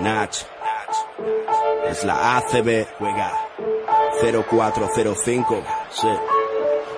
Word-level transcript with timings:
Nach. 0.00 0.28
Es 1.88 2.04
la 2.04 2.38
ACB. 2.38 2.86
Juega 2.98 3.32
0405. 4.20 5.62
Sí 5.90 6.37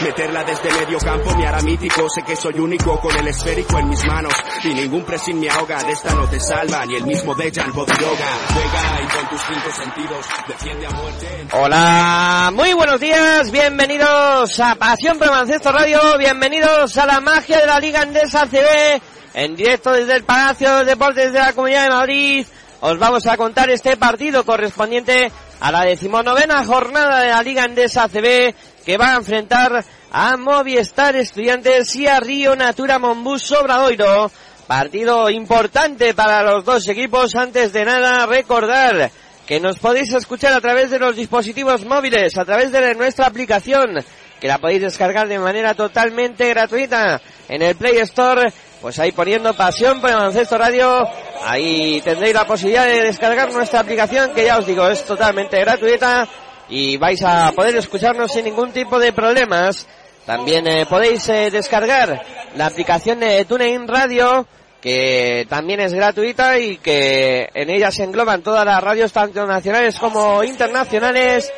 Meterla 0.00 0.42
desde 0.42 0.70
medio 0.72 0.98
campo 0.98 1.34
me 1.36 1.46
hará 1.46 1.60
mítico. 1.60 2.08
Sé 2.08 2.22
que 2.22 2.34
soy 2.34 2.58
único 2.58 2.98
con 2.98 3.14
el 3.14 3.28
esférico 3.28 3.78
en 3.78 3.90
mis 3.90 4.02
manos. 4.06 4.32
Y 4.62 4.68
ningún 4.68 5.04
pressing 5.04 5.38
me 5.38 5.50
ahoga. 5.50 5.82
De 5.82 5.92
esta 5.92 6.14
no 6.14 6.26
te 6.28 6.40
salva 6.40 6.86
ni 6.86 6.96
el 6.96 7.04
mismo 7.04 7.34
Dejan 7.34 7.70
Bodiroga. 7.72 8.26
Juega 8.52 9.02
y 9.02 9.06
con 9.06 9.28
tus 9.28 9.40
cinco 9.42 9.70
sentidos 9.76 10.26
defiende 10.48 10.86
a 10.86 10.90
muerte. 10.90 11.46
Hola, 11.52 12.50
muy 12.54 12.72
buenos 12.72 12.98
días. 13.00 13.50
Bienvenidos 13.50 14.58
a 14.60 14.76
Pasión 14.76 15.18
Promancesto 15.18 15.72
Radio. 15.72 16.00
Bienvenidos 16.18 16.96
a 16.96 17.04
la 17.04 17.20
magia 17.20 17.58
de 17.60 17.66
la 17.66 17.78
Liga 17.78 18.00
Andesa 18.00 18.46
CB. 18.46 19.02
En 19.34 19.56
directo 19.56 19.92
desde 19.92 20.14
el 20.16 20.24
Palacio 20.24 20.78
de 20.78 20.84
Deportes 20.86 21.32
de 21.32 21.38
la 21.38 21.52
Comunidad 21.52 21.84
de 21.84 21.90
Madrid. 21.90 22.46
Os 22.80 22.98
vamos 22.98 23.26
a 23.26 23.36
contar 23.36 23.68
este 23.70 23.96
partido 23.96 24.44
correspondiente 24.44 25.30
a 25.60 25.70
la 25.70 25.82
decimonovena 25.82 26.64
jornada 26.64 27.20
de 27.20 27.28
la 27.28 27.42
Liga 27.42 27.64
Andesa 27.64 28.08
CB 28.08 28.54
que 28.84 28.96
va 28.96 29.12
a 29.12 29.16
enfrentar 29.16 29.84
a 30.12 30.36
Movistar 30.36 31.16
Estudiantes 31.16 31.94
y 31.96 32.06
a 32.06 32.20
Río 32.20 32.54
Natura 32.54 32.98
Monbus 32.98 33.42
Sobradoiro. 33.42 34.30
Partido 34.66 35.28
importante 35.30 36.14
para 36.14 36.42
los 36.42 36.64
dos 36.64 36.88
equipos. 36.88 37.34
Antes 37.34 37.72
de 37.72 37.84
nada, 37.84 38.26
recordar 38.26 39.10
que 39.46 39.60
nos 39.60 39.78
podéis 39.78 40.12
escuchar 40.14 40.52
a 40.52 40.60
través 40.60 40.90
de 40.90 40.98
los 40.98 41.16
dispositivos 41.16 41.84
móviles, 41.84 42.36
a 42.38 42.44
través 42.44 42.72
de 42.72 42.94
nuestra 42.94 43.26
aplicación, 43.26 44.02
que 44.40 44.48
la 44.48 44.58
podéis 44.58 44.82
descargar 44.82 45.28
de 45.28 45.38
manera 45.38 45.74
totalmente 45.74 46.48
gratuita 46.48 47.20
en 47.48 47.62
el 47.62 47.76
Play 47.76 47.98
Store. 47.98 48.52
Pues 48.80 48.98
ahí 48.98 49.12
poniendo 49.12 49.54
pasión 49.54 50.00
por 50.00 50.10
el 50.10 50.16
baloncesto 50.16 50.58
radio, 50.58 51.08
ahí 51.42 52.02
tendréis 52.02 52.34
la 52.34 52.46
posibilidad 52.46 52.86
de 52.86 53.02
descargar 53.02 53.50
nuestra 53.50 53.80
aplicación, 53.80 54.32
que 54.34 54.44
ya 54.44 54.58
os 54.58 54.66
digo, 54.66 54.86
es 54.88 55.04
totalmente 55.04 55.58
gratuita 55.58 56.28
y 56.68 56.96
vais 56.96 57.22
a 57.22 57.52
poder 57.52 57.76
escucharnos 57.76 58.32
sin 58.32 58.44
ningún 58.44 58.72
tipo 58.72 58.98
de 58.98 59.12
problemas. 59.12 59.86
También 60.26 60.66
eh, 60.66 60.86
podéis 60.86 61.28
eh, 61.28 61.50
descargar 61.50 62.24
la 62.56 62.66
aplicación 62.66 63.20
de 63.20 63.44
TuneIn 63.44 63.86
Radio, 63.86 64.46
que 64.80 65.46
también 65.48 65.80
es 65.80 65.92
gratuita 65.92 66.58
y 66.58 66.78
que 66.78 67.48
en 67.52 67.70
ella 67.70 67.90
se 67.90 68.04
engloban 68.04 68.42
todas 68.42 68.64
las 68.64 68.82
radios 68.82 69.12
tanto 69.12 69.46
nacionales 69.46 69.98
como 69.98 70.42
internacionales. 70.42 71.52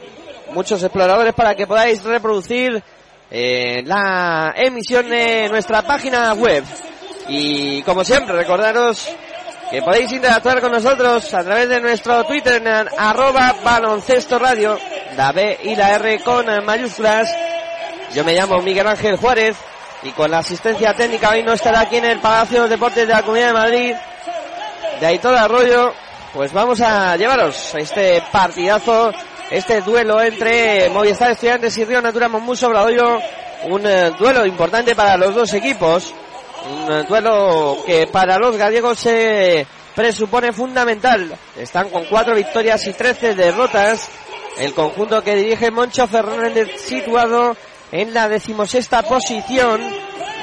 muchos 0.53 0.84
exploradores 0.84 1.34
para 1.34 1.56
que 1.56 1.66
podáis 1.66 2.03
reproducir 2.03 2.84
eh, 3.31 3.81
la 3.85 4.53
emisión 4.56 5.09
de 5.09 5.50
nuestra 5.50 5.81
página 5.81 6.34
web. 6.34 6.63
Y 7.28 7.81
como 7.84 8.03
siempre, 8.03 8.35
recordaros 8.35 9.09
que 9.72 9.81
podéis 9.81 10.11
interactuar 10.11 10.61
con 10.61 10.72
nosotros 10.72 11.34
a 11.34 11.44
través 11.44 11.69
de 11.69 11.79
nuestro 11.79 12.23
Twitter 12.25 12.61
en 12.61 12.67
arroba 12.67 13.56
baloncesto 13.63 14.38
radio, 14.38 14.78
la 15.16 15.31
B 15.31 15.57
y 15.63 15.75
la 15.75 15.95
R 15.95 16.19
con 16.19 16.45
mayúsculas. 16.66 17.34
Yo 18.13 18.23
me 18.23 18.35
llamo 18.35 18.61
Miguel 18.61 18.88
Ángel 18.88 19.16
Juárez 19.16 19.55
y 20.03 20.11
con 20.11 20.29
la 20.29 20.40
asistencia 20.40 20.94
técnica 20.94 21.29
hoy 21.29 21.44
no 21.44 21.53
estará 21.53 21.79
aquí 21.79 21.95
en 21.95 22.05
el 22.05 22.19
Palacio 22.19 22.63
de 22.63 22.69
Deportes 22.69 23.07
de 23.07 23.13
la 23.13 23.22
Comunidad 23.23 23.47
de 23.47 23.53
Madrid, 23.53 23.95
de 25.00 25.19
todo 25.19 25.38
Arroyo, 25.38 25.94
pues 26.34 26.52
vamos 26.52 26.82
a 26.82 27.16
llevaros 27.16 27.76
a 27.76 27.78
este 27.78 28.24
partidazo, 28.32 29.12
este 29.52 29.82
duelo 29.82 30.20
entre 30.22 30.90
Movistar 30.90 31.32
Estudiantes 31.32 31.78
y 31.78 31.86
Río 31.86 32.02
Natura 32.02 32.28
Monmú 32.28 32.56
Sobradoiro, 32.56 33.20
un 33.66 33.86
eh, 33.86 34.12
duelo 34.18 34.44
importante 34.46 34.96
para 34.96 35.16
los 35.16 35.36
dos 35.36 35.54
equipos, 35.54 36.12
un 36.68 36.92
eh, 36.92 37.04
duelo 37.08 37.78
que 37.86 38.08
para 38.08 38.40
los 38.40 38.58
gallegos 38.58 39.00
se 39.00 39.68
presupone 39.96 40.52
fundamental. 40.52 41.38
Están 41.56 41.90
con 41.90 42.06
cuatro 42.06 42.34
victorias 42.34 42.86
y 42.88 42.94
trece 42.94 43.36
derrotas. 43.36 44.10
El 44.58 44.74
conjunto 44.74 45.22
que 45.24 45.36
dirige 45.36 45.70
Moncho 45.70 46.08
Fernández 46.08 46.82
situado 46.82 47.56
en 47.92 48.14
la 48.14 48.28
decimosexta 48.28 49.04
posición, 49.04 49.82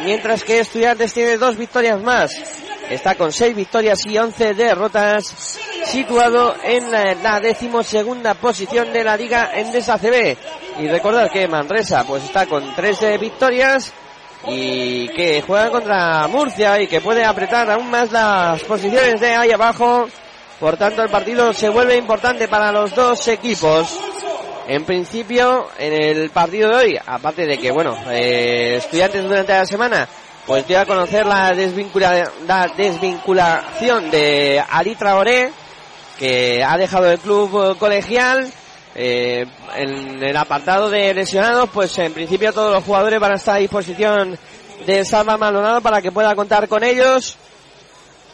mientras 0.04 0.44
que 0.44 0.60
Estudiantes 0.60 1.12
tiene 1.12 1.36
dos 1.36 1.56
victorias 1.56 2.00
más 2.00 2.30
está 2.90 3.14
con 3.14 3.32
seis 3.32 3.54
victorias 3.54 4.04
y 4.04 4.18
once 4.18 4.52
derrotas, 4.52 5.58
situado 5.86 6.56
en 6.62 6.90
la, 6.90 7.40
decimosegunda 7.40 8.34
posición 8.34 8.92
de 8.92 9.04
la 9.04 9.16
Liga 9.16 9.52
Endesa 9.54 9.96
CB. 9.96 10.36
Y 10.80 10.88
recordad 10.88 11.30
que 11.30 11.46
Manresa 11.46 12.04
pues 12.04 12.24
está 12.24 12.46
con 12.46 12.74
13 12.74 13.18
victorias 13.18 13.92
y 14.46 15.08
que 15.08 15.42
juega 15.42 15.70
contra 15.70 16.26
Murcia 16.28 16.80
y 16.80 16.86
que 16.86 17.00
puede 17.00 17.24
apretar 17.24 17.70
aún 17.70 17.90
más 17.90 18.10
las 18.10 18.62
posiciones 18.64 19.20
de 19.20 19.34
ahí 19.36 19.52
abajo. 19.52 20.08
Por 20.58 20.76
tanto, 20.76 21.02
el 21.02 21.10
partido 21.10 21.52
se 21.52 21.68
vuelve 21.68 21.96
importante 21.96 22.48
para 22.48 22.72
los 22.72 22.94
dos 22.94 23.28
equipos. 23.28 23.98
En 24.66 24.84
principio, 24.84 25.68
en 25.78 25.92
el 25.92 26.30
partido 26.30 26.68
de 26.70 26.76
hoy, 26.76 26.98
aparte 27.04 27.46
de 27.46 27.58
que, 27.58 27.70
bueno, 27.70 27.96
eh, 28.10 28.76
estudiantes 28.76 29.24
durante 29.24 29.52
la 29.52 29.66
semana 29.66 30.08
pues 30.50 30.66
dio 30.66 30.80
a 30.80 30.84
conocer 30.84 31.26
la, 31.26 31.52
desvincula, 31.52 32.28
la 32.44 32.66
desvinculación 32.76 34.10
de 34.10 34.60
Ali 34.68 34.96
Traoré, 34.96 35.52
que 36.18 36.64
ha 36.64 36.76
dejado 36.76 37.08
el 37.08 37.20
club 37.20 37.78
colegial. 37.78 38.50
Eh, 38.96 39.46
en 39.76 40.20
el 40.20 40.36
apartado 40.36 40.90
de 40.90 41.14
lesionados, 41.14 41.70
pues 41.72 41.96
en 41.98 42.12
principio 42.12 42.52
todos 42.52 42.74
los 42.74 42.82
jugadores 42.82 43.20
van 43.20 43.30
a 43.30 43.36
estar 43.36 43.54
a 43.54 43.60
disposición 43.60 44.36
de 44.86 45.04
Salva 45.04 45.36
Maldonado 45.36 45.82
para 45.82 46.02
que 46.02 46.10
pueda 46.10 46.34
contar 46.34 46.66
con 46.66 46.82
ellos. 46.82 47.36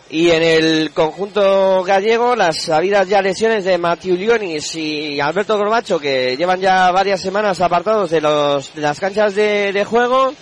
Y 0.08 0.30
en 0.30 0.42
el 0.42 0.92
conjunto 0.94 1.84
gallego, 1.84 2.34
las 2.34 2.70
habidas 2.70 3.06
ya 3.08 3.20
lesiones 3.20 3.66
de 3.66 3.76
Matiu 3.76 4.16
Lionis 4.16 4.74
y 4.74 5.20
Alberto 5.20 5.58
Corbacho, 5.58 5.98
que 5.98 6.34
llevan 6.34 6.62
ya 6.62 6.90
varias 6.92 7.20
semanas 7.20 7.60
apartados 7.60 8.08
de, 8.08 8.22
los, 8.22 8.74
de 8.74 8.80
las 8.80 8.98
canchas 8.98 9.34
de 9.34 9.84
juego, 9.86 10.32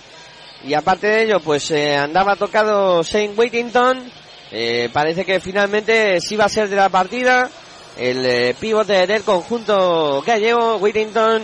y 0.65 0.73
aparte 0.73 1.07
de 1.07 1.23
ello, 1.23 1.39
pues 1.39 1.69
eh, 1.71 1.95
andaba 1.95 2.35
tocado 2.35 3.03
Shane 3.03 3.33
Whittington. 3.37 4.11
Eh, 4.51 4.89
parece 4.91 5.23
que 5.23 5.39
finalmente 5.39 6.19
sí 6.21 6.35
va 6.35 6.45
a 6.45 6.49
ser 6.49 6.69
de 6.69 6.75
la 6.75 6.89
partida. 6.89 7.49
el 7.97 8.25
eh, 8.25 8.55
pivote 8.59 9.05
del 9.05 9.23
conjunto 9.23 10.21
gallego, 10.25 10.77
Whittington, 10.77 11.43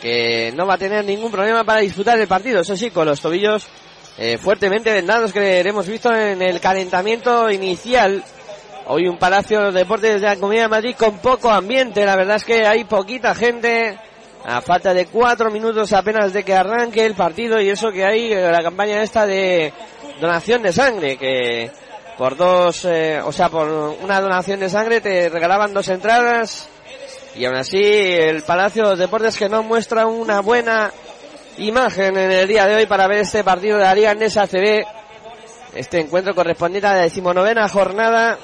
que 0.00 0.52
no 0.56 0.66
va 0.66 0.74
a 0.74 0.78
tener 0.78 1.04
ningún 1.04 1.30
problema 1.30 1.62
para 1.62 1.80
disputar 1.80 2.18
el 2.18 2.26
partido, 2.26 2.60
eso 2.60 2.76
sí, 2.76 2.90
con 2.90 3.06
los 3.06 3.20
tobillos 3.20 3.66
eh, 4.16 4.36
fuertemente 4.38 4.92
vendados 4.92 5.32
que 5.32 5.60
hemos 5.60 5.86
visto 5.86 6.12
en 6.12 6.42
el 6.42 6.58
calentamiento 6.58 7.50
inicial. 7.50 8.24
Hoy 8.86 9.06
un 9.06 9.18
Palacio 9.18 9.70
de 9.70 9.80
Deportes 9.80 10.20
de 10.20 10.26
la 10.26 10.36
Comunidad 10.36 10.64
de 10.64 10.68
Madrid 10.68 10.96
con 10.98 11.18
poco 11.18 11.50
ambiente, 11.50 12.04
la 12.04 12.16
verdad 12.16 12.36
es 12.36 12.44
que 12.44 12.66
hay 12.66 12.84
poquita 12.84 13.34
gente, 13.34 13.98
a 14.48 14.62
falta 14.62 14.94
de 14.94 15.06
cuatro 15.06 15.50
minutos 15.50 15.92
apenas 15.92 16.32
de 16.32 16.42
que 16.42 16.54
arranque 16.54 17.04
el 17.04 17.14
partido 17.14 17.60
y 17.60 17.68
eso 17.68 17.90
que 17.90 18.04
hay 18.04 18.32
eh, 18.32 18.50
la 18.50 18.62
campaña 18.62 19.02
esta 19.02 19.26
de 19.26 19.74
donación 20.22 20.62
de 20.62 20.72
sangre, 20.72 21.18
que 21.18 21.70
por 22.16 22.34
dos, 22.34 22.86
eh, 22.86 23.20
o 23.22 23.30
sea, 23.30 23.50
por 23.50 23.68
una 23.68 24.20
donación 24.22 24.60
de 24.60 24.70
sangre 24.70 25.02
te 25.02 25.28
regalaban 25.28 25.74
dos 25.74 25.88
entradas 25.88 26.66
y 27.34 27.44
aún 27.44 27.56
así 27.56 27.78
el 27.78 28.42
Palacio 28.42 28.88
de 28.88 28.96
Deportes 28.96 29.36
que 29.36 29.50
no 29.50 29.62
muestra 29.62 30.06
una 30.06 30.40
buena 30.40 30.92
imagen 31.58 32.16
en 32.16 32.30
el 32.30 32.48
día 32.48 32.66
de 32.66 32.76
hoy 32.76 32.86
para 32.86 33.06
ver 33.06 33.18
este 33.18 33.44
partido 33.44 33.76
de 33.76 33.84
la 33.84 33.94
Liga 33.94 34.14
Nesa 34.14 34.46
CB, 34.46 34.82
este 35.74 36.00
encuentro 36.00 36.34
correspondiente 36.34 36.86
a 36.86 36.94
la 36.94 37.02
decimonovena 37.02 37.68
jornada 37.68 38.38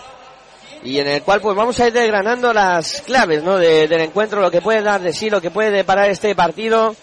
y 0.85 0.99
en 0.99 1.09
el 1.09 1.23
cual 1.23 1.41
pues 1.41 1.57
vamos 1.57 1.81
a 1.81 1.87
ir 1.89 1.95
desgranando 1.95 2.53
las 2.53 3.01
claves 3.01 3.43
¿no? 3.43 3.57
del 3.57 4.01
encuentro, 4.01 4.43
lo 4.43 4.51
que 4.51 4.61
puede 4.61 4.83
dar 4.83 5.01
de 5.01 5.15
sí, 5.15 5.31
lo 5.31 5.41
que 5.41 5.51
puede 5.51 5.71
deparar 5.71 6.11
este 6.11 6.35
partido. 6.35 6.95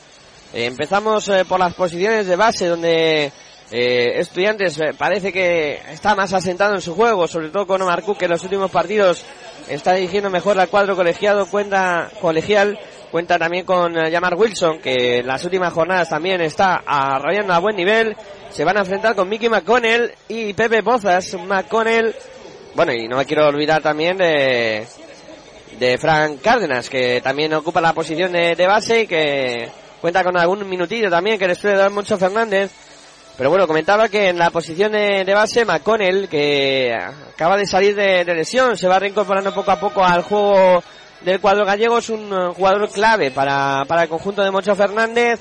Eh, 0.54 0.66
empezamos 0.66 1.28
eh, 1.30 1.46
por 1.46 1.60
las 1.60 1.74
posiciones 1.74 2.28
de 2.28 2.36
base 2.36 2.68
donde 2.68 3.32
eh, 3.72 4.20
Estudiantes 4.20 4.78
parece 5.00 5.34
que 5.34 5.82
está 5.92 6.14
más 6.14 6.32
asentado 6.32 6.76
en 6.76 6.82
su 6.82 6.94
juego, 6.94 7.28
sobre 7.28 7.50
todo 7.50 7.66
con 7.66 7.82
Omar 7.82 8.04
Cook 8.04 8.20
que 8.20 8.26
en 8.26 8.32
los 8.32 8.44
últimos 8.44 8.70
partidos 8.70 9.26
está 9.68 9.94
dirigiendo 9.94 10.30
mejor 10.30 10.60
al 10.60 10.70
cuadro 10.70 10.96
colegiado, 10.96 11.48
cuenta 11.48 12.12
colegial, 12.22 12.78
cuenta 13.10 13.40
también 13.40 13.66
con 13.66 13.96
Yamar 13.96 14.36
Wilson 14.36 14.78
que 14.78 15.20
en 15.20 15.28
las 15.28 15.44
últimas 15.44 15.74
jornadas 15.74 16.10
también 16.10 16.40
está 16.42 16.84
arrollando 16.86 17.54
a 17.54 17.60
buen 17.60 17.76
nivel. 17.76 18.16
Se 18.52 18.64
van 18.64 18.78
a 18.78 18.82
enfrentar 18.82 19.16
con 19.16 19.28
Mickey 19.28 19.50
McConnell 19.50 20.14
y 20.28 20.54
Pepe 20.54 20.84
Pozas. 20.84 21.34
McConnell 21.36 22.14
bueno, 22.76 22.94
y 22.94 23.08
no 23.08 23.18
me 23.18 23.26
quiero 23.26 23.48
olvidar 23.48 23.82
también 23.82 24.18
de, 24.18 24.86
de 25.80 25.98
Frank 25.98 26.42
Cárdenas, 26.42 26.90
que 26.90 27.22
también 27.22 27.54
ocupa 27.54 27.82
la 27.82 27.94
posición 27.94 28.32
de, 28.32 28.68
base 28.68 29.02
y 29.02 29.08
que 29.08 29.70
cuenta 30.00 30.24
con 30.24 30.38
algún 30.38 30.68
minutillo 30.70 31.10
también 31.10 31.38
que 31.38 31.48
le 31.48 31.56
suele 31.56 31.78
dar 31.78 31.92
mucho 31.92 32.18
Fernández. 32.18 32.72
Pero 33.38 33.50
bueno, 33.50 33.66
comentaba 33.66 34.08
que 34.08 34.30
en 34.30 34.38
la 34.38 34.52
posición 34.52 34.92
de, 34.92 35.34
base, 35.34 35.66
McConnell, 35.66 36.30
que 36.30 36.96
acaba 37.34 37.58
de 37.58 37.66
salir 37.66 37.96
de, 37.96 38.24
lesión, 38.26 38.78
se 38.78 38.88
va 38.88 39.00
reincorporando 39.00 39.54
poco 39.54 39.72
a 39.72 39.80
poco 39.80 40.04
al 40.04 40.22
juego 40.22 40.84
del 41.22 41.40
cuadro 41.40 41.66
gallego, 41.66 41.98
es 41.98 42.10
un 42.10 42.32
uh, 42.32 42.54
jugador 42.54 42.90
clave 42.92 43.32
para, 43.32 43.84
para 43.88 44.04
el 44.04 44.10
conjunto 44.10 44.44
de 44.44 44.52
Mocho 44.52 44.76
Fernández. 44.76 45.40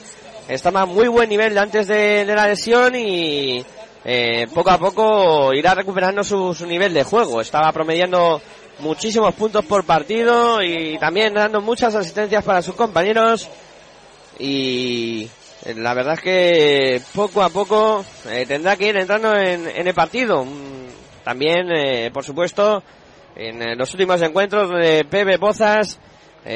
Estaba 0.48 0.82
a 0.82 0.86
muy 0.86 1.08
buen 1.08 1.28
nivel 1.28 1.56
antes 1.58 1.86
de 1.86 2.24
la 2.24 2.46
lesión 2.46 2.96
y 2.96 3.64
eh, 4.04 4.46
poco 4.54 4.70
a 4.70 4.78
poco 4.78 5.52
irá 5.52 5.74
recuperando 5.74 6.24
su, 6.24 6.54
nivel 6.66 6.94
de 6.94 7.04
juego. 7.04 7.40
Estaba 7.40 7.70
promediando 7.72 8.40
muchísimos 8.78 9.34
puntos 9.34 9.64
por 9.66 9.84
partido 9.84 10.62
y 10.62 10.96
también 10.98 11.34
dando 11.34 11.60
muchas 11.60 11.94
asistencias 11.94 12.42
para 12.44 12.62
sus 12.62 12.74
compañeros. 12.74 13.48
Y 14.38 15.28
eh, 15.66 15.74
la 15.76 15.92
verdad 15.92 16.14
es 16.14 16.20
que 16.20 17.02
poco 17.14 17.42
a 17.42 17.50
poco 17.50 18.04
eh, 18.30 18.46
tendrá 18.48 18.76
que 18.76 18.88
ir 18.88 18.96
entrando 18.96 19.36
en, 19.36 19.66
el 19.66 19.94
partido. 19.94 20.44
Mm, 20.44 20.88
también, 21.22 21.68
por 22.12 22.24
supuesto, 22.24 22.82
en 23.36 23.76
los 23.76 23.92
últimos 23.92 24.22
encuentros 24.22 24.70
de 24.70 25.04
Pepe 25.04 25.38
Pozas, 25.38 26.00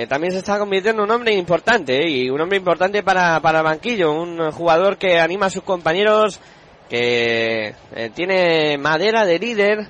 también 0.08 0.32
se 0.32 0.38
está 0.38 0.58
convirtiendo 0.58 1.02
en 1.02 1.11
un 1.11 1.14
hombre 1.14 1.35
importante 1.35 2.08
y 2.08 2.31
un 2.31 2.40
hombre 2.40 2.56
importante 2.56 3.02
para, 3.02 3.38
para 3.40 3.58
el 3.58 3.64
banquillo, 3.64 4.11
un 4.11 4.50
jugador 4.52 4.97
que 4.97 5.20
anima 5.20 5.47
a 5.47 5.50
sus 5.50 5.62
compañeros, 5.62 6.40
que 6.89 7.75
eh, 7.95 8.11
tiene 8.15 8.79
madera 8.79 9.25
de 9.25 9.39
líder 9.39 9.89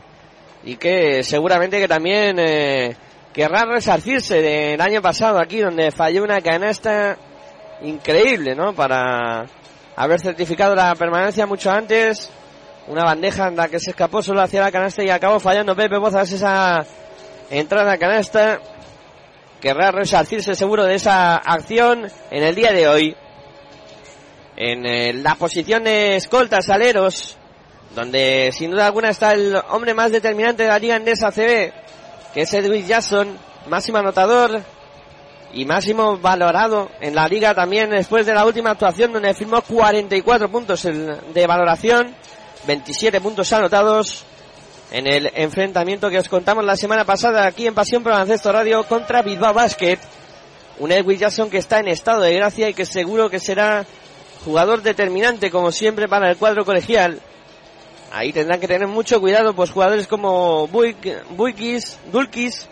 y 0.62 0.76
que 0.76 1.22
seguramente 1.22 1.78
que 1.78 1.88
también 1.88 2.38
eh, 2.38 2.96
querrá 3.32 3.64
resarcirse 3.64 4.40
del 4.40 4.80
año 4.80 5.02
pasado 5.02 5.38
aquí 5.38 5.58
donde 5.60 5.90
falló 5.90 6.22
una 6.22 6.40
canasta 6.40 7.16
increíble, 7.82 8.54
¿no? 8.54 8.72
Para 8.74 9.46
haber 9.96 10.20
certificado 10.20 10.74
la 10.74 10.94
permanencia 10.94 11.46
mucho 11.46 11.70
antes. 11.70 12.30
Una 12.86 13.04
bandeja 13.04 13.48
en 13.48 13.56
la 13.56 13.68
que 13.68 13.80
se 13.80 13.90
escapó 13.90 14.22
solo 14.22 14.42
hacia 14.42 14.60
la 14.60 14.70
canasta 14.70 15.02
y 15.02 15.10
acabó 15.10 15.40
fallando 15.40 15.74
Pepe 15.74 15.98
Bozas 15.98 16.30
esa 16.32 16.84
entrada 17.50 17.92
a 17.92 17.98
canasta. 17.98 18.60
Querrá 19.60 19.90
resarcirse 19.90 20.54
seguro 20.54 20.84
de 20.84 20.94
esa 20.94 21.36
acción 21.36 22.06
en 22.30 22.42
el 22.42 22.54
día 22.54 22.72
de 22.72 22.86
hoy 22.86 23.16
en 24.56 24.86
eh, 24.86 25.12
la 25.14 25.34
posición 25.34 25.84
de 25.84 26.16
escoltas 26.16 26.68
aleros, 26.70 27.36
donde 27.94 28.50
sin 28.52 28.70
duda 28.70 28.86
alguna 28.86 29.10
está 29.10 29.32
el 29.32 29.56
hombre 29.70 29.94
más 29.94 30.10
determinante 30.10 30.64
de 30.64 30.68
la 30.68 30.78
liga 30.78 30.96
esa 30.96 31.30
CB, 31.30 31.72
que 32.32 32.42
es 32.42 32.54
Edwin 32.54 32.86
Jackson, 32.86 33.38
máximo 33.68 33.98
anotador 33.98 34.62
y 35.52 35.64
máximo 35.64 36.18
valorado 36.18 36.90
en 37.00 37.14
la 37.14 37.28
liga 37.28 37.54
también 37.54 37.90
después 37.90 38.26
de 38.26 38.34
la 38.34 38.44
última 38.44 38.70
actuación 38.70 39.12
donde 39.12 39.34
firmó 39.34 39.62
44 39.62 40.50
puntos 40.50 40.82
de 40.82 41.46
valoración, 41.46 42.14
27 42.66 43.20
puntos 43.20 43.52
anotados 43.52 44.24
en 44.90 45.06
el 45.06 45.30
enfrentamiento 45.34 46.10
que 46.10 46.18
os 46.18 46.28
contamos 46.28 46.64
la 46.64 46.76
semana 46.76 47.04
pasada 47.04 47.46
aquí 47.46 47.66
en 47.66 47.74
Pasión 47.74 48.02
por 48.02 48.12
Radio 48.12 48.84
contra 48.84 49.22
Bilbao 49.22 49.52
Basket. 49.52 49.98
Un 50.78 50.90
Edwin 50.90 51.18
Jackson 51.18 51.50
que 51.50 51.58
está 51.58 51.78
en 51.78 51.88
estado 51.88 52.22
de 52.22 52.34
gracia 52.34 52.68
y 52.68 52.74
que 52.74 52.84
seguro 52.84 53.30
que 53.30 53.38
será 53.38 53.86
jugador 54.44 54.82
determinante 54.82 55.50
como 55.50 55.72
siempre 55.72 56.08
para 56.08 56.30
el 56.30 56.36
cuadro 56.36 56.64
colegial. 56.64 57.20
Ahí 58.12 58.32
tendrán 58.32 58.60
que 58.60 58.68
tener 58.68 58.86
mucho 58.86 59.20
cuidado, 59.20 59.54
pues 59.54 59.70
jugadores 59.70 60.06
como 60.06 60.68
Buikis, 60.68 61.98
Dulkis, 62.12 62.68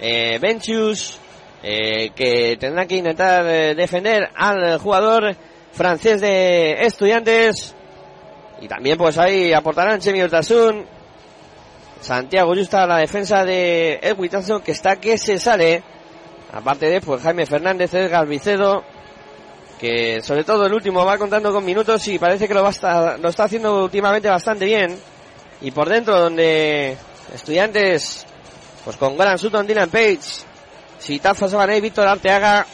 eh, 0.00 0.38
Benchius, 0.40 1.18
eh, 1.62 2.10
que 2.14 2.56
tendrán 2.58 2.88
que 2.88 2.96
intentar 2.96 3.44
eh, 3.46 3.74
defender 3.74 4.30
al 4.34 4.78
jugador 4.78 5.36
francés 5.72 6.20
de 6.20 6.72
estudiantes. 6.86 7.74
Y 8.62 8.68
también 8.68 8.96
pues 8.96 9.18
ahí 9.18 9.52
aportarán 9.52 10.00
Chemi 10.00 10.22
Urtasun, 10.22 10.86
Santiago 12.00 12.54
Justa 12.54 12.84
a 12.84 12.86
la 12.86 12.96
defensa 12.98 13.44
de 13.44 13.98
Edwin 14.02 14.30
que 14.64 14.72
está 14.72 14.96
que 14.96 15.18
se 15.18 15.38
sale. 15.38 15.82
Aparte 16.52 16.86
de 16.86 17.00
pues 17.02 17.20
Jaime 17.20 17.44
Fernández, 17.44 17.92
Edgar 17.92 18.26
Vicedo, 18.26 18.82
que 19.78 20.22
sobre 20.22 20.44
todo 20.44 20.66
el 20.66 20.72
último 20.72 21.04
va 21.04 21.18
contando 21.18 21.52
con 21.52 21.64
minutos 21.64 22.06
y 22.08 22.18
parece 22.18 22.48
que 22.48 22.54
lo, 22.54 22.62
va 22.62 23.16
lo 23.18 23.28
está 23.28 23.44
haciendo 23.44 23.84
últimamente 23.84 24.28
bastante 24.28 24.64
bien. 24.64 24.98
Y 25.60 25.70
por 25.70 25.88
dentro 25.88 26.18
donde 26.18 26.96
estudiantes, 27.34 28.26
pues 28.84 28.96
con 28.96 29.16
Goran 29.16 29.38
Sutton, 29.38 29.66
Dylan 29.66 29.90
Page, 29.90 30.20
Sitafa 30.98 31.48
Sabanay, 31.48 31.80
Víctor 31.80 32.06
Arteaga, 32.06 32.66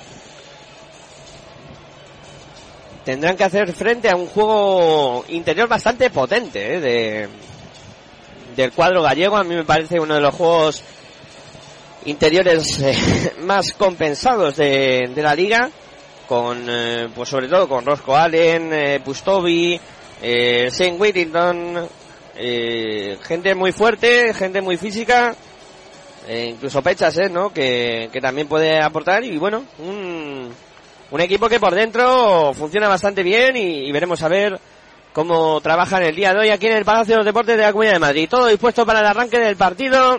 tendrán 3.04 3.36
que 3.36 3.44
hacer 3.44 3.72
frente 3.72 4.08
a 4.08 4.16
un 4.16 4.26
juego 4.26 5.24
interior 5.28 5.68
bastante 5.68 6.10
potente 6.10 6.76
¿eh? 6.76 6.80
de, 6.80 7.28
del 8.54 8.72
cuadro 8.72 9.02
gallego. 9.02 9.36
A 9.36 9.44
mí 9.44 9.54
me 9.54 9.64
parece 9.64 9.98
uno 9.98 10.14
de 10.14 10.20
los 10.20 10.34
juegos 10.34 10.82
interiores 12.04 12.80
eh, 12.80 13.34
más 13.40 13.72
compensados 13.72 14.56
de, 14.56 15.10
de 15.12 15.22
la 15.22 15.34
liga 15.34 15.70
con, 16.32 16.64
eh, 16.66 17.10
pues 17.14 17.28
sobre 17.28 17.46
todo 17.46 17.68
con 17.68 17.84
Roscoe 17.84 18.16
Allen, 18.16 18.72
eh, 18.72 19.00
Pustovi, 19.04 19.78
eh, 20.22 20.70
Shane 20.72 20.96
Whittington, 20.96 21.86
eh, 22.36 23.18
gente 23.22 23.54
muy 23.54 23.70
fuerte, 23.70 24.32
gente 24.32 24.62
muy 24.62 24.78
física, 24.78 25.34
incluso 26.26 26.80
Pechas, 26.80 27.18
¿no? 27.30 27.52
Que, 27.52 28.08
que 28.10 28.22
también 28.22 28.48
puede 28.48 28.80
aportar 28.80 29.22
y 29.24 29.36
bueno, 29.36 29.62
un 29.78 31.20
equipo 31.20 31.50
que 31.50 31.60
por 31.60 31.74
dentro 31.74 32.54
funciona 32.54 32.88
bastante 32.88 33.22
bien 33.22 33.54
y, 33.54 33.92
veremos 33.92 34.22
a 34.22 34.28
ver 34.28 34.58
cómo 35.12 35.60
trabajan 35.60 36.02
el 36.02 36.16
día 36.16 36.32
de 36.32 36.40
hoy 36.40 36.48
aquí 36.48 36.66
en 36.66 36.78
el 36.78 36.86
Palacio 36.86 37.12
de 37.12 37.18
los 37.18 37.26
Deportes 37.26 37.58
de 37.58 37.62
la 37.62 37.72
Comunidad 37.72 37.96
de 37.96 37.98
Madrid. 37.98 38.26
Todo 38.30 38.46
dispuesto 38.46 38.86
para 38.86 39.00
el 39.00 39.06
arranque 39.06 39.38
del 39.38 39.56
partido. 39.56 40.18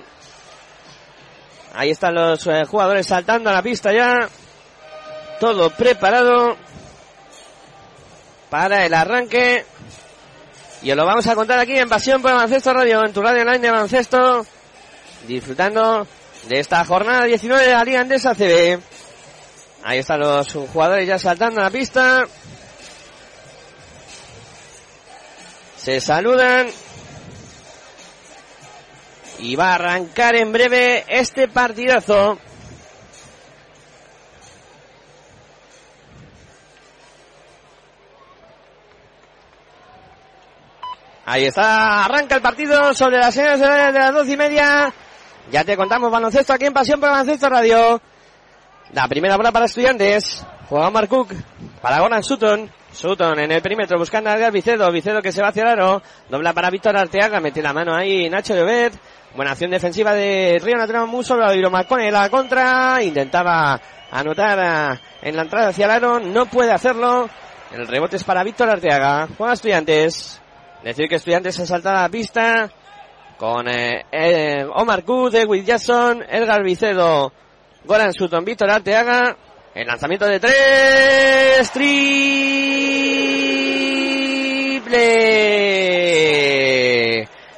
Ahí 1.73 1.89
están 1.89 2.13
los 2.13 2.47
jugadores 2.67 3.07
saltando 3.07 3.49
a 3.49 3.53
la 3.53 3.63
pista 3.63 3.91
ya 3.91 4.29
todo 5.43 5.69
preparado 5.71 6.55
para 8.49 8.85
el 8.85 8.93
arranque. 8.93 9.65
Y 10.81 10.89
os 10.89 10.95
lo 10.95 11.05
vamos 11.05 11.27
a 11.27 11.35
contar 11.35 11.59
aquí 11.59 11.77
en 11.77 11.89
Pasión 11.89 12.21
por 12.21 12.31
Baloncesto 12.31 12.71
Radio, 12.71 13.05
en 13.05 13.11
tu 13.11 13.21
radio 13.21 13.41
online 13.41 13.59
de 13.59 13.71
baloncesto, 13.71 14.45
disfrutando 15.27 16.07
de 16.47 16.59
esta 16.61 16.85
jornada 16.85 17.25
19 17.25 17.61
de 17.61 17.73
la 17.73 17.83
Liga 17.83 17.99
Andesa 17.99 18.33
CB. 18.33 18.79
Ahí 19.83 19.99
están 19.99 20.21
los 20.21 20.49
jugadores 20.53 21.05
ya 21.05 21.19
saltando 21.19 21.59
a 21.59 21.65
la 21.65 21.71
pista. 21.71 22.25
Se 25.75 25.99
saludan. 25.99 26.67
Y 29.39 29.57
va 29.57 29.71
a 29.71 29.75
arrancar 29.75 30.37
en 30.37 30.53
breve 30.53 31.03
este 31.09 31.49
partidazo. 31.49 32.39
Ahí 41.25 41.45
está, 41.45 42.03
arranca 42.03 42.35
el 42.35 42.41
partido 42.41 42.93
sobre 42.93 43.17
las 43.17 43.33
señales 43.33 43.61
de 43.61 43.99
las 43.99 44.13
doce 44.13 44.33
y 44.33 44.37
media. 44.37 44.93
Ya 45.51 45.63
te 45.63 45.77
contamos 45.77 46.11
baloncesto 46.11 46.51
aquí 46.51 46.65
en 46.65 46.73
Pasión 46.73 46.99
por 46.99 47.09
Baloncesto 47.09 47.47
Radio. 47.47 48.01
La 48.91 49.07
primera 49.07 49.37
bola 49.37 49.51
para 49.51 49.65
estudiantes. 49.65 50.45
Juega 50.67 50.89
Mark 50.89 51.09
para 51.81 51.99
Goran 51.99 52.23
Sutton. 52.23 52.69
Sutton 52.91 53.39
en 53.39 53.51
el 53.51 53.61
perímetro 53.61 53.97
buscando 53.97 54.29
a 54.29 54.49
Vicedo. 54.49 54.91
Vicedo 54.91 55.21
que 55.21 55.31
se 55.31 55.41
va 55.41 55.47
hacia 55.47 55.63
el 55.63 55.69
aro. 55.69 56.01
Dobla 56.29 56.53
para 56.53 56.69
Víctor 56.69 56.97
Arteaga. 56.97 57.39
Mete 57.39 57.61
la 57.61 57.73
mano 57.73 57.95
ahí 57.95 58.29
Nacho 58.29 58.53
Llobet. 58.53 58.93
Buena 59.33 59.51
acción 59.51 59.71
defensiva 59.71 60.13
de 60.13 60.59
Río 60.61 60.75
Natural 60.75 61.07
Muso. 61.07 61.37
La 61.37 62.29
contra. 62.29 63.01
Intentaba 63.01 63.79
anotar 64.11 64.99
en 65.21 65.35
la 65.35 65.41
entrada 65.41 65.69
hacia 65.69 65.85
el 65.85 65.91
aro. 65.91 66.19
No 66.19 66.45
puede 66.47 66.71
hacerlo. 66.71 67.29
El 67.71 67.87
rebote 67.87 68.17
es 68.17 68.23
para 68.23 68.43
Víctor 68.43 68.69
Arteaga. 68.69 69.27
Juega 69.37 69.53
estudiantes. 69.53 70.42
Decir 70.83 71.07
que 71.07 71.15
estudiantes 71.15 71.57
ha 71.59 71.65
saltado 71.65 71.97
a 71.97 72.01
la 72.01 72.09
pista 72.09 72.69
con 73.37 73.67
eh, 73.69 74.05
eh, 74.11 74.65
Omar 74.75 75.03
Kuz, 75.03 75.33
Edwin 75.33 75.65
Jackson, 75.65 76.23
Edgar 76.29 76.61
Vicedo, 76.63 77.31
Goran 77.85 78.13
Sutton, 78.13 78.43
Víctor 78.43 78.69
Arteaga. 78.69 79.37
El 79.73 79.87
lanzamiento 79.87 80.25
de 80.25 80.39
tres. 80.39 81.71
Triple. 81.71 82.09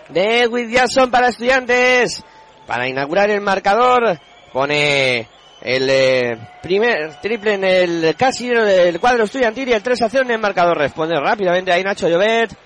De 0.10 0.42
Edwin 0.42 0.72
Jackson 0.72 1.12
para 1.12 1.30
estudiantes. 1.30 2.24
Para 2.68 2.88
inaugurar 2.88 3.30
el 3.32 3.42
marcador. 3.42 4.20
Pone 4.54 5.28
el 5.62 5.90
eh, 5.90 6.38
primer 6.62 7.20
triple 7.22 7.56
en 7.56 7.64
el 7.64 8.16
casillero 8.16 8.64
del 8.64 9.00
cuadro 9.00 9.24
estudiantil 9.26 9.68
y 9.70 9.74
el 9.74 9.84
3 9.84 10.02
a 10.04 10.10
0 10.10 10.26
en 10.26 10.32
el 10.32 10.40
marcador. 10.40 10.78
Responde 10.78 11.20
rápidamente 11.20 11.72
ahí 11.72 11.84
Nacho 11.84 12.08
Llobet. 12.08 12.65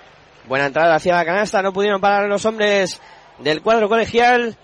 Buena 0.50 0.66
entrada 0.66 0.96
hacia 0.96 1.14
la 1.14 1.24
canasta, 1.24 1.62
no 1.62 1.72
pudieron 1.72 2.02
parar 2.02 2.28
los 2.28 2.44
hombres 2.44 3.00
del 3.38 3.62
cuadro 3.62 3.88
colegial. 3.88 4.58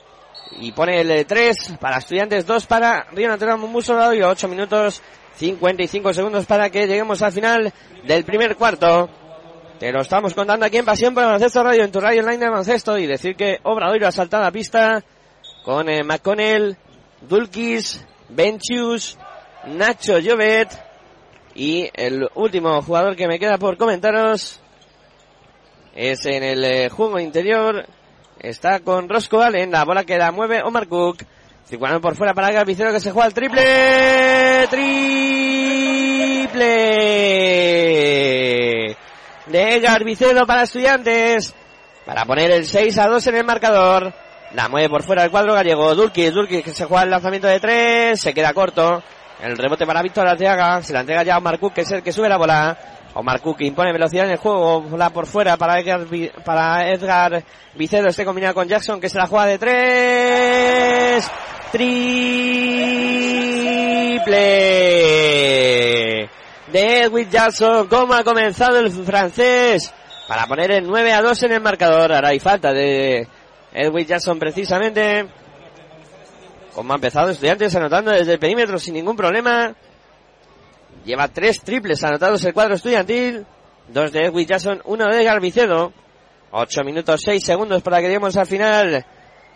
Y 0.60 0.72
pone 0.72 1.00
el 1.00 1.28
3 1.28 1.76
para 1.80 2.00
estudiantes, 2.00 2.48
2 2.48 2.66
para 2.66 3.04
Río 3.12 3.28
Natural 3.28 3.60
Mumbuso 3.60 4.12
y 4.12 4.24
8 4.24 4.48
minutos 4.48 5.04
55 5.36 6.12
segundos 6.12 6.48
para 6.48 6.72
que 6.72 6.88
lleguemos 6.88 7.22
al 7.22 7.32
final 7.32 7.72
del 8.04 8.24
primer 8.24 8.56
cuarto. 8.56 9.12
Te 9.78 9.92
lo 9.92 10.02
estamos 10.02 10.34
contando 10.34 10.66
aquí 10.66 10.78
en 10.78 10.86
Pasión 10.86 11.14
por 11.14 11.22
el 11.22 11.28
Baloncesto 11.28 11.64
Radio, 11.64 11.84
en 11.84 11.92
tu 11.92 12.00
radio 12.00 12.22
online 12.22 12.40
de 12.40 12.50
baloncesto. 12.50 12.98
Y 12.98 13.06
decir 13.06 13.36
que 13.36 13.60
Obradoiro 13.62 14.08
ha 14.08 14.12
saltado 14.12 14.46
a 14.46 14.52
pista 14.52 15.04
con 15.64 15.88
eh, 15.88 16.04
McConnell, 16.04 16.76
Dulkis, 17.22 18.04
Benchius, 18.30 19.20
Nacho 19.68 20.18
Llobet. 20.18 20.70
Y 21.54 21.92
el 21.94 22.28
último 22.34 22.82
jugador 22.82 23.16
que 23.16 23.28
me 23.28 23.38
queda 23.38 23.60
por 23.60 23.78
comentaros 23.78 24.62
es 25.96 26.26
en 26.26 26.44
el 26.44 26.64
eh, 26.66 26.90
juego 26.90 27.20
interior. 27.20 27.86
Está 28.40 28.82
con 28.82 29.08
Roscoe 29.08 29.46
Allen. 29.46 29.72
La 29.72 29.86
bola 29.86 30.04
que 30.04 30.18
la 30.18 30.34
mueve 30.34 30.62
Omar 30.62 30.88
Cook. 30.88 31.24
Circulando 31.66 32.02
por 32.02 32.16
fuera 32.16 32.34
para 32.34 32.52
Garbicero 32.52 32.92
que 32.92 33.00
se 33.00 33.12
juega 33.12 33.28
el 33.28 33.34
triple. 33.34 34.68
Triple. 34.70 36.58
De 39.48 39.80
Garbicero 39.80 40.46
para 40.46 40.64
estudiantes. 40.64 41.56
Para 42.06 42.26
poner 42.26 42.52
el 42.52 42.66
6 42.66 42.98
a 43.00 43.08
2 43.08 43.28
en 43.28 43.36
el 43.38 43.46
marcador. 43.46 44.14
La 44.54 44.68
mueve 44.68 44.90
por 44.90 45.04
fuera 45.04 45.24
el 45.24 45.32
cuadro 45.32 45.54
gallego. 45.54 45.96
Dulkis, 45.96 46.34
Dulkis 46.34 46.62
que 46.62 46.74
se 46.74 46.86
juega 46.86 47.04
el 47.04 47.10
lanzamiento 47.10 47.48
de 47.48 47.60
3. 47.62 48.20
Se 48.20 48.34
queda 48.34 48.54
corto. 48.54 49.02
El 49.42 49.58
rebote 49.58 49.86
para 49.86 50.02
Víctor 50.02 50.28
Arteaga. 50.28 50.84
Se 50.84 50.92
la 50.92 51.00
entrega 51.00 51.24
ya 51.24 51.36
a 51.36 51.38
Omar 51.38 51.58
Cook 51.58 51.74
que 51.74 51.82
es 51.82 51.92
el 51.92 52.04
que 52.04 52.12
sube 52.12 52.28
la 52.28 52.38
bola. 52.38 52.95
Omar 53.16 53.42
Cook 53.42 53.62
impone 53.62 53.94
velocidad 53.94 54.26
en 54.26 54.32
el 54.32 54.38
juego, 54.38 54.86
la 54.98 55.10
por 55.10 55.26
fuera 55.26 55.56
para 55.56 55.80
Edgar, 55.80 56.06
para 56.44 56.92
Edgar 56.92 57.46
Vicedo, 57.74 58.10
este 58.10 58.26
combinado 58.26 58.54
con 58.54 58.68
Jackson 58.68 59.00
que 59.00 59.08
se 59.08 59.18
la 59.18 59.26
juega 59.26 59.46
de 59.46 59.58
tres. 59.58 61.32
Triple 61.72 61.96
de 66.72 67.02
Edwin 67.04 67.30
Jackson. 67.30 67.88
¿Cómo 67.88 68.14
ha 68.14 68.24
comenzado 68.26 68.80
el 68.80 68.92
francés? 68.92 69.94
Para 70.28 70.46
poner 70.46 70.72
el 70.72 70.86
9 70.86 71.14
a 71.14 71.22
2 71.22 71.44
en 71.44 71.54
el 71.54 71.62
marcador. 71.62 72.12
Ahora 72.12 72.30
hay 72.30 72.40
falta 72.40 72.74
de 72.74 73.28
Edwin 73.74 74.06
Jackson 74.06 74.38
precisamente. 74.38 75.26
Como 76.74 76.92
ha 76.92 76.96
empezado 76.96 77.30
estudiantes 77.30 77.74
anotando 77.78 78.12
desde 78.12 78.34
el 78.34 78.40
perímetro 78.40 78.78
sin 78.78 78.96
ningún 78.96 79.16
problema. 79.16 79.74
Lleva 81.06 81.28
tres 81.28 81.62
triples 81.62 82.04
anotados 82.04 82.44
el 82.46 82.54
cuadro 82.54 82.76
estudiantil. 82.76 83.46
Dos 83.88 84.12
de 84.12 84.26
Edwin 84.26 84.48
Jackson, 84.48 84.82
uno 84.86 85.06
de 85.06 85.24
Garbicedo. 85.24 85.94
Ocho 86.52 86.84
minutos 86.84 87.22
seis 87.24 87.46
segundos 87.46 87.84
para 87.84 87.98
que 87.98 88.08
lleguemos 88.08 88.36
al 88.38 88.48
final 88.48 89.06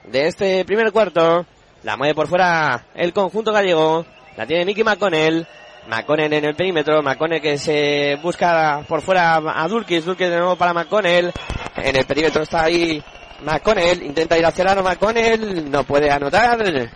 de 0.06 0.28
este 0.28 0.64
primer 0.64 0.92
cuarto. 0.92 1.48
La 1.82 1.98
mueve 1.98 2.14
por 2.14 2.28
fuera 2.28 2.86
el 2.94 3.14
conjunto 3.14 3.52
gallego. 3.52 4.06
La 4.38 4.46
tiene 4.46 4.64
Mickey 4.64 4.84
McConnell. 4.84 5.48
McConnell 5.88 6.34
en 6.34 6.46
el 6.46 6.56
perímetro. 6.56 7.02
McConnell 7.02 7.42
que 7.42 7.58
se 7.58 8.18
busca 8.22 8.86
por 8.88 9.02
fuera 9.02 9.38
a 9.38 9.68
Dulkis. 9.68 10.06
Dulkis 10.06 10.30
de 10.30 10.38
nuevo 10.38 10.56
para 10.56 10.74
McConnell. 10.74 11.32
En 11.78 11.96
el 11.96 12.06
perímetro 12.06 12.44
está 12.44 12.66
ahí 12.66 13.02
McConnell. 13.44 14.04
Intenta 14.04 14.38
ir 14.38 14.46
hacia 14.46 14.62
el 14.62 14.68
aro 14.68 14.84
McConnell. 14.84 15.72
No 15.72 15.84
puede 15.84 16.12
anotar. 16.12 16.92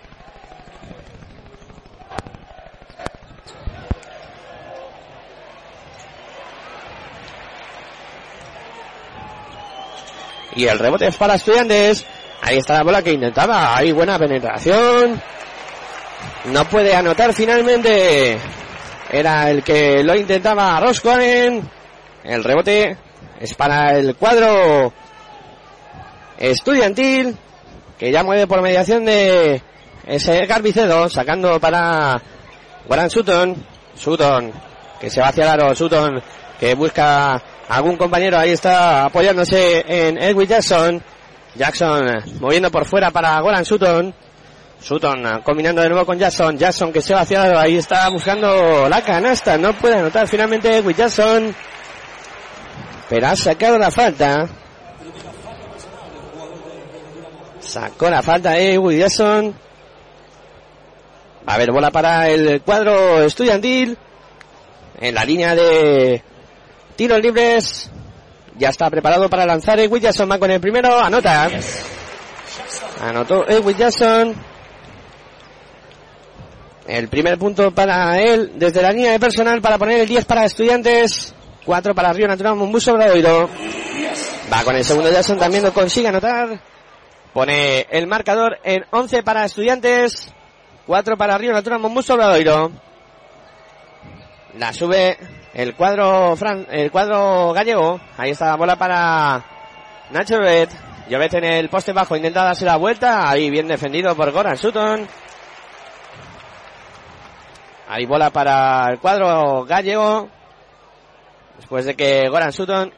Y 10.56 10.66
el 10.66 10.80
rebote 10.80 11.08
es 11.08 11.18
para 11.18 11.36
estudiantes. 11.36 12.06
Ahí 12.42 12.58
está 12.58 12.76
la 12.76 12.84
bola 12.84 13.02
que 13.02 13.14
intentaba. 13.14 13.76
Hay 13.76 13.92
buena 13.92 14.20
penetración. 14.20 15.22
No 16.46 16.66
puede 16.66 16.94
anotar 16.96 17.34
finalmente. 17.34 18.38
Era 19.10 19.50
el 19.50 19.64
que 19.64 20.04
lo 20.04 20.16
intentaba 20.16 20.80
Rosconen. 20.80 21.70
El 22.24 22.44
rebote 22.44 22.98
es 23.40 23.54
para 23.56 23.98
el 23.98 24.16
cuadro 24.16 24.94
estudiantil. 26.38 27.38
Que 27.98 28.12
ya 28.12 28.24
mueve 28.24 28.48
por 28.48 28.62
mediación 28.62 29.06
de 29.06 29.62
ese 30.06 30.46
Carvicedo. 30.48 31.10
Sacando 31.10 31.60
para 31.60 32.22
Warren 32.88 33.10
Sutton. 33.10 33.66
Sutton 33.96 34.52
que 35.00 35.10
se 35.10 35.22
va 35.22 35.30
hacia 35.30 35.44
el 35.44 35.50
aro. 35.50 35.76
Sutton 35.76 36.22
que 36.60 36.76
busca 36.76 37.42
algún 37.70 37.98
compañero 37.98 38.38
ahí 38.38 38.52
está 38.52 39.06
apoyándose 39.06 39.84
en 39.88 40.22
Edwin 40.22 40.48
Jackson. 40.48 41.04
Jackson 41.56 42.08
eh, 42.08 42.20
moviendo 42.40 42.72
por 42.72 42.86
fuera 42.86 43.12
para 43.12 43.40
Goran 43.40 43.66
Sutton. 43.66 44.14
Sutton 44.80 45.26
eh, 45.26 45.40
combinando 45.44 45.82
de 45.82 45.90
nuevo 45.90 46.06
con 46.06 46.18
Jackson. 46.18 46.58
Jackson 46.58 46.92
que 46.92 47.02
se 47.02 47.14
va 47.14 47.22
hacia 47.22 47.60
ahí 47.60 47.78
está 47.78 48.10
buscando 48.10 48.90
la 48.90 49.02
canasta. 49.02 49.58
No 49.58 49.74
puede 49.74 49.98
anotar 49.98 50.28
finalmente 50.28 50.78
Edwin 50.78 50.96
Jackson. 50.96 51.56
Pero 53.10 53.28
ha 53.28 53.36
sacado 53.36 53.78
la 53.78 53.92
falta. 53.92 54.48
Sacó 57.60 58.10
la 58.10 58.22
falta 58.22 58.58
Edwin 58.58 59.00
Jackson. 59.00 59.56
A 61.46 61.54
haber 61.54 61.72
bola 61.72 61.92
para 61.92 62.30
el 62.30 62.62
cuadro 62.62 63.24
estudiantil. 63.24 63.98
En 65.00 65.16
la 65.16 65.26
línea 65.26 65.56
de 65.56 66.24
Tiros 66.96 67.20
libres. 67.20 67.92
Ya 68.58 68.70
está 68.70 68.90
preparado 68.90 69.30
para 69.30 69.46
lanzar 69.46 69.80
Edwin 69.80 70.02
Jackson. 70.02 70.30
Va 70.30 70.38
con 70.38 70.52
el 70.52 70.60
primero. 70.60 71.00
Anota. 71.00 71.50
Anotó 73.02 73.48
Edwin 73.48 73.78
Jackson. 73.78 74.36
El 76.88 77.08
primer 77.08 77.38
punto 77.38 77.72
para 77.72 78.20
él 78.22 78.54
desde 78.56 78.82
la 78.82 78.92
línea 78.92 79.14
de 79.14 79.20
personal 79.20 79.62
para 79.62 79.78
poner 79.78 80.02
el 80.02 80.08
10 80.08 80.26
para 80.26 80.46
estudiantes. 80.46 81.34
4 81.66 81.96
para 81.96 82.12
Río 82.12 82.28
Natural 82.28 82.56
Mumbuso 82.56 82.94
Bradoiro. 82.94 83.50
Va 84.52 84.64
con 84.64 84.76
el 84.76 84.84
segundo 84.84 85.10
Jackson. 85.10 85.40
También 85.40 85.64
lo 85.64 85.74
consigue 85.74 86.10
anotar. 86.10 86.60
Pone 87.34 87.88
el 87.90 88.06
marcador 88.06 88.60
en 88.64 88.86
11 88.92 89.24
para 89.24 89.46
estudiantes. 89.46 90.30
4 90.86 91.18
para 91.18 91.38
Río 91.38 91.54
Natural 91.54 91.80
Mumbuso 91.80 92.16
Bradoiro. 92.16 92.72
La 94.58 94.74
sube 94.74 95.18
el 95.54 95.76
cuadro 95.76 96.36
Fran, 96.36 96.66
el 96.72 96.92
cuadro 96.92 97.54
gallego. 97.54 98.00
Ahí 98.18 98.32
está 98.32 98.48
la 98.48 98.56
bola 98.56 98.76
para 98.76 99.44
Nacho 100.12 100.38
Llobet. 100.38 100.70
Llobet 101.10 101.34
en 101.36 101.44
el 101.44 101.70
poste 101.70 101.94
bajo, 101.94 102.16
intenta 102.16 102.44
darse 102.44 102.66
la 102.66 102.78
vuelta. 102.78 103.30
Ahí 103.30 103.50
bien 103.50 103.68
defendido 103.68 104.16
por 104.16 104.32
Goran 104.32 104.58
Sutton. 104.58 105.08
Ahí 107.88 108.06
bola 108.06 108.32
para 108.32 108.90
el 108.90 109.00
cuadro 109.00 109.66
gallego. 109.66 110.30
Después 111.58 111.86
de 111.86 111.96
que 111.96 112.28
Goran 112.30 112.52
Sutton, 112.52 112.92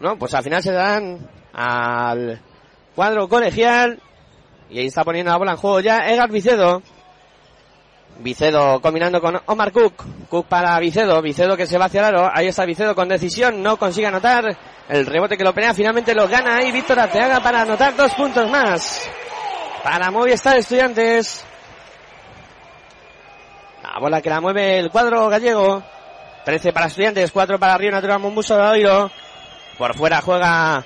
no, 0.00 0.18
pues 0.18 0.34
al 0.34 0.42
final 0.42 0.62
se 0.62 0.72
dan 0.72 1.30
al 1.52 2.42
cuadro 2.96 3.28
colegial. 3.28 4.00
Y 4.68 4.80
ahí 4.80 4.86
está 4.86 5.04
poniendo 5.04 5.30
la 5.30 5.38
bola 5.38 5.52
en 5.52 5.58
juego 5.58 5.80
ya 5.80 5.98
Edgar 6.08 6.30
Vicedo. 6.30 6.82
Vicedo 8.22 8.80
combinando 8.80 9.20
con 9.20 9.40
Omar 9.46 9.72
Cook. 9.72 10.04
Cook 10.28 10.46
para 10.46 10.78
Vicedo. 10.78 11.20
Vicedo 11.20 11.56
que 11.56 11.66
se 11.66 11.78
va 11.78 11.86
hacia 11.86 12.00
el 12.00 12.14
aro. 12.14 12.30
Ahí 12.32 12.46
está 12.46 12.64
Vicedo 12.64 12.94
con 12.94 13.08
decisión. 13.08 13.62
No 13.62 13.76
consigue 13.76 14.06
anotar. 14.06 14.56
El 14.88 15.06
rebote 15.06 15.36
que 15.36 15.44
lo 15.44 15.52
pelea 15.52 15.74
finalmente 15.74 16.14
lo 16.14 16.28
gana 16.28 16.56
ahí 16.56 16.70
Víctor 16.70 17.00
Arteaga 17.00 17.40
para 17.40 17.62
anotar 17.62 17.96
dos 17.96 18.12
puntos 18.14 18.48
más. 18.50 19.10
Para 19.82 20.10
Movistar 20.10 20.56
Estudiantes. 20.56 21.44
La 23.82 23.98
bola 23.98 24.22
que 24.22 24.30
la 24.30 24.40
mueve 24.40 24.78
el 24.78 24.90
cuadro 24.90 25.28
gallego. 25.28 25.82
13 26.44 26.72
para 26.72 26.86
Estudiantes, 26.86 27.30
4 27.30 27.58
para 27.58 27.76
Río 27.78 27.92
Natural 27.92 28.18
Mumbuso 28.18 28.56
de 28.56 28.62
Oiro. 28.62 29.10
Por 29.78 29.96
fuera 29.96 30.20
juega 30.20 30.84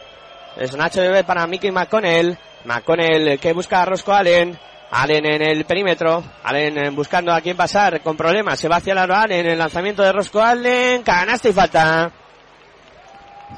es 0.56 0.74
Nacho 0.76 1.02
de 1.02 1.24
para 1.24 1.46
Mickey 1.46 1.70
McConnell. 1.70 2.36
McConnell 2.64 3.38
que 3.38 3.52
busca 3.52 3.82
a 3.82 3.84
Rosco 3.84 4.12
Allen. 4.12 4.58
Allen 4.90 5.26
en 5.26 5.42
el 5.42 5.64
perímetro. 5.64 6.22
Allen 6.44 6.94
buscando 6.94 7.32
a 7.32 7.40
quién 7.40 7.56
pasar 7.56 8.00
con 8.02 8.16
problemas. 8.16 8.58
Se 8.58 8.68
va 8.68 8.76
hacia 8.76 8.92
el 8.92 8.98
aro 8.98 9.14
Allen. 9.14 9.46
El 9.46 9.58
lanzamiento 9.58 10.02
de 10.02 10.12
Rosco 10.12 10.40
Allen. 10.40 11.02
Canasta 11.02 11.48
y 11.48 11.52
falta. 11.52 12.12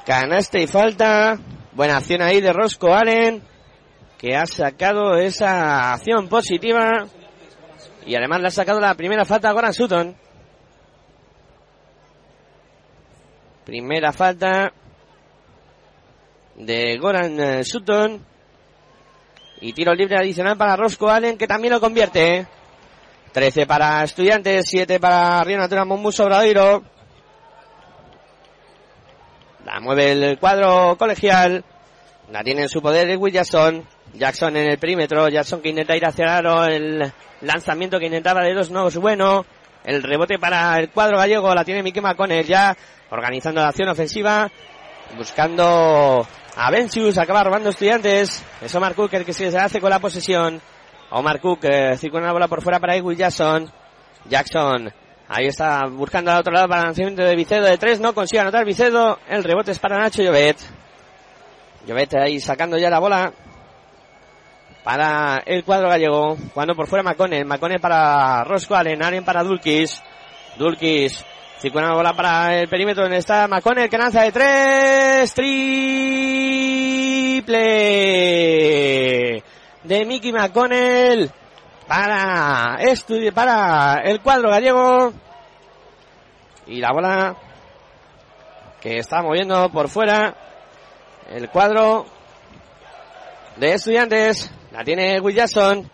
Canasta 0.06 0.58
y 0.58 0.66
falta. 0.66 1.38
Buena 1.72 1.98
acción 1.98 2.22
ahí 2.22 2.40
de 2.40 2.52
Rosco 2.52 2.94
Allen. 2.94 3.42
Que 4.16 4.36
ha 4.36 4.46
sacado 4.46 5.16
esa 5.16 5.92
acción 5.92 6.28
positiva. 6.28 7.06
Y 8.06 8.16
además 8.16 8.40
le 8.40 8.48
ha 8.48 8.50
sacado 8.50 8.80
la 8.80 8.94
primera 8.94 9.24
falta 9.24 9.50
a 9.50 9.52
Goran 9.52 9.74
Sutton. 9.74 10.16
Primera 13.64 14.12
falta 14.12 14.72
de 16.56 16.96
Goran 16.96 17.62
Sutton. 17.64 18.27
Y 19.60 19.72
tiro 19.72 19.94
libre 19.94 20.16
adicional 20.16 20.56
para 20.56 20.76
Rosco 20.76 21.08
Allen, 21.08 21.36
que 21.36 21.46
también 21.46 21.72
lo 21.72 21.80
convierte. 21.80 22.46
13 23.32 23.66
para 23.66 24.04
Estudiantes, 24.04 24.66
7 24.68 25.00
para 25.00 25.42
Río 25.44 25.58
Natura 25.58 25.84
Mombuso 25.84 26.24
Obradoiro. 26.24 26.82
La 29.64 29.80
mueve 29.80 30.12
el 30.12 30.38
cuadro 30.38 30.96
colegial. 30.96 31.64
La 32.30 32.42
tiene 32.42 32.62
en 32.62 32.68
su 32.68 32.80
poder 32.80 33.16
Will 33.16 33.32
Jackson. 33.32 33.84
Jackson 34.14 34.56
en 34.56 34.70
el 34.70 34.78
perímetro. 34.78 35.28
Jackson 35.28 35.60
que 35.60 35.68
intenta 35.70 35.96
ir 35.96 36.06
hacia 36.06 36.36
aro. 36.36 36.64
El 36.64 37.12
lanzamiento 37.42 37.98
que 37.98 38.06
intentaba 38.06 38.42
de 38.42 38.54
dos 38.54 38.70
no 38.70 38.88
bueno. 38.90 39.44
El 39.84 40.02
rebote 40.02 40.38
para 40.38 40.78
el 40.78 40.90
cuadro 40.90 41.18
gallego. 41.18 41.54
La 41.54 41.64
tiene 41.64 41.82
Mike 41.82 42.00
McConnell 42.00 42.46
ya 42.46 42.76
organizando 43.10 43.60
la 43.60 43.68
acción 43.68 43.88
ofensiva. 43.88 44.50
Buscando 45.16 46.26
a 46.56 46.70
Vencius. 46.70 47.18
Acaba 47.18 47.44
robando 47.44 47.70
estudiantes. 47.70 48.44
Es 48.60 48.74
Omar 48.74 48.94
Cook 48.94 49.14
el 49.14 49.24
que 49.24 49.32
se 49.32 49.56
hace 49.56 49.80
con 49.80 49.90
la 49.90 49.98
posesión. 49.98 50.60
Omar 51.10 51.40
Cook 51.40 51.60
circula 51.96 52.24
una 52.24 52.32
bola 52.32 52.48
por 52.48 52.62
fuera 52.62 52.78
para 52.80 52.96
Will 53.02 53.16
Jackson. 53.16 53.70
Jackson 54.28 54.92
Ahí 55.30 55.46
está 55.46 55.84
buscando 55.86 56.30
al 56.30 56.40
otro 56.40 56.54
lado 56.54 56.68
para 56.68 56.80
el 56.80 56.86
lanzamiento 56.86 57.22
de 57.22 57.36
Vicedo 57.36 57.66
de 57.66 57.76
tres. 57.76 58.00
No 58.00 58.14
consigue 58.14 58.40
anotar 58.40 58.64
Vicedo. 58.64 59.18
El 59.28 59.44
rebote 59.44 59.72
es 59.72 59.78
para 59.78 59.98
Nacho 59.98 60.22
Llobet. 60.22 60.56
Llobet 61.86 62.14
ahí 62.14 62.40
sacando 62.40 62.78
ya 62.78 62.88
la 62.88 62.98
bola 62.98 63.34
para 64.82 65.42
el 65.44 65.64
cuadro 65.64 65.90
gallego. 65.90 66.38
Cuando 66.54 66.74
por 66.74 66.86
fuera 66.86 67.02
Macone. 67.02 67.44
Macone 67.44 67.78
para 67.78 68.42
Rosco 68.44 68.74
Allen. 68.74 69.02
Allen 69.02 69.22
para 69.22 69.42
Dulkis. 69.42 70.02
Dulkis. 70.56 71.22
Circula 71.60 71.86
una 71.86 71.96
bola 71.96 72.12
para 72.12 72.54
el 72.54 72.68
perímetro 72.68 73.02
donde 73.02 73.18
está 73.18 73.48
Macone. 73.48 73.84
El 73.84 73.90
que 73.90 73.98
lanza 73.98 74.22
de 74.22 74.30
tres. 74.30 75.34
Triple 75.34 75.98
de 79.82 80.04
Mickey 80.04 80.32
McConnell 80.32 81.32
para 81.88 82.78
para 83.34 84.02
el 84.04 84.20
cuadro 84.20 84.50
gallego. 84.50 85.12
Y 86.68 86.80
la 86.80 86.92
bola 86.92 87.34
que 88.80 88.98
está 88.98 89.22
moviendo 89.22 89.68
por 89.70 89.88
fuera 89.88 90.36
el 91.28 91.48
cuadro 91.48 92.06
de 93.56 93.72
estudiantes. 93.72 94.52
La 94.70 94.84
tiene 94.84 95.18
Will 95.20 95.34
Jackson. 95.34 95.90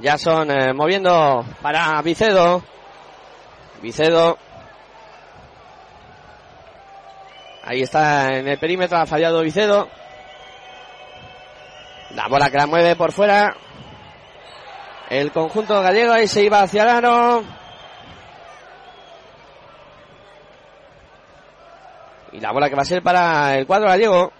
Jackson 0.00 0.50
eh, 0.50 0.72
moviendo 0.74 1.44
para 1.60 2.00
Vicedo. 2.02 2.62
Vicedo. 3.82 4.38
Ahí 7.66 7.82
está 7.82 8.36
en 8.36 8.48
el 8.48 8.58
perímetro, 8.58 8.96
ha 8.96 9.06
fallado 9.06 9.42
Vicedo. 9.42 9.88
La 12.14 12.28
bola 12.28 12.50
que 12.50 12.56
la 12.56 12.66
mueve 12.66 12.96
por 12.96 13.12
fuera 13.12 13.54
el 15.08 15.30
conjunto 15.30 15.80
gallego 15.82 16.12
ahí 16.12 16.26
se 16.26 16.42
iba 16.42 16.62
hacia 16.62 16.84
el. 16.84 17.44
Y 22.32 22.40
la 22.40 22.52
bola 22.52 22.68
que 22.68 22.74
va 22.74 22.82
a 22.82 22.84
ser 22.84 23.02
para 23.02 23.56
el 23.56 23.66
cuadro 23.66 23.88
gallego. 23.88 24.32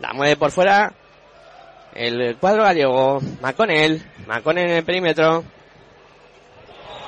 La 0.00 0.14
mueve 0.14 0.36
por 0.36 0.50
fuera. 0.50 0.94
El 1.94 2.36
cuadro 2.36 2.62
gallego. 2.62 3.20
Maconel. 3.40 4.02
Maconel 4.26 4.70
en 4.70 4.76
el 4.76 4.84
perímetro. 4.84 5.44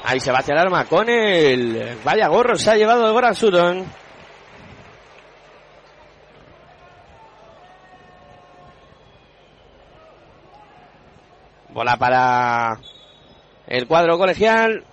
Ahí 0.05 0.19
se 0.19 0.33
va 0.33 0.41
el 0.47 0.59
aro 0.59 0.71
Maconel. 0.71 1.99
Vaya 2.05 2.29
gorro 2.29 2.57
se 2.57 2.71
ha 2.71 2.77
llevado 2.77 3.07
de 3.07 3.13
Goran 3.13 3.35
Sutton. 3.35 3.87
Bola 11.69 11.97
para 11.97 12.79
el 13.67 13.87
cuadro 13.87 14.19
colegial. 14.19 14.85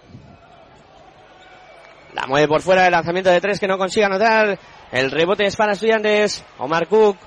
La 2.13 2.25
mueve 2.27 2.47
por 2.47 2.61
fuera 2.61 2.85
el 2.85 2.91
lanzamiento 2.91 3.29
de 3.29 3.41
tres 3.41 3.59
que 3.59 3.67
no 3.67 3.77
consigue 3.77 4.05
anotar. 4.05 4.57
El 4.91 5.11
rebote 5.11 5.45
es 5.45 5.55
para 5.55 5.73
estudiantes. 5.73 6.43
Omar 6.57 6.87
Cook. 6.87 7.17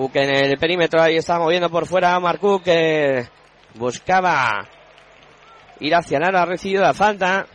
Cook 0.00 0.16
en 0.16 0.30
el 0.30 0.58
perímetro. 0.58 1.02
Ahí 1.02 1.16
está 1.16 1.38
moviendo 1.38 1.68
por 1.68 1.86
fuera 1.86 2.16
Omar 2.16 2.38
Cook 2.38 2.62
que 2.62 3.28
buscaba 3.74 4.66
ir 5.78 5.94
hacia 5.94 6.16
el 6.16 6.34
Ha 6.34 6.46
recibido 6.46 6.82
la 6.82 6.94
falta. 6.94 7.46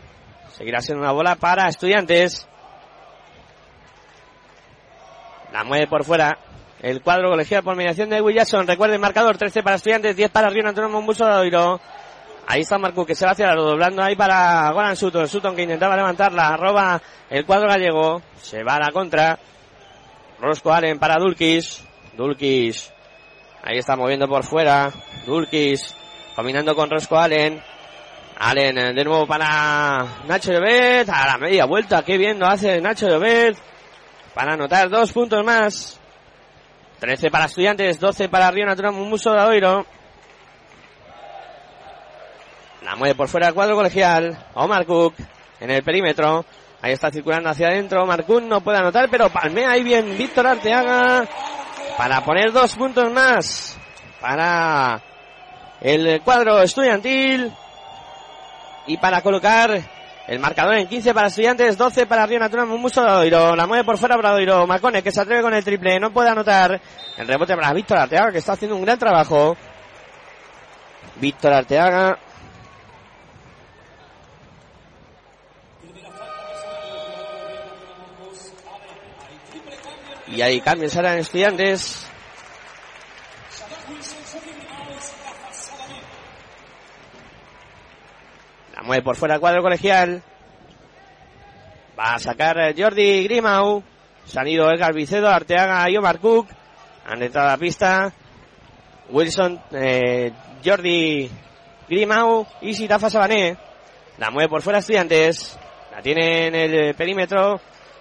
Seguirá 0.52 0.80
siendo 0.80 1.02
una 1.02 1.12
bola 1.12 1.36
para 1.38 1.68
estudiantes. 1.68 2.48
La 5.52 5.64
mueve 5.64 5.88
por 5.88 6.04
fuera 6.04 6.38
el 6.84 7.02
cuadro 7.02 7.32
colegial 7.32 7.64
por 7.64 7.76
mediación 7.76 8.12
de 8.12 8.22
Will 8.22 8.36
Jackson. 8.36 8.68
Recuerden, 8.68 9.02
marcador 9.02 9.38
13 9.38 9.64
para 9.64 9.78
estudiantes, 9.78 10.16
10 10.16 10.30
para 10.30 10.50
Río 10.50 10.68
Antonio 10.68 10.92
Mombuso 10.92 11.26
de 11.26 11.34
Oiro. 11.38 11.82
Ahí 12.46 12.62
está 12.62 12.78
Marco 12.78 13.08
que 13.08 13.16
se 13.16 13.26
va 13.26 13.32
hacia 13.32 13.56
lo 13.56 13.64
doblando 13.64 14.04
ahí 14.04 14.16
para 14.16 14.70
Goran 14.72 14.96
Sutton. 14.96 15.28
Sutton 15.28 15.56
que 15.56 15.64
intentaba 15.64 15.96
levantarla, 15.96 16.56
roba 16.58 17.02
el 17.28 17.44
cuadro 17.44 17.68
gallego, 17.68 18.22
se 18.40 18.64
va 18.64 18.76
a 18.76 18.82
la 18.82 18.92
contra. 18.92 19.40
Rosco 20.40 20.72
Allen 20.72 21.00
para 21.00 21.16
Dulkis. 21.16 21.85
Dulkis. 22.16 22.92
Ahí 23.64 23.78
está 23.78 23.96
moviendo 23.96 24.28
por 24.28 24.44
fuera. 24.44 24.92
Dulkis. 25.26 25.96
Combinando 26.36 26.76
con 26.76 26.90
Rosco 26.90 27.18
Allen. 27.18 27.62
Allen 28.38 28.76
de 28.96 29.04
nuevo 29.04 29.26
para 29.26 30.24
Nacho 30.28 30.52
Llobet. 30.52 31.10
A 31.10 31.26
la 31.26 31.38
media 31.38 31.66
vuelta. 31.66 32.04
Qué 32.04 32.18
bien 32.18 32.40
lo 32.40 32.48
hace 32.48 32.80
Nacho 32.82 33.08
Llobet. 33.08 33.58
Para 34.34 34.54
anotar 34.54 34.90
dos 34.90 35.12
puntos 35.12 35.44
más. 35.44 36.00
13 37.00 37.30
para 37.30 37.46
estudiantes, 37.46 38.00
12 38.00 38.30
para 38.30 38.50
Río 38.52 38.66
Natural 38.66 38.94
Mumuso 38.94 39.32
de 39.32 39.42
Oiro. 39.42 39.86
La 42.84 42.96
mueve 42.96 43.16
por 43.16 43.28
fuera 43.28 43.48
del 43.48 43.56
cuadro 43.56 43.76
colegial. 43.76 44.38
Omar 44.54 44.86
Cook 44.86 45.16
en 45.60 45.72
el 45.72 45.84
perímetro. 45.84 46.46
Ahí 46.82 46.94
está 46.94 47.12
circulando 47.12 47.50
hacia 47.50 47.68
adentro. 47.68 48.04
Omar 48.04 48.26
Cook 48.26 48.44
no 48.44 48.62
puede 48.62 48.78
anotar, 48.78 49.10
pero 49.10 49.30
palmea 49.30 49.72
ahí 49.72 49.84
bien 49.84 50.18
Víctor 50.18 50.48
Arteaga 50.48 51.28
para 51.98 52.24
poner 52.24 52.52
dos 52.52 52.76
puntos 52.76 53.12
más 53.12 53.78
para 54.20 55.02
el 55.82 56.22
cuadro 56.22 56.62
estudiantil 56.62 57.52
y 58.88 58.98
para 58.98 59.22
colocar 59.22 59.82
el 60.28 60.40
marcador 60.40 60.76
en 60.76 60.88
15 60.88 61.14
para 61.14 61.28
estudiantes, 61.28 61.78
12 61.78 62.08
para 62.08 62.26
Río 62.26 62.40
Natural 62.40 62.66
Mumuso 62.66 63.04
Bradoiro. 63.04 63.56
La 63.56 63.68
mueve 63.68 63.84
por 63.84 63.98
fuera 63.98 64.18
Bradoiro. 64.18 64.66
Macone 64.66 65.04
que 65.04 65.12
se 65.12 65.22
atreve 65.22 65.44
con 65.44 65.54
el 65.54 65.64
triple. 65.64 66.00
No 66.00 66.12
puede 66.12 66.30
anotar. 66.30 66.82
El 67.18 67.28
rebote 67.28 67.56
para 67.56 67.74
Víctor 67.74 68.00
Arteaga 68.00 68.32
que 68.32 68.40
está 68.40 68.54
haciendo 68.54 68.76
un 68.76 68.84
gran 68.84 68.98
trabajo. 68.98 69.56
Víctor 71.18 71.54
Arteaga. 71.54 72.18
Y 80.36 80.42
ahí 80.42 80.60
cambios 80.60 80.96
ahora 80.98 81.14
en 81.14 81.20
estudiantes. 81.20 82.06
mueve 88.86 89.02
por 89.02 89.16
fuera 89.16 89.36
el 89.36 89.40
cuadro 89.40 89.62
colegial. 89.62 90.22
Va 91.98 92.16
a 92.16 92.20
sacar 92.20 92.58
Jordi 92.78 93.24
Grimau. 93.24 93.84
Se 94.26 94.40
han 94.40 94.48
ido 94.48 94.70
Edgar 94.70 94.94
Vicedo, 94.94 95.30
Arteaga 95.30 95.90
y 95.90 95.98
Omar 95.98 96.20
Cook. 96.20 96.48
Han 97.08 97.22
entrado 97.24 97.48
a 97.48 97.52
la 97.52 97.58
pista. 97.58 98.14
Wilson, 99.10 99.62
eh, 99.72 100.32
Jordi 100.64 101.30
Grimau 101.90 102.46
y 102.62 102.74
Sitafa 102.74 103.10
Sabané. 103.10 103.58
La 104.18 104.32
mueve 104.32 104.50
por 104.50 104.62
fuera 104.62 104.80
Estudiantes. 104.80 105.58
La 105.92 106.02
tiene 106.02 106.48
en 106.48 106.56
el 106.56 106.96
perímetro. 106.96 107.60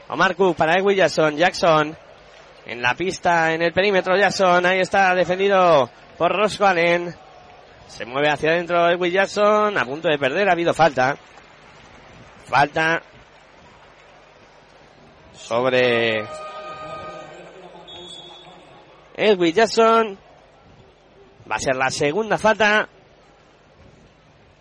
Omar 0.09 0.35
Cook 0.37 0.57
para 0.57 0.75
Edwin 0.75 0.97
Jackson. 0.97 1.37
Jackson 1.37 1.97
en 2.66 2.81
la 2.81 2.94
pista, 2.94 3.53
en 3.53 3.62
el 3.62 3.72
perímetro 3.72 4.16
Jackson. 4.16 4.64
Ahí 4.66 4.81
está 4.81 5.14
defendido 5.14 5.90
por 6.16 6.33
Roscoe 6.33 6.66
Allen. 6.68 7.14
Se 7.87 8.07
mueve 8.07 8.31
hacia 8.31 8.50
adentro 8.50 8.88
Edwin 8.88 9.12
Jackson. 9.12 9.77
A 9.77 9.85
punto 9.85 10.09
de 10.09 10.18
perder. 10.18 10.48
Ha 10.48 10.53
habido 10.53 10.72
falta. 10.72 11.16
Falta 12.46 13.03
sobre 15.33 16.24
Edwin 19.16 19.55
Jackson. 19.55 20.18
Va 21.50 21.57
a 21.57 21.59
ser 21.59 21.77
la 21.77 21.90
segunda 21.90 22.38
falta 22.38 22.88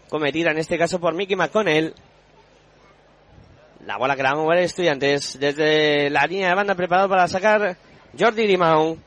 cometida 0.09 0.51
en 0.51 0.57
este 0.57 0.77
caso 0.77 0.99
por 0.99 1.15
Mickey 1.15 1.35
McConnell. 1.35 1.93
La 3.85 3.97
bola 3.97 4.15
que 4.15 4.23
la 4.23 4.33
va 4.33 4.39
a 4.39 4.43
mover 4.43 4.59
Estudiantes 4.59 5.39
desde 5.39 6.09
la 6.09 6.25
línea 6.25 6.49
de 6.49 6.55
banda 6.55 6.75
preparado 6.75 7.09
para 7.09 7.27
sacar 7.27 7.77
Jordi 8.17 8.47
Dimau. 8.47 8.97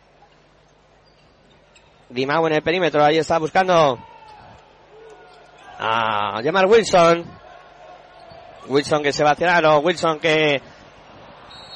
Dimau 2.08 2.46
en 2.46 2.52
el 2.54 2.62
perímetro, 2.62 3.04
ahí 3.04 3.18
está 3.18 3.38
buscando 3.38 3.98
a 5.78 6.40
llamar 6.42 6.66
Wilson. 6.66 7.24
Wilson 8.68 9.02
que 9.02 9.12
se 9.12 9.24
va 9.24 9.32
a 9.32 9.36
tirar, 9.36 9.64
o 9.64 9.78
Wilson 9.78 10.18
que 10.18 10.60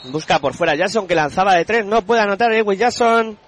busca 0.05 0.39
por 0.39 0.55
fuera 0.55 0.75
Jackson 0.75 1.07
que 1.07 1.15
lanzaba 1.15 1.55
de 1.55 1.65
tres, 1.65 1.85
no 1.85 2.03
puede 2.03 2.23
anotar 2.23 2.53
Edwin 2.53 2.79
Jackson. 2.79 3.39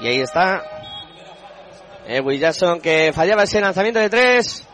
Y 0.00 0.06
ahí 0.08 0.20
está. 0.20 0.64
Edwin 2.08 2.40
Jackson 2.40 2.80
que 2.80 3.12
fallaba 3.12 3.44
ese 3.44 3.60
lanzamiento 3.60 4.00
de 4.00 4.10
tres. 4.10 4.66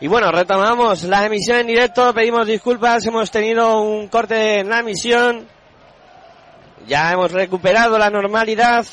Y 0.00 0.06
bueno, 0.06 0.30
retomamos 0.30 1.02
la 1.02 1.26
emisión 1.26 1.58
en 1.58 1.66
directo. 1.66 2.14
Pedimos 2.14 2.46
disculpas. 2.46 3.04
Hemos 3.04 3.30
tenido 3.32 3.80
un 3.80 4.06
corte 4.06 4.60
en 4.60 4.68
la 4.68 4.78
emisión. 4.78 5.48
Ya 6.86 7.12
hemos 7.12 7.32
recuperado 7.32 7.98
la 7.98 8.08
normalidad. 8.08 8.86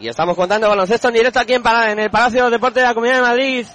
Y 0.00 0.08
estamos 0.08 0.36
contando 0.36 0.68
baloncesto 0.68 1.08
en 1.08 1.14
directo 1.14 1.38
aquí 1.38 1.54
en, 1.54 1.62
en 1.64 1.98
el 2.00 2.10
Palacio 2.10 2.44
de 2.44 2.50
Deportes 2.50 2.82
de 2.82 2.88
la 2.88 2.94
Comunidad 2.94 3.16
de 3.16 3.22
Madrid. 3.22 3.66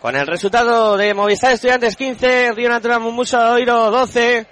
Con 0.00 0.16
el 0.16 0.26
resultado 0.26 0.96
de 0.96 1.14
Movistar 1.14 1.52
Estudiantes 1.52 1.94
15, 1.94 2.52
Río 2.52 2.68
Natural 2.68 2.98
Mumuso 2.98 3.38
Oiro 3.52 3.92
12. 3.92 4.46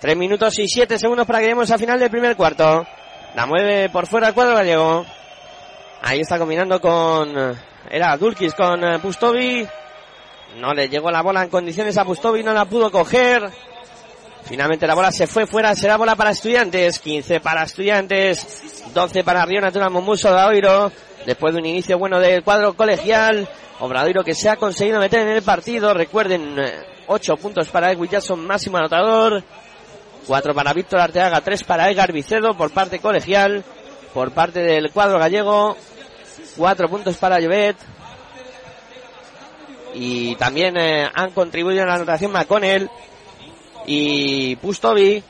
3 0.00 0.16
minutos 0.16 0.58
y 0.58 0.68
7 0.68 0.98
segundos 0.98 1.26
para 1.26 1.38
que 1.38 1.44
lleguemos 1.44 1.70
al 1.70 1.78
final 1.78 1.98
del 1.98 2.10
primer 2.10 2.36
cuarto. 2.36 2.86
La 3.34 3.46
mueve 3.46 3.88
por 3.88 4.06
fuera 4.06 4.28
el 4.28 4.34
cuadro 4.34 4.54
gallego. 4.54 5.06
Ahí 6.02 6.20
está 6.20 6.38
combinando 6.38 6.78
con... 6.78 7.58
Era 7.90 8.16
Dulkis 8.18 8.54
con 8.54 8.84
eh, 8.84 8.98
Pustovi. 8.98 9.66
No 10.58 10.74
le 10.74 10.88
llegó 10.88 11.10
la 11.10 11.22
bola 11.22 11.42
en 11.42 11.50
condiciones 11.50 11.96
a 11.96 12.04
Pustovi, 12.04 12.42
no 12.42 12.52
la 12.52 12.64
pudo 12.64 12.90
coger. 12.90 13.50
Finalmente 14.44 14.86
la 14.86 14.94
bola 14.94 15.12
se 15.12 15.26
fue 15.26 15.46
fuera, 15.46 15.74
será 15.74 15.96
bola 15.96 16.16
para 16.16 16.30
estudiantes. 16.30 16.98
15 16.98 17.40
para 17.40 17.62
estudiantes, 17.62 18.90
12 18.92 19.22
para 19.22 19.44
Río 19.44 19.60
Natural 19.60 19.90
Mumuso 19.90 20.34
de 20.34 20.42
Oiro. 20.42 20.92
Después 21.24 21.54
de 21.54 21.60
un 21.60 21.66
inicio 21.66 21.98
bueno 21.98 22.18
del 22.18 22.42
cuadro 22.42 22.74
colegial. 22.74 23.48
Obradoiro 23.78 24.24
que 24.24 24.34
se 24.34 24.48
ha 24.48 24.56
conseguido 24.56 24.98
meter 24.98 25.20
en 25.20 25.28
el 25.28 25.42
partido. 25.42 25.94
Recuerden, 25.94 26.56
8 27.06 27.36
puntos 27.36 27.68
para 27.68 27.92
Edwin 27.92 28.10
Jackson, 28.10 28.44
máximo 28.46 28.76
anotador. 28.76 29.42
4 30.26 30.54
para 30.54 30.72
Víctor 30.72 31.00
Arteaga, 31.00 31.40
3 31.40 31.64
para 31.64 31.90
Edgar 31.90 32.12
Vicedo 32.12 32.54
por 32.54 32.72
parte 32.72 32.98
colegial. 32.98 33.64
Por 34.12 34.32
parte 34.32 34.60
del 34.60 34.90
cuadro 34.90 35.18
gallego, 35.18 35.76
4 36.56 36.88
puntos 36.88 37.16
para 37.16 37.38
Llobet. 37.38 37.76
Y 39.94 40.36
también 40.36 40.76
eh, 40.76 41.08
han 41.12 41.30
contribuido 41.30 41.82
en 41.82 41.88
la 41.88 41.94
anotación 41.94 42.32
McConnell 42.32 42.90
y 43.86 44.56
Pustovi 44.56 45.22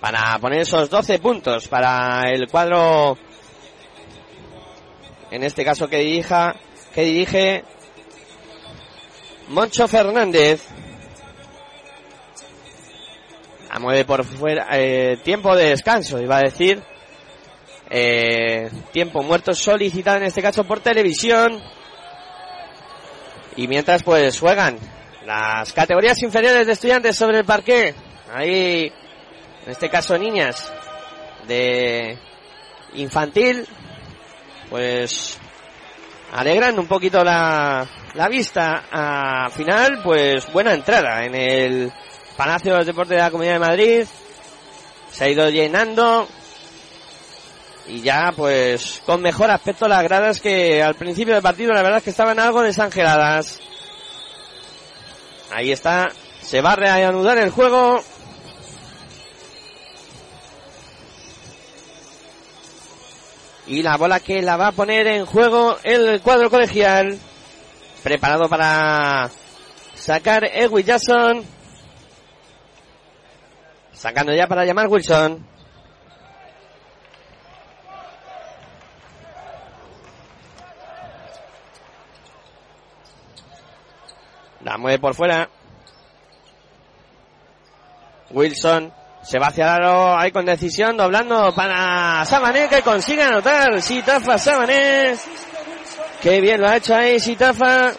para 0.00 0.38
poner 0.38 0.60
esos 0.60 0.88
12 0.88 1.18
puntos 1.18 1.68
para 1.68 2.30
el 2.30 2.48
cuadro 2.48 3.18
en 5.30 5.42
este 5.42 5.64
caso 5.64 5.88
que 5.88 5.98
dirija 5.98 6.54
que 6.94 7.02
dirige 7.02 7.64
Moncho 9.48 9.86
Fernández. 9.86 10.62
A 13.68 13.78
mueve 13.78 14.04
por 14.04 14.24
fuera 14.24 14.68
eh, 14.72 15.18
tiempo 15.22 15.54
de 15.54 15.70
descanso 15.70 16.20
iba 16.20 16.38
a 16.38 16.42
decir. 16.42 16.82
Eh, 17.90 18.70
tiempo 18.92 19.22
muerto 19.22 19.54
solicitado 19.54 20.16
en 20.16 20.24
este 20.24 20.42
caso 20.42 20.64
por 20.64 20.80
televisión 20.80 21.62
y 23.56 23.66
mientras 23.68 24.02
pues 24.02 24.38
juegan 24.38 24.78
las 25.24 25.72
categorías 25.72 26.22
inferiores 26.22 26.66
de 26.66 26.72
estudiantes 26.72 27.16
sobre 27.16 27.38
el 27.38 27.44
parque. 27.44 27.94
Ahí, 28.32 28.92
en 29.64 29.72
este 29.72 29.88
caso 29.88 30.16
niñas 30.18 30.72
de 31.48 32.18
infantil, 32.94 33.66
pues 34.68 35.38
alegran 36.32 36.78
un 36.78 36.86
poquito 36.86 37.24
la, 37.24 37.86
la 38.14 38.28
vista. 38.28 38.84
A 38.90 39.50
final, 39.50 40.00
pues 40.02 40.52
buena 40.52 40.74
entrada 40.74 41.24
en 41.24 41.34
el 41.34 41.92
Palacio 42.36 42.72
de 42.72 42.78
los 42.78 42.86
Deportes 42.86 43.16
de 43.16 43.22
la 43.22 43.30
Comunidad 43.30 43.54
de 43.54 43.58
Madrid. 43.58 44.06
Se 45.10 45.24
ha 45.24 45.28
ido 45.28 45.48
llenando. 45.48 46.28
Y 47.88 48.00
ya, 48.00 48.32
pues, 48.34 49.00
con 49.06 49.22
mejor 49.22 49.50
aspecto 49.50 49.86
las 49.86 50.02
gradas 50.02 50.40
que 50.40 50.82
al 50.82 50.96
principio 50.96 51.34
del 51.34 51.42
partido, 51.42 51.72
la 51.72 51.82
verdad 51.82 51.98
es 51.98 52.04
que 52.04 52.10
estaban 52.10 52.38
algo 52.40 52.62
desangeladas. 52.62 53.60
Ahí 55.52 55.70
está. 55.70 56.08
Se 56.40 56.60
va 56.60 56.72
a 56.72 56.76
reanudar 56.76 57.38
el 57.38 57.50
juego. 57.50 58.00
Y 63.68 63.82
la 63.82 63.96
bola 63.96 64.20
que 64.20 64.42
la 64.42 64.56
va 64.56 64.68
a 64.68 64.72
poner 64.72 65.06
en 65.06 65.26
juego 65.26 65.76
el 65.82 66.20
cuadro 66.22 66.50
colegial. 66.50 67.18
Preparado 68.02 68.48
para 68.48 69.30
sacar 69.94 70.44
Edwin 70.44 70.86
Jackson. 70.86 71.44
Sacando 73.92 74.34
ya 74.34 74.46
para 74.46 74.64
llamar 74.64 74.88
Wilson. 74.88 75.55
La 84.66 84.78
mueve 84.78 84.98
por 84.98 85.14
fuera. 85.14 85.48
Wilson 88.30 88.92
se 89.22 89.38
va 89.38 89.46
hacia 89.46 89.76
el 89.76 89.84
ahí 90.18 90.32
con 90.32 90.44
decisión, 90.44 90.96
doblando 90.96 91.54
para 91.54 92.24
Sabané 92.24 92.68
que 92.68 92.82
consigue 92.82 93.22
anotar. 93.22 93.80
Sitafa 93.80 94.36
Sabané. 94.38 95.14
Qué 96.20 96.40
bien 96.40 96.60
lo 96.60 96.66
ha 96.66 96.78
hecho 96.78 96.96
ahí 96.96 97.20
Sitafa. 97.20 97.92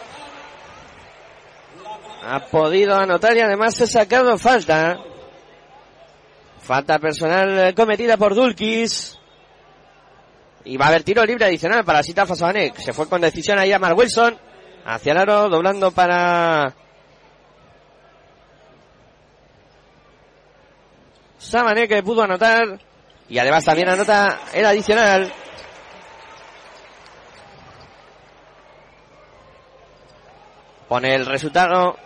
Ha 2.26 2.40
podido 2.50 2.96
anotar 2.96 3.34
y 3.34 3.40
además 3.40 3.74
se 3.74 3.84
ha 3.84 3.86
sacado 3.86 4.36
falta. 4.36 4.98
Falta 6.60 6.98
personal 6.98 7.74
cometida 7.74 8.18
por 8.18 8.34
Dulkis. 8.34 9.18
Y 10.66 10.76
va 10.76 10.84
a 10.84 10.88
haber 10.88 11.02
tiro 11.02 11.24
libre 11.24 11.46
adicional 11.46 11.82
para 11.82 12.02
Sitafa 12.02 12.36
Sabané. 12.36 12.74
Se 12.76 12.92
fue 12.92 13.08
con 13.08 13.22
decisión 13.22 13.58
ahí 13.58 13.72
a 13.72 13.78
Mar 13.78 13.94
Wilson. 13.94 14.47
Hacia 14.90 15.12
el 15.12 15.18
aro, 15.18 15.50
doblando 15.50 15.90
para 15.90 16.72
Samané 21.36 21.86
que 21.86 22.02
pudo 22.02 22.22
anotar. 22.22 22.80
Y 23.28 23.38
además 23.38 23.66
también 23.66 23.90
anota 23.90 24.40
el 24.54 24.64
adicional. 24.64 25.30
Pone 30.88 31.14
el 31.14 31.26
resultado 31.26 31.98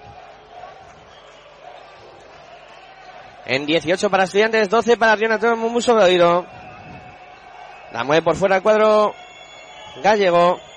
en 3.47 3.65
18 3.65 4.11
para 4.11 4.25
estudiantes, 4.25 4.69
12 4.69 4.97
para 4.97 5.15
Jonathan 5.15 5.57
Mumuso 5.57 5.95
de 5.95 6.05
Oído. 6.05 6.45
La 7.93 8.03
mueve 8.03 8.23
por 8.23 8.35
fuera 8.35 8.57
el 8.57 8.63
cuadro 8.63 9.15
gallego. 10.03 10.72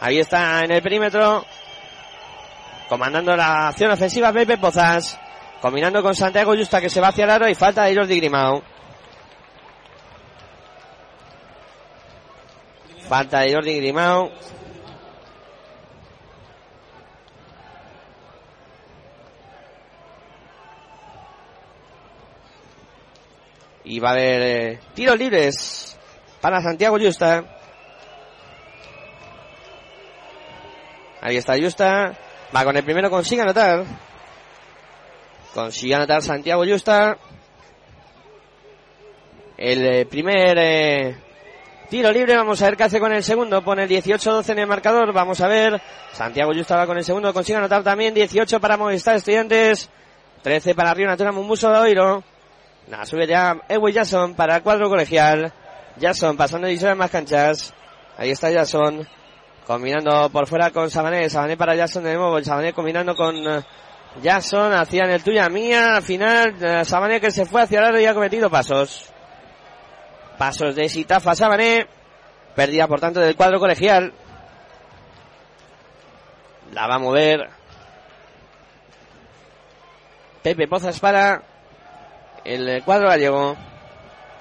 Ahí 0.00 0.18
está 0.18 0.64
en 0.64 0.70
el 0.70 0.82
perímetro. 0.82 1.44
Comandando 2.88 3.34
la 3.34 3.68
acción 3.68 3.90
ofensiva 3.90 4.32
Pepe 4.32 4.56
Pozas. 4.58 5.18
Combinando 5.60 6.02
con 6.02 6.14
Santiago 6.14 6.54
Justa 6.56 6.80
que 6.80 6.88
se 6.88 7.00
va 7.00 7.08
hacia 7.08 7.24
el 7.24 7.30
aro 7.30 7.48
y 7.48 7.54
falta 7.54 7.84
de 7.84 7.96
Jordi 7.96 8.16
Grimao. 8.16 8.62
Falta 13.08 13.40
de 13.40 13.54
Jordi 13.54 13.76
Grimao. 13.80 14.30
Y 23.84 23.98
va 24.00 24.10
a 24.10 24.12
haber 24.12 24.42
eh, 24.42 24.80
tiros 24.94 25.18
libres 25.18 25.98
para 26.40 26.60
Santiago 26.62 26.98
Justa. 27.00 27.57
Ahí 31.20 31.36
está 31.36 31.54
Justa. 31.58 32.16
Va 32.54 32.64
con 32.64 32.76
el 32.76 32.84
primero, 32.84 33.10
consigue 33.10 33.42
anotar. 33.42 33.84
Consigue 35.54 35.94
anotar 35.94 36.22
Santiago 36.22 36.64
Justa. 36.66 37.18
El 39.56 39.84
eh, 39.84 40.06
primer 40.06 40.56
eh, 40.56 41.16
tiro 41.90 42.12
libre, 42.12 42.36
vamos 42.36 42.62
a 42.62 42.66
ver 42.66 42.76
qué 42.76 42.84
hace 42.84 43.00
con 43.00 43.12
el 43.12 43.24
segundo. 43.24 43.62
Pone 43.62 43.84
el 43.84 43.88
18-12 43.88 44.50
en 44.50 44.58
el 44.60 44.66
marcador. 44.66 45.12
Vamos 45.12 45.40
a 45.40 45.48
ver. 45.48 45.80
Santiago 46.12 46.52
Justa 46.54 46.76
va 46.76 46.86
con 46.86 46.96
el 46.96 47.04
segundo, 47.04 47.34
consigue 47.34 47.58
anotar 47.58 47.82
también. 47.82 48.14
18 48.14 48.60
para 48.60 48.76
Movistar 48.76 49.16
Estudiantes. 49.16 49.90
13 50.42 50.74
para 50.74 50.94
Río 50.94 51.08
Natura 51.08 51.32
Mumbuso 51.32 51.70
de 51.70 51.78
Oiro. 51.78 52.22
La 52.88 53.04
sube 53.04 53.26
ya 53.26 53.60
Ewe 53.68 53.92
Jason 53.92 54.34
para 54.34 54.56
el 54.56 54.62
cuadro 54.62 54.88
colegial. 54.88 55.52
Jason 56.00 56.36
pasando 56.36 56.68
ediciones 56.68 56.96
más 56.96 57.10
canchas. 57.10 57.74
Ahí 58.16 58.30
está 58.30 58.52
Jason. 58.52 59.06
Combinando 59.68 60.30
por 60.30 60.46
fuera 60.46 60.70
con 60.70 60.90
Sabané. 60.90 61.28
Sabané 61.28 61.58
para 61.58 61.76
Jason 61.76 62.02
de 62.02 62.14
nuevo. 62.14 62.42
Sabané 62.42 62.72
combinando 62.72 63.14
con 63.14 63.36
uh, 63.46 63.62
Jason. 64.24 64.72
Hacían 64.72 65.10
el 65.10 65.22
tuya 65.22 65.50
mía. 65.50 65.96
Al 65.96 66.02
final, 66.02 66.54
uh, 66.54 66.84
Sabané 66.86 67.20
que 67.20 67.30
se 67.30 67.44
fue 67.44 67.60
hacia 67.60 67.80
el 67.80 67.84
lado 67.84 68.00
y 68.00 68.06
ha 68.06 68.14
cometido 68.14 68.48
pasos. 68.48 69.12
Pasos 70.38 70.74
de 70.74 70.88
Sitafa 70.88 71.34
Sabané. 71.34 71.86
Pérdida 72.56 72.88
por 72.88 72.98
tanto 72.98 73.20
del 73.20 73.36
cuadro 73.36 73.60
colegial. 73.60 74.14
La 76.72 76.86
va 76.86 76.94
a 76.94 76.98
mover. 76.98 77.50
Pepe 80.42 80.66
Pozas 80.66 80.98
para 80.98 81.42
el 82.42 82.82
cuadro 82.84 83.10
gallego. 83.10 83.54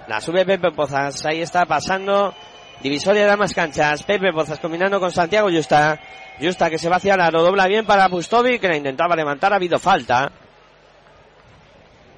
La 0.07 0.21
sube 0.21 0.45
Pepe 0.45 0.71
Pozas. 0.71 1.25
Ahí 1.25 1.41
está 1.41 1.65
pasando. 1.65 2.33
Divisoria 2.81 3.25
de 3.25 3.37
más 3.37 3.53
canchas. 3.53 4.03
Pepe 4.03 4.31
Pozas 4.31 4.59
combinando 4.59 4.99
con 4.99 5.11
Santiago 5.11 5.49
Justa. 5.49 5.99
Justa 6.39 6.69
que 6.69 6.77
se 6.77 6.89
va 6.89 6.97
hacia 6.97 7.15
el. 7.15 7.31
Dobla 7.31 7.67
bien 7.67 7.85
para 7.85 8.07
Pustovi 8.07 8.59
que 8.59 8.67
la 8.67 8.77
intentaba 8.77 9.15
levantar. 9.15 9.51
Ha 9.51 9.55
habido 9.55 9.79
falta. 9.79 10.31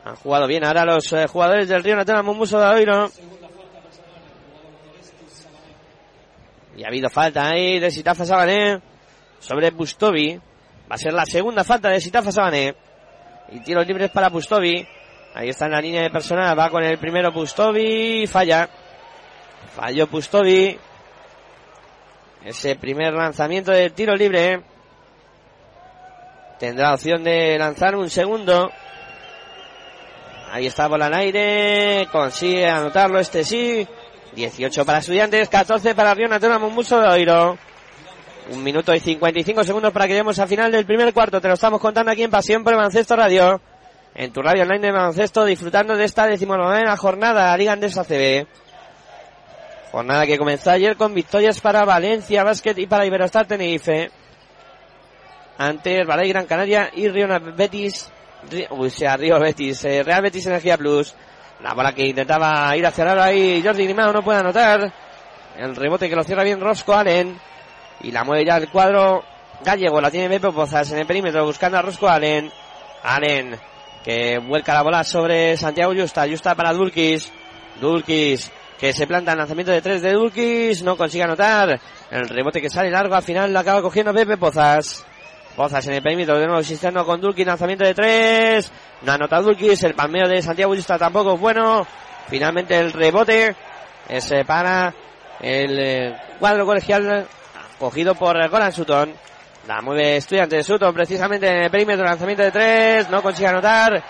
Han 0.04 0.16
jugado 0.16 0.48
bien 0.48 0.66
ahora 0.66 0.86
los 0.86 1.12
eh, 1.14 1.28
jugadores 1.28 1.68
del 1.68 1.84
Río 1.84 1.96
Natura 1.96 2.24
Mumbuso 2.24 2.60
de 2.60 2.66
Oiro. 2.68 3.10
Y 6.76 6.84
ha 6.84 6.88
habido 6.88 7.10
falta 7.10 7.50
ahí 7.50 7.80
de 7.80 7.92
Sitafa 7.92 8.26
Sabané 8.26 8.82
sobre 9.40 9.72
Pustovi. 9.72 10.36
Va 10.36 10.96
a 10.96 10.98
ser 10.98 11.14
la 11.14 11.26
segunda 11.26 11.64
falta 11.64 11.90
de 11.90 12.02
Sitafa 12.02 12.32
Sabané. 12.34 12.76
Y 13.52 13.62
tiros 13.62 13.88
libres 13.88 14.12
para 14.12 14.30
Pustovi. 14.30 14.86
Ahí 15.36 15.50
está 15.50 15.66
en 15.66 15.72
la 15.72 15.80
línea 15.80 16.02
de 16.02 16.10
personal. 16.10 16.58
Va 16.60 16.70
con 16.70 16.84
el 16.84 16.98
primero 16.98 17.32
Pustovi. 17.32 18.28
Falla. 18.28 18.70
Falló 19.76 20.08
Pustovi. 20.08 20.78
Ese 22.44 22.76
primer 22.76 23.14
lanzamiento 23.14 23.72
de 23.72 23.90
tiro 23.90 24.16
libre. 24.16 24.62
Tendrá 26.60 26.94
opción 26.94 27.24
de 27.24 27.58
lanzar 27.58 27.96
un 27.96 28.10
segundo. 28.10 28.72
Ahí 30.52 30.68
está 30.68 30.88
bola 30.88 31.08
al 31.08 31.14
aire. 31.14 32.08
Consigue 32.12 32.68
anotarlo 32.68 33.20
este 33.20 33.44
sí. 33.44 33.88
18 34.36 34.86
para 34.86 35.00
estudiantes. 35.00 35.50
14 35.50 35.96
para 35.96 36.14
Río 36.14 36.28
Natura 36.28 36.60
Mumbuso 36.60 37.00
de 37.00 37.08
Oiro. 37.08 37.58
Un 38.52 38.64
minuto 38.64 38.94
y 38.96 39.00
55 39.00 39.64
segundos 39.64 39.92
para 39.94 40.06
que 40.06 40.14
lleguemos 40.14 40.40
al 40.40 40.48
final 40.48 40.72
del 40.72 40.86
primer 40.86 41.14
cuarto. 41.14 41.40
Te 41.40 41.48
lo 41.48 41.54
estamos 41.54 41.80
contando 41.80 42.12
aquí 42.12 42.24
en 42.24 42.32
Pasión 42.32 42.64
por 42.64 42.74
el 42.74 42.78
Baloncesto 42.78 43.16
Radio. 43.16 43.62
En 44.16 44.34
tu 44.34 44.42
radio 44.42 44.64
online 44.64 44.88
de 44.88 44.92
baloncesto, 44.92 45.46
disfrutando 45.46 45.96
de 45.96 46.04
esta 46.04 46.26
decimonovena 46.26 46.98
jornada 46.98 47.44
de 47.44 47.50
la 47.52 47.58
Liga 47.58 47.74
Andesa 47.74 48.04
CB. 48.04 48.48
Jornada 49.92 50.28
que 50.28 50.38
comenzó 50.38 50.70
ayer 50.70 50.96
con 50.96 51.16
victorias 51.16 51.60
para 51.60 51.84
Valencia 51.84 52.44
Basket 52.44 52.76
y 52.78 52.86
para 52.86 53.06
Iberostar 53.06 53.48
Tenerife. 53.48 54.12
Ante 55.58 56.00
el 56.00 56.06
Gran 56.06 56.46
Canaria 56.46 56.92
y 56.94 57.10
Río 57.10 57.28
Betis. 57.56 58.12
Uy, 58.70 58.90
sea, 58.90 59.18
Río 59.18 59.40
Betis. 59.40 59.84
Eh, 59.86 60.04
Real 60.04 60.22
Betis 60.22 60.46
Energía 60.46 60.78
Plus. 60.78 61.16
La 61.62 61.74
bola 61.74 61.92
que 61.94 62.08
intentaba 62.08 62.76
ir 62.78 62.86
hacia 62.86 63.12
el 63.12 63.20
ahí. 63.20 63.62
Jordi 63.64 63.84
Grimao 63.86 64.14
no 64.14 64.24
puede 64.24 64.40
anotar. 64.40 64.94
El 65.58 65.76
rebote 65.76 66.08
que 66.08 66.16
lo 66.16 66.24
cierra 66.24 66.44
bien 66.44 66.62
Rosco 66.62 66.94
Allen. 66.94 67.38
Y 68.02 68.12
la 68.12 68.24
mueve 68.24 68.46
ya 68.46 68.58
el 68.58 68.70
cuadro 68.70 69.24
gallego. 69.66 70.00
La 70.00 70.12
tiene 70.12 70.30
Pepe 70.30 70.52
Pozas 70.52 70.92
en 70.92 71.00
el 71.00 71.08
perímetro 71.08 71.44
buscando 71.46 71.80
a 71.80 71.82
Rosco 71.82 72.08
Allen. 72.08 72.50
Allen 73.04 73.60
que 74.06 74.38
vuelca 74.38 74.74
la 74.74 74.84
bola 74.84 75.04
sobre 75.04 75.58
Santiago 75.58 75.94
Justa. 75.94 76.28
Justa 76.30 76.56
para 76.56 76.72
Dulkis. 76.72 77.34
Dulkis 77.82 78.52
que 78.80 78.94
se 78.94 79.06
planta 79.06 79.34
el 79.34 79.38
lanzamiento 79.38 79.72
de 79.72 79.82
tres 79.82 80.02
de 80.02 80.14
Dulkis. 80.14 80.82
No 80.84 80.96
consigue 80.96 81.24
anotar. 81.24 81.80
El 82.10 82.30
rebote 82.30 82.62
que 82.62 82.70
sale 82.70 82.90
largo 82.90 83.16
al 83.16 83.24
final 83.24 83.52
lo 83.52 83.60
acaba 83.60 83.82
cogiendo 83.82 84.14
Pepe 84.14 84.38
Pozas. 84.38 85.06
Pozas 85.56 85.86
en 85.88 85.96
el 85.96 86.02
perímetro 86.02 86.40
de 86.40 86.46
nuevo 86.46 86.62
existiendo 86.62 87.06
con 87.06 87.20
Dulkis. 87.20 87.46
Lanzamiento 87.46 87.84
de 87.84 87.94
tres. 87.94 88.72
No 89.02 89.12
anota 89.12 89.42
Dulkis. 89.42 89.84
El 89.84 89.96
palmeo 89.96 90.28
de 90.28 90.42
Santiago 90.42 90.74
Justa 90.74 90.98
tampoco 90.98 91.34
es 91.34 91.40
bueno. 91.40 91.86
Finalmente 92.30 92.78
el 92.78 92.94
rebote 92.94 93.56
es 94.08 94.34
para 94.46 94.94
el 95.42 95.80
eh, 95.80 96.18
cuadro 96.40 96.66
colegial 96.66 97.28
cogido 97.78 98.16
por 98.16 98.50
Goran 98.50 98.72
Sutton. 98.72 99.14
La 99.68 99.82
mueve 99.82 100.18
estudiante 100.18 100.56
de 100.56 100.64
Sutton 100.64 100.94
precisamente 100.94 101.48
en 101.48 101.64
el 101.64 101.72
perímetro, 101.72 102.06
lanzamiento 102.06 102.44
de 102.44 102.52
tres, 102.52 103.10
no 103.10 103.22
consigue 103.22 103.48
anotar. 103.48 104.04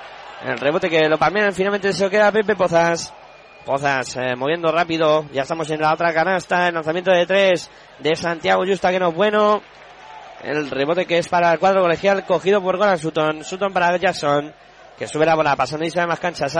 El 0.45 0.57
rebote 0.57 0.89
que 0.89 1.09
lo 1.09 1.17
palmean 1.17 1.53
finalmente 1.53 1.91
se 1.91 2.03
lo 2.03 2.09
queda 2.09 2.31
Pepe 2.31 2.55
Pozas. 2.55 3.13
Pozas 3.65 4.15
eh, 4.15 4.35
moviendo 4.35 4.71
rápido, 4.71 5.25
ya 5.31 5.43
estamos 5.43 5.69
en 5.69 5.81
la 5.81 5.93
otra 5.93 6.13
canasta, 6.13 6.67
el 6.67 6.73
lanzamiento 6.73 7.11
de 7.11 7.25
tres 7.25 7.69
de 7.99 8.15
Santiago 8.15 8.63
Justa 8.65 8.91
que 8.91 8.99
no 8.99 9.09
es 9.09 9.15
bueno. 9.15 9.61
El 10.43 10.71
rebote 10.71 11.05
que 11.05 11.17
es 11.17 11.27
para 11.27 11.51
el 11.51 11.59
cuadro 11.59 11.81
colegial 11.81 12.25
cogido 12.25 12.61
por 12.61 12.77
Goran 12.77 12.97
Sutton. 12.97 13.43
Sutton 13.43 13.73
para 13.73 13.97
Jackson 13.97 14.53
que 14.99 15.07
sube 15.07 15.25
la 15.25 15.33
bola 15.33 15.55
pasando 15.55 15.85
y 15.85 15.89
se 15.89 16.05
más 16.05 16.19
canchas. 16.19 16.53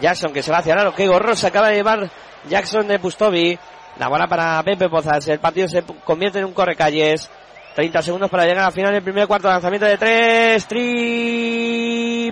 Jackson 0.00 0.32
que 0.32 0.42
se 0.42 0.50
va 0.50 0.58
hacia 0.58 0.72
el 0.72 0.80
aro. 0.80 0.92
Qué 0.92 1.06
gorro 1.06 1.36
se 1.36 1.46
acaba 1.46 1.68
de 1.68 1.76
llevar 1.76 2.10
Jackson 2.48 2.88
de 2.88 2.98
Pustovi. 2.98 3.56
La 3.98 4.08
bola 4.08 4.26
para 4.26 4.60
Pepe 4.64 4.88
Pozas. 4.88 5.28
El 5.28 5.38
partido 5.38 5.68
se 5.68 5.84
convierte 6.04 6.40
en 6.40 6.46
un 6.46 6.52
correcalles. 6.52 7.30
30 7.76 8.02
segundos 8.02 8.28
para 8.28 8.44
llegar 8.44 8.64
al 8.64 8.72
final 8.72 8.92
del 8.92 9.04
primer 9.04 9.28
cuarto. 9.28 9.46
Lanzamiento 9.48 9.86
de 9.86 9.96
tres. 9.98 10.66
Triple. 10.66 12.30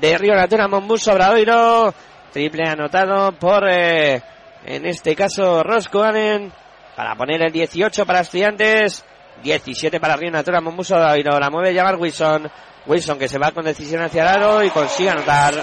De 0.00 0.18
Río 0.18 0.34
Natura 0.34 0.68
Monbus 0.68 1.08
Obradoiro. 1.08 1.94
Triple 2.32 2.68
anotado 2.68 3.32
por, 3.32 3.68
eh, 3.68 4.22
en 4.64 4.84
este 4.84 5.16
caso, 5.16 5.62
Rosco 5.62 6.02
Allen. 6.02 6.52
Para 6.94 7.14
poner 7.14 7.42
el 7.42 7.52
18 7.52 8.04
para 8.04 8.20
estudiantes. 8.20 9.04
17 9.42 9.98
para 9.98 10.16
Río 10.16 10.30
Natura 10.30 10.60
Monbus 10.60 10.90
Obradoiro. 10.90 11.38
La 11.38 11.50
mueve 11.50 11.74
Jamar 11.74 11.96
Wilson. 11.96 12.50
Wilson 12.86 13.18
que 13.18 13.28
se 13.28 13.38
va 13.38 13.52
con 13.52 13.64
decisión 13.64 14.02
hacia 14.02 14.22
el 14.22 14.28
aro 14.28 14.62
y 14.62 14.70
consigue 14.70 15.10
anotar. 15.10 15.54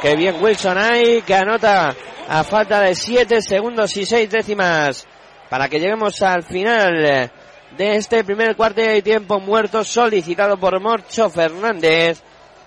Qué 0.00 0.16
bien 0.16 0.42
Wilson 0.42 0.78
ahí, 0.78 1.22
que 1.22 1.34
anota 1.34 1.94
a 2.28 2.44
falta 2.44 2.80
de 2.80 2.94
7 2.94 3.40
segundos 3.42 3.96
y 3.96 4.04
6 4.04 4.30
décimas 4.30 5.06
para 5.48 5.68
que 5.68 5.78
lleguemos 5.78 6.20
al 6.22 6.42
final 6.42 7.30
de 7.76 7.96
este 7.96 8.24
primer 8.24 8.56
cuarto 8.56 8.80
de 8.80 9.02
tiempo 9.02 9.38
muerto 9.38 9.84
solicitado 9.84 10.56
por 10.56 10.80
Morcho 10.80 11.30
Fernández 11.30 12.22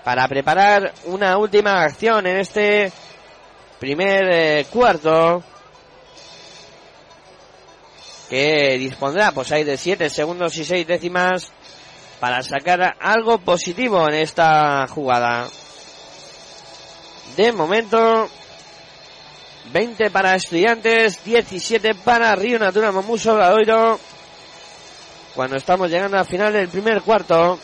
para 0.09 0.27
preparar 0.27 0.91
una 1.05 1.37
última 1.37 1.83
acción 1.83 2.25
en 2.25 2.37
este 2.37 2.91
primer 3.77 4.27
eh, 4.31 4.65
cuarto 4.71 5.43
que 8.27 8.75
dispondrá 8.79 9.31
pues 9.31 9.51
hay 9.51 9.63
de 9.63 9.77
7 9.77 10.09
segundos 10.09 10.57
y 10.57 10.65
6 10.65 10.87
décimas 10.87 11.51
para 12.19 12.41
sacar 12.41 12.95
algo 12.99 13.37
positivo 13.37 14.09
en 14.09 14.15
esta 14.15 14.87
jugada. 14.87 15.47
De 17.37 17.51
momento, 17.51 18.27
20 19.71 20.09
para 20.09 20.33
estudiantes, 20.33 21.23
17 21.23 21.93
para 21.93 22.33
Río 22.35 22.57
Natura 22.57 22.91
Momuso 22.91 23.35
Obradoiro. 23.35 23.99
Cuando 25.35 25.57
estamos 25.57 25.91
llegando 25.91 26.17
al 26.17 26.25
final 26.25 26.51
del 26.51 26.67
primer 26.67 27.03
cuarto. 27.03 27.59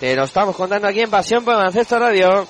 Te 0.00 0.16
lo 0.16 0.24
estamos 0.24 0.56
contando 0.56 0.88
aquí 0.88 1.00
en 1.00 1.10
Pasión 1.10 1.44
por 1.44 1.54
Baloncesto 1.54 1.98
Radio. 1.98 2.46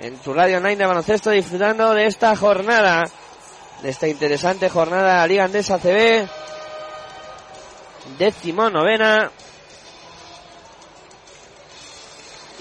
En 0.00 0.16
tu 0.18 0.32
radio 0.32 0.56
online 0.56 0.76
de 0.76 0.86
baloncesto 0.86 1.30
disfrutando 1.30 1.92
de 1.92 2.06
esta 2.06 2.34
jornada. 2.34 3.04
De 3.82 3.90
esta 3.90 4.08
interesante 4.08 4.70
jornada 4.70 5.12
de 5.12 5.18
la 5.18 5.26
Liga 5.26 5.44
Andesa 5.44 5.78
CB 5.78 6.26
décimo 8.18 8.70
novena. 8.70 9.30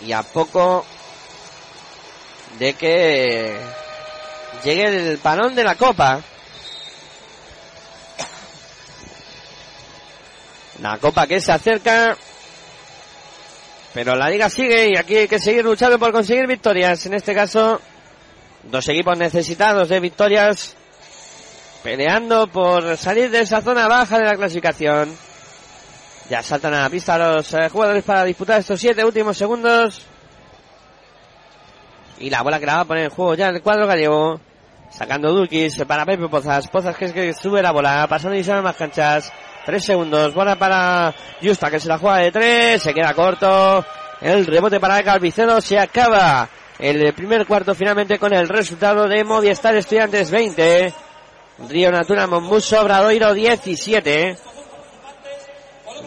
Y 0.05 0.11
a 0.11 0.23
poco 0.23 0.85
de 2.59 2.73
que 2.73 3.57
llegue 4.63 5.11
el 5.11 5.17
panón 5.19 5.55
de 5.55 5.63
la 5.63 5.75
copa. 5.75 6.21
La 10.81 10.97
copa 10.97 11.25
que 11.27 11.39
se 11.39 11.53
acerca 11.53 12.17
Pero 13.95 14.13
la 14.17 14.29
liga 14.29 14.49
sigue 14.49 14.89
y 14.89 14.97
aquí 14.97 15.15
hay 15.15 15.27
que 15.29 15.39
seguir 15.39 15.63
luchando 15.63 15.97
por 15.97 16.11
conseguir 16.11 16.45
victorias. 16.47 17.05
En 17.05 17.13
este 17.13 17.33
caso, 17.33 17.79
dos 18.63 18.89
equipos 18.89 19.17
necesitados 19.17 19.87
de 19.87 20.01
victorias 20.01 20.75
peleando 21.81 22.47
por 22.47 22.97
salir 22.97 23.31
de 23.31 23.39
esa 23.39 23.61
zona 23.61 23.87
baja 23.87 24.17
de 24.19 24.25
la 24.25 24.35
clasificación. 24.35 25.15
Ya 26.29 26.43
saltan 26.43 26.73
a 26.73 26.81
la 26.81 26.89
pista 26.89 27.17
los 27.17 27.53
eh, 27.53 27.69
jugadores 27.69 28.03
para 28.03 28.25
disputar 28.25 28.59
estos 28.59 28.81
siete 28.81 29.05
últimos 29.05 29.37
segundos. 29.37 30.01
Y 32.19 32.29
la 32.29 32.41
bola 32.41 32.59
que 32.59 32.65
la 32.65 32.75
va 32.75 32.81
a 32.81 32.85
poner 32.85 33.05
en 33.05 33.11
juego 33.11 33.35
ya 33.35 33.47
el 33.47 33.61
cuadro 33.61 33.87
gallego. 33.87 34.41
Sacando 34.91 35.31
Dulkis 35.31 35.85
para 35.87 36.05
Pepe 36.05 36.27
Pozas. 36.27 36.67
Pozas 36.67 36.97
que, 36.97 37.05
es 37.05 37.13
que 37.13 37.31
sube 37.31 37.61
la 37.61 37.71
bola. 37.71 38.05
Pasando 38.09 38.35
y 38.35 38.43
se 38.43 38.61
más 38.61 38.75
canchas. 38.75 39.31
Tres 39.65 39.83
segundos. 39.83 40.33
Bola 40.33 40.55
para 40.55 41.13
Justa 41.41 41.71
que 41.71 41.79
se 41.79 41.87
la 41.87 41.97
juega 41.97 42.17
de 42.17 42.31
tres. 42.31 42.83
Se 42.83 42.93
queda 42.93 43.15
corto. 43.15 43.83
El 44.21 44.45
rebote 44.45 44.79
para 44.79 45.01
Calvicedo 45.03 45.59
se 45.59 45.79
acaba. 45.79 46.47
El 46.77 47.13
primer 47.13 47.47
cuarto 47.47 47.73
finalmente 47.73 48.19
con 48.19 48.31
el 48.33 48.47
resultado 48.47 49.07
de 49.07 49.23
Movistar 49.23 49.75
Estudiantes 49.75 50.29
20. 50.29 50.93
Río 51.69 51.91
Natura 51.91 52.27
Monmuso 52.27 52.79
Obradoiro 52.79 53.33
17. 53.33 54.37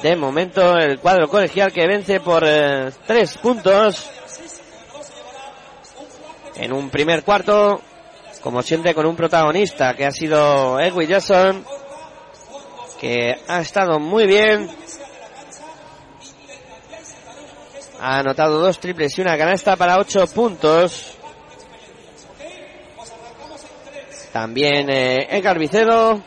De 0.02 0.16
momento 0.16 0.76
el 0.76 1.00
cuadro 1.00 1.28
colegial 1.28 1.72
que 1.72 1.86
vence 1.88 2.20
por 2.20 2.44
eh, 2.46 2.92
tres 3.06 3.36
puntos. 3.38 4.08
En 6.54 6.72
un 6.72 6.90
primer 6.90 7.24
cuarto, 7.24 7.80
como 8.40 8.62
siempre 8.62 8.94
con 8.94 9.06
un 9.06 9.16
protagonista 9.16 9.94
que 9.94 10.06
ha 10.06 10.12
sido 10.12 10.78
Edwin 10.78 11.08
Jackson, 11.08 11.64
que 12.98 13.36
ha 13.46 13.60
estado 13.60 13.98
muy 13.98 14.26
bien. 14.26 14.68
Ha 18.00 18.18
anotado 18.18 18.60
dos 18.60 18.78
triples 18.78 19.16
y 19.18 19.22
una 19.22 19.36
canasta 19.36 19.76
para 19.76 19.98
ocho 19.98 20.26
puntos. 20.26 21.16
También 24.32 24.88
eh, 24.90 25.26
Edgar 25.30 25.58
Vicedo, 25.58 26.22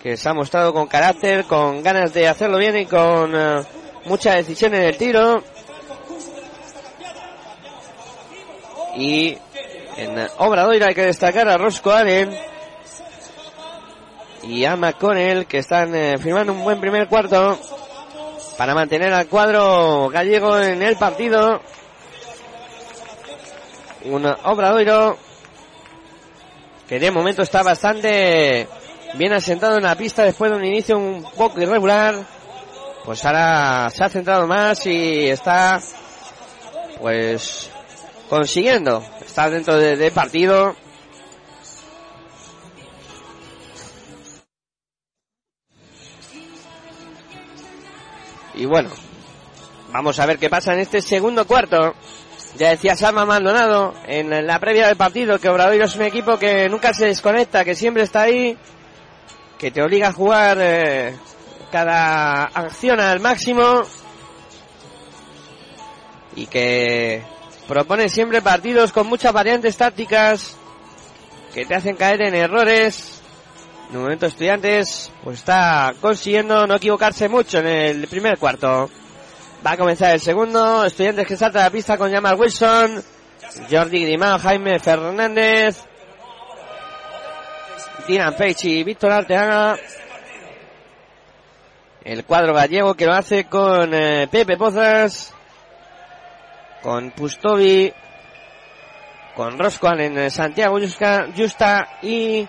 que 0.00 0.16
se 0.16 0.28
ha 0.28 0.34
mostrado 0.34 0.72
con 0.72 0.86
carácter, 0.86 1.44
con 1.44 1.82
ganas 1.82 2.12
de 2.12 2.28
hacerlo 2.28 2.58
bien 2.58 2.76
y 2.76 2.86
con 2.86 3.34
eh, 3.34 3.62
mucha 4.04 4.34
decisión 4.34 4.74
en 4.74 4.82
el 4.82 4.96
tiro. 4.96 5.42
Y 8.96 9.36
en 9.96 10.28
Obradoiro 10.38 10.86
hay 10.86 10.94
que 10.94 11.06
destacar 11.06 11.48
a 11.48 11.56
Rosco 11.56 11.90
Allen 11.90 12.53
y 14.48 14.64
a 14.64 14.76
McConnell 14.76 15.46
que 15.46 15.58
están 15.58 15.94
eh, 15.94 16.18
firmando 16.18 16.52
un 16.52 16.64
buen 16.64 16.80
primer 16.80 17.08
cuarto 17.08 17.58
para 18.56 18.74
mantener 18.74 19.12
al 19.12 19.26
cuadro 19.26 20.08
gallego 20.08 20.58
en 20.58 20.82
el 20.82 20.96
partido. 20.96 21.60
Un 24.04 24.26
Obradoiro 24.26 25.16
que 26.88 26.98
de 26.98 27.10
momento 27.10 27.42
está 27.42 27.62
bastante 27.62 28.68
bien 29.14 29.32
asentado 29.32 29.78
en 29.78 29.84
la 29.84 29.94
pista 29.94 30.24
después 30.24 30.50
de 30.50 30.58
un 30.58 30.64
inicio 30.64 30.98
un 30.98 31.24
poco 31.36 31.60
irregular. 31.60 32.14
Pues 33.04 33.24
ahora 33.24 33.90
se 33.90 34.04
ha 34.04 34.08
centrado 34.08 34.46
más 34.46 34.86
y 34.86 35.28
está 35.28 35.80
pues 37.00 37.70
consiguiendo 38.28 39.02
estar 39.24 39.50
dentro 39.50 39.76
de, 39.76 39.96
de 39.96 40.10
partido. 40.10 40.74
Y 48.54 48.66
bueno, 48.66 48.90
vamos 49.92 50.18
a 50.18 50.26
ver 50.26 50.38
qué 50.38 50.48
pasa 50.48 50.74
en 50.74 50.80
este 50.80 51.00
segundo 51.00 51.46
cuarto. 51.46 51.94
Ya 52.56 52.70
decía 52.70 52.94
Salma 52.94 53.24
Maldonado 53.24 53.94
en 54.06 54.46
la 54.46 54.60
previa 54.60 54.86
del 54.86 54.96
partido 54.96 55.38
que 55.38 55.48
Obradoiro 55.48 55.86
es 55.86 55.96
un 55.96 56.02
equipo 56.02 56.38
que 56.38 56.68
nunca 56.68 56.94
se 56.94 57.06
desconecta, 57.06 57.64
que 57.64 57.74
siempre 57.74 58.04
está 58.04 58.22
ahí, 58.22 58.56
que 59.58 59.70
te 59.72 59.82
obliga 59.82 60.08
a 60.08 60.12
jugar 60.12 60.58
eh, 60.60 61.16
cada 61.72 62.44
acción 62.44 63.00
al 63.00 63.18
máximo 63.18 63.82
y 66.36 66.46
que 66.46 67.22
propone 67.66 68.08
siempre 68.08 68.40
partidos 68.40 68.92
con 68.92 69.08
muchas 69.08 69.32
variantes 69.32 69.76
tácticas 69.76 70.56
que 71.52 71.64
te 71.66 71.74
hacen 71.74 71.96
caer 71.96 72.22
en 72.22 72.34
errores. 72.34 73.13
De 73.90 73.98
momento 73.98 74.26
estudiantes 74.26 75.12
pues 75.22 75.38
está 75.38 75.94
consiguiendo 76.00 76.66
no 76.66 76.74
equivocarse 76.76 77.28
mucho 77.28 77.58
en 77.58 77.66
el 77.66 78.08
primer 78.08 78.38
cuarto. 78.38 78.90
Va 79.64 79.72
a 79.72 79.76
comenzar 79.76 80.12
el 80.12 80.20
segundo. 80.20 80.84
Estudiantes 80.84 81.26
que 81.26 81.36
salta 81.36 81.60
a 81.60 81.64
la 81.64 81.70
pista 81.70 81.96
con 81.96 82.12
Jamal 82.12 82.38
Wilson. 82.38 83.02
Jordi 83.70 84.04
Grimao, 84.04 84.38
Jaime 84.38 84.78
Fernández. 84.78 85.84
Dylan 88.06 88.36
Page 88.36 88.68
y 88.68 88.84
Víctor 88.84 89.12
Arteaga. 89.12 89.76
El 92.02 92.24
cuadro 92.24 92.52
gallego 92.52 92.94
que 92.94 93.06
lo 93.06 93.14
hace 93.14 93.44
con 93.44 93.94
eh, 93.94 94.28
Pepe 94.30 94.56
Pozas. 94.58 95.32
Con 96.82 97.12
Pustovi. 97.12 97.92
Con 99.34 99.58
Roscoe 99.58 100.04
en 100.04 100.18
eh, 100.18 100.30
Santiago 100.30 100.78
Justa, 100.78 101.98
y 102.02 102.46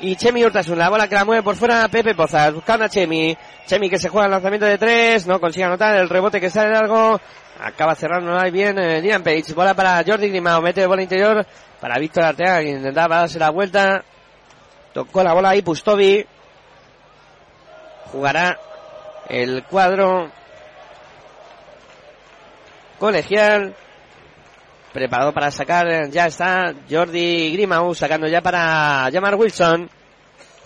y 0.00 0.16
Chemi 0.16 0.44
Urtasun. 0.44 0.78
La 0.78 0.90
bola 0.90 1.08
que 1.08 1.14
la 1.14 1.24
mueve 1.24 1.42
por 1.42 1.56
fuera 1.56 1.88
Pepe 1.88 2.14
Pozas. 2.14 2.52
Buscando 2.54 2.84
a 2.84 2.88
Chemi. 2.88 3.36
Chemi 3.66 3.88
que 3.88 3.98
se 3.98 4.08
juega 4.08 4.26
el 4.26 4.32
lanzamiento 4.32 4.66
de 4.66 4.78
tres. 4.78 5.26
No 5.26 5.40
consigue 5.40 5.64
anotar 5.64 5.96
el 5.96 6.08
rebote 6.08 6.40
que 6.40 6.50
sale 6.50 6.70
largo. 6.70 7.20
Acaba 7.60 7.94
cerrando 7.94 8.38
ahí 8.38 8.50
bien 8.50 8.78
eh, 8.78 9.00
Dylan 9.00 9.22
Page. 9.22 9.54
Bola 9.54 9.74
para 9.74 10.02
Jordi 10.06 10.28
Grimao. 10.28 10.60
Mete 10.60 10.86
bola 10.86 11.02
interior 11.02 11.46
para 11.80 11.98
Víctor 11.98 12.24
Arteaga 12.24 12.60
que 12.60 12.70
intentaba 12.70 13.20
darse 13.20 13.38
la 13.38 13.50
vuelta. 13.50 14.04
Tocó 14.92 15.22
la 15.22 15.34
bola 15.34 15.50
ahí 15.50 15.62
Pustovi. 15.62 16.26
Jugará 18.12 18.58
el 19.28 19.64
cuadro 19.64 20.30
colegial. 22.98 23.74
Preparado 24.94 25.34
para 25.34 25.50
sacar, 25.50 26.08
ya 26.08 26.26
está 26.26 26.72
Jordi 26.88 27.50
Grimau 27.52 27.92
sacando 27.96 28.28
ya 28.28 28.40
para 28.40 29.10
llamar 29.10 29.34
Wilson. 29.34 29.90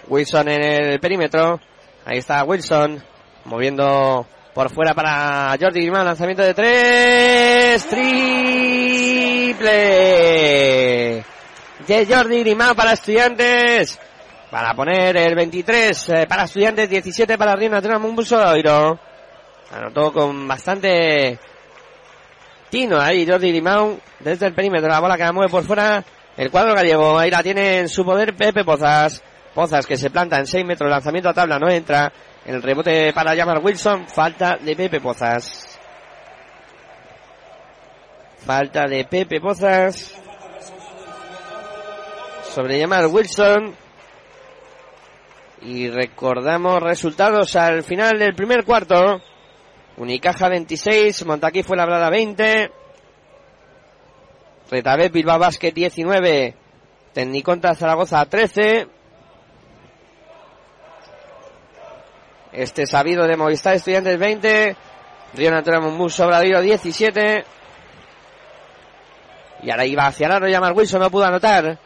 Wilson 0.06 0.48
en 0.50 0.62
el 0.62 1.00
perímetro. 1.00 1.58
Ahí 2.04 2.18
está 2.18 2.44
Wilson 2.44 3.02
moviendo 3.46 4.26
por 4.52 4.68
fuera 4.68 4.92
para 4.92 5.56
Jordi 5.58 5.80
Grimau. 5.80 6.04
Lanzamiento 6.04 6.42
de 6.42 6.52
tres. 6.52 7.86
Triple. 7.86 9.64
De 11.86 12.06
Jordi 12.06 12.40
Grimau 12.40 12.74
para 12.74 12.92
estudiantes. 12.92 13.98
Para 14.50 14.74
poner 14.74 15.16
el 15.16 15.34
23 15.34 16.08
eh, 16.10 16.26
para 16.28 16.44
estudiantes, 16.44 16.90
17 16.90 17.38
para 17.38 17.56
Río 17.56 17.70
Nacional 17.70 18.00
Mumbuso 18.00 18.36
Oiro. 18.36 19.00
Anotó 19.72 20.12
con 20.12 20.46
bastante 20.46 21.38
tino 22.70 23.00
ahí 23.00 23.26
Jordi 23.26 23.52
Limau 23.52 23.98
desde 24.20 24.46
el 24.46 24.54
perímetro. 24.54 24.88
La 24.88 25.00
bola 25.00 25.16
que 25.16 25.24
la 25.24 25.32
mueve 25.32 25.50
por 25.50 25.64
fuera 25.64 26.04
el 26.36 26.50
cuadro 26.50 26.74
gallego. 26.74 27.18
Ahí 27.18 27.30
la 27.30 27.42
tiene 27.42 27.80
en 27.80 27.88
su 27.88 28.04
poder 28.04 28.36
Pepe 28.36 28.64
Pozas. 28.64 29.22
Pozas 29.54 29.86
que 29.86 29.96
se 29.96 30.10
planta 30.10 30.38
en 30.38 30.46
6 30.46 30.64
metros. 30.64 30.88
Lanzamiento 30.88 31.28
a 31.28 31.34
tabla 31.34 31.58
no 31.58 31.68
entra. 31.68 32.12
El 32.46 32.62
rebote 32.62 33.12
para 33.12 33.34
llamar 33.34 33.58
Wilson. 33.62 34.06
Falta 34.06 34.56
de 34.56 34.76
Pepe 34.76 35.00
Pozas. 35.00 35.78
Falta 38.46 38.86
de 38.86 39.04
Pepe 39.04 39.40
Pozas. 39.40 40.14
Sobre 42.54 42.78
llamar 42.78 43.06
Wilson. 43.06 43.74
Y 45.62 45.88
recordamos 45.88 46.80
resultados 46.80 47.56
al 47.56 47.82
final 47.82 48.18
del 48.18 48.34
primer 48.34 48.64
cuarto. 48.64 49.20
Unicaja 49.98 50.48
26, 50.48 51.26
Montaquí 51.26 51.64
fue 51.64 51.76
labrada 51.76 52.08
20. 52.08 52.70
Retabet 54.70 55.12
Bilbao 55.12 55.38
Basket 55.40 55.72
19. 55.72 56.54
Tecniconta 57.12 57.74
Zaragoza 57.74 58.24
13. 58.24 58.86
Este 62.52 62.86
sabido 62.86 63.26
de 63.26 63.36
Movistar 63.36 63.74
Estudiantes 63.74 64.16
20. 64.18 64.76
Río 65.34 65.50
Natural 65.50 65.82
Mumbus 65.82 66.14
Sobradillo 66.14 66.60
17. 66.60 67.44
Y 69.64 69.70
ahora 69.70 69.84
iba 69.84 70.06
hacia 70.06 70.28
Laro, 70.28 70.46
llamar 70.46 70.74
Wilson, 70.74 71.00
no 71.00 71.10
pudo 71.10 71.24
anotar. 71.24 71.76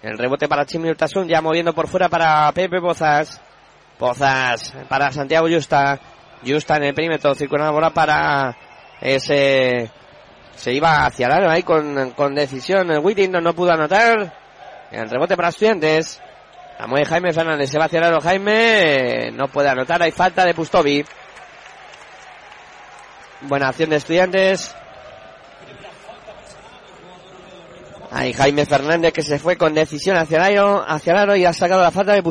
El 0.00 0.16
rebote 0.16 0.48
para 0.48 0.64
Chimi 0.64 0.88
Urtasun, 0.88 1.28
ya 1.28 1.42
moviendo 1.42 1.74
por 1.74 1.86
fuera 1.86 2.08
para 2.08 2.50
Pepe 2.52 2.80
Pozas. 2.80 3.42
Pozas 3.98 4.72
para 4.88 5.12
Santiago 5.12 5.48
Justa. 5.50 6.00
Justa 6.46 6.76
en 6.76 6.84
el 6.84 6.94
perímetro, 6.94 7.34
circulando 7.34 7.72
bola 7.72 7.90
para 7.90 8.56
ese... 9.00 9.90
Se 10.54 10.72
iba 10.72 11.06
hacia 11.06 11.28
Laro 11.28 11.48
ahí 11.48 11.62
con, 11.62 12.10
con 12.10 12.34
decisión. 12.34 12.90
Whittington 13.00 13.44
no 13.44 13.54
pudo 13.54 13.72
anotar. 13.72 14.34
El 14.90 15.08
rebote 15.08 15.36
para 15.36 15.50
estudiantes. 15.50 16.20
La 16.80 16.88
mueve 16.88 17.06
Jaime 17.06 17.32
Fernández. 17.32 17.70
Se 17.70 17.78
va 17.78 17.84
hacia 17.84 18.00
Laro 18.00 18.20
Jaime. 18.20 19.30
No 19.32 19.46
puede 19.46 19.68
anotar. 19.68 20.02
Hay 20.02 20.10
falta 20.10 20.44
de 20.44 20.54
Pustovi. 20.54 21.04
Buena 23.42 23.68
acción 23.68 23.90
de 23.90 23.96
estudiantes. 23.96 24.74
Ahí 28.10 28.32
Jaime 28.32 28.66
Fernández 28.66 29.12
que 29.12 29.22
se 29.22 29.38
fue 29.38 29.56
con 29.56 29.74
decisión 29.74 30.16
hacia 30.16 30.38
el 30.38 30.58
aro, 30.58 30.84
hacia 30.86 31.22
el 31.22 31.36
y 31.36 31.44
ha 31.44 31.52
sacado 31.52 31.82
la 31.82 31.90
falta 31.90 32.14
de 32.14 32.22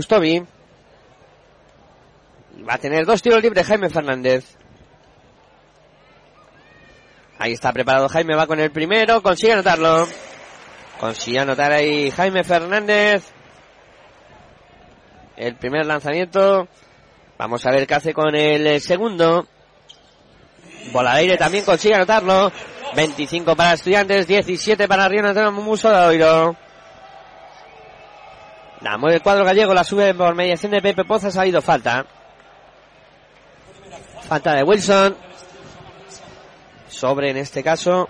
Va 2.66 2.76
a 2.76 2.78
tener 2.78 3.06
dos 3.06 3.22
tiros 3.22 3.42
libres 3.42 3.68
Jaime 3.68 3.90
Fernández. 3.90 4.58
Ahí 7.40 7.54
está 7.54 7.72
preparado 7.72 8.10
Jaime, 8.10 8.36
va 8.36 8.48
con 8.48 8.60
el 8.60 8.72
primero, 8.72 9.22
consigue 9.22 9.54
anotarlo. 9.54 10.08
Consigue 11.00 11.40
anotar 11.40 11.72
ahí 11.72 12.10
Jaime 12.12 12.44
Fernández. 12.44 13.32
El 15.36 15.56
primer 15.56 15.86
lanzamiento. 15.86 16.68
Vamos 17.38 17.66
a 17.66 17.72
ver 17.72 17.86
qué 17.86 17.94
hace 17.94 18.14
con 18.14 18.36
el 18.36 18.82
segundo. 18.82 19.48
Bola 20.92 21.14
de 21.14 21.20
aire 21.20 21.38
también 21.38 21.64
consigue 21.64 21.94
anotarlo. 21.96 22.52
25 22.96 23.56
para 23.56 23.74
estudiantes, 23.74 24.28
17 24.28 24.88
para 24.88 25.08
Río 25.08 25.22
Nacional 25.22 25.52
Muso 25.52 25.92
de 25.92 26.06
Oiro. 26.08 26.56
La 28.82 28.98
mueve 28.98 29.18
el 29.18 29.22
cuadro 29.22 29.44
gallego, 29.44 29.74
la 29.74 29.84
sube 29.84 30.14
por 30.14 30.34
mediación 30.34 30.72
de 30.72 30.82
Pepe 30.82 31.04
Pozas, 31.04 31.38
ha 31.38 31.42
habido 31.42 31.62
falta. 31.62 32.06
Falta 34.28 34.54
de 34.56 34.64
Wilson. 34.64 35.16
Sobre 36.90 37.32
en 37.32 37.38
este 37.38 37.64
caso. 37.64 38.10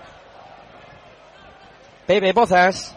Pepe 2.06 2.34
Pozas. 2.34 2.96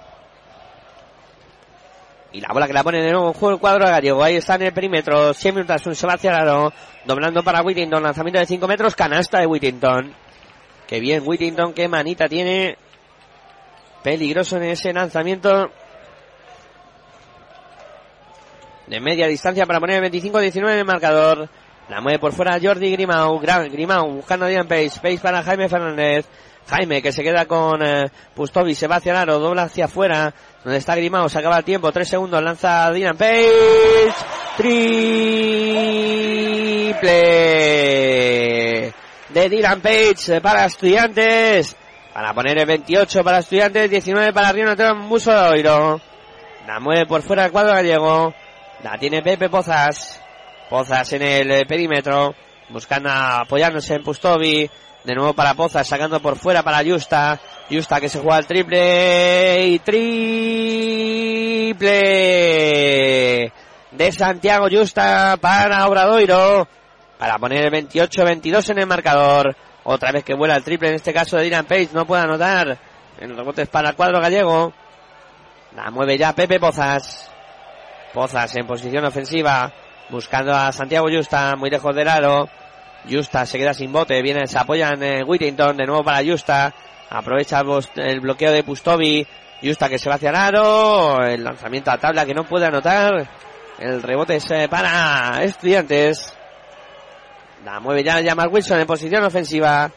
Y 2.33 2.41
la 2.41 2.47
bola 2.51 2.65
que 2.65 2.73
la 2.73 2.83
pone 2.83 3.01
de 3.01 3.11
nuevo 3.11 3.35
en 3.39 3.53
el 3.53 3.59
cuadro 3.59 3.85
gallego. 3.85 4.23
Ahí 4.23 4.37
está 4.37 4.55
en 4.55 4.63
el 4.63 4.73
perímetro. 4.73 5.33
100 5.33 5.53
minutos 5.53 5.85
un 5.85 5.95
Sebastián 5.95 6.33
Aro. 6.33 6.73
Doblando 7.05 7.43
para 7.43 7.61
Whittington. 7.61 8.01
Lanzamiento 8.01 8.39
de 8.39 8.45
5 8.47 8.67
metros. 8.67 8.95
Canasta 8.95 9.39
de 9.39 9.45
Whittington. 9.45 10.15
Qué 10.87 10.99
bien 10.99 11.21
Whittington. 11.23 11.73
Qué 11.73 11.87
manita 11.87 12.27
tiene. 12.27 12.77
Peligroso 14.01 14.57
en 14.57 14.63
ese 14.63 14.93
lanzamiento. 14.93 15.69
De 18.87 18.99
media 18.99 19.27
distancia 19.27 19.67
para 19.67 19.79
poner 19.79 20.01
25-19 20.03 20.71
en 20.71 20.77
el 20.79 20.85
marcador. 20.85 21.49
La 21.89 22.01
mueve 22.01 22.19
por 22.19 22.33
fuera 22.33 22.59
Jordi 22.61 22.91
Grimau. 22.91 23.39
Grimau 23.39 24.11
buscando 24.11 24.45
Dian 24.45 24.67
Pace. 24.67 24.99
Pace 25.01 25.19
para 25.19 25.43
Jaime 25.43 25.67
Fernández. 25.69 26.25
Jaime 26.67 27.01
que 27.01 27.11
se 27.11 27.23
queda 27.23 27.45
con 27.45 27.81
eh, 27.85 28.09
Pustovi, 28.33 28.75
se 28.75 28.87
va 28.87 28.97
hacia 28.97 29.11
el 29.11 29.17
aro, 29.17 29.39
dobla 29.39 29.63
hacia 29.63 29.85
afuera, 29.85 30.33
donde 30.63 30.77
está 30.77 30.95
Grimao, 30.95 31.27
se 31.27 31.39
acaba 31.39 31.57
el 31.57 31.63
tiempo, 31.65 31.91
tres 31.91 32.07
segundos, 32.07 32.41
lanza 32.41 32.91
Dylan 32.91 33.17
Page, 33.17 34.13
triple 34.57 35.01
de 39.29 39.49
Dylan 39.49 39.81
Page 39.81 40.39
para 40.41 40.65
estudiantes, 40.65 41.75
para 42.13 42.33
poner 42.33 42.57
el 42.59 42.65
28 42.65 43.23
para 43.23 43.39
estudiantes, 43.39 43.89
19 43.89 44.33
para 44.33 44.51
Río 44.51 44.65
Natura 44.65 44.93
Muso 44.93 45.31
de 45.31 45.49
Oiro. 45.49 45.99
La 46.67 46.79
mueve 46.79 47.05
por 47.05 47.21
fuera 47.21 47.45
el 47.45 47.51
cuadro 47.51 47.73
gallego, 47.73 48.33
la 48.83 48.97
tiene 48.97 49.21
Pepe 49.21 49.49
Pozas, 49.49 50.21
Pozas 50.71 51.11
en 51.11 51.21
el 51.21 51.51
eh, 51.51 51.65
perímetro, 51.65 52.33
buscando 52.69 53.09
apoyándose 53.09 53.93
en 53.93 54.03
Pustovi, 54.03 54.69
de 55.03 55.15
nuevo 55.15 55.33
para 55.33 55.53
Pozas, 55.53 55.85
sacando 55.85 56.21
por 56.21 56.37
fuera 56.37 56.63
para 56.63 56.81
Justa. 56.81 57.37
Justa 57.69 57.99
que 57.99 58.07
se 58.07 58.19
juega 58.19 58.37
el 58.37 58.47
triple 58.47 59.67
y 59.67 59.79
triple 59.79 60.31
de 63.91 64.11
Santiago 64.13 64.67
Justa 64.71 65.35
para 65.41 65.85
Obradoiro. 65.89 66.65
Para 67.19 67.37
poner 67.37 67.65
el 67.65 67.73
28-22 67.89 68.69
en 68.69 68.79
el 68.79 68.87
marcador. 68.87 69.53
Otra 69.83 70.13
vez 70.13 70.23
que 70.23 70.35
vuela 70.35 70.55
el 70.55 70.63
triple, 70.63 70.87
en 70.87 70.95
este 70.95 71.11
caso 71.11 71.35
de 71.35 71.43
Dylan 71.43 71.65
Page, 71.65 71.89
no 71.91 72.05
puede 72.05 72.23
anotar. 72.23 72.79
En 73.19 73.35
rebotes 73.35 73.67
para 73.67 73.89
el 73.89 73.95
cuadro 73.97 74.21
gallego. 74.21 74.71
La 75.75 75.91
mueve 75.91 76.17
ya 76.17 76.31
Pepe 76.31 76.61
Pozas. 76.61 77.29
Pozas 78.13 78.55
en 78.55 78.65
posición 78.65 79.03
ofensiva. 79.03 79.73
Buscando 80.11 80.53
a 80.53 80.73
Santiago 80.73 81.07
Justa, 81.09 81.55
muy 81.55 81.69
lejos 81.69 81.95
del 81.95 82.09
aro. 82.09 82.49
Justa 83.09 83.45
se 83.45 83.57
queda 83.57 83.73
sin 83.73 83.93
bote, 83.93 84.21
viene, 84.21 84.45
se 84.45 84.59
apoya 84.59 84.89
en 84.89 85.03
eh, 85.03 85.23
Whittington, 85.23 85.77
de 85.77 85.85
nuevo 85.85 86.03
para 86.03 86.23
Justa, 86.23 86.73
aprovecha 87.09 87.61
el 87.95 88.19
bloqueo 88.19 88.51
de 88.51 88.63
Pustovi, 88.63 89.25
Justa 89.63 89.87
que 89.87 89.97
se 89.97 90.09
va 90.09 90.15
hacia 90.15 90.29
el 90.29 90.35
aro, 90.35 91.23
el 91.23 91.43
lanzamiento 91.43 91.91
a 91.91 91.97
tabla 91.97 92.25
que 92.25 92.33
no 92.33 92.43
puede 92.43 92.65
anotar, 92.65 93.27
el 93.79 94.03
rebote 94.03 94.35
es 94.35 94.45
para 94.69 95.41
estudiantes, 95.43 96.37
la 97.65 97.79
mueve 97.79 98.03
ya 98.03 98.19
llama 98.19 98.47
Wilson 98.47 98.81
en 98.81 98.87
posición 98.87 99.23
ofensiva, 99.23 99.89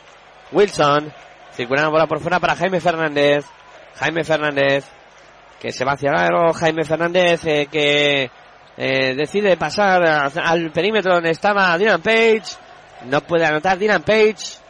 Wilson, 0.52 1.12
circulando 1.52 1.90
bola 1.90 2.06
por 2.06 2.20
fuera 2.20 2.38
para 2.38 2.56
Jaime 2.56 2.80
Fernández, 2.80 3.44
Jaime 3.96 4.24
Fernández, 4.24 4.86
que 5.60 5.72
se 5.72 5.84
va 5.84 5.92
hacia 5.92 6.10
el 6.10 6.16
aro, 6.16 6.52
Jaime 6.52 6.84
Fernández 6.84 7.44
eh, 7.46 7.66
que 7.70 8.30
decide 8.76 9.56
pasar 9.56 10.30
al 10.34 10.70
perímetro 10.72 11.14
donde 11.14 11.30
estaba 11.30 11.76
Dylan 11.78 12.02
Page, 12.02 12.42
no 13.06 13.20
puede 13.20 13.46
anotar 13.46 13.78
Dylan 13.78 14.02
Page. 14.02 14.64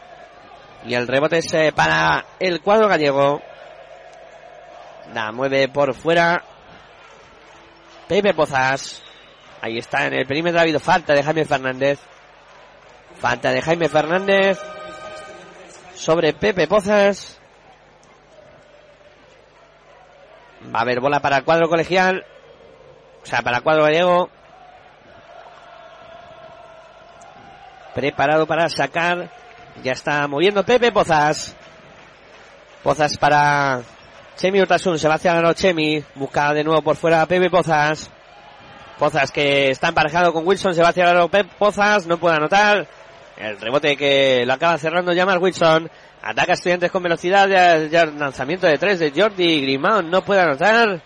Y 0.87 0.95
el 0.95 1.09
rebote 1.09 1.39
es 1.39 1.55
eh, 1.55 1.73
para 1.75 2.27
el 2.39 2.61
cuadro 2.61 2.89
gallego. 2.89 3.41
La 5.15 5.33
mueve 5.33 5.69
por 5.69 5.95
fuera. 5.95 6.43
Pepe 8.07 8.35
Pozas. 8.35 9.03
Ahí 9.63 9.79
está 9.79 10.07
en 10.07 10.15
el 10.15 10.27
perímetro. 10.27 10.59
Ha 10.59 10.63
habido 10.63 10.81
falta 10.81 11.15
de 11.15 11.23
Jaime 11.23 11.45
Fernández. 11.47 12.01
Falta 13.19 13.51
de 13.51 13.63
Jaime 13.63 13.89
Fernández. 13.89 14.59
Sobre 15.95 16.35
Pepe 16.35 16.67
Pozas. 16.67 17.41
Va 20.75 20.81
a 20.81 20.83
haber 20.83 21.01
bola 21.01 21.21
para 21.21 21.39
el 21.39 21.45
cuadro 21.45 21.69
colegial. 21.69 22.27
O 23.25 23.27
sea, 23.27 23.43
para 23.43 23.61
cuadro 23.63 23.85
gallego. 23.85 24.31
preparado 27.95 28.47
para 28.47 28.69
sacar. 28.69 29.31
Ya 29.83 29.93
está 29.93 30.27
moviendo 30.29 30.65
Pepe 30.65 30.93
Pozas. 30.93 31.57
Pozas 32.83 33.17
para 33.17 33.83
Chemi 34.37 34.61
Urtasun. 34.61 34.99
Se 34.99 35.09
va 35.09 35.15
hacia 35.15 35.41
la 35.41 35.55
Chemi. 35.55 36.05
Busca 36.15 36.53
de 36.53 36.65
nuevo 36.65 36.83
por 36.83 36.97
fuera 36.97 37.25
Pepe 37.27 37.49
Pozas. 37.49 38.11
Pozas 38.99 39.31
que 39.31 39.71
está 39.71 39.89
emparejado 39.89 40.33
con 40.33 40.47
Wilson. 40.47 40.75
Se 40.75 40.83
va 40.83 40.89
hacia 40.89 41.13
la 41.13 41.29
Pepe 41.29 41.51
Pozas. 41.59 42.07
No 42.07 42.19
puede 42.19 42.37
anotar. 42.37 42.87
El 43.37 43.61
rebote 43.61 43.97
que 43.97 44.45
lo 44.47 44.53
acaba 44.53 44.79
cerrando 44.79 45.15
Jamal 45.15 45.39
Wilson. 45.39 45.91
Ataca 46.23 46.53
a 46.53 46.55
estudiantes 46.55 46.91
con 46.91 47.03
velocidad. 47.03 47.49
Ya, 47.89 48.05
lanzamiento 48.07 48.67
de 48.67 48.79
tres 48.79 48.99
de 48.99 49.13
Jordi 49.15 49.63
Grimau. 49.63 50.03
No 50.03 50.23
puede 50.23 50.41
anotar. 50.41 51.01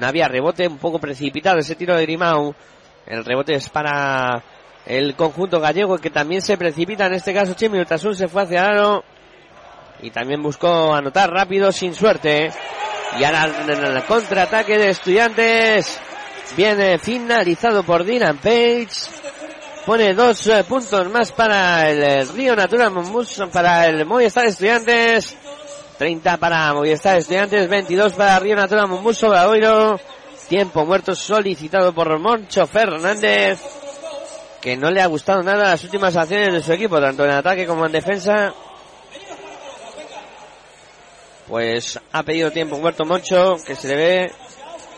Había 0.00 0.28
rebote. 0.28 0.66
Un 0.68 0.78
poco 0.78 0.98
precipitado 0.98 1.58
ese 1.58 1.76
tiro 1.76 1.96
de 1.96 2.02
Grimau. 2.02 2.54
El 3.06 3.24
rebote 3.24 3.54
es 3.54 3.68
para 3.68 4.42
el 4.86 5.14
conjunto 5.14 5.60
gallego 5.60 5.98
que 5.98 6.10
también 6.10 6.42
se 6.42 6.56
precipita. 6.56 7.06
En 7.06 7.14
este 7.14 7.34
caso, 7.34 7.54
Chimi 7.54 7.78
Urtasun 7.78 8.14
se 8.14 8.28
fue 8.28 8.42
hacia 8.42 8.64
Aro 8.64 9.04
y 10.00 10.10
también 10.10 10.42
buscó 10.42 10.94
anotar 10.94 11.30
rápido 11.30 11.72
sin 11.72 11.94
suerte. 11.94 12.50
Y 13.18 13.24
ahora 13.24 13.48
en 13.62 13.70
el 13.70 14.04
contraataque 14.04 14.76
de 14.78 14.90
estudiantes 14.90 16.00
viene 16.56 16.98
finalizado 16.98 17.82
por 17.82 18.04
Dylan 18.04 18.38
Page. 18.38 18.88
Pone 19.86 20.14
dos 20.14 20.46
eh, 20.46 20.64
puntos 20.64 21.10
más 21.10 21.30
para 21.32 21.90
el 21.90 22.28
Río 22.28 22.56
Natural 22.56 22.92
para 23.52 23.86
el 23.86 24.06
Movistar 24.06 24.46
Estudiantes. 24.46 25.36
30 25.98 26.36
para 26.38 26.72
Movistar 26.74 27.18
Estudiantes, 27.18 27.68
22 27.68 28.12
para 28.14 28.38
Río 28.38 28.56
Natural 28.56 28.88
Mombuso 28.88 29.28
Oiro. 29.28 29.98
Tiempo 30.48 30.84
muerto 30.84 31.14
solicitado 31.14 31.94
por 31.94 32.18
Moncho 32.18 32.66
Fernández 32.66 33.60
que 34.64 34.78
no 34.78 34.90
le 34.90 35.02
ha 35.02 35.06
gustado 35.06 35.42
nada 35.42 35.72
las 35.72 35.84
últimas 35.84 36.16
acciones 36.16 36.54
de 36.54 36.62
su 36.62 36.72
equipo, 36.72 36.98
tanto 36.98 37.22
en 37.22 37.32
ataque 37.32 37.66
como 37.66 37.84
en 37.84 37.92
defensa. 37.92 38.54
Pues 41.46 42.00
ha 42.10 42.22
pedido 42.22 42.50
tiempo 42.50 42.78
muerto 42.78 43.04
Moncho, 43.04 43.56
que 43.66 43.76
se 43.76 43.88
le 43.88 43.94
ve 43.94 44.32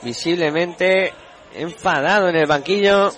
visiblemente 0.02 1.12
enfadado 1.52 2.28
en 2.28 2.36
el 2.36 2.46
banquillo. 2.46 3.10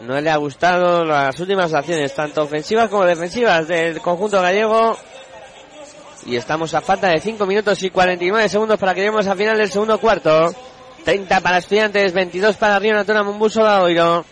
No 0.00 0.20
le 0.20 0.30
ha 0.30 0.36
gustado 0.36 1.06
las 1.06 1.40
últimas 1.40 1.72
acciones, 1.72 2.14
tanto 2.14 2.42
ofensivas 2.42 2.90
como 2.90 3.06
defensivas 3.06 3.66
del 3.66 4.02
conjunto 4.02 4.42
gallego. 4.42 4.94
Y 6.26 6.36
estamos 6.36 6.72
a 6.74 6.80
falta 6.80 7.08
de 7.08 7.20
5 7.20 7.46
minutos 7.46 7.82
y 7.82 7.90
49 7.90 8.48
segundos 8.48 8.78
para 8.78 8.94
que 8.94 9.00
lleguemos 9.00 9.26
al 9.26 9.36
final 9.36 9.58
del 9.58 9.70
segundo 9.70 9.98
cuarto. 9.98 10.54
30 11.04 11.40
para 11.40 11.58
estudiantes, 11.58 12.12
22 12.12 12.56
para 12.56 12.78
Río 12.78 12.94
Natura 12.94 13.22
Mumbuso 13.22 13.62
Oiro. 13.62 14.24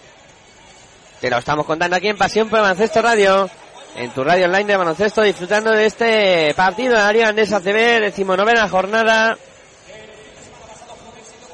Te 1.21 1.31
lo 1.31 1.39
estamos 1.39 1.67
contando 1.67 1.97
aquí 1.97 2.09
en 2.09 2.17
Pasión 2.17 2.49
por 2.49 2.61
Baloncesto 2.61 3.03
Radio. 3.03 3.49
En 3.95 4.11
tu 4.11 4.25
radio 4.25 4.47
online 4.47 4.65
de 4.65 4.77
baloncesto, 4.77 5.21
disfrutando 5.21 5.71
de 5.71 5.85
este 5.85 6.55
partido 6.55 6.95
de 6.95 7.01
Área 7.01 7.29
Andesa 7.29 7.61
CB, 7.61 8.01
decimonovena 8.01 8.67
jornada. 8.69 9.37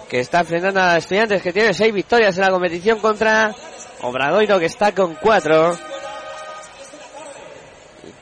Que 0.08 0.20
está 0.20 0.40
enfrentando 0.40 0.80
a 0.80 0.96
estudiantes 0.96 1.42
que 1.42 1.52
tiene 1.52 1.74
seis 1.74 1.92
victorias 1.92 2.36
en 2.38 2.44
la 2.44 2.50
competición 2.50 3.00
contra 3.00 3.54
Obradoiro 4.02 4.58
que 4.58 4.66
está 4.66 4.94
con 4.94 5.16
cuatro. 5.16 5.76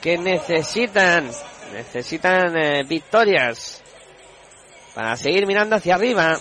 que 0.00 0.16
necesitan, 0.16 1.30
necesitan 1.72 2.56
eh, 2.56 2.84
victorias 2.84 3.82
para 4.94 5.16
seguir 5.16 5.46
mirando 5.46 5.76
hacia 5.76 5.94
arriba. 5.94 6.38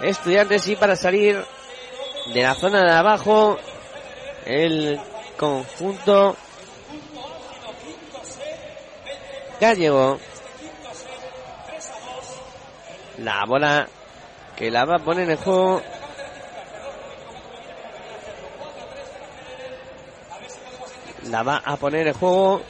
Estudiantes 0.00 0.66
y 0.68 0.76
para 0.76 0.96
salir 0.96 1.44
de 2.32 2.42
la 2.42 2.54
zona 2.54 2.82
de 2.82 2.92
abajo 2.92 3.58
el 4.44 5.00
conjunto 5.36 6.36
gallego. 9.60 10.18
La 13.18 13.44
bola 13.46 13.88
que 14.56 14.70
la 14.70 14.84
va 14.84 14.96
a 14.96 14.98
poner 14.98 15.30
en 15.30 15.36
juego. 15.36 15.82
La 21.24 21.42
va 21.42 21.62
a 21.64 21.76
poner 21.76 22.08
en 22.08 22.14
juego 22.14 22.62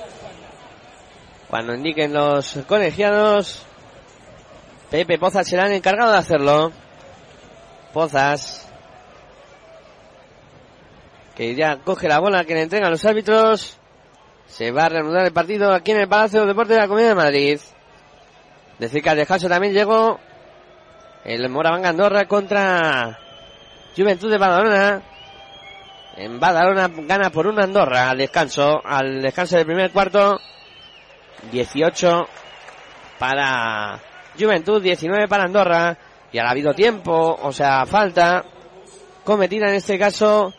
cuando 1.53 1.75
indiquen 1.75 2.15
los 2.15 2.61
colegiados. 2.67 3.67
Pepe 4.91 5.19
Pozas 5.19 5.47
será 5.47 5.67
el 5.67 5.75
encargado 5.75 6.11
de 6.11 6.17
hacerlo. 6.17 6.73
Pozas. 7.93 8.67
Que 11.35 11.55
ya 11.55 11.77
coge 11.77 12.09
la 12.09 12.21
bola 12.21 12.45
que 12.45 12.55
le 12.55 12.63
entregan 12.63 12.91
los 12.91 13.05
árbitros. 13.05 13.79
Se 14.47 14.71
va 14.71 14.85
a 14.85 14.89
reanudar 14.89 15.27
el 15.27 15.35
partido 15.35 15.75
aquí 15.75 15.91
en 15.91 16.01
el 16.01 16.09
Palacio 16.09 16.41
de 16.41 16.47
Deportes 16.47 16.75
de 16.75 16.81
la 16.81 16.89
Comunidad 16.89 17.11
de 17.11 17.17
Madrid. 17.17 17.61
Decir 18.79 19.03
que 19.03 19.11
al 19.11 19.19
descanso 19.19 19.47
también 19.47 19.75
llegó 19.75 20.21
el 21.23 21.51
Moraván 21.51 21.85
Andorra 21.85 22.25
contra 22.25 23.19
Juventud 23.95 24.31
de 24.31 24.39
Badalona. 24.39 25.03
En 26.17 26.41
Badalona 26.41 26.89
gana 27.07 27.29
por 27.29 27.47
una 27.47 27.65
Andorra 27.65 28.09
al 28.09 28.17
descanso, 28.17 28.81
al 28.83 29.21
descanso 29.21 29.59
del 29.59 29.67
primer 29.67 29.93
cuarto. 29.93 30.41
18 31.51 32.29
para 33.19 34.01
Juventud, 34.39 34.83
19 34.83 35.29
para 35.29 35.45
Andorra. 35.45 35.99
Y 36.33 36.39
ha 36.39 36.49
habido 36.49 36.75
tiempo, 36.75 37.39
o 37.43 37.53
sea, 37.53 37.85
falta 37.85 38.45
cometida 39.25 39.69
en 39.69 39.75
este 39.75 39.99
caso 39.99 40.53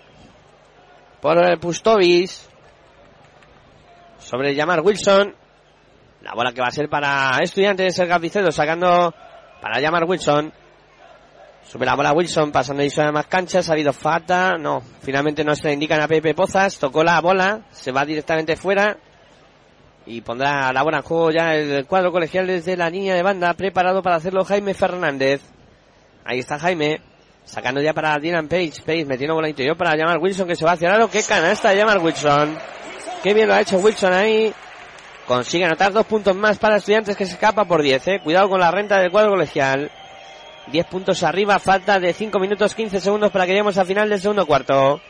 por 1.20 1.44
el 1.44 1.60
Pustovis 1.60 2.48
sobre 4.20 4.54
llamar 4.54 4.82
Wilson. 4.82 5.36
La 6.22 6.34
bola 6.34 6.54
que 6.54 6.62
va 6.62 6.68
a 6.68 6.72
ser 6.72 6.90
para 6.90 7.38
Estudiantes, 7.42 7.98
el 8.00 8.08
Gavicedo 8.08 8.52
sacando 8.52 9.14
para 9.62 9.80
llamar 9.80 10.06
Wilson. 10.06 10.54
Sube 11.64 11.86
la 11.86 11.96
bola 11.96 12.14
Wilson, 12.14 12.52
pasando 12.52 12.84
y 12.84 12.90
suena 12.90 13.12
más 13.12 13.28
canchas. 13.28 13.70
Ha 13.70 13.74
habido 13.74 13.94
falta. 13.94 14.58
No, 14.58 14.82
finalmente 15.02 15.44
no 15.44 15.56
se 15.56 15.68
le 15.68 15.74
indican 15.74 16.02
a 16.02 16.08
Pepe 16.08 16.34
Pozas. 16.34 16.78
Tocó 16.78 17.04
la 17.04 17.20
bola, 17.22 17.62
se 17.72 17.92
va 17.92 18.06
directamente 18.06 18.56
fuera. 18.56 18.98
Y 20.06 20.22
pondrá 20.22 20.74
la 20.74 20.84
bola 20.84 20.98
en 20.98 21.04
juego 21.04 21.32
ya 21.32 21.56
el 21.56 21.86
cuadro 21.86 22.12
colegial 22.12 22.48
desde 22.48 22.76
la 22.76 22.90
línea 22.90 23.16
de 23.16 23.24
banda. 23.24 23.54
Preparado 23.54 24.02
para 24.02 24.18
hacerlo 24.18 24.44
Jaime 24.44 24.74
Fernández. 24.74 25.42
Ahí 26.26 26.40
está 26.40 26.60
Jaime. 26.60 27.02
Sacando 27.46 27.82
ya 27.82 27.94
para 27.94 28.20
Dylan 28.20 28.48
Page. 28.48 28.82
Page 28.86 29.06
metiendo 29.06 29.36
bola 29.36 29.50
interior 29.50 29.78
para 29.78 29.96
llamar 29.96 30.18
Wilson 30.18 30.48
que 30.48 30.56
se 30.56 30.66
va 30.66 30.74
hacia 30.74 30.90
el 30.90 30.96
aro. 30.96 31.10
¡Qué 31.10 31.24
canasta 31.24 31.74
llamar 31.74 32.00
Wilson! 32.00 32.58
¡Qué 33.22 33.34
bien 33.34 33.48
lo 33.48 33.54
ha 33.54 33.62
hecho 33.62 33.78
Wilson 33.78 34.14
ahí! 34.14 34.54
Consigue 35.28 35.66
anotar 35.66 35.94
dos 35.94 36.06
puntos 36.06 36.36
más 36.36 36.58
para 36.58 36.78
estudiantes 36.78 37.16
que 37.16 37.26
se 37.26 37.34
escapa 37.34 37.66
por 37.66 37.82
10. 37.82 38.08
Eh. 38.08 38.20
Cuidado 38.22 38.50
con 38.50 38.60
la 38.60 38.72
renta 38.72 39.00
del 39.00 39.12
cuadro 39.12 39.32
colegial. 39.32 39.90
10 40.68 40.86
puntos 40.88 41.24
arriba, 41.24 41.60
falta 41.60 42.00
de 42.00 42.14
5 42.14 42.40
minutos 42.40 42.74
15 42.74 43.00
segundos 43.00 43.32
para 43.32 43.46
que 43.46 43.52
lleguemos 43.52 43.78
al 43.78 43.86
final 43.86 44.10
del 44.10 44.22
segundo 44.22 44.46
cuarto. 44.46 45.02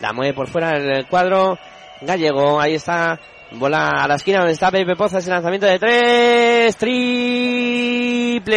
La 0.00 0.12
mueve 0.12 0.34
por 0.34 0.48
fuera 0.48 0.72
el 0.72 1.06
cuadro 1.06 1.58
gallego. 2.00 2.60
Ahí 2.60 2.74
está. 2.74 3.18
Bola 3.54 3.88
a 3.88 4.08
la 4.08 4.14
esquina 4.14 4.38
donde 4.38 4.54
está 4.54 4.70
Pepe 4.70 4.96
Pozas. 4.96 5.26
El 5.26 5.32
lanzamiento 5.32 5.66
de 5.66 5.78
3. 5.78 6.76
Triple 6.76 8.52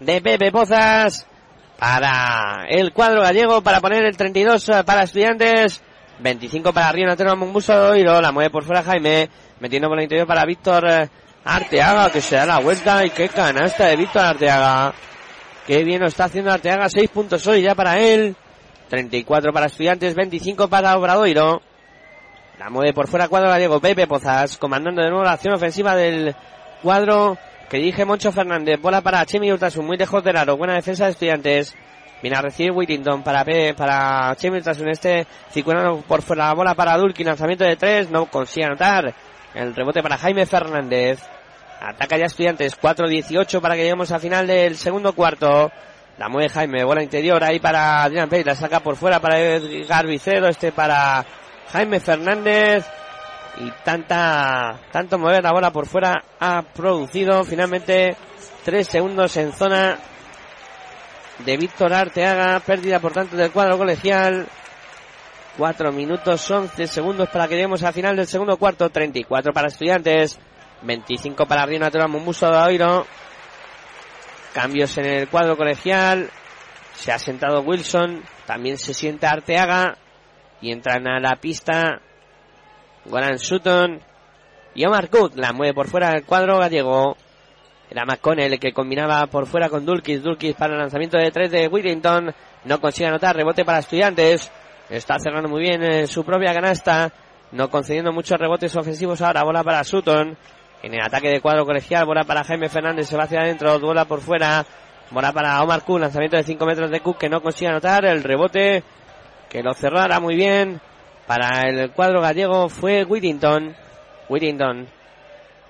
de 0.00 0.20
Pepe 0.22 0.50
Pozas 0.50 1.26
para 1.78 2.64
el 2.68 2.92
cuadro 2.92 3.22
gallego 3.22 3.62
para 3.62 3.80
poner 3.80 4.04
el 4.04 4.16
32 4.16 4.70
para 4.84 5.02
estudiantes. 5.02 5.82
25 6.20 6.72
para 6.72 6.92
Río 6.92 7.06
Natero 7.06 7.36
Mumbuso 7.36 7.90
Oiro, 7.90 8.20
la 8.20 8.32
mueve 8.32 8.50
por 8.50 8.64
fuera 8.64 8.82
Jaime, 8.82 9.30
metiendo 9.58 9.88
por 9.88 9.98
el 9.98 10.04
interior 10.04 10.26
para 10.26 10.44
Víctor 10.44 11.08
Arteaga, 11.44 12.10
que 12.10 12.20
se 12.20 12.36
da 12.36 12.44
la 12.44 12.60
vuelta 12.60 13.04
y 13.04 13.10
qué 13.10 13.28
canasta 13.28 13.86
de 13.86 13.96
Víctor 13.96 14.24
Arteaga. 14.24 14.92
Qué 15.66 15.84
bien 15.84 16.00
lo 16.00 16.08
está 16.08 16.24
haciendo 16.24 16.52
Arteaga, 16.52 16.88
6 16.88 17.08
puntos 17.10 17.46
hoy 17.46 17.62
ya 17.62 17.74
para 17.74 17.98
él. 17.98 18.36
34 18.88 19.52
para 19.52 19.66
Estudiantes, 19.66 20.14
25 20.14 20.68
para 20.68 20.96
Obradoiro. 20.96 21.62
La 22.60 22.68
mueve 22.68 22.92
por 22.92 23.08
fuera 23.08 23.26
cuadro 23.26 23.48
gallego 23.48 23.80
Pepe 23.80 24.06
Pozas, 24.06 24.58
comandando 24.58 25.00
de 25.00 25.08
nuevo 25.08 25.24
la 25.24 25.32
acción 25.32 25.54
ofensiva 25.54 25.96
del 25.96 26.36
cuadro 26.82 27.38
que 27.70 27.78
dirige 27.78 28.04
Moncho 28.04 28.32
Fernández. 28.32 28.78
Bola 28.78 29.00
para 29.00 29.24
Chemi 29.24 29.50
Urtasun, 29.50 29.86
muy 29.86 29.96
lejos 29.96 30.22
del 30.22 30.36
aro. 30.36 30.58
Buena 30.58 30.74
defensa 30.74 31.06
de 31.06 31.12
Estudiantes. 31.12 31.74
Viene 32.20 32.36
a 32.36 32.42
recibir 32.42 32.72
Whittington 32.72 33.22
para 33.22 33.46
para 33.74 34.36
Chemi 34.36 34.60
tras 34.60 34.78
este 34.78 35.26
circulando 35.50 36.02
por 36.06 36.20
fuera 36.20 36.48
la 36.48 36.52
bola 36.52 36.74
para 36.74 36.98
Dulkin, 36.98 37.28
lanzamiento 37.28 37.64
de 37.64 37.76
tres, 37.76 38.10
no 38.10 38.26
consigue 38.26 38.66
anotar. 38.66 39.14
El 39.54 39.74
rebote 39.74 40.02
para 40.02 40.18
Jaime 40.18 40.44
Fernández. 40.44 41.18
Ataca 41.80 42.18
ya 42.18 42.26
estudiantes, 42.26 42.78
4-18 42.78 43.58
para 43.62 43.74
que 43.74 43.84
lleguemos 43.84 44.12
al 44.12 44.20
final 44.20 44.46
del 44.46 44.76
segundo 44.76 45.14
cuarto. 45.14 45.72
La 46.18 46.28
mueve 46.28 46.50
Jaime, 46.50 46.84
bola 46.84 47.02
interior 47.02 47.42
ahí 47.42 47.58
para 47.58 48.02
Adrián 48.02 48.28
Pérez, 48.28 48.44
la 48.44 48.54
saca 48.54 48.80
por 48.80 48.96
fuera 48.96 49.18
para 49.18 49.40
Edgar 49.40 50.06
Vicedo, 50.06 50.48
este 50.48 50.72
para 50.72 51.24
Jaime 51.72 52.00
Fernández. 52.00 52.86
Y 53.58 53.70
tanta, 53.84 54.80
tanto 54.92 55.18
mover 55.18 55.42
la 55.42 55.52
bola 55.52 55.70
por 55.70 55.86
fuera 55.86 56.22
ha 56.38 56.62
producido 56.62 57.42
finalmente 57.44 58.16
tres 58.64 58.86
segundos 58.86 59.36
en 59.36 59.52
zona 59.52 59.98
de 61.44 61.56
Víctor 61.56 61.92
Arteaga. 61.92 62.60
Pérdida, 62.60 63.00
por 63.00 63.12
tanto, 63.12 63.36
del 63.36 63.50
cuadro 63.50 63.76
colegial. 63.76 64.46
4 65.58 65.92
minutos 65.92 66.48
11 66.48 66.86
segundos 66.86 67.28
para 67.28 67.48
que 67.48 67.54
lleguemos 67.54 67.82
al 67.82 67.92
final 67.92 68.16
del 68.16 68.26
segundo 68.26 68.56
cuarto. 68.56 68.88
34 68.88 69.52
para 69.52 69.68
estudiantes. 69.68 70.38
25 70.82 71.44
para 71.46 71.66
Río 71.66 71.80
Natural 71.80 72.08
Mumbuso 72.08 72.50
de 72.50 72.56
Oiro. 72.56 73.06
Cambios 74.54 74.96
en 74.98 75.06
el 75.06 75.28
cuadro 75.28 75.56
colegial. 75.56 76.30
Se 76.94 77.12
ha 77.12 77.18
sentado 77.18 77.60
Wilson. 77.62 78.22
También 78.46 78.78
se 78.78 78.94
sienta 78.94 79.30
Arteaga. 79.30 79.98
Y 80.60 80.72
entran 80.72 81.06
a 81.06 81.20
la 81.20 81.36
pista 81.36 82.00
Goran 83.06 83.38
Sutton 83.38 84.00
y 84.74 84.84
Omar 84.84 85.08
Cook. 85.08 85.32
La 85.36 85.52
mueve 85.52 85.74
por 85.74 85.88
fuera 85.88 86.10
del 86.10 86.24
cuadro 86.24 86.58
gallego. 86.58 87.16
Era 87.90 88.04
McConnell 88.04 88.52
el 88.52 88.60
que 88.60 88.72
combinaba 88.72 89.26
por 89.26 89.46
fuera 89.46 89.68
con 89.68 89.84
Dulkis. 89.84 90.22
Dulkis 90.22 90.54
para 90.54 90.74
el 90.74 90.80
lanzamiento 90.80 91.18
de 91.18 91.30
tres 91.30 91.50
de 91.50 91.66
Whittington. 91.66 92.32
No 92.64 92.80
consigue 92.80 93.08
anotar. 93.08 93.34
Rebote 93.34 93.64
para 93.64 93.80
estudiantes. 93.80 94.50
Está 94.88 95.18
cerrando 95.18 95.48
muy 95.48 95.62
bien 95.62 95.82
en 95.82 96.06
su 96.06 96.24
propia 96.24 96.54
canasta. 96.54 97.12
No 97.52 97.68
concediendo 97.68 98.12
muchos 98.12 98.38
rebotes 98.38 98.76
ofensivos 98.76 99.20
ahora. 99.22 99.42
Bola 99.42 99.64
para 99.64 99.82
Sutton. 99.82 100.36
En 100.82 100.94
el 100.94 101.00
ataque 101.02 101.28
de 101.28 101.40
cuadro 101.40 101.66
colegial. 101.66 102.06
Bola 102.06 102.22
para 102.22 102.44
Jaime 102.44 102.68
Fernández. 102.68 103.08
Se 103.08 103.16
va 103.16 103.24
hacia 103.24 103.40
adentro. 103.40 103.80
Bola 103.80 104.04
por 104.04 104.20
fuera. 104.20 104.64
Bola 105.10 105.32
para 105.32 105.60
Omar 105.62 105.82
Cook. 105.82 106.00
Lanzamiento 106.00 106.36
de 106.36 106.44
5 106.44 106.64
metros 106.66 106.90
de 106.90 107.00
Cook 107.00 107.18
que 107.18 107.28
no 107.28 107.42
consigue 107.42 107.70
anotar. 107.70 108.04
El 108.04 108.22
rebote 108.22 108.84
que 109.50 109.62
lo 109.62 109.74
cerrara 109.74 110.20
muy 110.20 110.36
bien. 110.36 110.80
Para 111.26 111.68
el 111.68 111.90
cuadro 111.90 112.22
gallego 112.22 112.68
fue 112.68 113.04
Whittington. 113.04 113.76
Whittington 114.28 114.88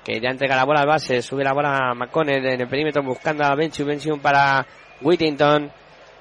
que 0.05 0.21
ya 0.21 0.31
entrega 0.31 0.57
la 0.57 0.65
bola 0.65 0.81
al 0.81 0.87
base, 0.87 1.21
sube 1.23 1.45
la 1.45 1.53
bola 1.53 1.91
a 1.91 1.95
McConnell 1.95 2.47
en 2.47 2.61
el 2.61 2.69
perímetro 2.69 3.03
buscando 3.03 3.45
a 3.45 3.55
Benchu, 3.55 3.85
para 4.21 4.67
Whittington 5.03 5.71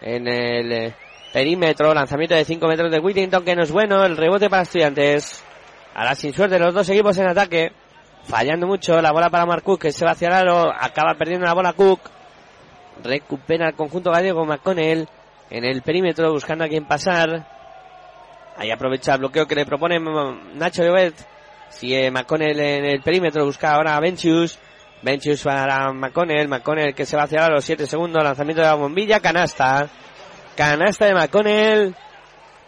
en 0.02 0.28
el 0.28 0.72
eh, 0.72 0.96
perímetro, 1.32 1.94
lanzamiento 1.94 2.36
de 2.36 2.44
5 2.44 2.68
metros 2.68 2.92
de 2.92 3.00
Whittington 3.00 3.44
que 3.44 3.56
no 3.56 3.64
es 3.64 3.72
bueno, 3.72 4.04
el 4.04 4.18
rebote 4.18 4.50
para 4.50 4.64
estudiantes. 4.64 5.44
Ahora 5.96 6.16
sin 6.16 6.34
suerte 6.34 6.60
los 6.60 6.74
dos 6.74 6.90
equipos 6.90 7.18
en 7.18 7.28
ataque, 7.28 7.72
fallando 8.24 8.68
mucho, 8.68 9.02
la 9.02 9.12
bola 9.12 9.30
para 9.30 9.46
Mark 9.46 9.64
Cook 9.64 9.82
que 9.82 9.92
se 9.92 10.06
va 10.06 10.12
hacia 10.12 10.28
el 10.28 10.34
aro, 10.34 10.72
acaba 10.72 11.16
perdiendo 11.16 11.46
la 11.46 11.54
bola 11.54 11.74
Cook, 11.74 12.02
recupera 13.02 13.70
el 13.70 13.76
conjunto 13.76 14.12
gallego 14.12 14.46
McConnell 14.46 15.08
en 15.50 15.66
el 15.66 15.82
perímetro 15.82 16.32
buscando 16.32 16.64
a 16.64 16.68
quien 16.68 16.86
pasar. 16.86 17.48
Ahí 18.58 18.72
aprovecha 18.72 19.14
el 19.14 19.20
bloqueo 19.20 19.48
que 19.48 19.56
le 19.56 19.66
propone 19.66 20.00
Nacho 20.56 20.84
Llobet 20.84 21.16
Sigue 21.70 22.10
McConnell 22.10 22.60
en 22.60 22.86
el 22.86 23.02
perímetro, 23.02 23.46
busca 23.46 23.74
ahora 23.74 23.96
a 23.96 24.00
Benchius. 24.00 24.58
Benchius 25.02 25.44
para 25.44 25.94
McConnell, 25.94 26.48
McConnell 26.48 26.94
que 26.94 27.06
se 27.06 27.16
va 27.16 27.24
hacia 27.24 27.48
los 27.48 27.64
7 27.64 27.86
segundos, 27.88 28.24
lanzamiento 28.24 28.62
de 28.62 28.68
la 28.68 28.76
bombilla, 28.76 29.20
canasta. 29.20 29.88
Canasta 30.56 31.06
de 31.06 31.14
McConnell. 31.14 31.96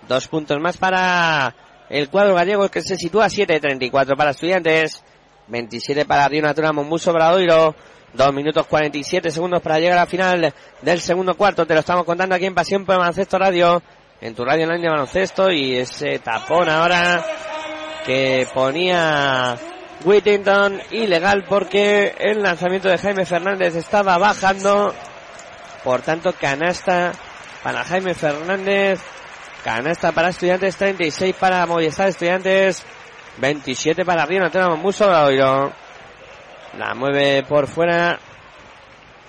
Dos 0.07 0.27
puntos 0.27 0.59
más 0.59 0.77
para 0.77 1.53
el 1.89 2.09
cuadro 2.09 2.35
gallego 2.35 2.69
que 2.69 2.81
se 2.81 2.95
sitúa 2.95 3.25
7-34 3.25 4.15
para 4.15 4.31
estudiantes. 4.31 5.03
27 5.47 6.05
para 6.05 6.27
Río 6.27 6.43
Natura 6.43 6.71
Mombuso 6.71 7.11
Bradoiro. 7.11 7.75
2 8.13 8.33
minutos 8.33 8.67
47 8.67 9.31
segundos 9.31 9.61
para 9.61 9.79
llegar 9.79 9.97
a 9.97 10.01
la 10.01 10.07
final 10.07 10.53
del 10.81 10.99
segundo 10.99 11.35
cuarto. 11.35 11.65
Te 11.65 11.73
lo 11.73 11.79
estamos 11.79 12.03
contando 12.05 12.35
aquí 12.35 12.45
en 12.45 12.55
Pasión 12.55 12.85
por 12.85 12.97
Baloncesto 12.97 13.37
Radio. 13.37 13.81
En 14.19 14.35
tu 14.35 14.45
radio 14.45 14.65
online 14.65 14.83
de 14.83 14.89
baloncesto. 14.89 15.51
Y 15.51 15.77
ese 15.77 16.19
tapón 16.19 16.69
ahora 16.69 17.23
que 18.05 18.47
ponía 18.53 19.57
Whittington 20.03 20.81
ilegal 20.91 21.45
porque 21.47 22.15
el 22.17 22.41
lanzamiento 22.41 22.89
de 22.89 22.97
Jaime 22.97 23.25
Fernández 23.25 23.75
estaba 23.75 24.17
bajando. 24.17 24.93
Por 25.83 26.01
tanto, 26.01 26.33
canasta 26.33 27.13
para 27.63 27.83
Jaime 27.83 28.13
Fernández. 28.13 29.01
Canasta 29.63 30.11
para 30.11 30.29
Estudiantes, 30.29 30.75
36 30.75 31.35
para 31.35 31.65
Movistar 31.67 32.07
Estudiantes, 32.07 32.83
27 33.37 34.03
para 34.03 34.25
Río 34.25 34.39
Nacional 34.39 34.75
Muso 34.77 35.05
La 36.77 36.93
mueve 36.93 37.43
por 37.43 37.67
fuera. 37.67 38.19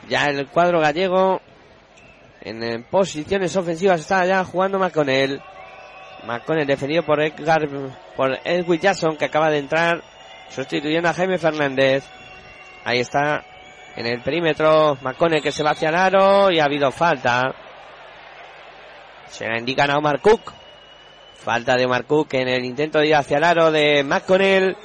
Ya 0.08 0.26
el 0.26 0.46
cuadro 0.48 0.80
gallego 0.80 1.40
en, 2.40 2.84
posiciones 2.84 3.56
ofensivas 3.56 4.00
está 4.00 4.24
ya 4.26 4.44
jugando 4.44 4.78
McConnell. 4.78 5.40
McConnell 6.24 6.66
defendido 6.66 7.04
por 7.04 7.20
Edgar, 7.20 7.68
por 8.16 8.38
Edwin 8.44 8.80
Jackson 8.80 9.16
que 9.16 9.24
acaba 9.24 9.50
de 9.50 9.58
entrar 9.58 10.02
sustituyendo 10.50 11.08
a 11.08 11.14
Jaime 11.14 11.38
Fernández. 11.38 12.04
Ahí 12.84 13.00
está 13.00 13.44
en 13.96 14.06
el 14.06 14.20
perímetro 14.22 14.96
McConnell 15.02 15.42
que 15.42 15.52
se 15.52 15.62
va 15.62 15.70
hacia 15.70 15.88
el 15.88 15.96
aro 15.96 16.50
y 16.50 16.58
ha 16.58 16.64
habido 16.64 16.90
falta. 16.90 17.54
Se 19.28 19.48
la 19.48 19.58
indican 19.58 19.90
a 19.90 19.98
Omar 19.98 20.20
Cook. 20.20 20.52
Falta 21.36 21.76
de 21.76 21.86
Omar 21.86 22.04
Cook 22.04 22.34
en 22.34 22.48
el 22.48 22.64
intento 22.64 22.98
de 22.98 23.08
ir 23.08 23.16
hacia 23.16 23.38
el 23.38 23.44
aro 23.44 23.72
de 23.72 24.04
McConnell. 24.04 24.76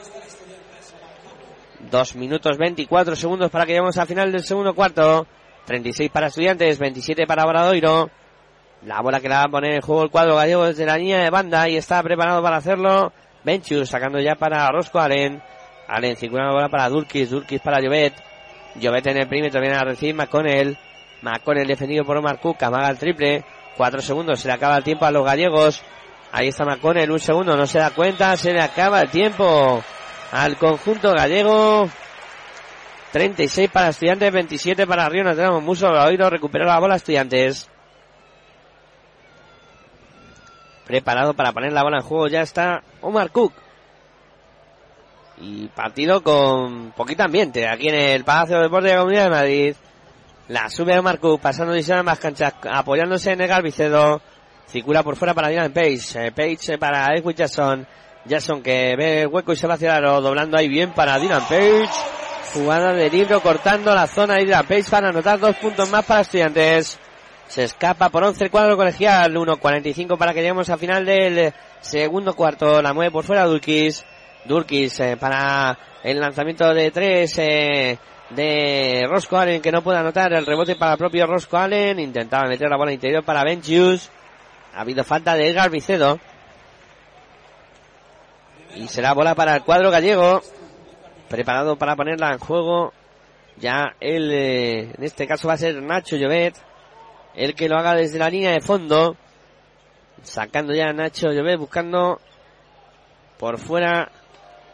Dos 1.91 2.15
minutos 2.15 2.57
24 2.57 3.15
segundos 3.15 3.49
para 3.49 3.65
que 3.65 3.71
lleguemos 3.71 3.97
al 3.97 4.07
final 4.07 4.31
del 4.31 4.43
segundo 4.43 4.73
cuarto. 4.73 5.25
36 5.65 6.09
para 6.11 6.27
Estudiantes, 6.27 6.79
27 6.79 7.25
para 7.25 7.45
Obradoiro. 7.45 8.09
La 8.83 9.01
bola 9.01 9.21
que 9.21 9.29
la 9.29 9.37
va 9.37 9.43
a 9.43 9.49
poner 9.49 9.75
en 9.75 9.81
juego 9.81 10.03
el 10.03 10.09
cuadro 10.09 10.35
gallego 10.35 10.65
desde 10.65 10.85
la 10.85 10.97
línea 10.97 11.19
de 11.19 11.29
banda 11.29 11.69
y 11.69 11.77
está 11.77 12.03
preparado 12.03 12.41
para 12.43 12.57
hacerlo. 12.57 13.13
Benchus 13.43 13.89
sacando 13.89 14.19
ya 14.19 14.35
para 14.35 14.69
Rosco 14.69 14.99
Allen. 14.99 15.41
Allen 15.87 16.17
circula 16.17 16.47
la 16.47 16.51
bola 16.51 16.69
para 16.69 16.89
Durkis, 16.89 17.29
Durkis 17.29 17.61
para 17.61 17.81
Jovet. 17.81 18.13
Jovet 18.81 19.07
en 19.07 19.17
el 19.17 19.29
perímetro 19.29 19.61
viene 19.61 19.77
a 19.77 19.83
recibir 19.83 20.13
McConnell. 20.13 20.77
McConnell 21.21 21.67
defendido 21.67 22.03
por 22.03 22.17
Omar 22.17 22.39
Cook, 22.41 22.61
amaga 22.63 22.89
el 22.89 22.97
triple. 22.97 23.45
Cuatro 23.77 24.01
segundos, 24.01 24.41
se 24.41 24.49
le 24.49 24.55
acaba 24.55 24.77
el 24.77 24.83
tiempo 24.83 25.05
a 25.05 25.11
los 25.11 25.25
gallegos. 25.25 25.81
Ahí 26.33 26.49
está 26.49 26.65
McConnell, 26.65 27.11
un 27.11 27.19
segundo, 27.19 27.55
no 27.55 27.65
se 27.65 27.79
da 27.79 27.91
cuenta, 27.91 28.35
se 28.35 28.51
le 28.51 28.61
acaba 28.61 28.99
el 28.99 29.09
tiempo 29.09 29.81
al 30.31 30.57
conjunto 30.57 31.13
gallego. 31.13 31.89
36 33.11 33.69
para 33.71 33.89
estudiantes, 33.89 34.31
27 34.31 34.85
para 34.85 35.09
Río 35.09 35.23
Nacional 35.23 35.61
Muso, 35.61 35.87
oído 35.87 36.29
recupera 36.29 36.65
la 36.65 36.79
bola 36.79 36.97
estudiantes. 36.97 37.69
Preparado 40.85 41.33
para 41.33 41.51
poner 41.51 41.73
la 41.73 41.83
bola 41.83 41.97
en 41.97 42.03
juego 42.03 42.27
ya 42.27 42.41
está 42.41 42.83
Omar 43.01 43.31
Cook. 43.31 43.53
Y 45.39 45.67
partido 45.67 46.23
con 46.23 46.91
poquito 46.91 47.23
ambiente 47.23 47.67
aquí 47.67 47.89
en 47.89 47.95
el 47.95 48.23
Palacio 48.23 48.57
de 48.57 48.63
Deportes 48.63 48.91
de 48.91 48.95
la 48.95 49.01
Comunidad 49.01 49.23
de 49.25 49.29
Madrid. 49.29 49.75
La 50.47 50.69
sube 50.69 50.97
Omar 50.97 51.19
Cook, 51.19 51.41
pasando 51.41 51.73
de 51.73 52.03
más 52.03 52.19
canchas, 52.19 52.53
apoyándose 52.69 53.31
en 53.31 53.41
el 53.41 53.47
Galvicedo. 53.47 54.21
Circula 54.67 55.03
por 55.03 55.15
fuera 55.15 55.33
para 55.33 55.49
Dylan 55.49 55.73
Page. 55.73 56.27
Eh, 56.27 56.31
Page 56.31 56.77
para 56.77 57.13
Edwin 57.15 57.35
Jackson. 57.35 57.87
Jackson 58.27 58.61
que 58.61 58.95
ve 58.95 59.25
hueco 59.25 59.53
y 59.53 59.55
se 59.55 59.67
va 59.67 59.75
hacia 59.75 59.97
el 59.97 60.05
aro, 60.05 60.21
doblando 60.21 60.57
ahí 60.57 60.67
bien 60.67 60.91
para 60.91 61.17
Dylan 61.17 61.43
Page. 61.47 61.89
Jugada 62.53 62.93
de 62.93 63.09
libro 63.09 63.41
cortando 63.41 63.93
la 63.93 64.07
zona 64.07 64.35
de 64.35 64.45
Dylan 64.45 64.65
Page 64.65 64.89
para 64.89 65.09
anotar 65.09 65.39
dos 65.39 65.55
puntos 65.57 65.89
más 65.89 66.05
para 66.05 66.21
estudiantes. 66.21 66.99
Se 67.47 67.63
escapa 67.63 68.09
por 68.09 68.23
11 68.23 68.43
el 68.43 68.51
cuadro 68.51 68.75
colegial, 68.75 69.33
1.45 69.33 70.17
para 70.17 70.33
que 70.33 70.41
lleguemos 70.41 70.69
al 70.69 70.79
final 70.79 71.05
del 71.05 71.53
segundo 71.79 72.35
cuarto. 72.35 72.81
La 72.81 72.93
mueve 72.93 73.11
por 73.11 73.23
fuera 73.23 73.45
Durkis. 73.45 74.05
Durkis 74.45 74.99
eh, 74.99 75.17
para 75.17 75.77
el 76.03 76.19
lanzamiento 76.19 76.73
de 76.73 76.91
tres 76.91 77.35
de 78.29 79.05
Rosco 79.09 79.37
Allen 79.37 79.61
que 79.61 79.71
no 79.71 79.81
puede 79.81 79.99
anotar 79.99 80.33
el 80.33 80.45
rebote 80.45 80.75
para 80.75 80.93
el 80.93 80.97
propio 80.97 81.25
Rosco 81.25 81.57
Allen. 81.57 81.99
Intentaba 81.99 82.47
meter 82.49 82.69
la 82.69 82.77
bola 82.77 82.91
interior 82.91 83.23
para 83.23 83.43
Benchius. 83.43 84.09
Ha 84.75 84.81
habido 84.81 85.03
falta 85.03 85.35
de 85.35 85.49
Edgar 85.49 85.69
Vicedo. 85.69 86.19
Y 88.77 88.87
será 88.87 89.13
bola 89.13 89.35
para 89.35 89.55
el 89.55 89.63
cuadro 89.63 89.91
gallego. 89.91 90.41
Preparado 91.29 91.77
para 91.77 91.95
ponerla 91.95 92.31
en 92.33 92.39
juego. 92.39 92.93
Ya 93.57 93.95
él, 93.99 94.31
eh, 94.31 94.91
en 94.97 95.03
este 95.03 95.27
caso 95.27 95.47
va 95.47 95.55
a 95.55 95.57
ser 95.57 95.81
Nacho 95.81 96.15
Llobet. 96.15 96.55
El 97.35 97.55
que 97.55 97.67
lo 97.67 97.77
haga 97.77 97.95
desde 97.95 98.19
la 98.19 98.29
línea 98.29 98.51
de 98.51 98.61
fondo. 98.61 99.17
Sacando 100.21 100.73
ya 100.73 100.89
a 100.89 100.93
Nacho 100.93 101.31
Llobet, 101.31 101.57
buscando 101.59 102.19
por 103.37 103.57
fuera 103.59 104.11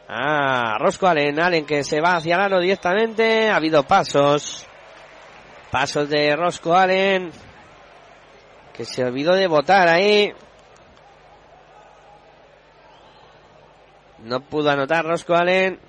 Ah, 0.08 0.78
Rosco 0.80 1.08
Allen, 1.08 1.39
Allen 1.39 1.66
que 1.66 1.84
se 1.84 2.01
va 2.01 2.18
hacia 2.18 2.36
el 2.36 2.41
aro 2.41 2.60
directamente. 2.60 3.49
Ha 3.49 3.56
habido 3.56 3.84
pasos. 3.84 4.68
Pasos 5.72 6.10
de 6.10 6.36
Rosco 6.36 6.76
Allen. 6.76 7.32
Que 8.74 8.86
se 8.86 9.04
olvidó 9.04 9.34
de 9.34 9.47
votar 9.47 9.88
ahí. 9.88 10.32
No 14.24 14.39
pudo 14.39 14.69
anotar 14.69 15.05
Rosco 15.05 15.36
Allen. 15.36 15.80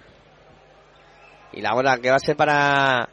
Y 1.53 1.61
la 1.61 1.73
bola 1.73 1.99
que 1.99 2.11
va 2.11 2.17
a 2.17 2.21
ser 2.21 2.37
para 2.37 3.09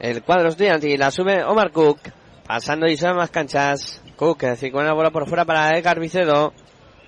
el 0.00 0.22
cuadro 0.22 0.48
estudiante. 0.48 0.88
Y 0.88 0.96
la 0.96 1.10
sube 1.10 1.44
Omar 1.44 1.70
Cook. 1.70 2.00
Pasando 2.46 2.86
y 2.86 2.96
sube 2.96 3.14
más 3.14 3.30
canchas. 3.30 4.02
Cook, 4.16 4.44
con 4.72 4.84
la 4.84 4.92
bola 4.92 5.10
por 5.10 5.28
fuera 5.28 5.44
para 5.44 5.70
Edgar 5.78 6.00
Vicedo. 6.00 6.52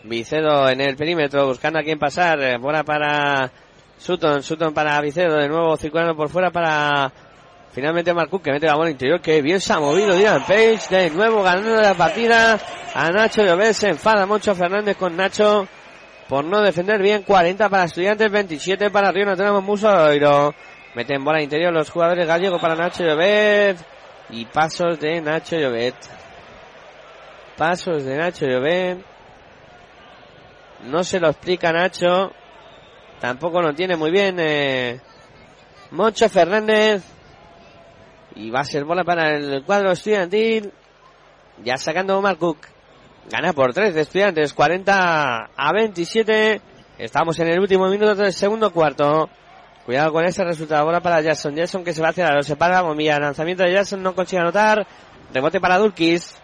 Vicedo 0.04 0.68
en 0.68 0.80
el 0.80 0.96
perímetro 0.96 1.46
buscando 1.46 1.80
a 1.80 1.82
quién 1.82 1.98
pasar. 1.98 2.40
Eh, 2.40 2.58
bola 2.58 2.84
para 2.84 3.50
Sutton. 3.98 4.42
Sutton 4.42 4.72
para 4.72 5.00
Vicedo. 5.00 5.36
De 5.38 5.48
nuevo 5.48 5.76
circulando 5.76 6.14
por 6.14 6.28
fuera 6.28 6.52
para 6.52 7.12
finalmente 7.72 8.14
Marcú 8.14 8.40
que 8.40 8.52
mete 8.52 8.66
la 8.66 8.76
bola 8.76 8.90
interior. 8.90 9.20
Que 9.20 9.42
bien 9.42 9.60
se 9.60 9.72
ha 9.72 9.80
movido 9.80 10.14
Dylan 10.14 10.44
Page. 10.46 10.86
De 10.90 11.10
nuevo 11.10 11.42
ganando 11.42 11.74
la 11.74 11.94
partida 11.94 12.56
a 12.94 13.10
Nacho 13.10 13.42
Llobet. 13.42 13.72
Se 13.72 13.88
enfada 13.88 14.26
mucho 14.26 14.54
Fernández 14.54 14.96
con 14.96 15.16
Nacho 15.16 15.66
por 16.28 16.44
no 16.44 16.62
defender 16.62 17.00
bien. 17.02 17.22
40 17.22 17.68
para 17.68 17.84
Estudiantes, 17.84 18.30
27 18.30 18.90
para 18.90 19.10
Río. 19.10 19.26
No 19.26 19.36
tenemos 19.36 19.62
mucho. 19.62 20.54
Meten 20.94 21.24
bola 21.24 21.42
interior 21.42 21.72
los 21.72 21.90
jugadores 21.90 22.26
gallegos 22.26 22.60
para 22.60 22.76
Nacho 22.76 23.04
Llobet. 23.04 23.76
Y 24.30 24.46
pasos 24.46 24.98
de 25.00 25.20
Nacho 25.20 25.56
Llobet. 25.56 25.94
Pasos 27.56 28.04
de 28.04 28.16
Nacho 28.16 28.46
Llobet. 28.46 29.04
No 30.84 31.04
se 31.04 31.20
lo 31.20 31.30
explica 31.30 31.72
Nacho. 31.72 32.32
Tampoco 33.20 33.62
lo 33.62 33.74
tiene 33.74 33.96
muy 33.96 34.10
bien 34.10 34.36
eh, 34.38 35.00
Moncho 35.90 36.28
Fernández. 36.28 37.02
Y 38.36 38.50
va 38.50 38.60
a 38.60 38.64
ser 38.64 38.84
bola 38.84 39.04
para 39.04 39.36
el 39.36 39.62
cuadro 39.64 39.92
estudiantil. 39.92 40.72
Ya 41.62 41.76
sacando 41.76 42.18
Omar 42.18 42.36
Cook. 42.36 42.73
Gana 43.30 43.52
por 43.52 43.72
3 43.72 43.94
de 43.94 44.00
estudiantes. 44.02 44.52
40 44.52 45.50
a 45.56 45.72
27. 45.72 46.60
Estamos 46.98 47.38
en 47.38 47.48
el 47.48 47.60
último 47.60 47.88
minuto 47.88 48.14
del 48.14 48.32
segundo 48.32 48.72
cuarto. 48.72 49.28
Cuidado 49.86 50.12
con 50.12 50.24
ese 50.24 50.44
resultado. 50.44 50.84
Bola 50.84 51.00
para 51.00 51.20
Jackson. 51.20 51.54
Jackson 51.54 51.84
que 51.84 51.94
se 51.94 52.02
va 52.02 52.08
hacia 52.08 52.32
la 52.32 52.42
se 52.42 52.56
para. 52.56 52.82
Bombilla. 52.82 53.18
Lanzamiento 53.18 53.62
de 53.64 53.72
Jackson. 53.72 54.02
No 54.02 54.14
consigue 54.14 54.40
anotar. 54.40 54.86
Rebote 55.32 55.60
para 55.60 55.78
Dulkis. 55.78 56.38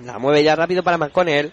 La 0.00 0.18
mueve 0.18 0.42
ya 0.42 0.56
rápido 0.56 0.82
para 0.82 0.96
McConnell. 0.96 1.52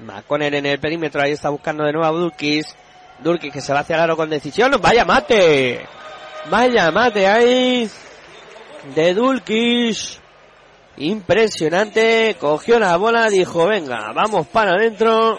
McConnell 0.00 0.54
en 0.54 0.66
el 0.66 0.80
perímetro, 0.80 1.22
ahí 1.22 1.32
está 1.32 1.50
buscando 1.50 1.84
de 1.84 1.92
nuevo 1.92 2.06
a 2.06 2.10
Durkis. 2.10 2.74
Durkis 3.20 3.52
que 3.52 3.60
se 3.60 3.72
va 3.72 3.80
hacia 3.80 3.96
el 3.96 4.02
aro 4.02 4.16
con 4.16 4.30
decisión. 4.30 4.72
¡Vaya 4.80 5.04
mate! 5.04 5.86
¡Vaya 6.48 6.90
mate 6.90 7.26
ahí! 7.26 7.88
De 8.94 9.14
Dulkis. 9.14 10.19
Impresionante. 11.00 12.36
Cogió 12.38 12.78
la 12.78 12.94
bola, 12.98 13.30
dijo, 13.30 13.66
venga, 13.66 14.12
vamos 14.12 14.46
para 14.48 14.72
adentro. 14.72 15.38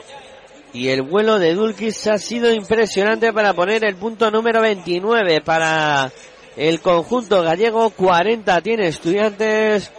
Y 0.74 0.88
el 0.88 1.04
vuelo 1.04 1.38
de 1.38 1.54
Dulkis 1.54 2.08
ha 2.08 2.18
sido 2.18 2.52
impresionante 2.52 3.32
para 3.32 3.54
poner 3.54 3.86
el 3.86 3.96
punto 3.96 4.32
número 4.32 4.60
29 4.62 5.42
para 5.42 6.12
el 6.58 6.82
conjunto 6.82 7.44
gallego. 7.44 7.92
40 7.92 8.60
tiene 8.62 8.88
estudiantes. 8.88 9.92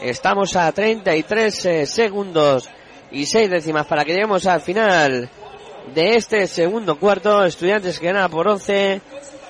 Estamos 0.00 0.54
a 0.54 0.70
33 0.70 1.64
eh, 1.64 1.86
segundos 1.86 2.68
y 3.10 3.26
seis 3.26 3.50
décimas 3.50 3.86
para 3.86 4.04
que 4.04 4.12
lleguemos 4.12 4.46
al 4.46 4.60
final 4.60 5.28
de 5.96 6.14
este 6.14 6.46
segundo 6.46 6.96
cuarto. 6.96 7.42
Estudiantes 7.44 7.98
que 7.98 8.06
gana 8.06 8.28
por 8.28 8.46
11 8.46 9.00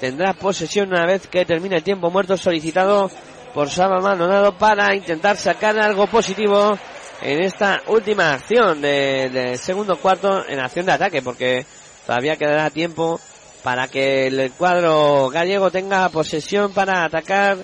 tendrá 0.00 0.32
posesión 0.32 0.88
una 0.88 1.04
vez 1.04 1.26
que 1.26 1.44
termine 1.44 1.76
el 1.76 1.82
tiempo 1.82 2.10
muerto 2.10 2.38
solicitado 2.38 3.10
por 3.59 3.70
Saba 3.70 3.98
Maldonado 3.98 4.56
para 4.56 4.94
intentar 4.94 5.36
sacar 5.36 5.76
algo 5.80 6.06
positivo 6.06 6.78
en 7.20 7.42
esta 7.42 7.82
última 7.88 8.34
acción 8.34 8.80
del 8.80 9.32
de 9.32 9.59
segundo 9.59 9.96
cuarto 9.96 10.48
en 10.48 10.61
acción 10.61 10.86
de 10.86 10.92
ataque 10.92 11.22
porque 11.22 11.66
todavía 12.06 12.36
quedará 12.36 12.70
tiempo 12.70 13.18
para 13.64 13.88
que 13.88 14.28
el 14.28 14.52
cuadro 14.52 15.28
gallego 15.30 15.72
tenga 15.72 16.09
posesión 16.09 16.72
para 16.72 17.04
atacar 17.04 17.59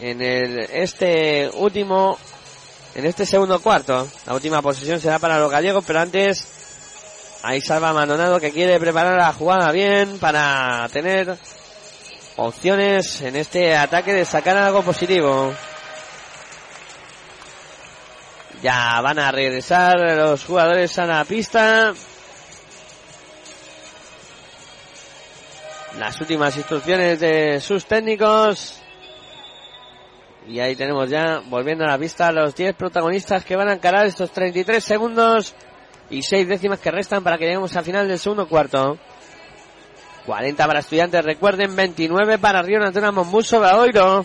en 0.00 0.20
el, 0.20 0.58
este 0.72 1.48
último 1.54 2.18
en 2.96 3.06
este 3.06 3.24
segundo 3.24 3.60
cuarto. 3.60 4.08
La 4.26 4.34
última 4.34 4.60
posición 4.60 4.98
será 4.98 5.20
para 5.20 5.38
los 5.38 5.52
gallegos, 5.52 5.84
pero 5.86 6.00
antes 6.00 6.48
Ahí 7.44 7.60
Salva 7.60 7.92
Maldonado 7.92 8.38
que 8.38 8.52
quiere 8.52 8.78
preparar 8.78 9.18
la 9.18 9.32
jugada 9.32 9.70
bien 9.72 10.18
para 10.20 10.88
tener 10.92 11.36
opciones 12.42 13.20
en 13.22 13.36
este 13.36 13.76
ataque 13.76 14.12
de 14.12 14.24
sacar 14.24 14.56
algo 14.56 14.82
positivo. 14.82 15.52
Ya 18.62 19.00
van 19.00 19.18
a 19.18 19.32
regresar 19.32 19.98
los 20.16 20.44
jugadores 20.44 20.98
a 20.98 21.06
la 21.06 21.24
pista. 21.24 21.92
Las 25.98 26.20
últimas 26.20 26.56
instrucciones 26.56 27.20
de 27.20 27.60
sus 27.60 27.86
técnicos. 27.86 28.80
Y 30.48 30.58
ahí 30.58 30.74
tenemos 30.74 31.08
ya, 31.08 31.40
volviendo 31.46 31.84
a 31.84 31.88
la 31.88 31.98
pista, 31.98 32.32
los 32.32 32.54
10 32.54 32.74
protagonistas 32.74 33.44
que 33.44 33.54
van 33.54 33.68
a 33.68 33.74
encarar 33.74 34.06
estos 34.06 34.32
33 34.32 34.82
segundos 34.82 35.54
y 36.10 36.22
6 36.22 36.48
décimas 36.48 36.80
que 36.80 36.90
restan 36.90 37.22
para 37.22 37.38
que 37.38 37.44
lleguemos 37.44 37.76
al 37.76 37.84
final 37.84 38.08
del 38.08 38.18
segundo 38.18 38.48
cuarto. 38.48 38.98
40 40.26 40.66
para 40.66 40.80
estudiantes, 40.80 41.24
recuerden, 41.24 41.74
29 41.74 42.38
para 42.38 42.62
Río 42.62 42.78
Natura 42.78 43.10
Monbuso 43.10 43.60
Baoiro. 43.60 44.24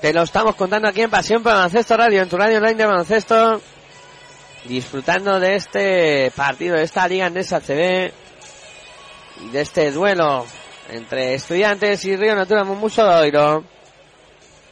Te 0.00 0.12
lo 0.12 0.22
estamos 0.22 0.54
contando 0.54 0.86
aquí 0.86 1.02
en 1.02 1.10
Pasión 1.10 1.42
por 1.42 1.52
Baloncesto 1.52 1.96
Radio, 1.96 2.22
en 2.22 2.28
tu 2.28 2.36
radio 2.36 2.58
online 2.58 2.76
de 2.76 2.86
baloncesto. 2.86 3.60
Disfrutando 4.64 5.40
de 5.40 5.56
este 5.56 6.30
partido, 6.36 6.76
de 6.76 6.84
esta 6.84 7.08
Liga 7.08 7.26
Andesa 7.26 7.60
CB 7.60 8.12
y 9.42 9.50
de 9.50 9.60
este 9.60 9.90
duelo 9.90 10.46
entre 10.90 11.34
estudiantes 11.34 12.04
y 12.04 12.16
Río 12.16 12.36
Natura 12.36 12.62
Monbuso 12.64 13.04
Baoiro. 13.04 13.64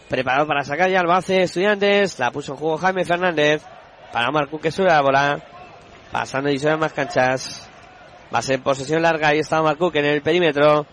Preparado 0.08 0.46
para 0.46 0.62
sacar 0.62 0.88
ya 0.88 1.00
el 1.00 1.06
base 1.06 1.42
estudiantes, 1.42 2.18
la 2.20 2.30
puso 2.30 2.52
en 2.52 2.58
juego 2.58 2.78
Jaime 2.78 3.04
Fernández 3.04 3.62
para 4.12 4.30
Marco 4.30 4.60
que 4.60 4.70
sube 4.70 4.86
la 4.86 5.02
bola. 5.02 5.42
Pasando 6.12 6.48
y 6.50 6.58
sube 6.58 6.76
más 6.76 6.92
canchas. 6.92 7.68
Va 8.34 8.38
a 8.40 8.42
ser 8.42 8.60
posesión 8.62 9.02
larga. 9.02 9.28
Ahí 9.28 9.38
está 9.38 9.62
Marcook 9.62 9.96
en 9.96 10.06
el 10.06 10.22
perímetro. 10.22 10.86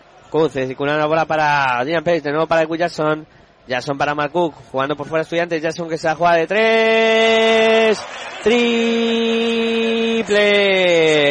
Y 0.54 0.74
con 0.74 0.88
una 0.88 1.06
bola 1.06 1.26
para 1.26 1.84
Dylan 1.84 2.02
Page. 2.02 2.22
De 2.22 2.30
nuevo 2.32 2.48
para 2.48 2.64
Jackson. 2.64 3.24
Jackson 3.68 3.96
para 3.96 4.16
Marcook. 4.16 4.52
Jugando 4.72 4.96
por 4.96 5.06
fuera 5.06 5.22
estudiantes. 5.22 5.62
Jackson 5.62 5.88
que 5.88 5.96
se 5.96 6.08
la 6.08 6.16
juega 6.16 6.34
de 6.34 6.46
tres. 6.48 8.04
Triple. 8.42 10.34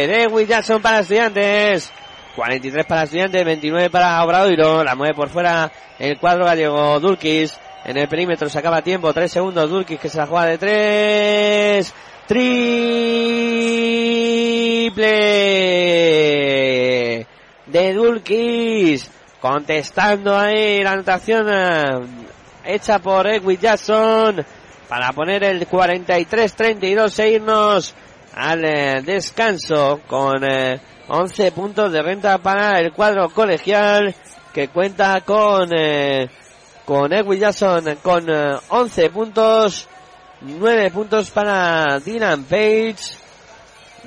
De 0.08 0.45
Jackson 0.47 0.82
para 0.82 0.99
estudiantes. 0.99 1.91
43 2.36 2.86
para 2.86 3.04
estudiantes. 3.04 3.43
29 3.43 3.89
para 3.89 4.24
Obradoiro. 4.24 4.86
La 4.86 4.95
mueve 4.95 5.14
por 5.14 5.28
fuera 5.28 5.70
el 5.99 6.18
cuadro 6.18 6.45
gallego. 6.45 6.99
Dulkis. 7.01 7.60
En 7.84 7.97
el 7.97 8.08
perímetro 8.08 8.47
se 8.47 8.58
acaba 8.58 8.82
tiempo. 8.82 9.14
3 9.14 9.30
segundos. 9.30 9.70
Dulkis 9.70 9.99
que 9.99 10.08
se 10.08 10.18
la 10.18 10.28
juega 10.28 10.45
de 10.45 10.58
tres. 10.58 11.93
Triple 12.28 12.88
de 17.65 17.93
Dulkis. 17.93 19.09
Contestando 19.41 20.38
ahí 20.38 20.82
la 20.82 20.93
anotación 20.93 21.47
eh, 21.51 21.84
hecha 22.63 22.99
por 22.99 23.28
Edwin 23.28 23.59
Jackson 23.59 24.45
para 24.88 25.11
poner 25.11 25.43
el 25.43 25.67
43-32 25.67 27.19
e 27.19 27.30
irnos 27.30 27.93
al 28.36 28.63
eh, 28.63 29.01
descanso 29.01 29.99
con 30.07 30.41
11 30.45 31.47
eh, 31.47 31.51
puntos 31.51 31.91
de 31.91 32.01
renta 32.01 32.38
para 32.38 32.80
el 32.80 32.93
cuadro 32.93 33.30
colegial 33.32 34.15
que 34.53 34.69
cuenta 34.69 35.19
con 35.21 35.69
con 36.86 37.11
Edwin 37.11 37.43
con 38.01 38.26
11 38.69 39.09
puntos 39.09 39.89
9 40.43 40.91
puntos 40.91 41.31
para 41.31 41.99
Dylan 41.99 42.43
Page. 42.43 42.97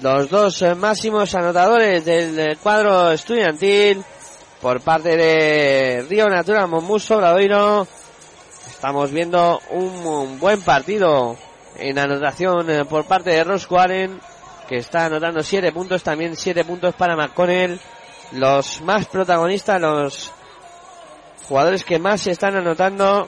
Los 0.02 0.28
dos 0.28 0.62
máximos 0.76 1.34
anotadores 1.34 2.04
del 2.04 2.58
cuadro 2.58 3.10
estudiantil 3.10 4.04
por 4.60 4.82
parte 4.82 5.16
de 5.16 6.04
Río 6.06 6.28
Natura 6.28 6.66
Monmuso 6.66 7.16
Bradoiro. 7.16 7.88
Estamos 8.68 9.10
viendo 9.10 9.62
un, 9.70 10.38
buen 10.38 10.60
partido 10.60 11.38
en 11.78 11.98
anotación 11.98 12.68
eh, 12.68 12.84
por 12.84 13.06
parte 13.06 13.30
de 13.30 13.42
Ross 13.42 13.66
Warren, 13.70 14.20
que 14.68 14.76
está 14.76 15.06
anotando 15.06 15.42
7 15.42 15.72
puntos, 15.72 16.02
también 16.02 16.36
7 16.36 16.64
puntos 16.64 16.94
para 16.96 17.16
McConnell. 17.16 17.80
Los 18.32 18.82
más 18.82 19.06
protagonistas, 19.06 19.80
los 19.80 20.32
jugadores 21.48 21.82
que 21.82 21.98
más 21.98 22.20
se 22.20 22.32
están 22.32 22.56
anotando 22.56 23.26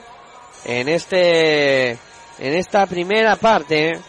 en 0.65 0.89
este 0.89 1.97
en 2.39 2.53
esta 2.55 2.85
primera 2.85 3.35
parte. 3.35 3.99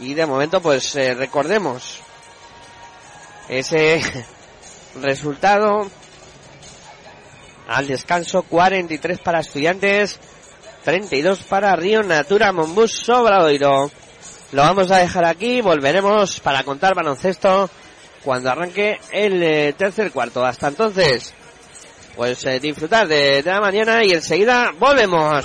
Y 0.00 0.14
de 0.14 0.26
momento, 0.26 0.60
pues 0.60 0.94
eh, 0.96 1.14
recordemos 1.14 2.00
ese 3.48 4.00
resultado. 5.02 5.90
Al 7.68 7.86
descanso 7.86 8.44
43 8.44 9.18
para 9.18 9.40
estudiantes 9.40 10.18
32 10.84 11.42
para 11.42 11.76
Río 11.76 12.02
Natura 12.02 12.50
Monbus 12.50 12.92
Sobradoiro. 12.92 13.90
Lo 14.52 14.62
vamos 14.62 14.90
a 14.90 14.96
dejar 14.96 15.26
aquí 15.26 15.60
volveremos 15.60 16.40
para 16.40 16.64
contar 16.64 16.94
baloncesto 16.94 17.68
cuando 18.24 18.50
arranque 18.50 18.98
el 19.12 19.42
eh, 19.42 19.74
tercer 19.76 20.12
cuarto. 20.12 20.46
Hasta 20.46 20.68
entonces 20.68 21.34
pues 22.18 22.44
eh, 22.46 22.58
disfrutar 22.58 23.06
de, 23.06 23.44
de 23.44 23.50
la 23.50 23.60
mañana 23.60 24.04
y 24.04 24.10
enseguida 24.10 24.72
volvemos 24.76 25.44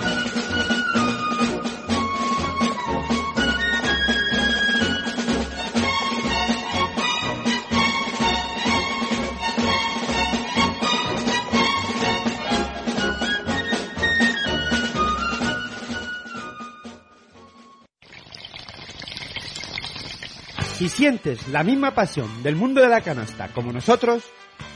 Si 20.83 20.89
sientes 20.89 21.47
la 21.47 21.63
misma 21.63 21.95
pasión 21.95 22.43
del 22.43 22.57
mundo 22.57 22.81
de 22.81 22.89
la 22.89 22.99
canasta 22.99 23.47
como 23.53 23.71
nosotros, 23.71 24.25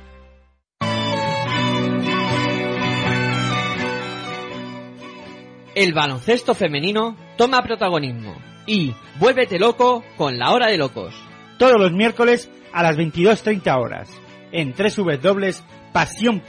El 5.73 5.93
baloncesto 5.93 6.53
femenino 6.53 7.15
toma 7.37 7.63
protagonismo 7.63 8.35
y 8.67 8.93
vuélvete 9.19 9.57
loco 9.57 10.03
con 10.17 10.37
la 10.37 10.51
hora 10.51 10.67
de 10.67 10.77
locos. 10.77 11.13
Todos 11.57 11.79
los 11.79 11.93
miércoles 11.93 12.51
a 12.73 12.83
las 12.83 12.97
22.30 12.97 13.81
horas 13.81 14.09
en 14.51 14.73
www.pasión 14.73 16.41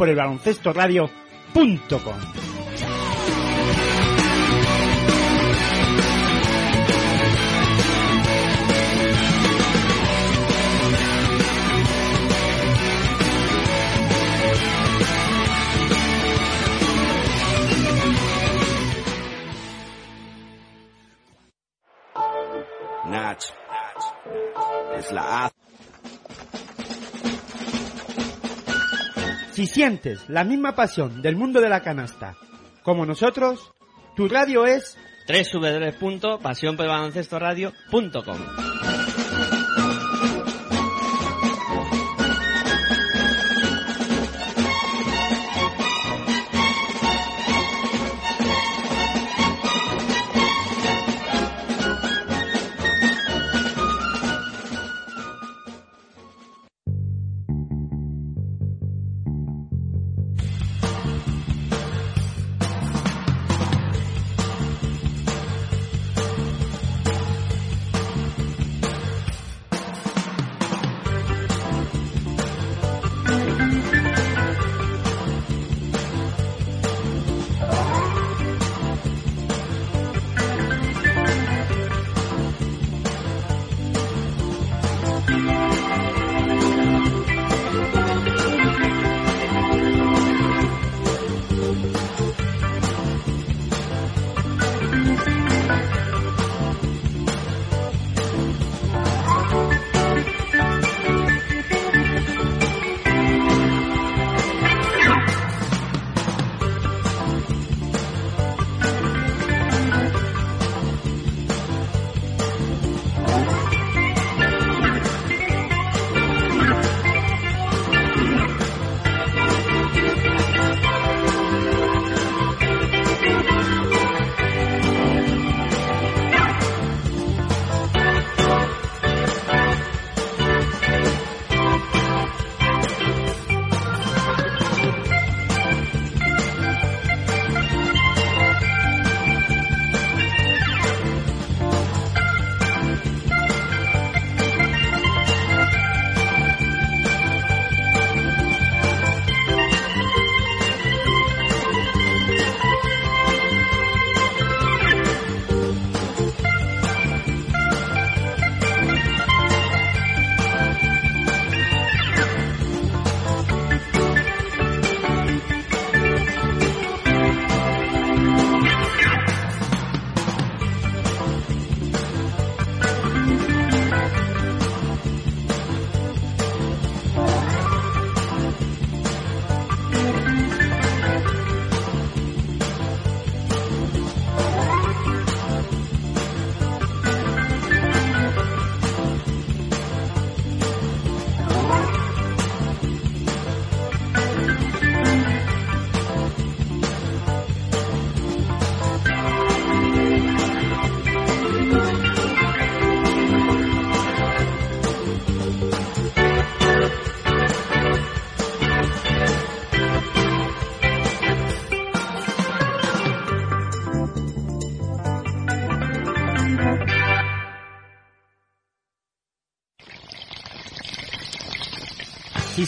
Si 29.53 29.66
sientes 29.66 30.28
la 30.28 30.44
misma 30.44 30.74
pasión 30.74 31.22
del 31.22 31.36
mundo 31.36 31.61
de 31.61 31.68
la 31.68 31.80
canasta 31.80 32.36
como 32.82 33.07
nosotros, 33.07 33.72
tu 34.16 34.28
radio 34.28 34.66
es 34.66 34.98
www.pasionpelbaloncestoradio.com 35.28 37.92
Si 37.92 39.01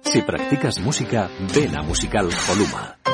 Si 0.02 0.22
practicas 0.22 0.78
música, 0.78 1.28
ven 1.52 1.76
a 1.76 1.82
Musical 1.82 2.28
Holuma. 2.48 3.13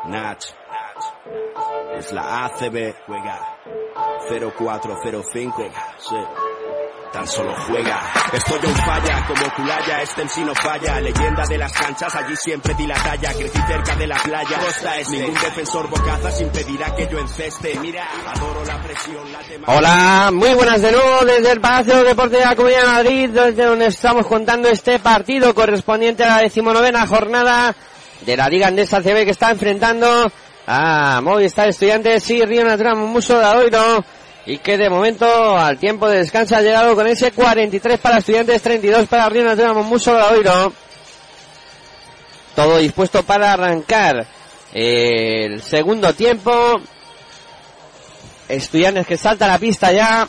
Nach. 0.07 0.37
Es 1.97 2.13
la 2.13 2.45
ACB. 2.45 2.95
Juega. 3.07 3.39
0405. 4.29 5.71
Sí. 5.99 6.46
Tan 7.17 7.27
solo 7.27 7.51
juega. 7.67 7.99
Estoy 8.31 8.59
en 8.61 8.75
falla, 8.75 9.25
como 9.27 9.51
Culaya, 9.55 10.03
este 10.03 10.29
sí 10.29 10.41
no 10.43 10.53
falla. 10.53 11.01
Leyenda 11.01 11.43
de 11.49 11.57
las 11.57 11.73
canchas, 11.73 12.13
allí 12.13 12.35
siempre 12.35 12.75
di 12.75 12.85
la 12.85 12.93
talla. 12.93 13.33
Crecí 13.33 13.59
cerca 13.67 13.95
de 13.95 14.05
la 14.05 14.17
playa. 14.17 14.59
Costa 14.63 14.97
este. 14.99 15.17
Ningún 15.17 15.33
defensor 15.33 15.89
bocazas 15.89 16.39
impedirá 16.41 16.95
que 16.95 17.07
yo 17.07 17.17
enceste. 17.17 17.73
Mira, 17.81 18.05
adoro 18.35 18.63
la 18.65 18.79
presión, 18.83 19.33
la 19.33 19.39
tema- 19.39 19.65
Hola, 19.67 20.29
muy 20.31 20.53
buenas 20.53 20.79
de 20.79 20.91
nuevo 20.91 21.25
desde 21.25 21.51
el 21.53 21.59
Palacio 21.59 22.03
Deporte 22.03 22.37
de 22.37 22.45
la 22.45 22.55
Comunidad 22.55 22.81
de 22.81 22.87
Madrid, 22.87 23.29
desde 23.31 23.65
donde 23.65 23.87
estamos 23.87 24.27
contando 24.27 24.69
este 24.69 24.99
partido 24.99 25.55
correspondiente 25.55 26.23
a 26.23 26.35
la 26.35 26.41
decimonovena 26.43 27.07
jornada 27.07 27.75
de 28.21 28.37
la 28.37 28.47
Liga 28.47 28.67
Andesa 28.67 29.01
CB 29.01 29.25
que 29.25 29.31
está 29.31 29.49
enfrentando 29.49 30.31
a 30.67 31.19
Movistar 31.21 31.67
Estudiantes 31.69 32.29
y 32.29 32.45
Río 32.45 32.63
Natural 32.63 32.95
Muso 32.95 33.39
de 33.39 33.45
Adoiro 33.45 34.03
y 34.47 34.59
que 34.59 34.77
de 34.77 34.89
momento 34.89 35.27
al 35.57 35.77
tiempo 35.77 36.07
de 36.07 36.19
descanso 36.19 36.55
ha 36.55 36.61
llegado 36.61 36.95
con 36.95 37.05
ese 37.05 37.33
43 37.33 37.99
para 37.99 38.19
Estudiantes, 38.19 38.61
32 38.61 39.05
para 39.09 39.27
Río 39.27 39.43
Natural 39.43 39.75
Muso 39.83 40.13
de 40.13 40.21
Adoiro. 40.21 40.73
Todo 42.55 42.77
dispuesto 42.77 43.23
para 43.23 43.51
arrancar 43.51 44.25
el 44.71 45.61
segundo 45.61 46.13
tiempo. 46.13 46.75
Estudiantes 48.47 49.05
que 49.05 49.17
salta 49.17 49.43
a 49.43 49.49
la 49.49 49.59
pista 49.59 49.91
ya. 49.91 50.25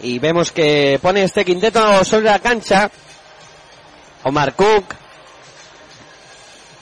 Y 0.00 0.18
vemos 0.18 0.50
que 0.50 0.98
pone 1.00 1.22
este 1.22 1.44
quinteto 1.44 2.04
sobre 2.04 2.24
la 2.24 2.40
cancha. 2.40 2.90
Omar 4.24 4.52
Cook. 4.54 4.96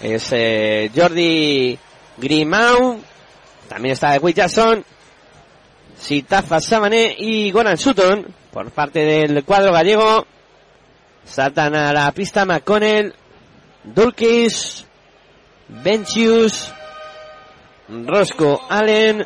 Es 0.00 0.26
eh, 0.32 0.90
Jordi 0.96 1.78
Grimau. 2.16 2.98
También 3.68 3.92
está 3.92 4.16
Witt 4.16 4.36
Jackson. 4.36 4.82
Sitafa 6.02 6.60
Samané 6.60 7.14
y 7.16 7.52
Goran 7.52 7.78
Sutton. 7.78 8.26
Por 8.50 8.70
parte 8.72 8.98
del 9.00 9.44
cuadro 9.44 9.72
gallego. 9.72 10.26
Saltan 11.24 11.76
a 11.76 11.92
la 11.92 12.10
pista 12.10 12.44
McConnell. 12.44 13.14
Dulkis. 13.84 14.84
Benchius. 15.68 16.74
Roscoe 17.88 18.58
Allen 18.68 19.24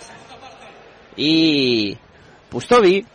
y 1.17 1.97
Pustovi. 2.51 3.07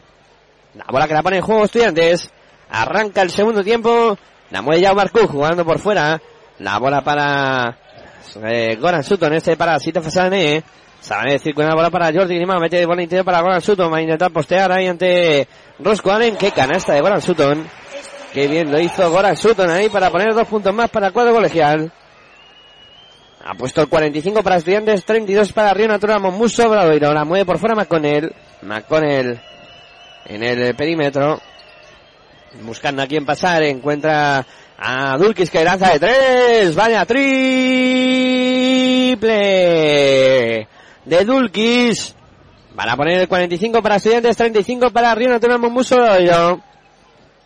La 0.74 0.86
bola 0.90 1.08
que 1.08 1.14
la 1.14 1.22
pone 1.22 1.38
en 1.38 1.44
juego 1.44 1.66
estudiantes. 1.66 2.32
Arranca 2.72 3.22
el 3.22 3.30
segundo 3.30 3.64
tiempo. 3.64 4.18
La 4.50 4.64
mueve 4.64 4.82
ya 4.82 4.94
Marcú 4.96 5.28
jugando 5.28 5.64
por 5.64 5.78
fuera. 5.78 6.20
La 6.58 6.80
bola 6.80 7.02
para 7.04 7.78
eh, 8.44 8.76
Goran 8.78 9.04
Sutton. 9.04 9.34
Este 9.34 9.56
para 9.56 9.78
Sita 9.80 10.02
Fasane. 10.02 10.64
Sabe 11.02 11.32
decir 11.32 11.54
con 11.56 11.66
la 11.66 11.74
bola 11.74 11.90
para 11.90 12.14
Jordi 12.14 12.36
Grima. 12.36 12.60
Mete 12.60 12.78
de 12.78 12.86
bola 12.86 13.02
interior 13.02 13.26
para 13.26 13.42
Goran 13.42 13.60
Sutton. 13.60 13.92
Va 13.92 13.98
a 13.98 14.02
intentar 14.04 14.32
postear 14.32 14.72
ahí 14.72 14.88
ante 14.88 15.48
Roscoe 15.80 16.14
Allen. 16.14 16.36
Qué 16.38 16.52
canasta 16.52 16.94
de 16.94 17.02
Goran 17.02 17.22
Sutton. 17.22 17.68
Qué 18.32 18.48
bien 18.48 18.72
lo 18.72 18.80
hizo 18.80 19.10
Goran 19.10 19.36
Sutton 19.36 19.72
ahí 19.72 19.90
para 19.90 20.12
poner 20.12 20.32
dos 20.36 20.48
puntos 20.48 20.72
más 20.74 20.92
para 20.92 21.08
el 21.08 21.14
cuadro 21.14 21.34
colegial. 21.34 21.92
Ha 23.44 23.56
puesto 23.56 23.82
el 23.82 23.90
45 23.90 24.44
para 24.44 24.58
estudiantes, 24.58 25.04
32 25.04 25.52
para 25.54 25.74
Río 25.74 25.88
Natural 25.88 26.22
Monmuso, 26.22 26.70
Bradoiro. 26.70 27.12
La 27.12 27.26
mueve 27.26 27.46
por 27.46 27.58
fuera 27.58 27.74
McConnell. 27.74 28.32
McConnell 28.62 29.42
en 30.26 30.44
el 30.44 30.76
perímetro. 30.76 31.42
Buscando 32.62 33.02
a 33.02 33.08
quién 33.08 33.26
pasar, 33.26 33.64
encuentra 33.64 34.46
a 34.78 35.18
Dulkis 35.18 35.50
que 35.50 35.64
lanza 35.64 35.94
de 35.94 36.00
tres. 36.00 36.76
Vaya 36.76 37.04
triple 37.08 37.32
de 41.06 41.26
Dulkis. 41.26 42.16
Van 42.74 42.90
a 42.90 42.96
poner 42.96 43.22
el 43.22 43.28
45 43.28 43.82
para 43.82 43.98
Estudiantes, 43.98 44.38
35 44.38 44.92
para 44.92 45.14
Río 45.14 45.30
Natural 45.30 45.60
Monmuso. 45.60 45.98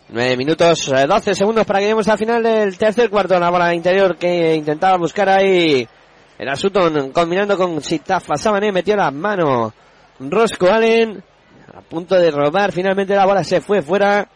9 0.07 0.37
minutos, 0.37 0.85
12 0.85 1.31
eh, 1.31 1.35
segundos 1.35 1.65
para 1.65 1.79
que 1.79 1.85
lleguemos 1.85 2.07
al 2.07 2.17
final 2.17 2.43
del 2.43 2.77
tercer 2.77 3.09
cuarto. 3.09 3.39
La 3.39 3.49
bola 3.49 3.73
interior 3.73 4.17
que 4.17 4.55
intentaba 4.55 4.97
buscar 4.97 5.29
ahí 5.29 5.87
era 6.37 6.55
Sutton 6.55 7.11
combinando 7.11 7.57
con 7.57 7.81
Sitafa 7.81 8.37
Sabané. 8.37 8.71
Metió 8.71 8.95
la 8.95 9.09
mano 9.09 9.73
Rosco 10.19 10.67
Allen 10.67 11.23
a 11.73 11.81
punto 11.81 12.15
de 12.15 12.29
robar. 12.29 12.71
Finalmente 12.71 13.15
la 13.15 13.25
bola 13.25 13.43
se 13.43 13.61
fue 13.61 13.81
fuera. 13.81 14.27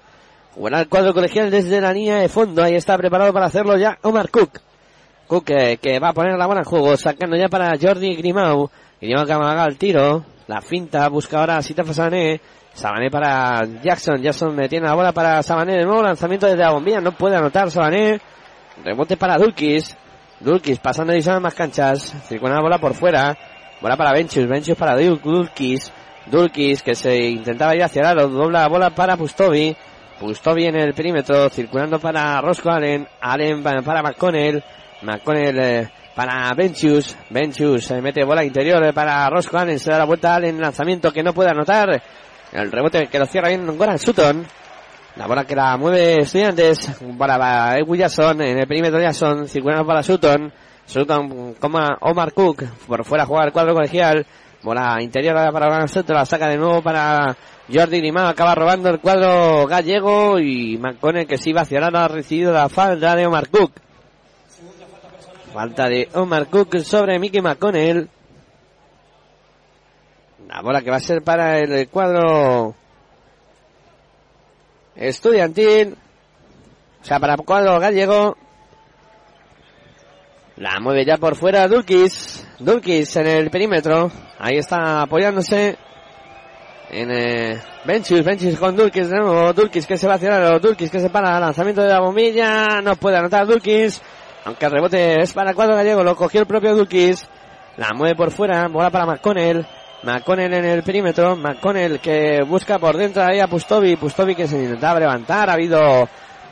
Jugará 0.55 0.79
el 0.79 0.89
cuadro 0.89 1.13
colegial 1.13 1.51
desde 1.51 1.79
la 1.79 1.93
línea 1.93 2.17
de 2.17 2.29
fondo. 2.29 2.63
Ahí 2.63 2.73
está 2.73 2.97
preparado 2.97 3.31
para 3.31 3.45
hacerlo 3.45 3.77
ya 3.77 3.99
Omar 4.01 4.31
Cook. 4.31 4.59
Cook 5.27 5.51
eh, 5.51 5.77
que 5.77 5.99
va 5.99 6.09
a 6.09 6.13
poner 6.13 6.35
la 6.35 6.47
bola 6.47 6.61
en 6.61 6.65
juego. 6.65 6.97
Sacando 6.97 7.37
ya 7.37 7.47
para 7.47 7.77
Jordi 7.79 8.15
Grimau. 8.15 8.71
Que 8.99 9.13
haga 9.13 9.65
el 9.65 9.77
tiro. 9.77 10.26
La 10.47 10.61
finta 10.61 11.07
busca 11.07 11.39
ahora 11.39 11.57
a 11.57 11.61
Sitafa 11.61 11.93
Sabané. 11.93 12.41
Para 13.09 13.65
Jackson. 13.81 14.21
Jackson 14.21 14.55
metiendo 14.55 14.89
la 14.89 14.95
bola 14.95 15.11
para 15.13 15.41
Sabané. 15.41 15.77
De 15.77 15.85
nuevo 15.85 16.03
lanzamiento 16.03 16.47
desde 16.47 16.63
la 16.63 16.71
bombilla. 16.71 16.99
No 16.99 17.13
puede 17.13 17.38
anotar 17.38 17.71
Sabané. 17.71 18.19
Rebote 18.84 19.15
para 19.15 19.38
Dulkis. 19.38 19.95
Dulkis 20.41 20.80
pasando 20.80 21.15
y 21.15 21.21
más 21.39 21.53
canchas. 21.53 22.13
Circula 22.27 22.55
la 22.55 22.61
bola 22.61 22.77
por 22.77 22.93
fuera. 22.93 23.38
Bola 23.81 23.95
para 23.95 24.11
Benchus. 24.11 24.47
Benchus 24.47 24.77
para 24.77 24.97
Dulkis. 24.97 25.93
Dulkis 26.26 26.84
que 26.84 26.93
se 26.93 27.15
intentaba 27.15 27.76
ir 27.76 27.84
hacia 27.84 28.11
el. 28.11 28.17
Dobla 28.17 28.61
la 28.61 28.67
bola 28.67 28.89
para 28.89 29.15
Pustovi. 29.15 29.76
Pustovi 30.19 30.65
en 30.65 30.76
el 30.76 30.93
perímetro. 30.93 31.49
Circulando 31.49 31.99
para 31.99 32.41
Roscoe 32.41 32.73
Allen. 32.73 33.07
Allen 33.21 33.63
para 33.63 34.01
McConnell. 34.01 34.61
McConnell 35.03 35.59
eh, 35.59 35.89
para 36.19 36.53
Benchus. 36.53 37.15
Benchus 37.29 37.85
se 37.85 38.01
mete 38.01 38.25
bola 38.25 38.43
interior 38.43 38.93
para 38.93 39.29
Roscoe 39.29 39.61
Allen. 39.61 39.79
Se 39.79 39.89
da 39.89 39.99
la 39.99 40.03
vuelta 40.03 40.35
Allen. 40.35 40.59
Lanzamiento 40.59 41.13
que 41.13 41.23
no 41.23 41.33
puede 41.33 41.49
anotar. 41.49 42.03
El 42.51 42.69
rebote 42.69 43.07
que 43.07 43.19
lo 43.19 43.25
cierra 43.25 43.47
bien 43.47 43.65
Goran 43.77 43.97
Sutton. 43.97 44.45
La 45.15 45.27
bola 45.27 45.45
que 45.45 45.55
la 45.55 45.77
mueve 45.77 46.15
Estudiantes 46.15 46.91
para 47.17 47.73
Jackson 47.95 48.41
en 48.41 48.59
el 48.59 48.67
perímetro 48.67 48.99
Jackson, 48.99 49.47
circulando 49.47 49.85
para 49.85 50.03
Sutton. 50.03 50.51
Sutton 50.85 51.53
como 51.53 51.79
Omar 52.01 52.33
Cook 52.33 52.65
por 52.85 53.05
fuera 53.05 53.23
a 53.23 53.25
jugar 53.25 53.47
el 53.47 53.53
cuadro 53.53 53.73
colegial. 53.73 54.25
Bola 54.61 54.97
interior 54.99 55.35
para 55.53 55.69
Goran 55.69 55.87
Sutton, 55.87 56.17
la 56.17 56.25
saca 56.25 56.49
de 56.49 56.57
nuevo 56.57 56.81
para 56.81 57.33
Jordi 57.73 57.99
Grimao, 57.99 58.27
acaba 58.27 58.55
robando 58.55 58.89
el 58.89 58.99
cuadro 58.99 59.67
gallego 59.67 60.37
y 60.37 60.77
McConnell 60.77 61.27
que 61.27 61.37
se 61.37 61.51
iba 61.51 61.61
hacia 61.61 61.79
ha 61.87 62.07
recibido 62.09 62.51
la 62.51 62.67
falta 62.67 63.15
de 63.15 63.25
Omar 63.25 63.47
Cook. 63.47 63.71
Falta 65.53 65.89
de 65.89 66.07
Omar 66.13 66.47
Cook 66.47 66.80
sobre 66.80 67.17
Mickey 67.17 67.41
McConnell. 67.41 68.07
La 70.47 70.61
bola 70.61 70.81
que 70.81 70.91
va 70.91 70.97
a 70.97 71.01
ser 71.01 71.23
para 71.23 71.57
el 71.59 71.89
cuadro 71.89 72.76
estudiantil. 74.95 75.95
O 77.01 77.05
sea, 77.05 77.19
para 77.19 77.34
el 77.34 77.45
cuadro 77.45 77.80
gallego. 77.80 78.38
La 80.57 80.80
mueve 80.80 81.05
ya 81.05 81.17
por 81.17 81.35
fuera 81.35 81.67
Dulkis. 81.67 82.45
Dulkis 82.59 83.15
en 83.15 83.27
el 83.27 83.49
perímetro. 83.49 84.11
Ahí 84.38 84.57
está 84.57 85.01
apoyándose. 85.01 85.77
En 86.91 87.11
eh, 87.11 87.61
Benchus 87.85 88.57
con 88.59 88.76
Dulkis 88.76 89.09
de 89.09 89.17
nuevo. 89.17 89.53
Dulkis 89.53 89.88
que 89.88 89.97
se 89.97 90.07
va 90.07 90.15
a 90.15 90.19
cerrar. 90.19 90.59
Dulkis 90.59 90.91
que 90.91 90.99
se 90.99 91.09
para. 91.09 91.39
Lanzamiento 91.39 91.81
de 91.81 91.89
la 91.89 92.01
bombilla. 92.01 92.81
No 92.84 92.95
puede 92.97 93.17
anotar 93.17 93.47
Dulkis. 93.47 94.01
Aunque 94.45 94.65
el 94.65 94.71
rebote 94.71 95.21
es 95.21 95.33
para 95.33 95.53
cuadro 95.53 95.75
gallego. 95.75 96.03
Lo 96.03 96.15
cogió 96.15 96.41
el 96.41 96.47
propio 96.47 96.75
Dulkis. 96.75 97.27
La 97.77 97.93
mueve 97.93 98.15
por 98.15 98.31
fuera. 98.31 98.67
Bola 98.67 98.89
para 98.89 99.05
McConnell. 99.05 99.65
McConnell 100.03 100.53
en 100.53 100.65
el 100.65 100.83
perímetro. 100.83 101.35
McConnell 101.35 101.99
que 101.99 102.39
busca 102.47 102.79
por 102.79 102.97
dentro 102.97 103.23
ahí 103.23 103.39
a 103.39 103.47
Pustovi. 103.47 103.95
Pustovi 103.95 104.35
que 104.35 104.47
se 104.47 104.61
intentaba 104.61 104.99
levantar. 104.99 105.49
Ha 105.49 105.53
habido 105.53 106.07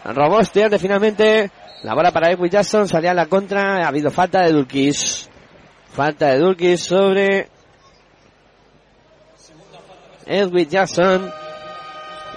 robó 0.05 0.39
estudiante 0.39 0.79
finalmente. 0.79 1.51
La 1.83 1.93
bola 1.93 2.11
para 2.11 2.31
Edwin 2.31 2.49
Jackson. 2.49 2.87
Salía 2.87 3.11
a 3.11 3.13
la 3.13 3.27
contra. 3.27 3.83
Ha 3.83 3.87
habido 3.87 4.11
falta 4.11 4.41
de 4.41 4.51
Dulkis. 4.51 5.29
Falta 5.93 6.27
de 6.27 6.39
Dulkis 6.39 6.81
sobre 6.81 7.49
Edwin 10.25 10.69
Jackson. 10.69 11.31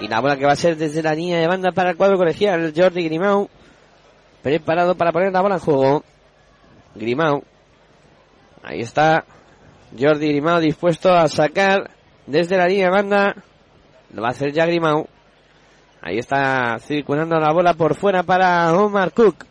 Y 0.01 0.09
la 0.09 0.21
bola 0.21 0.37
que 0.37 0.47
va 0.47 0.53
a 0.53 0.57
ser 0.57 0.77
desde 0.77 1.03
la 1.03 1.15
línea 1.15 1.39
de 1.39 1.47
banda 1.47 1.73
para 1.73 1.91
el 1.91 1.97
cuadro 1.97 2.17
colegial. 2.17 2.73
Jordi 2.75 3.05
Grimau. 3.05 3.51
Preparado 4.43 4.95
para 4.95 5.13
poner 5.13 5.33
la 5.33 5.43
bola 5.43 5.57
en 5.57 5.61
juego. 5.61 6.05
Grimau. 6.95 7.43
Ahí 8.63 8.81
está. 8.81 9.25
Jordi 9.99 10.29
Grimau 10.29 10.61
dispuesto 10.61 11.13
a 11.13 11.29
sacar 11.29 11.91
desde 12.27 12.57
la 12.57 12.67
línea 12.67 12.87
de 12.87 12.91
banda. 12.91 13.35
Lo 14.13 14.23
va 14.23 14.29
a 14.29 14.31
hacer 14.31 14.53
ya 14.53 14.67
Grimau. 14.67 15.07
Ahí 16.03 16.19
está 16.19 16.79
circulando 16.79 17.39
la 17.39 17.53
bola 17.53 17.75
por 17.75 17.95
fuera 17.95 18.23
para 18.23 18.73
Omar 18.73 19.13
Cook. 19.13 19.45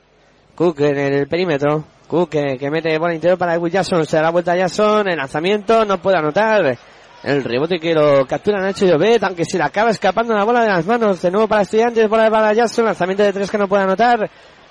Cook 0.55 0.79
en 0.81 0.97
el 0.97 1.27
perímetro. 1.27 1.83
Cook 2.07 2.29
que, 2.29 2.69
mete 2.71 2.97
bola 2.97 3.13
interior 3.13 3.37
para 3.37 3.53
Edwin 3.53 3.71
Jackson. 3.71 4.05
Se 4.05 4.17
da 4.17 4.23
la 4.23 4.31
vuelta 4.31 4.53
a 4.53 4.57
Jackson. 4.57 5.07
El 5.07 5.17
lanzamiento 5.17 5.85
no 5.85 6.01
puede 6.01 6.17
anotar. 6.17 6.77
El 7.21 7.43
rebote 7.43 7.79
que 7.79 7.93
lo 7.93 8.25
captura 8.25 8.61
Nacho 8.61 8.85
Llobet, 8.85 9.21
aunque 9.23 9.43
se 9.45 9.57
le 9.57 9.63
acaba 9.65 9.91
escapando 9.91 10.33
la 10.33 10.43
bola 10.43 10.61
de 10.61 10.69
las 10.69 10.85
manos. 10.87 11.21
De 11.21 11.29
nuevo 11.29 11.47
para 11.47 11.61
Estudiantes, 11.61 12.09
bola 12.09 12.31
para 12.31 12.53
Jackson. 12.53 12.85
Lanzamiento 12.85 13.23
de 13.23 13.33
tres 13.33 13.51
que 13.51 13.57
no 13.57 13.67
puede 13.67 13.83
anotar. 13.83 14.29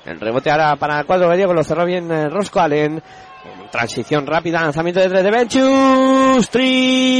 El 0.08 0.18
rebote 0.20 0.50
ahora 0.50 0.74
para 0.76 1.04
cuadro 1.04 1.28
gallego. 1.28 1.52
Lo 1.52 1.62
cerró 1.62 1.84
bien 1.84 2.10
eh, 2.10 2.30
Rosco 2.30 2.60
Allen. 2.60 3.02
Transición 3.70 4.26
rápida, 4.26 4.62
lanzamiento 4.62 5.00
de 5.00 5.08
tres 5.10 5.22
de 5.22 5.30
Benchus. 5.30 6.48
Triple 6.48 7.18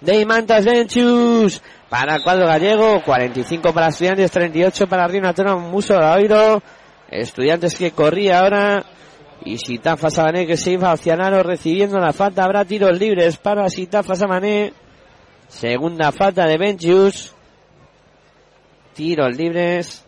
de 0.00 0.20
Imantas 0.20 0.64
Benchus 0.64 1.60
para 1.90 2.20
cuadro 2.20 2.46
gallego. 2.46 3.02
45 3.02 3.74
para 3.74 3.88
estudiantes, 3.88 4.30
38 4.30 4.86
para 4.86 5.06
Río 5.06 5.20
Natural 5.20 5.58
Muso 5.58 5.98
Oiro. 5.98 6.62
Estudiantes 7.10 7.76
que 7.76 7.90
corría 7.90 8.40
ahora. 8.40 8.82
Y 9.44 9.58
Sitafa 9.58 10.08
Sabané 10.10 10.46
que 10.46 10.56
se 10.56 10.72
iba 10.72 10.90
hacia 10.90 11.16
Naro 11.16 11.42
recibiendo 11.42 11.98
la 11.98 12.14
falta. 12.14 12.44
Habrá 12.44 12.64
tiros 12.64 12.98
libres 12.98 13.36
para 13.36 13.68
Sitafa 13.68 14.14
Sabané. 14.14 14.72
Segunda 15.48 16.12
falta 16.12 16.46
de 16.46 16.56
Benchus. 16.56 17.34
Tiros 18.98 19.36
libres 19.36 20.04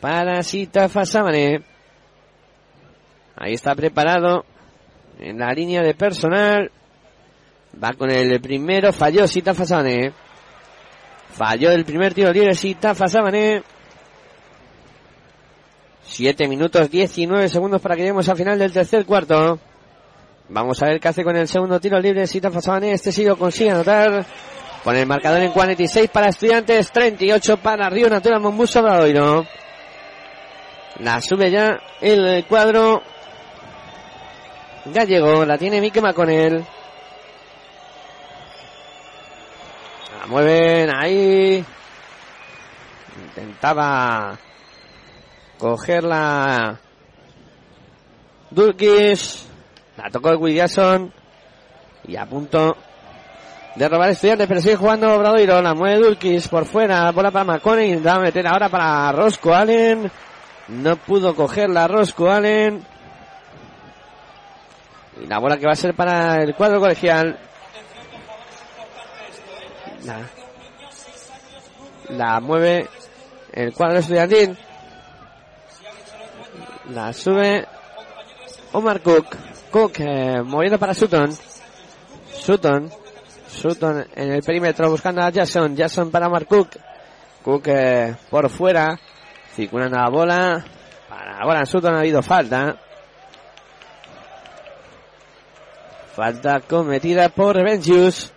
para 0.00 0.42
Sitafa 0.42 1.04
Sabané. 1.04 1.62
Ahí 3.36 3.52
está 3.52 3.74
preparado 3.74 4.46
en 5.18 5.38
la 5.38 5.52
línea 5.52 5.82
de 5.82 5.92
personal. 5.92 6.70
Va 7.76 7.92
con 7.92 8.10
el 8.10 8.40
primero, 8.40 8.90
falló 8.94 9.26
Sitafa 9.26 9.66
Sabané. 9.66 10.14
Falló 11.34 11.72
el 11.72 11.84
primer 11.84 12.14
tiro 12.14 12.32
libre 12.32 12.54
Sitafa 12.54 13.06
Sabané. 13.06 13.62
7 16.04 16.48
minutos 16.48 16.90
19 16.90 17.50
segundos 17.50 17.82
para 17.82 17.96
que 17.96 18.00
lleguemos 18.00 18.26
al 18.30 18.36
final 18.38 18.58
del 18.58 18.72
tercer 18.72 19.04
cuarto. 19.04 19.58
Vamos 20.48 20.82
a 20.82 20.86
ver 20.86 21.00
qué 21.00 21.08
hace 21.08 21.22
con 21.22 21.36
el 21.36 21.46
segundo 21.46 21.78
tiro 21.78 22.00
libre 22.00 22.26
Sitafa 22.26 22.62
Sabané. 22.62 22.92
Este 22.92 23.12
sí 23.12 23.26
lo 23.26 23.36
consigue 23.36 23.72
anotar. 23.72 24.24
Con 24.84 24.96
el 24.96 25.06
marcador 25.06 25.42
en 25.42 25.52
46 25.52 26.08
para 26.08 26.30
estudiantes, 26.30 26.90
38 26.90 27.58
para 27.58 27.90
Río 27.90 28.08
Natural 28.08 28.40
Monbuso 28.40 28.82
Bradoiro. 28.82 29.46
La 31.00 31.20
sube 31.20 31.50
ya 31.50 31.78
el 32.00 32.46
cuadro 32.46 33.02
gallego. 34.86 35.44
La 35.44 35.58
tiene 35.58 35.82
Mike 35.82 36.00
Maconel. 36.00 36.64
La 40.18 40.26
mueven 40.26 40.90
ahí. 40.94 41.64
Intentaba 43.22 44.38
cogerla 45.58 46.80
Dulkis. 48.50 49.46
La 49.98 50.10
tocó 50.10 50.30
Williamson. 50.38 51.12
Y 52.08 52.16
a 52.16 52.24
punto 52.24 52.76
de 53.80 53.88
robar 53.88 54.10
estudiantes, 54.10 54.46
pero 54.46 54.60
sigue 54.60 54.76
jugando 54.76 55.18
Bradoiro. 55.18 55.62
La 55.62 55.72
mueve 55.72 56.04
Dulkis 56.04 56.48
por 56.48 56.66
fuera. 56.66 57.10
Bola 57.12 57.30
para 57.30 57.46
Macone. 57.46 57.96
va 57.96 58.16
a 58.16 58.20
meter 58.20 58.46
ahora 58.46 58.68
para 58.68 59.10
Rosco 59.10 59.54
Allen. 59.54 60.12
No 60.68 60.96
pudo 60.96 61.34
cogerla 61.34 61.88
Rosco 61.88 62.30
Allen. 62.30 62.84
Y 65.22 65.26
la 65.26 65.38
bola 65.38 65.56
que 65.56 65.64
va 65.64 65.72
a 65.72 65.76
ser 65.76 65.94
para 65.94 66.42
el 66.42 66.54
cuadro 66.54 66.78
colegial. 66.78 67.38
La, 70.04 70.28
la 72.10 72.40
mueve 72.40 72.86
el 73.50 73.72
cuadro 73.72 74.00
estudiantil. 74.00 74.58
La 76.90 77.14
sube 77.14 77.66
Omar 78.72 79.00
Cook. 79.00 79.36
Cook 79.70 80.00
eh, 80.00 80.42
moviendo 80.44 80.78
para 80.78 80.92
Sutton. 80.92 81.32
Sutton 82.34 82.99
Sutton 83.60 84.06
en 84.14 84.32
el 84.32 84.42
perímetro 84.42 84.90
buscando 84.90 85.20
a 85.20 85.30
Jackson. 85.30 85.76
Jackson 85.76 86.10
para 86.10 86.28
Mark 86.28 86.46
Cook. 86.46 86.70
Cook 87.44 87.68
eh, 87.68 88.16
por 88.30 88.48
fuera. 88.48 88.98
Circulando 89.54 89.98
la 89.98 90.08
bola. 90.08 90.64
Para 91.08 91.44
Goran 91.44 91.66
Sutton 91.66 91.94
ha 91.94 92.00
habido 92.00 92.22
falta. 92.22 92.76
Falta 96.14 96.60
cometida 96.60 97.28
por 97.28 97.62
Benjius. 97.62 98.32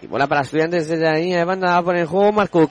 Y 0.00 0.06
bola 0.06 0.28
para 0.28 0.42
estudiantes 0.42 0.88
desde 0.88 1.04
la 1.04 1.14
línea 1.14 1.38
de 1.38 1.44
banda. 1.44 1.80
Va 1.80 2.00
a 2.00 2.06
juego 2.06 2.32
Mark 2.32 2.50
Cook. 2.50 2.70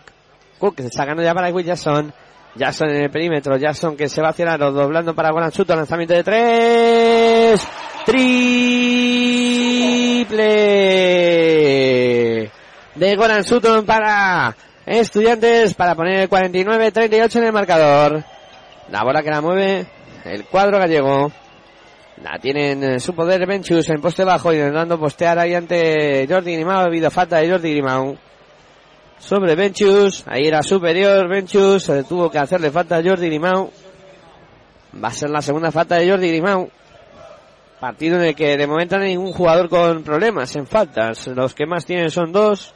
Cook 0.57 0.76
se 0.77 0.88
está 0.88 1.03
ganando 1.03 1.23
ya 1.23 1.34
para 1.34 1.49
Will 1.49 1.65
Jackson. 1.65 2.14
Jackson 2.55 2.89
en 2.89 3.03
el 3.03 3.11
perímetro. 3.11 3.57
Jackson 3.57 3.97
que 3.97 4.07
se 4.07 4.22
va 4.22 4.30
hacia 4.30 4.53
el 4.53 4.59
doblando 4.59 5.14
para 5.14 5.31
Goran 5.31 5.51
Sutton. 5.51 5.77
Lanzamiento 5.77 6.14
de 6.14 6.23
tres. 6.23 7.68
Triple 10.18 10.49
de 12.95 13.15
Goran 13.15 13.44
Sutton 13.44 13.85
para 13.85 14.57
estudiantes 14.84 15.76
para 15.76 15.94
poner 15.94 16.22
el 16.22 16.30
49-38 16.30 17.35
en 17.35 17.44
el 17.44 17.53
marcador. 17.53 18.23
La 18.89 19.03
bola 19.03 19.22
que 19.22 19.30
la 19.30 19.41
mueve 19.41 19.85
el 20.26 20.45
cuadro 20.45 20.80
gallego. 20.80 21.31
La 22.23 22.39
tienen 22.39 22.84
en 22.84 22.99
su 22.99 23.14
poder 23.14 23.45
Benchus 23.45 23.88
en 23.91 24.02
poste 24.02 24.23
bajo 24.23 24.52
intentando 24.52 24.99
postear 24.99 25.38
ahí 25.38 25.53
ante 25.53 26.26
Jordi 26.27 26.56
Grimau. 26.56 26.80
Ha 26.80 26.85
habido 26.85 27.11
falta 27.11 27.38
de 27.38 27.52
Jordi 27.52 27.73
Grimau 27.73 28.18
sobre 29.19 29.53
Benchus. 29.53 30.23
Ahí 30.26 30.48
era 30.48 30.64
superior 30.64 31.30
Benchus. 31.30 31.84
Se 31.84 32.03
tuvo 32.06 32.31
que 32.31 32.39
hacerle 32.39 32.72
falta 32.72 32.98
a 32.98 33.03
Jordi 33.03 33.27
Grimau. 33.27 33.72
Va 35.03 35.10
a 35.10 35.14
ser 35.14 35.30
la 35.30 35.44
segunda 35.44 35.72
falta 35.72 35.98
de 35.98 36.10
Jordi 36.10 36.30
Grimau. 36.30 36.72
Partido 37.79 38.17
en 38.17 38.23
el 38.23 38.35
que 38.35 38.57
de 38.57 38.65
momento 38.65 38.97
no 38.97 39.03
hay 39.03 39.11
ningún 39.11 39.33
jugador 39.33 39.69
con 39.69 40.03
problemas 40.03 40.55
en 40.55 40.65
faltas. 40.65 41.27
Los 41.27 41.53
que 41.53 41.67
más 41.67 41.85
tienen 41.85 42.09
son 42.09 42.31
dos. 42.31 42.73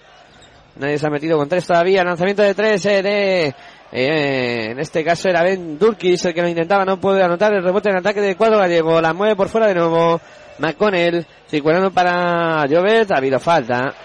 Nadie 0.75 0.99
se 0.99 1.07
ha 1.07 1.09
metido 1.09 1.39
con 1.39 1.49
tres 1.49 1.65
todavía. 1.65 2.03
Lanzamiento 2.03 2.43
de 2.43 2.53
tres 2.53 2.85
eh, 2.85 3.01
de... 3.01 3.47
eh, 3.91 4.71
en 4.71 4.79
este 4.79 5.03
caso 5.03 5.27
era 5.27 5.41
Ben 5.41 5.79
Durkis 5.79 6.23
el 6.25 6.35
que 6.35 6.41
lo 6.43 6.47
intentaba. 6.47 6.85
No 6.85 6.99
puede 6.99 7.23
anotar 7.23 7.51
el 7.51 7.63
rebote 7.63 7.89
en 7.89 7.97
ataque 7.97 8.21
de 8.21 8.35
cuadro 8.35 8.59
gallego. 8.59 9.01
La 9.01 9.13
mueve 9.13 9.35
por 9.35 9.49
fuera 9.49 9.67
de 9.67 9.73
nuevo. 9.73 10.21
McConnell. 10.59 11.25
Circulando 11.49 11.89
para 11.89 12.67
Jovet. 12.69 13.11
Ha 13.11 13.17
habido 13.17 13.39
falta. 13.39 13.95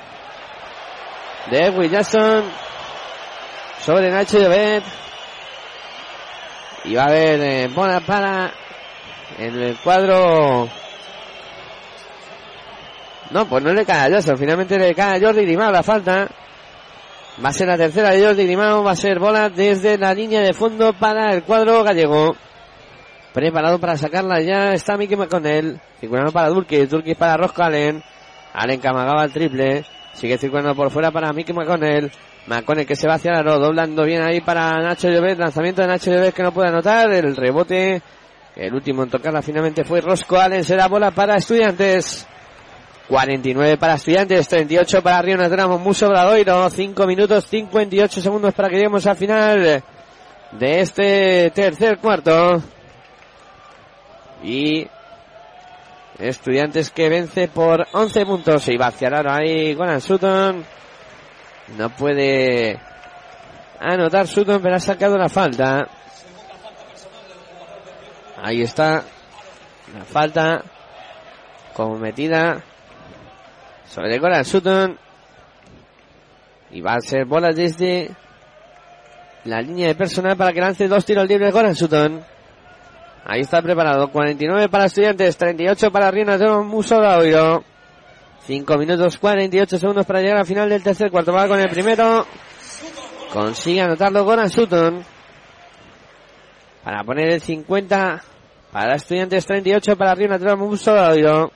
De 1.51 1.59
Edwin 1.59 1.91
Jackson. 1.91 2.45
Sobre 3.81 4.11
Nacho 4.11 4.43
Jovet. 4.43 4.83
Y 6.85 6.95
va 6.95 7.03
a 7.03 7.09
haber 7.09 7.41
eh, 7.43 7.69
bola 7.69 8.01
para 8.01 8.51
el 9.39 9.77
cuadro 9.85 10.71
no, 13.31 13.49
pues 13.49 13.63
no 13.63 13.73
le 13.73 13.85
cae 13.85 14.07
a 14.07 14.09
Jackson. 14.09 14.39
Finalmente 14.39 14.79
le 14.79 14.95
cae 14.95 15.17
a 15.17 15.21
Jordi 15.21 15.45
Grimao 15.45 15.71
la 15.71 15.83
falta. 15.83 16.29
Va 17.45 17.49
a 17.49 17.53
ser 17.53 17.69
la 17.69 17.77
tercera 17.77 18.11
de 18.11 18.25
Jordi 18.25 18.45
Grimao. 18.45 18.83
Va 18.85 18.93
a 18.93 18.97
ser 18.97 19.19
bola 19.19 19.49
desde 19.49 19.99
la 19.99 20.15
línea 20.15 20.41
de 20.41 20.55
fondo 20.55 20.93
para 20.93 21.33
el 21.35 21.43
cuadro 21.43 21.83
gallego. 21.83 22.37
Preparado 23.33 23.79
para 23.79 23.97
sacarla 23.97 24.41
ya 24.41 24.73
está 24.73 24.97
Mickey 24.97 25.17
McConnell. 25.17 25.81
Circulando 26.01 26.33
para 26.33 26.49
Durkis. 26.49 26.89
Durkis 26.89 27.17
para 27.17 27.37
Rosco 27.37 27.63
Allen. 27.63 28.03
Allen 28.55 28.81
que 28.81 28.89
amagaba 28.89 29.25
el 29.25 29.33
triple. 29.33 29.85
Sigue 30.15 30.39
circulando 30.39 30.75
por 30.75 30.91
fuera 30.91 31.11
para 31.11 31.33
Mickey 31.33 31.55
McConnell. 31.55 32.11
McConnell 32.47 32.87
que 32.87 32.97
se 32.97 33.09
va 33.09 33.15
hacia 33.15 33.33
el 33.33 33.39
aro. 33.39 33.59
Doblando 33.59 34.05
bien 34.05 34.23
ahí 34.23 34.41
para 34.41 34.81
Nacho 34.81 35.09
Llobet. 35.09 35.39
Lanzamiento 35.39 35.83
de 35.83 35.89
Nacho 35.89 36.11
Llobet 36.13 36.35
que 36.35 36.43
no 36.43 36.53
puede 36.53 36.69
anotar. 36.69 37.13
El 37.13 37.37
rebote. 37.37 38.01
El 38.55 38.73
último 38.73 39.03
en 39.03 39.11
tocarla 39.11 39.43
finalmente 39.43 39.85
fue 39.85 40.01
Rosco 40.01 40.39
Allen. 40.39 40.65
Será 40.65 40.87
bola 40.87 41.11
para 41.11 41.37
estudiantes. 41.37 42.27
49 43.09 43.77
para 43.79 43.95
Estudiantes, 43.95 44.49
38 44.49 45.03
para 45.03 45.23
Río 45.23 45.37
Natramo, 45.37 45.79
Muso 45.79 46.09
Bradoiro, 46.09 46.69
5 46.69 47.07
minutos 47.07 47.47
58 47.47 48.21
segundos 48.21 48.53
para 48.55 48.69
que 48.69 48.77
lleguemos 48.77 49.07
al 49.07 49.17
final 49.17 49.83
de 50.53 50.81
este 50.81 51.51
tercer 51.51 51.99
cuarto. 51.99 52.63
Y 54.43 54.87
Estudiantes 56.19 56.91
que 56.91 57.09
vence 57.09 57.49
por 57.49 57.87
11 57.93 58.27
puntos. 58.27 58.69
Y 58.69 58.77
va 58.77 58.93
el 58.99 59.29
ahí 59.29 59.75
Goran 59.75 60.01
Sutton. 60.01 60.65
No 61.77 61.91
puede 61.91 62.81
anotar 63.79 64.27
Sutton, 64.27 64.63
pero 64.63 64.77
ha 64.77 64.81
sacado 64.81 65.19
la 65.19 65.29
falta. 65.29 65.87
Ahí 68.43 68.63
está. 68.63 69.03
La 69.95 70.05
falta 70.05 70.63
cometida 71.75 72.65
sobre 73.97 74.19
Goran 74.19 74.45
Sutton. 74.45 74.99
Y 76.71 76.83
va 76.83 76.97
a 76.97 77.01
ser 77.01 77.25
bola 77.25 77.53
desde 77.53 78.11
la 79.45 79.63
línea 79.63 79.89
de 79.89 79.95
personal 79.95 80.37
para 80.37 80.53
que 80.53 80.61
lance 80.61 80.87
dos 80.87 81.07
tiros 81.07 81.27
libres 81.27 81.51
Goran 81.51 81.75
Sutton. 81.75 82.23
Ahí 83.25 83.41
está 83.41 83.63
preparado. 83.63 84.11
49 84.13 84.69
para 84.69 84.85
Estudiantes, 84.85 85.39
38 85.39 85.91
para 85.91 86.11
Riena 86.11 86.37
de 86.37 86.47
Muso 86.59 86.99
Oiro. 86.99 87.65
5 88.47 88.77
minutos 88.77 89.17
48 89.17 89.79
segundos 89.79 90.05
para 90.05 90.21
llegar 90.21 90.37
al 90.37 90.47
final 90.47 90.69
del 90.69 90.83
tercer 90.83 91.11
cuarto. 91.11 91.33
Va 91.33 91.49
con 91.49 91.59
el 91.59 91.71
primero. 91.71 92.27
Consigue 93.33 93.81
anotarlo 93.81 94.25
Goran 94.25 94.51
Sutton. 94.51 95.03
Para 96.85 97.03
poner 97.03 97.31
el 97.31 97.41
50 97.41 98.23
para 98.73 98.97
Estudiantes, 98.97 99.47
38 99.47 99.97
para 99.97 100.15
Riena 100.15 100.37
de 100.37 100.55
Muso 100.55 100.93
Oiro. 100.93 101.51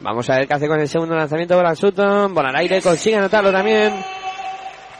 Vamos 0.00 0.30
a 0.30 0.36
ver 0.36 0.48
qué 0.48 0.54
hace 0.54 0.66
con 0.66 0.80
el 0.80 0.88
segundo 0.88 1.14
lanzamiento 1.14 1.56
Goran 1.56 1.76
Sutton. 1.76 2.32
Bola 2.32 2.48
al 2.48 2.56
aire, 2.56 2.80
consigue 2.80 3.16
anotarlo 3.16 3.52
también. 3.52 3.92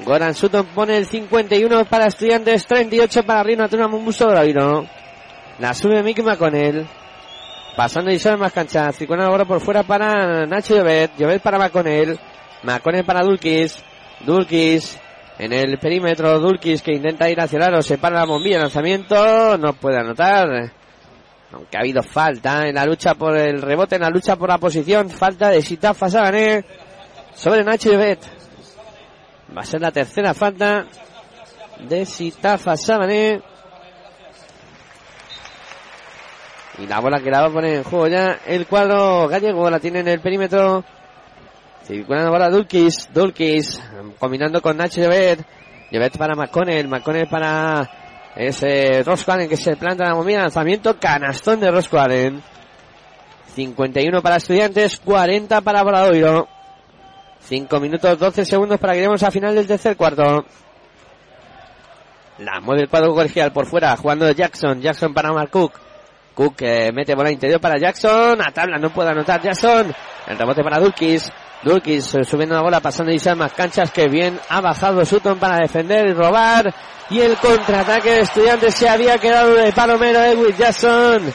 Goran 0.05 0.35
Sutton 0.35 0.66
pone 0.74 0.98
el 0.98 1.06
51 1.06 1.86
para 1.86 2.06
Estudiantes, 2.06 2.66
38 2.66 3.22
para 3.22 3.43
Rino 3.43 3.64
Atuna 3.64 3.89
Mumbuso 3.89 4.28
Bravino. 4.28 4.86
La 5.59 5.72
sube 5.74 6.02
Mickey 6.02 6.24
McConnell. 6.24 6.86
Pasando 7.77 8.10
y 8.10 8.18
sale 8.18 8.36
más 8.36 8.52
cancha. 8.52 8.93
Circula 8.93 9.27
ahora 9.27 9.44
por 9.47 9.60
fuera 9.60 9.82
para 9.82 10.47
Nacho 10.47 10.77
Llobet. 10.77 11.12
Llobet 11.16 11.40
para 11.40 11.59
McConnell. 11.59 12.18
McConnell 12.62 13.05
para 13.05 13.22
Dulkis. 13.22 13.82
Dulkis 14.20 14.98
en 15.39 15.52
el 15.52 15.78
perímetro. 15.78 16.39
Dulkis 16.40 16.82
que 16.82 16.93
intenta 16.93 17.31
ir 17.31 17.40
hacia 17.40 17.56
el 17.56 17.62
aro. 17.62 17.82
Se 17.82 17.97
para 17.97 18.20
la 18.20 18.27
bombilla. 18.27 18.59
Lanzamiento. 18.59 19.56
No 19.56 19.72
puede 19.74 19.98
anotar. 19.98 20.72
Aunque 21.52 21.77
ha 21.77 21.81
habido 21.81 22.02
falta 22.02 22.68
en 22.68 22.77
la 22.77 22.85
lucha 22.85 23.14
por 23.14 23.36
el 23.36 23.60
rebote, 23.60 23.97
en 23.97 24.02
la 24.02 24.10
lucha 24.10 24.36
por 24.36 24.48
la 24.48 24.59
posición. 24.59 25.10
Falta 25.10 25.48
de 25.48 25.62
Sitafa 25.62 26.09
Sabané 26.09 26.64
sobre 27.35 27.64
Nacho 27.64 27.90
Llobet. 27.90 28.20
Va 29.56 29.62
a 29.62 29.64
ser 29.64 29.81
la 29.81 29.90
tercera 29.90 30.32
falta 30.32 30.86
de 31.81 32.06
Sitafa 32.06 32.77
Sabané. 32.77 33.43
Y 36.78 36.86
la 36.86 37.01
bola 37.01 37.20
que 37.20 37.31
la 37.31 37.43
va 37.43 37.48
a 37.48 37.52
poner 37.52 37.74
en 37.74 37.82
juego 37.82 38.06
ya 38.06 38.39
el 38.47 38.66
cuadro 38.66 39.27
gallego. 39.27 39.68
La 39.68 39.81
tiene 39.81 40.01
en 40.01 40.09
el 40.09 40.20
perímetro. 40.20 40.85
Circulando 41.85 42.31
bola 42.31 42.48
Dulkis. 42.48 43.09
Dulkis 43.12 43.82
combinando 44.20 44.62
con 44.62 44.77
Nacho 44.77 45.01
Llobet. 45.01 45.44
Llobet 45.90 46.16
para 46.16 46.36
McConnell. 46.36 46.86
McConnell 46.86 47.28
para 47.28 47.99
ese 48.36 49.02
Rosco 49.02 49.32
Allen 49.32 49.48
que 49.48 49.57
se 49.57 49.77
planta 49.77 50.05
la 50.05 50.15
movida. 50.15 50.40
Lanzamiento 50.40 50.98
canastón 50.98 51.61
de 51.61 51.70
Rosco 51.70 51.98
Allen. 51.98 52.43
51 53.55 54.23
para 54.23 54.36
estudiantes. 54.36 54.98
40 54.98 55.61
para 55.61 55.82
Boladoiro. 55.82 56.48
5 57.40 57.81
minutos 57.81 58.19
12 58.19 58.44
segundos 58.44 58.78
para 58.78 58.93
que 58.93 58.98
lleguemos 58.98 59.23
a 59.23 59.31
final 59.31 59.55
del 59.55 59.66
tercer 59.66 59.97
cuarto. 59.97 60.44
La 62.39 62.61
mueve 62.61 62.82
el 62.82 62.89
cuadro 62.89 63.15
colegial 63.15 63.52
por 63.52 63.66
fuera, 63.66 63.97
jugando 63.97 64.31
Jackson. 64.31 64.81
Jackson 64.81 65.12
para 65.12 65.32
Mark 65.32 65.51
Cook. 65.51 65.73
Cook 66.35 66.55
eh, 66.61 66.90
mete 66.93 67.15
bola 67.15 67.31
interior 67.31 67.61
para 67.61 67.78
Jackson. 67.78 68.40
A 68.40 68.52
tabla 68.52 68.78
no 68.78 68.90
puede 68.90 69.11
anotar 69.11 69.43
Jackson. 69.43 69.93
El 70.27 70.39
rebote 70.39 70.62
para 70.62 70.78
Dulkis. 70.78 71.31
Dulkis 71.62 72.15
eh, 72.15 72.24
subiendo 72.24 72.55
la 72.55 72.62
bola, 72.62 72.81
pasando 72.81 73.12
y 73.12 73.20
más 73.37 73.53
canchas. 73.53 73.91
Que 73.91 74.09
bien 74.09 74.39
ha 74.49 74.61
bajado 74.61 75.05
Sutton 75.05 75.39
para 75.39 75.59
defender 75.59 76.09
y 76.09 76.12
robar. 76.12 76.74
Y 77.11 77.20
el 77.20 77.37
contraataque 77.37 78.11
de 78.11 78.20
estudiantes 78.20 78.74
se 78.74 78.89
había 78.89 79.19
quedado 79.19 79.55
de 79.55 79.73
palomero 79.73 80.23
Edwin 80.23 80.57
Jackson. 80.57 81.32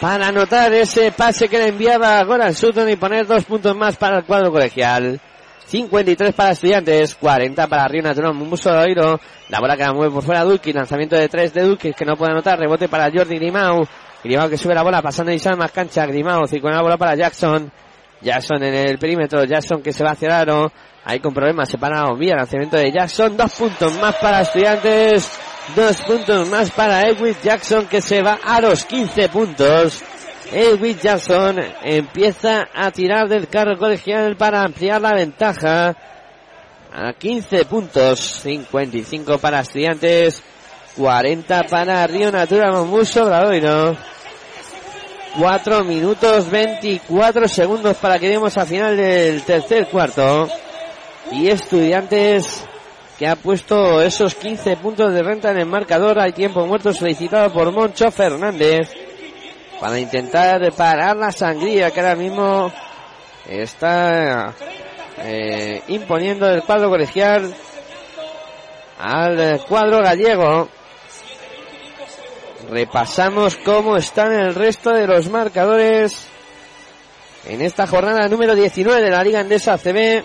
Para 0.00 0.28
anotar 0.28 0.72
ese 0.74 1.12
pase 1.12 1.48
que 1.48 1.58
le 1.58 1.68
enviaba 1.68 2.22
Goran 2.24 2.54
Sutton 2.54 2.88
y 2.90 2.96
poner 2.96 3.26
dos 3.26 3.44
puntos 3.44 3.74
más 3.76 3.96
para 3.96 4.18
el 4.18 4.24
cuadro 4.24 4.52
colegial. 4.52 5.20
53 5.66 6.34
para 6.34 6.50
estudiantes, 6.50 7.14
40 7.14 7.66
para 7.66 7.88
Río 7.88 8.02
Natural, 8.02 8.34
Mumbuso 8.34 8.70
de 8.70 8.78
Oiro. 8.78 9.18
La 9.48 9.60
bola 9.60 9.76
que 9.76 9.82
la 9.82 9.92
mueve 9.92 10.12
por 10.12 10.22
fuera 10.22 10.44
Dulkis, 10.44 10.74
lanzamiento 10.74 11.16
de 11.16 11.28
3 11.28 11.54
de 11.54 11.62
Dulkis 11.62 11.96
que 11.96 12.04
no 12.04 12.16
puede 12.16 12.32
anotar, 12.32 12.58
rebote 12.58 12.88
para 12.88 13.10
Jordi 13.10 13.36
Grimau. 13.36 13.86
Grimau 14.22 14.48
que 14.48 14.58
sube 14.58 14.74
la 14.74 14.82
bola 14.82 15.00
pasando 15.00 15.32
y 15.32 15.40
más 15.56 15.72
cancha, 15.72 16.06
Grimau, 16.06 16.44
con 16.60 16.70
la 16.70 16.82
bola 16.82 16.96
para 16.96 17.14
Jackson. 17.14 17.72
Jackson 18.24 18.62
en 18.64 18.74
el 18.74 18.98
perímetro, 18.98 19.44
Jackson 19.44 19.82
que 19.82 19.92
se 19.92 20.02
va 20.02 20.12
hacia 20.12 20.26
el 20.26 20.32
aro. 20.32 20.72
Ahí 21.04 21.20
con 21.20 21.34
problemas, 21.34 21.68
se 21.68 21.76
para 21.76 22.00
la 22.00 22.08
bombilla, 22.08 22.36
lanzamiento 22.36 22.78
de 22.78 22.90
Jackson, 22.90 23.36
dos 23.36 23.52
puntos 23.52 23.94
más 24.00 24.16
para 24.16 24.40
estudiantes, 24.40 25.30
dos 25.76 26.00
puntos 26.00 26.48
más 26.48 26.70
para 26.70 27.02
Edwin 27.02 27.36
Jackson 27.42 27.86
que 27.86 28.00
se 28.00 28.22
va 28.22 28.38
a 28.42 28.60
los 28.62 28.84
15 28.84 29.28
puntos. 29.28 30.02
Edwin 30.50 30.98
Jackson 30.98 31.60
empieza 31.82 32.68
a 32.74 32.90
tirar 32.90 33.28
del 33.28 33.48
carro 33.48 33.76
colegial 33.76 34.36
para 34.36 34.62
ampliar 34.62 35.00
la 35.02 35.12
ventaja 35.12 35.94
a 36.92 37.12
15 37.12 37.64
puntos, 37.66 38.20
55 38.20 39.38
para 39.38 39.60
estudiantes, 39.60 40.42
40 40.96 41.64
para 41.64 42.06
Río 42.06 42.30
Natura 42.30 42.70
Momuso 42.70 43.26
Bradoiro. 43.26 44.13
4 45.38 45.82
minutos 45.84 46.48
24 46.48 47.48
segundos 47.48 47.96
para 47.96 48.18
que 48.18 48.28
demos 48.28 48.56
a 48.56 48.64
final 48.64 48.96
del 48.96 49.42
tercer 49.42 49.88
cuarto. 49.88 50.48
Y 51.32 51.48
estudiantes 51.48 52.64
que 53.18 53.26
ha 53.26 53.34
puesto 53.34 54.00
esos 54.00 54.34
15 54.34 54.76
puntos 54.76 55.12
de 55.12 55.22
renta 55.22 55.50
en 55.50 55.58
el 55.58 55.66
marcador. 55.66 56.20
Hay 56.20 56.32
tiempo 56.32 56.64
muerto 56.66 56.92
solicitado 56.92 57.52
por 57.52 57.72
Moncho 57.72 58.10
Fernández 58.10 58.92
para 59.80 59.98
intentar 59.98 60.72
parar 60.72 61.16
la 61.16 61.32
sangría 61.32 61.90
que 61.90 62.00
ahora 62.00 62.14
mismo 62.14 62.72
está 63.48 64.54
eh, 65.18 65.82
imponiendo 65.88 66.48
el 66.48 66.62
cuadro 66.62 66.90
colegial 66.90 67.52
al 68.98 69.60
cuadro 69.66 70.00
gallego. 70.00 70.68
Repasamos 72.70 73.56
cómo 73.56 73.96
están 73.96 74.32
el 74.32 74.54
resto 74.54 74.90
de 74.90 75.06
los 75.06 75.28
marcadores 75.28 76.26
en 77.46 77.60
esta 77.60 77.86
jornada 77.86 78.28
número 78.28 78.54
19 78.54 79.02
de 79.02 79.10
la 79.10 79.22
Liga 79.22 79.40
Endesa 79.40 79.76
CB. 79.76 80.24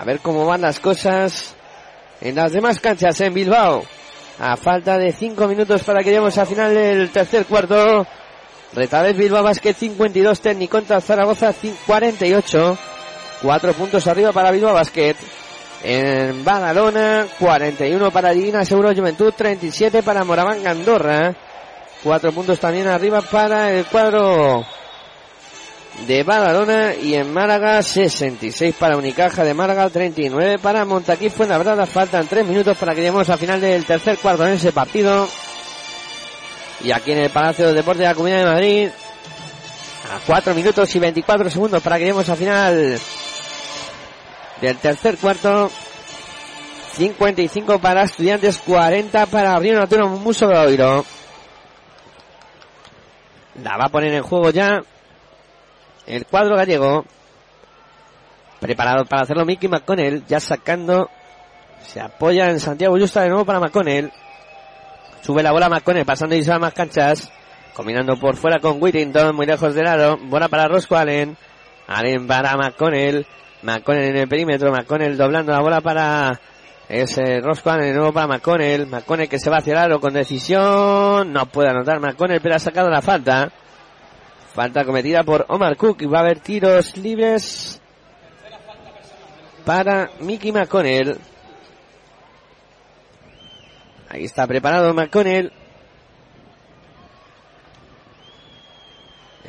A 0.00 0.04
ver 0.04 0.20
cómo 0.20 0.46
van 0.46 0.60
las 0.60 0.78
cosas 0.78 1.56
en 2.20 2.36
las 2.36 2.52
demás 2.52 2.78
canchas 2.78 3.20
en 3.20 3.34
Bilbao. 3.34 3.84
A 4.38 4.56
falta 4.56 4.98
de 4.98 5.12
5 5.12 5.48
minutos 5.48 5.82
para 5.82 6.00
que 6.00 6.10
lleguemos 6.10 6.38
a 6.38 6.46
final 6.46 6.72
del 6.72 7.10
tercer 7.10 7.46
cuarto. 7.46 8.06
Retabes 8.72 9.16
Bilbao 9.16 9.42
Basket 9.42 9.74
52, 9.74 10.40
Técnico 10.40 10.78
contra 10.78 11.00
Zaragoza 11.00 11.52
48. 11.86 12.78
4 13.42 13.72
puntos 13.72 14.06
arriba 14.06 14.32
para 14.32 14.52
Bilbao 14.52 14.74
Basket. 14.74 15.16
En 15.82 16.44
Badalona, 16.44 17.26
41 17.38 18.10
para 18.10 18.32
Divina 18.32 18.64
Seguro 18.64 18.94
Juventud, 18.94 19.32
37 19.36 20.02
para 20.02 20.24
Moraván 20.24 20.66
Andorra. 20.66 21.34
4 22.02 22.32
puntos 22.32 22.58
también 22.60 22.86
arriba 22.86 23.20
para 23.22 23.72
el 23.72 23.84
cuadro 23.86 24.64
de 26.06 26.22
Badalona 26.22 26.94
y 26.94 27.14
en 27.14 27.32
Málaga 27.32 27.82
66 27.82 28.74
para 28.78 28.96
Unicaja 28.96 29.42
de 29.42 29.54
Málaga, 29.54 29.88
39 29.90 30.58
para 30.58 30.84
Montaquí 30.84 31.28
Fuenlabrada. 31.30 31.86
Faltan 31.86 32.26
3 32.26 32.46
minutos 32.46 32.76
para 32.76 32.94
que 32.94 33.00
lleguemos 33.00 33.28
al 33.28 33.38
final 33.38 33.60
del 33.60 33.84
tercer 33.84 34.18
cuarto 34.18 34.46
en 34.46 34.54
ese 34.54 34.72
partido. 34.72 35.28
Y 36.82 36.92
aquí 36.92 37.12
en 37.12 37.18
el 37.18 37.30
Palacio 37.30 37.66
de 37.68 37.74
Deportes 37.74 38.00
de 38.00 38.06
la 38.06 38.14
Comunidad 38.14 38.38
de 38.38 38.44
Madrid, 38.44 38.88
a 40.12 40.20
4 40.26 40.54
minutos 40.54 40.94
y 40.94 40.98
24 40.98 41.50
segundos 41.50 41.82
para 41.82 41.96
que 41.96 42.02
lleguemos 42.02 42.28
al 42.28 42.36
final 42.36 43.00
del 44.60 44.76
tercer 44.78 45.16
cuarto. 45.18 45.70
55 46.92 47.78
para 47.78 48.02
estudiantes, 48.02 48.58
40 48.58 49.26
para 49.26 49.58
Río 49.58 49.78
Naturo 49.78 50.08
Muso 50.08 50.48
Oiro. 50.48 51.04
La 53.62 53.76
va 53.76 53.84
a 53.84 53.88
poner 53.88 54.12
en 54.14 54.22
juego 54.22 54.50
ya 54.50 54.82
el 56.06 56.26
cuadro 56.26 56.56
gallego. 56.56 57.04
Preparado 58.60 59.04
para 59.04 59.22
hacerlo 59.22 59.44
Mickey 59.44 59.68
McConnell, 59.68 60.24
ya 60.26 60.40
sacando. 60.40 61.08
Se 61.86 62.00
apoya 62.00 62.50
en 62.50 62.58
Santiago 62.58 62.98
Justa 62.98 63.22
de 63.22 63.28
nuevo 63.28 63.44
para 63.44 63.60
McConnell. 63.60 64.10
Sube 65.22 65.42
la 65.42 65.52
bola 65.52 65.68
McConnell, 65.68 66.04
pasando 66.04 66.34
y 66.34 66.44
más 66.44 66.72
canchas. 66.72 67.30
Combinando 67.74 68.16
por 68.18 68.36
fuera 68.36 68.58
con 68.58 68.82
Whittington, 68.82 69.36
muy 69.36 69.46
lejos 69.46 69.74
de 69.74 69.84
lado. 69.84 70.16
Bola 70.16 70.48
para 70.48 70.66
Rosco 70.66 70.96
Allen. 70.96 71.36
Allen 71.86 72.26
para 72.26 72.56
McConnell. 72.56 73.24
McConnell 73.62 74.10
en 74.10 74.16
el 74.16 74.28
perímetro. 74.28 74.72
McConnell 74.72 75.16
doblando 75.16 75.52
la 75.52 75.60
bola 75.60 75.80
para 75.80 76.40
ese 76.88 77.40
Rosco 77.40 77.70
Allen 77.70 77.86
de 77.86 77.94
nuevo 77.94 78.12
para 78.12 78.26
McConnell. 78.26 78.86
McConnell 78.86 79.28
que 79.28 79.38
se 79.38 79.50
va 79.50 79.58
hacia 79.58 79.72
el 79.72 79.78
aro 79.78 80.00
con 80.00 80.12
decisión. 80.12 81.32
No 81.32 81.46
puede 81.46 81.70
anotar 81.70 82.00
McConnell, 82.00 82.40
pero 82.40 82.54
ha 82.54 82.58
sacado 82.60 82.88
la 82.88 83.02
falta. 83.02 83.50
Falta 84.54 84.84
cometida 84.84 85.22
por 85.22 85.46
Omar 85.48 85.76
Cook 85.76 86.02
y 86.02 86.06
va 86.06 86.18
a 86.18 86.22
haber 86.22 86.40
tiros 86.40 86.96
libres 86.96 87.80
para 89.64 90.10
Mickey 90.20 90.50
McConnell. 90.50 91.18
Ahí 94.08 94.24
está 94.24 94.46
preparado 94.46 94.94
McConnell. 94.94 95.52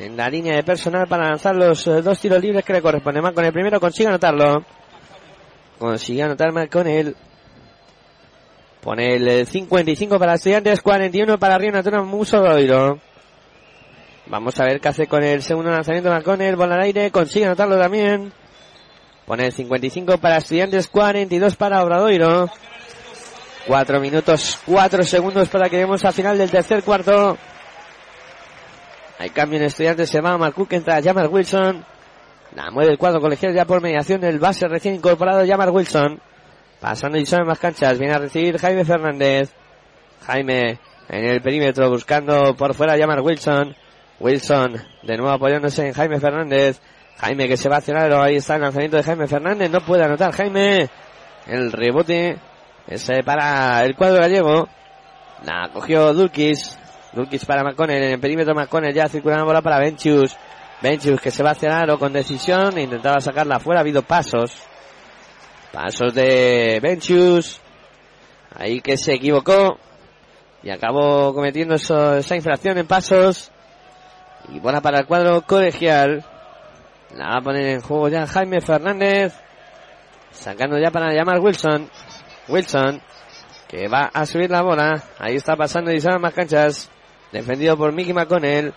En 0.00 0.16
la 0.16 0.30
línea 0.30 0.56
de 0.56 0.62
personal 0.62 1.06
para 1.06 1.28
lanzar 1.28 1.54
los 1.54 1.86
eh, 1.86 2.00
dos 2.00 2.18
tiros 2.18 2.42
libres 2.42 2.64
que 2.64 2.72
le 2.72 2.80
corresponden. 2.80 3.22
McConnell 3.22 3.52
primero 3.52 3.78
consigue 3.78 4.08
anotarlo. 4.08 4.64
Consigue 5.78 6.22
anotar 6.22 6.52
McConnell. 6.52 7.14
Pone 8.80 9.16
el 9.16 9.46
55 9.46 10.18
para 10.18 10.34
estudiantes, 10.34 10.80
41 10.80 11.38
para 11.38 11.58
Río 11.58 11.72
Natura 11.72 12.02
Muso 12.02 12.40
Doiro. 12.40 12.98
Vamos 14.28 14.58
a 14.58 14.64
ver 14.64 14.80
qué 14.80 14.88
hace 14.88 15.06
con 15.06 15.22
el 15.22 15.42
segundo 15.42 15.70
lanzamiento 15.70 16.08
McConnell. 16.08 16.56
Bola 16.56 16.76
al 16.76 16.82
aire, 16.84 17.10
consigue 17.10 17.44
anotarlo 17.44 17.78
también. 17.78 18.32
Pone 19.26 19.48
el 19.48 19.52
55 19.52 20.16
para 20.16 20.38
estudiantes, 20.38 20.88
42 20.88 21.56
para 21.56 21.82
Obradoiro. 21.82 22.48
4 23.66 24.00
minutos, 24.00 24.58
4 24.64 25.02
segundos 25.02 25.50
para 25.50 25.68
que 25.68 25.76
lleguemos 25.76 26.02
al 26.06 26.14
final 26.14 26.38
del 26.38 26.50
tercer 26.50 26.82
cuarto. 26.82 27.36
Hay 29.20 29.28
cambio 29.28 29.58
en 29.58 29.66
estudiantes, 29.66 30.08
se 30.08 30.22
va 30.22 30.32
a 30.32 30.50
Cook, 30.50 30.72
entra 30.72 31.02
Jamar 31.02 31.28
Wilson. 31.28 31.84
La 32.56 32.70
mueve 32.70 32.92
el 32.92 32.96
cuadro 32.96 33.20
colegial 33.20 33.52
ya 33.52 33.66
por 33.66 33.82
mediación 33.82 34.18
del 34.18 34.38
base 34.38 34.66
recién 34.66 34.94
incorporado 34.94 35.46
Jamar 35.46 35.68
Wilson. 35.68 36.18
Pasando 36.80 37.18
y 37.18 37.24
en 37.30 37.46
más 37.46 37.58
canchas, 37.58 37.98
viene 37.98 38.14
a 38.14 38.18
recibir 38.18 38.56
Jaime 38.56 38.82
Fernández. 38.82 39.52
Jaime 40.26 40.78
en 41.10 41.24
el 41.26 41.42
perímetro 41.42 41.90
buscando 41.90 42.56
por 42.56 42.72
fuera 42.72 42.96
Jamar 42.96 43.20
Wilson. 43.20 43.76
Wilson 44.20 44.82
de 45.02 45.16
nuevo 45.18 45.34
apoyándose 45.34 45.86
en 45.86 45.92
Jaime 45.92 46.18
Fernández. 46.18 46.80
Jaime 47.18 47.46
que 47.46 47.58
se 47.58 47.68
va 47.68 47.76
a 47.76 47.82
cerrar, 47.82 48.10
ahí 48.14 48.36
está 48.36 48.54
el 48.54 48.62
lanzamiento 48.62 48.96
de 48.96 49.02
Jaime 49.02 49.26
Fernández, 49.26 49.70
no 49.70 49.82
puede 49.82 50.02
anotar 50.02 50.32
Jaime. 50.32 50.88
El 51.46 51.72
rebote 51.72 52.38
ese 52.86 53.22
para 53.22 53.84
el 53.84 53.94
cuadro 53.96 54.22
gallego. 54.22 54.66
La 55.44 55.68
cogió 55.74 56.14
Dulkis. 56.14 56.79
Dulkis 57.12 57.44
para 57.44 57.64
McConnell. 57.64 58.02
En 58.02 58.12
el 58.12 58.20
perímetro 58.20 58.54
McConnell 58.54 58.94
ya 58.94 59.08
circulando 59.08 59.44
bola 59.44 59.62
para 59.62 59.78
Benchus. 59.78 60.36
Benchus 60.82 61.20
que 61.20 61.30
se 61.30 61.42
va 61.42 61.50
a 61.50 61.54
cerrar 61.54 61.90
o 61.90 61.98
con 61.98 62.12
decisión. 62.12 62.78
Intentaba 62.78 63.20
sacarla 63.20 63.56
afuera. 63.56 63.80
Ha 63.80 63.82
habido 63.82 64.02
pasos. 64.02 64.56
Pasos 65.72 66.14
de 66.14 66.78
Benchus. 66.82 67.60
Ahí 68.54 68.80
que 68.80 68.96
se 68.96 69.14
equivocó. 69.14 69.78
Y 70.62 70.70
acabó 70.70 71.34
cometiendo 71.34 71.74
esa 71.74 72.36
infracción 72.36 72.78
en 72.78 72.86
pasos. 72.86 73.50
Y 74.48 74.58
bola 74.58 74.80
para 74.80 75.00
el 75.00 75.06
cuadro 75.06 75.42
colegial. 75.42 76.24
La 77.16 77.28
va 77.28 77.36
a 77.38 77.42
poner 77.42 77.66
en 77.66 77.80
juego 77.80 78.08
ya 78.08 78.26
Jaime 78.26 78.60
Fernández. 78.60 79.34
Sacando 80.30 80.78
ya 80.78 80.90
para 80.90 81.12
llamar 81.12 81.40
Wilson. 81.40 81.90
Wilson. 82.48 83.02
Que 83.68 83.88
va 83.88 84.10
a 84.12 84.26
subir 84.26 84.50
la 84.50 84.62
bola. 84.62 85.02
Ahí 85.18 85.36
está 85.36 85.56
pasando 85.56 85.92
y 85.92 86.00
más 86.20 86.34
canchas. 86.34 86.90
Defendido 87.32 87.76
por 87.76 87.92
Mickey 87.92 88.12
McConnell. 88.12 88.74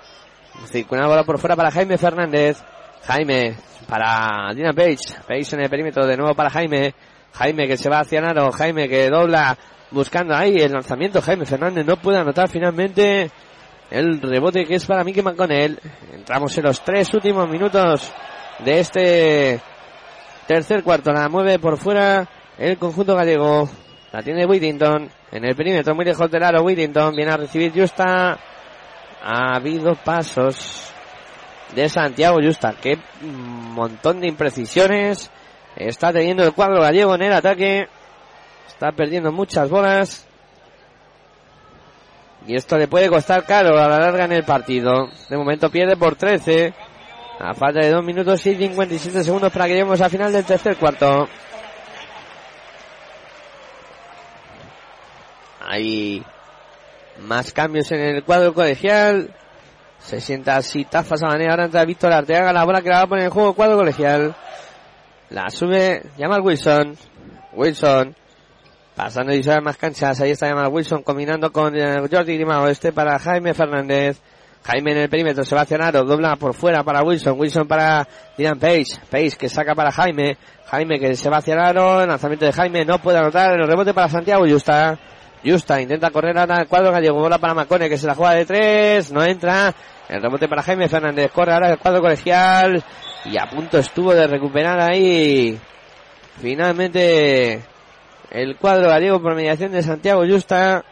Circula 0.67 1.23
por 1.23 1.39
fuera 1.39 1.55
para 1.55 1.71
Jaime 1.71 1.97
Fernández. 1.97 2.63
Jaime 3.05 3.55
para 3.87 4.53
Dina 4.53 4.73
Page. 4.73 4.97
Page 5.27 5.55
en 5.55 5.61
el 5.61 5.69
perímetro 5.69 6.05
de 6.05 6.17
nuevo 6.17 6.35
para 6.35 6.49
Jaime. 6.49 6.93
Jaime 7.33 7.67
que 7.67 7.77
se 7.77 7.89
va 7.89 7.99
hacia 7.99 8.21
Naro. 8.21 8.51
Jaime 8.51 8.87
que 8.87 9.09
dobla 9.09 9.57
buscando 9.91 10.35
ahí 10.35 10.57
el 10.57 10.71
lanzamiento. 10.71 11.21
Jaime 11.21 11.45
Fernández 11.45 11.85
no 11.85 11.97
puede 11.97 12.19
anotar 12.19 12.49
finalmente 12.49 13.31
el 13.89 14.21
rebote 14.21 14.65
que 14.65 14.75
es 14.75 14.85
para 14.85 15.03
Mickey 15.03 15.23
McConnell. 15.23 15.79
Entramos 16.13 16.57
en 16.57 16.63
los 16.63 16.81
tres 16.83 17.13
últimos 17.13 17.49
minutos 17.49 18.11
de 18.59 18.79
este 18.79 19.61
tercer 20.47 20.83
cuarto. 20.83 21.11
La 21.11 21.29
mueve 21.29 21.59
por 21.59 21.77
fuera 21.77 22.27
el 22.57 22.77
conjunto 22.77 23.15
gallego. 23.15 23.69
La 24.13 24.21
tiene 24.21 24.45
Whittington 24.45 25.09
en 25.31 25.43
el 25.43 25.55
perímetro, 25.55 25.95
muy 25.95 26.05
lejos 26.05 26.29
del 26.29 26.43
aro. 26.43 26.61
Whittington 26.61 27.15
viene 27.15 27.31
a 27.31 27.37
recibir 27.37 27.73
Justa. 27.73 28.37
Ha 29.23 29.55
habido 29.55 29.95
pasos 29.95 30.93
de 31.73 31.89
Santiago 31.89 32.37
Justa. 32.39 32.75
Qué 32.79 32.99
montón 33.21 34.21
de 34.21 34.27
imprecisiones 34.27 35.31
está 35.75 36.13
teniendo 36.13 36.43
el 36.43 36.53
cuadro 36.53 36.79
gallego 36.79 37.15
en 37.15 37.23
el 37.23 37.33
ataque. 37.33 37.87
Está 38.67 38.91
perdiendo 38.91 39.31
muchas 39.31 39.67
bolas. 39.67 40.27
Y 42.45 42.55
esto 42.55 42.77
le 42.77 42.87
puede 42.87 43.09
costar 43.09 43.45
caro 43.45 43.79
a 43.79 43.87
la 43.87 43.97
larga 43.97 44.25
en 44.25 44.33
el 44.33 44.43
partido. 44.43 45.07
De 45.27 45.37
momento 45.37 45.71
pierde 45.71 45.97
por 45.97 46.15
13. 46.15 46.71
A 47.39 47.55
falta 47.55 47.79
de 47.79 47.89
2 47.89 48.05
minutos 48.05 48.45
y 48.45 48.55
57 48.55 49.23
segundos 49.23 49.51
para 49.51 49.65
que 49.65 49.71
lleguemos 49.71 49.99
al 50.01 50.11
final 50.11 50.31
del 50.31 50.45
tercer 50.45 50.77
cuarto. 50.77 51.27
Hay 55.65 56.23
más 57.19 57.51
cambios 57.51 57.91
en 57.91 58.01
el 58.01 58.23
cuadro 58.23 58.53
colegial. 58.53 59.33
Se 59.99 60.19
sienta 60.19 60.57
así 60.57 60.85
Tafa 60.85 61.17
Sabanea. 61.17 61.51
Ahora 61.51 61.65
entra 61.65 61.85
Víctor 61.85 62.11
Arteaga. 62.11 62.51
La 62.51 62.65
bola 62.65 62.81
que 62.81 62.89
la 62.89 62.97
va 62.97 63.03
a 63.03 63.07
poner 63.07 63.25
en 63.25 63.31
juego 63.31 63.53
cuadro 63.53 63.77
colegial. 63.77 64.35
La 65.29 65.49
sube 65.49 66.03
Jamal 66.17 66.41
Wilson. 66.41 66.97
Wilson. 67.53 68.15
Pasando 68.95 69.33
y 69.33 69.39
usar 69.39 69.61
más 69.61 69.77
canchas. 69.77 70.19
Ahí 70.21 70.31
está 70.31 70.47
Jamal 70.47 70.71
Wilson 70.71 71.01
combinando 71.03 71.51
con 71.51 71.75
eh, 71.75 72.01
Jordi 72.11 72.35
Grimao. 72.35 72.67
Este 72.67 72.91
para 72.91 73.17
Jaime 73.17 73.53
Fernández. 73.53 74.19
Jaime 74.65 74.91
en 74.91 74.97
el 74.97 75.09
perímetro 75.09 75.43
se 75.43 75.55
va 75.55 75.61
hacia 75.61 75.77
Naro. 75.77 76.03
Dobla 76.03 76.35
por 76.35 76.53
fuera 76.53 76.83
para 76.83 77.01
Wilson. 77.03 77.39
Wilson 77.39 77.67
para 77.67 78.07
Dylan 78.37 78.59
Page. 78.59 78.97
Page 79.09 79.31
que 79.37 79.49
saca 79.49 79.73
para 79.73 79.91
Jaime. 79.91 80.37
Jaime 80.65 80.99
que 80.99 81.15
se 81.15 81.29
va 81.29 81.37
hacia. 81.37 81.69
El 81.69 82.07
lanzamiento 82.07 82.45
de 82.45 82.53
Jaime 82.53 82.85
no 82.85 82.99
puede 82.99 83.17
anotar. 83.17 83.53
El 83.53 83.67
rebote 83.67 83.93
para 83.93 84.09
Santiago 84.09 84.45
Justa. 84.47 84.99
Justa 85.43 85.81
intenta 85.81 86.11
correr 86.11 86.37
al 86.37 86.67
cuadro 86.67 86.91
gallego. 86.91 87.19
Bola 87.19 87.37
para 87.37 87.53
Macone 87.53 87.89
que 87.89 87.97
se 87.97 88.07
la 88.07 88.15
juega 88.15 88.35
de 88.35 88.45
tres. 88.45 89.11
No 89.11 89.23
entra. 89.23 89.73
El 90.07 90.21
rebote 90.21 90.47
para 90.47 90.63
Jaime 90.63 90.87
Fernández. 90.87 91.31
Corre 91.31 91.53
ahora 91.53 91.71
el 91.71 91.77
cuadro 91.77 92.01
colegial. 92.01 92.83
Y 93.25 93.37
a 93.37 93.49
punto 93.49 93.77
estuvo 93.77 94.13
de 94.13 94.27
recuperar 94.27 94.79
ahí. 94.79 95.59
Finalmente 96.41 97.61
el 98.31 98.57
cuadro 98.57 98.89
gallego 98.89 99.21
por 99.21 99.35
mediación 99.35 99.71
de 99.71 99.83
Santiago 99.83 100.23
Justa. 100.27 100.83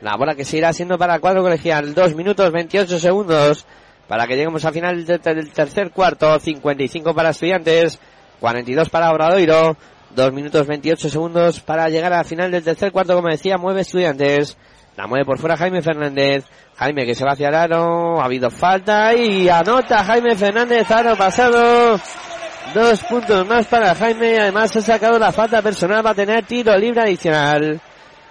La 0.00 0.16
bola 0.16 0.34
que 0.34 0.44
se 0.44 0.58
irá 0.58 0.68
haciendo 0.68 0.96
para 0.98 1.16
el 1.16 1.20
cuadro 1.20 1.42
colegial. 1.42 1.94
Dos 1.94 2.14
minutos 2.14 2.50
28 2.52 2.98
segundos 2.98 3.66
para 4.08 4.26
que 4.26 4.34
lleguemos 4.34 4.64
al 4.64 4.72
final 4.72 5.04
del 5.04 5.52
tercer 5.52 5.90
cuarto. 5.90 6.38
55 6.38 7.14
para 7.14 7.30
estudiantes. 7.30 7.98
42 8.40 8.88
para 8.88 9.10
Obradoiro. 9.10 9.76
Dos 10.14 10.32
minutos 10.32 10.66
28 10.66 11.08
segundos 11.08 11.60
para 11.60 11.88
llegar 11.88 12.12
al 12.12 12.24
final 12.24 12.50
del 12.50 12.64
tercer 12.64 12.90
cuarto. 12.90 13.14
Como 13.14 13.28
decía, 13.28 13.58
mueve 13.58 13.82
estudiantes. 13.82 14.56
La 14.96 15.06
mueve 15.06 15.24
por 15.24 15.38
fuera 15.38 15.56
Jaime 15.56 15.82
Fernández. 15.82 16.44
Jaime 16.76 17.06
que 17.06 17.14
se 17.14 17.24
va 17.24 17.32
hacia 17.32 17.48
el 17.48 17.54
aro. 17.54 18.20
Ha 18.20 18.24
habido 18.24 18.50
falta 18.50 19.14
y 19.14 19.48
anota 19.48 20.04
Jaime 20.04 20.34
Fernández. 20.34 20.90
Aro 20.90 21.16
pasado. 21.16 22.00
Dos 22.74 23.00
puntos 23.04 23.46
más 23.46 23.66
para 23.66 23.94
Jaime. 23.94 24.40
Además 24.40 24.76
ha 24.76 24.80
sacado 24.80 25.18
la 25.18 25.30
falta 25.30 25.62
personal. 25.62 26.04
Va 26.04 26.10
a 26.10 26.14
tener 26.14 26.44
tiro 26.44 26.76
libre 26.76 27.02
adicional. 27.02 27.80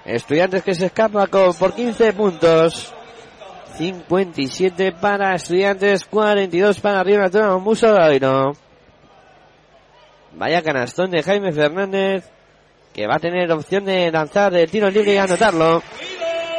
Estudiantes 0.04 0.64
que 0.64 0.74
se 0.74 0.88
escapa 0.88 1.28
con, 1.28 1.54
por 1.54 1.74
15 1.74 2.12
puntos. 2.12 2.94
57 3.78 4.92
para 5.00 5.34
Estudiantes. 5.36 6.04
42 6.06 6.82
para 6.82 7.04
Río 7.04 7.20
Natural. 7.20 7.58
Muso 7.62 7.88
Doiro. 7.88 8.52
Vaya 10.40 10.62
canastón 10.62 11.12
de 11.12 11.22
Jaime 11.22 11.52
Fernández. 11.52 12.24
Que 12.94 13.08
va 13.08 13.16
a 13.16 13.20
tener 13.20 13.52
opción 13.52 13.84
de 13.84 14.10
lanzar 14.10 14.56
el 14.56 14.72
tiro 14.72 14.90
libre 14.90 15.14
y 15.14 15.18
anotarlo. 15.18 15.84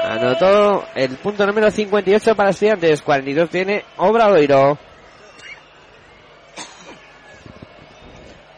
Anotó 0.05 0.87
el 0.95 1.17
punto 1.17 1.47
número 1.47 1.71
58 1.71 2.37
para 2.37 2.51
Estudiantes. 2.51 3.01
42 3.01 3.49
tiene 3.49 3.85
Obradoiro. 3.97 4.79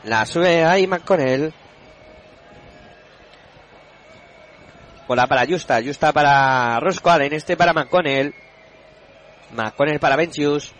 La 0.02 0.26
sube 0.26 0.64
ahí 0.64 0.88
McConnell. 0.88 1.54
Bola 5.06 5.28
para 5.28 5.46
Justa. 5.46 5.80
Justa 5.84 6.12
para 6.12 6.80
Rosco 6.80 7.10
Allen. 7.10 7.32
Este 7.32 7.56
para 7.56 7.72
McConnell. 7.72 8.34
McConnell 9.52 10.00
para 10.00 10.16
Benchius. 10.16 10.72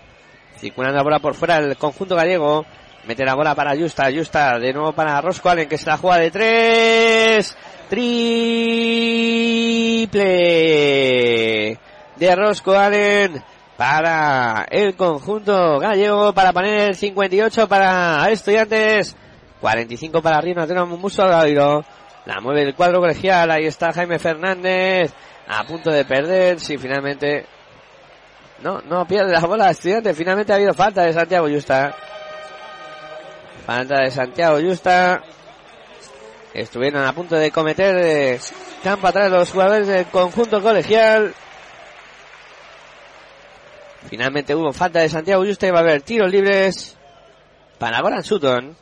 Circulando 0.59 0.97
la 0.97 1.05
bola 1.05 1.19
por 1.21 1.35
fuera 1.35 1.59
el 1.59 1.77
conjunto 1.77 2.17
gallego. 2.17 2.67
Mete 3.05 3.25
la 3.25 3.35
bola 3.35 3.55
para 3.55 3.77
Justa. 3.77 4.11
Justa 4.15 4.59
de 4.59 4.73
nuevo 4.73 4.93
para 4.93 5.21
Rosco 5.21 5.51
Allen 5.51 5.69
que 5.69 5.77
se 5.79 5.87
la 5.87 5.97
juega 5.97 6.19
de 6.19 6.31
tres. 6.31 7.57
Triple 7.89 8.23
de 12.17 12.37
Rosco 12.37 12.73
Allen 12.73 13.43
para 13.77 14.65
el 14.71 14.95
conjunto 14.95 15.79
gallego 15.79 16.33
para 16.33 16.53
poner 16.53 16.91
el 16.91 16.95
58 16.95 17.69
para 17.69 18.31
estudiantes 18.31 19.17
45 19.61 20.23
para 20.23 20.41
Nacional 20.41 20.87
Muso 20.87 21.27
Gairo 21.27 21.85
la 22.25 22.41
mueve 22.41 22.63
el 22.63 22.75
cuadro 22.75 23.01
colegial 23.01 23.51
ahí 23.51 23.67
está 23.67 23.93
Jaime 23.93 24.19
Fernández 24.19 25.13
a 25.49 25.65
punto 25.65 25.91
de 25.91 26.05
perder 26.05 26.61
si 26.61 26.79
finalmente 26.79 27.47
no, 28.63 28.81
no 28.83 29.05
pierde 29.07 29.33
la 29.33 29.41
bola 29.41 29.71
estudiante 29.71 30.15
finalmente 30.15 30.53
ha 30.53 30.57
habido 30.57 30.75
falta 30.75 31.03
de 31.03 31.13
Santiago 31.13 31.49
Justa 31.49 31.95
falta 33.77 34.01
de 34.03 34.11
Santiago 34.11 34.59
Justa 34.61 35.23
estuvieron 36.53 37.05
a 37.05 37.13
punto 37.13 37.37
de 37.37 37.51
cometer 37.51 37.97
eh, 37.99 38.41
campo 38.83 39.07
atrás 39.07 39.31
los 39.31 39.51
jugadores 39.51 39.87
del 39.87 40.07
conjunto 40.07 40.61
colegial 40.63 41.35
Finalmente 44.09 44.55
hubo 44.55 44.73
falta 44.73 45.01
de 45.01 45.09
Santiago 45.09 45.45
Justa 45.45 45.67
y 45.67 45.71
va 45.71 45.79
a 45.79 45.83
haber 45.83 46.03
tiros 46.03 46.31
libres 46.31 46.97
para 47.79 48.01
Goran 48.01 48.25
Sutton. 48.25 48.77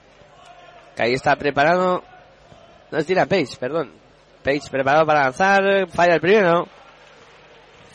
Que 0.97 1.03
ahí 1.03 1.13
está 1.13 1.37
preparado. 1.37 2.03
No 2.91 2.99
es 2.99 3.07
tira 3.07 3.27
Page, 3.27 3.57
perdón. 3.59 3.93
Page 4.43 4.71
preparado 4.71 5.07
para 5.07 5.25
lanzar. 5.25 5.89
Falla 5.91 6.15
el 6.15 6.21
primero. 6.21 6.69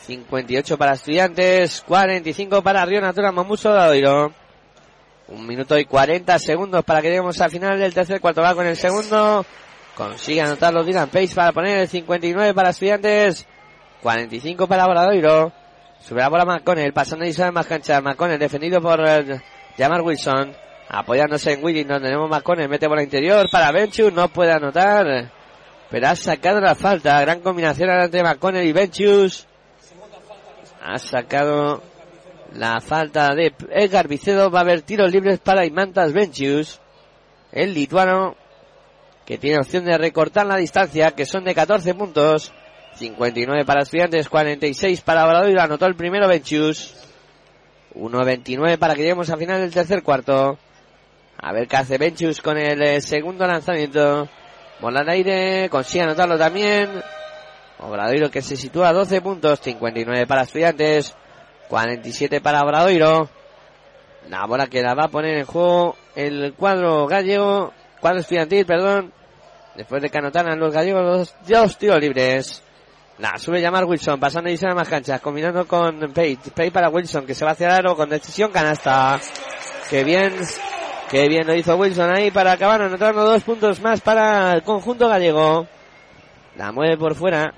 58 0.02 0.78
para 0.78 0.94
estudiantes. 0.94 1.82
45 1.86 2.62
para 2.62 2.84
Río 2.84 3.00
Natura 3.00 3.32
Mamuso 3.32 3.70
Dadoiro. 3.70 4.45
Un 5.28 5.46
minuto 5.46 5.76
y 5.76 5.84
40 5.84 6.38
segundos 6.38 6.84
para 6.84 7.02
que 7.02 7.08
lleguemos 7.08 7.40
al 7.40 7.50
final 7.50 7.78
del 7.78 7.92
tercer 7.92 8.20
cuarto. 8.20 8.42
Va 8.42 8.54
con 8.54 8.66
el 8.66 8.76
segundo. 8.76 9.44
Consigue 9.96 10.42
anotarlo 10.42 10.84
Dylan 10.84 11.08
Page 11.08 11.34
para 11.34 11.52
poner 11.52 11.78
el 11.78 11.88
59 11.88 12.54
para 12.54 12.70
estudiantes. 12.70 13.46
45 14.02 14.66
para 14.68 14.86
Boradoiro. 14.86 15.52
Sube 16.00 16.20
la 16.20 16.28
bola 16.28 16.44
McConnell, 16.44 16.92
pasando 16.92 17.24
y 17.24 17.32
sale 17.32 17.50
más 17.50 17.66
cancha. 17.66 18.00
McConnell 18.00 18.38
defendido 18.38 18.80
por 18.80 19.00
uh, 19.00 19.40
Jamar 19.76 20.02
Wilson. 20.02 20.54
Apoyándose 20.88 21.54
en 21.54 21.64
Willing, 21.64 21.88
donde 21.88 22.08
tenemos 22.08 22.30
McConnell. 22.30 22.68
Mete 22.68 22.86
bola 22.86 23.02
interior 23.02 23.46
para 23.50 23.72
Benchus, 23.72 24.12
no 24.12 24.28
puede 24.28 24.52
anotar. 24.52 25.32
Pero 25.90 26.08
ha 26.08 26.14
sacado 26.14 26.60
la 26.60 26.76
falta. 26.76 27.20
Gran 27.22 27.40
combinación 27.40 27.90
entre 27.90 28.22
McConnell 28.22 28.66
y 28.66 28.72
Benchus. 28.72 29.48
Ha 30.84 30.98
sacado 30.98 31.82
la 32.52 32.80
falta 32.80 33.34
de 33.34 33.54
Edgar 33.70 34.08
Vicedo. 34.08 34.50
Va 34.50 34.60
a 34.60 34.62
haber 34.62 34.82
tiros 34.82 35.10
libres 35.10 35.38
para 35.38 35.66
Imantas 35.66 36.12
Benchus. 36.12 36.80
El 37.52 37.74
lituano 37.74 38.36
que 39.24 39.38
tiene 39.38 39.58
opción 39.58 39.84
de 39.84 39.98
recortar 39.98 40.46
la 40.46 40.56
distancia, 40.56 41.10
que 41.10 41.26
son 41.26 41.44
de 41.44 41.54
14 41.54 41.94
puntos. 41.94 42.52
59 42.94 43.64
para 43.66 43.82
estudiantes, 43.82 44.28
46 44.28 45.02
para 45.02 45.26
Obradoiro, 45.26 45.60
anotó 45.60 45.86
el 45.86 45.96
primero 45.96 46.28
Benchus. 46.28 46.94
1.29 47.94 48.78
para 48.78 48.94
que 48.94 49.00
lleguemos 49.00 49.28
al 49.30 49.38
final 49.38 49.60
del 49.60 49.72
tercer 49.72 50.02
cuarto. 50.02 50.58
A 51.38 51.52
ver 51.52 51.68
qué 51.68 51.76
hace 51.76 51.98
Benchus 51.98 52.40
con 52.40 52.56
el 52.56 52.80
eh, 52.82 53.00
segundo 53.00 53.46
lanzamiento. 53.46 54.28
Bola 54.80 55.00
al 55.00 55.08
aire, 55.08 55.68
consigue 55.70 56.04
anotarlo 56.04 56.38
también. 56.38 56.90
Obradoiro 57.78 58.30
que 58.30 58.40
se 58.42 58.56
sitúa 58.56 58.88
a 58.88 58.92
12 58.92 59.20
puntos, 59.20 59.60
59 59.60 60.26
para 60.26 60.42
estudiantes, 60.42 61.14
47 61.68 62.40
para 62.40 62.62
Obradoiro. 62.62 63.28
La 64.28 64.46
bola 64.46 64.66
que 64.66 64.82
la 64.82 64.94
va 64.94 65.04
a 65.04 65.08
poner 65.08 65.38
en 65.38 65.44
juego 65.44 65.96
el 66.14 66.54
cuadro 66.54 67.06
gallego, 67.06 67.72
cuadro 68.00 68.20
estudiantil, 68.20 68.66
perdón. 68.66 69.12
Después 69.76 70.02
de 70.02 70.08
que 70.08 70.18
anotaran 70.18 70.58
los 70.58 70.72
gallegos 70.72 71.02
los 71.02 71.34
dos 71.46 71.78
tiros 71.78 72.00
libres. 72.00 72.62
La 73.18 73.38
sube 73.38 73.60
llamar 73.60 73.84
Wilson, 73.84 74.20
pasando 74.20 74.50
y 74.50 74.56
se 74.56 74.66
más 74.74 74.88
canchas, 74.88 75.20
combinando 75.20 75.66
con 75.66 76.12
Pay. 76.12 76.36
Pay 76.54 76.70
para 76.70 76.90
Wilson, 76.90 77.24
que 77.24 77.34
se 77.34 77.44
va 77.44 77.52
hacia 77.52 77.68
el 77.68 77.72
aro 77.72 77.96
con 77.96 78.10
decisión 78.10 78.52
canasta. 78.52 79.18
Qué 79.88 80.04
bien, 80.04 80.34
qué 81.10 81.28
bien 81.28 81.46
lo 81.46 81.54
hizo 81.54 81.76
Wilson 81.76 82.10
ahí 82.10 82.30
para 82.30 82.52
acabar 82.52 82.82
anotando 82.82 83.24
dos 83.24 83.42
puntos 83.42 83.80
más 83.80 84.00
para 84.02 84.52
el 84.52 84.62
conjunto 84.62 85.08
gallego. 85.08 85.66
La 86.56 86.72
mueve 86.72 86.98
por 86.98 87.14
fuera. 87.14 87.54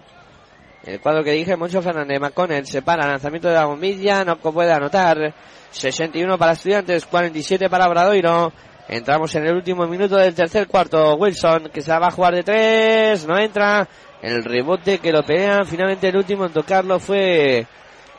El 0.84 1.00
cuadro 1.00 1.24
que 1.24 1.32
dije, 1.32 1.56
Moncho 1.56 1.82
Fernández 1.82 2.20
McConnell 2.20 2.66
se 2.66 2.82
para, 2.82 3.06
lanzamiento 3.06 3.48
de 3.48 3.54
la 3.54 3.66
bombilla, 3.66 4.24
no 4.24 4.36
puede 4.38 4.72
anotar. 4.72 5.34
61 5.70 6.38
para 6.38 6.52
estudiantes, 6.52 7.06
47 7.06 7.68
para 7.68 7.88
Bradoiro. 7.88 8.52
Entramos 8.88 9.34
en 9.34 9.46
el 9.46 9.54
último 9.54 9.86
minuto 9.86 10.16
del 10.16 10.34
tercer 10.34 10.66
cuarto. 10.66 11.14
Wilson, 11.16 11.68
que 11.72 11.82
se 11.82 11.90
va 11.90 12.06
a 12.06 12.10
jugar 12.10 12.34
de 12.34 12.42
tres, 12.42 13.26
no 13.26 13.38
entra. 13.38 13.86
El 14.22 14.42
rebote 14.42 14.98
que 14.98 15.12
lo 15.12 15.22
pelean. 15.22 15.66
Finalmente 15.66 16.08
el 16.08 16.16
último 16.16 16.46
en 16.46 16.52
tocarlo 16.52 16.98
fue 16.98 17.66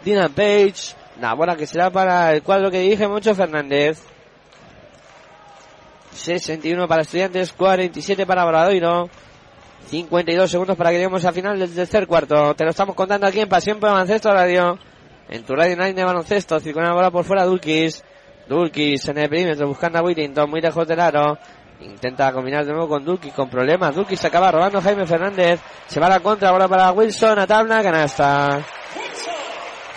Dylan 0.03 0.31
Page. 0.34 0.95
La 1.19 1.34
bola 1.34 1.56
que 1.56 1.65
será 1.65 1.90
para 1.90 2.31
el 2.34 2.44
cuadro 2.44 2.69
que 2.69 2.81
dirige 2.81 3.07
Moncho 3.07 3.34
Fernández. 3.34 4.03
61 6.11 6.88
para 6.88 7.02
estudiantes, 7.02 7.52
47 7.53 8.26
para 8.26 8.45
Bradoiro. 8.45 9.10
52 9.90 10.52
segundos 10.52 10.78
para 10.78 10.91
que 10.91 10.98
lleguemos 10.98 11.26
al 11.26 11.34
final 11.34 11.57
del 11.57 11.74
tercer 11.74 12.06
cuarto. 12.06 12.53
Te 12.53 12.64
lo 12.64 12.70
estamos 12.70 12.95
contando 12.95 13.26
aquí 13.26 13.40
en 13.40 13.49
Pasión 13.49 13.80
por 13.80 13.90
Baloncesto 13.90 14.32
Radio. 14.32 14.78
En 15.28 15.44
tu 15.44 15.56
radio 15.56 15.74
online 15.74 15.94
de 15.94 16.03
baloncesto. 16.03 16.60
Circula 16.60 16.90
la 16.90 16.94
bola 16.94 17.10
por 17.10 17.26
fuera 17.26 17.44
Dulkis. 17.44 18.03
Dulkis 18.48 19.07
en 19.10 19.18
el 19.18 19.30
perímetro 19.30 19.68
buscando 19.68 19.98
a 19.98 20.03
Whittington 20.03 20.48
muy 20.48 20.61
lejos 20.61 20.88
del 20.88 20.99
aro. 20.99 21.40
Intenta 21.82 22.32
combinar 22.32 22.66
de 22.66 22.72
nuevo 22.72 22.88
con 22.88 23.03
Dulkis 23.03 23.34
con 23.34 23.49
problemas. 23.49 23.95
Dulkis 23.95 24.20
se 24.20 24.28
acaba 24.28 24.52
robando 24.52 24.80
Jaime 24.80 25.07
Fernández. 25.07 25.60
Se 25.88 25.99
va 25.99 26.07
la 26.07 26.20
contra 26.20 26.49
ahora 26.49 26.68
para 26.68 26.91
Wilson. 26.91 27.40
A 27.40 27.48
tabla, 27.48 27.82
canasta. 27.82 28.64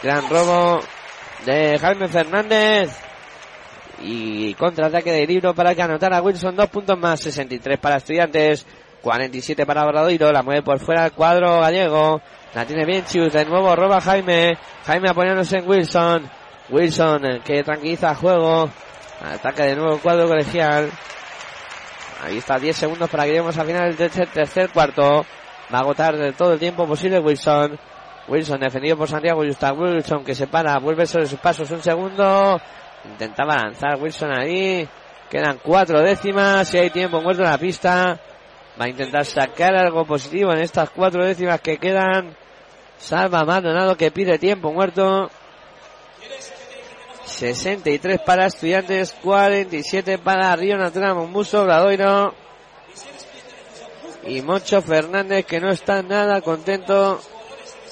Gran 0.03 0.27
robo 0.31 0.81
de 1.45 1.79
Jaime 1.79 2.09
Fernández. 2.09 2.99
Y 4.01 4.55
contraataque 4.55 5.13
de 5.13 5.27
libro 5.27 5.55
para 5.55 5.75
que 5.75 5.83
anotara 5.83 6.23
Wilson. 6.23 6.57
Dos 6.57 6.71
puntos 6.71 6.99
más. 6.99 7.21
63 7.21 7.79
para 7.79 7.97
Estudiantes. 7.99 8.67
47 9.03 9.67
para 9.67 9.85
Bradoiro. 9.85 10.33
La 10.33 10.43
mueve 10.43 10.63
por 10.63 10.79
fuera 10.79 11.07
el 11.07 11.13
cuadro 11.13 11.61
gallego. 11.61 12.21
La 12.55 12.65
tiene 12.65 12.85
bien 12.85 13.05
Chus. 13.05 13.33
De 13.33 13.45
nuevo 13.45 13.75
roba 13.77 14.01
Jaime. 14.01 14.57
Jaime 14.87 15.11
apoyándose 15.11 15.59
en 15.59 15.69
Wilson. 15.69 16.31
Wilson 16.71 17.27
eh, 17.27 17.41
que 17.45 17.63
tranquiliza 17.63 18.11
el 18.11 18.17
juego. 18.17 18.71
Ataque 19.23 19.65
de 19.65 19.77
nuevo 19.77 19.95
el 19.95 20.01
cuadro 20.01 20.27
colegial. 20.29 20.91
Ahí 22.25 22.39
está 22.39 22.59
10 22.59 22.77
segundos 22.77 23.11
para 23.11 23.25
que 23.25 23.31
lleguemos 23.31 23.59
al 23.59 23.67
final 23.67 23.89
del 23.89 23.97
tercer, 23.97 24.29
tercer 24.29 24.71
cuarto. 24.71 25.27
Va 25.73 25.79
a 25.79 25.81
agotar 25.81 26.15
todo 26.35 26.55
el 26.55 26.59
tiempo 26.59 26.87
posible 26.87 27.19
Wilson. 27.19 27.79
Wilson 28.29 28.61
defendido 28.61 28.97
por 28.97 29.09
Santiago 29.09 29.45
Justa. 29.45 29.73
Wilson 29.73 30.25
que 30.25 30.35
se 30.35 30.47
para, 30.47 30.79
vuelve 30.79 31.07
sobre 31.07 31.27
sus 31.27 31.39
pasos 31.39 31.71
un 31.71 31.83
segundo. 31.83 32.61
Intentaba 33.05 33.57
lanzar 33.57 34.01
Wilson 34.01 34.33
ahí. 34.39 34.89
Quedan 35.29 35.59
cuatro 35.63 36.01
décimas. 36.01 36.69
Si 36.69 36.79
hay 36.79 36.91
tiempo 36.91 37.21
muerto 37.21 37.43
en 37.43 37.51
la 37.51 37.59
pista. 37.59 38.21
Va 38.81 38.87
a 38.87 38.89
intentar 38.89 39.25
sacar 39.27 39.75
algo 39.75 40.05
positivo 40.07 40.53
en 40.53 40.61
estas 40.61 40.91
cuatro 40.91 41.25
décimas 41.25 41.61
que 41.61 41.79
quedan. 41.79 42.35
Salva 42.99 43.45
Maldonado 43.45 43.97
que 43.97 44.11
pide 44.11 44.39
tiempo 44.39 44.73
muerto. 44.73 45.31
63 47.25 48.21
para 48.21 48.47
estudiantes, 48.47 49.15
47 49.23 50.19
para 50.19 50.55
Río 50.57 50.77
Natura 50.77 51.15
Mombuso, 51.15 51.65
Bradoiro. 51.65 52.35
Y 54.25 54.41
Moncho 54.41 54.81
Fernández 54.81 55.45
que 55.45 55.61
no 55.61 55.71
está 55.71 56.03
nada 56.03 56.41
contento 56.41 57.21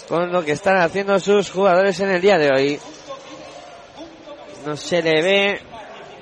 con 0.09 0.33
lo 0.33 0.45
que 0.45 0.53
están 0.53 0.77
haciendo 0.79 1.19
sus 1.19 1.51
jugadores 1.51 1.99
en 2.01 2.11
el 2.11 2.21
día 2.21 2.39
de 2.39 2.51
hoy. 2.51 2.81
No 4.65 4.77
se 4.77 5.03
le 5.03 5.23
ve 5.23 5.61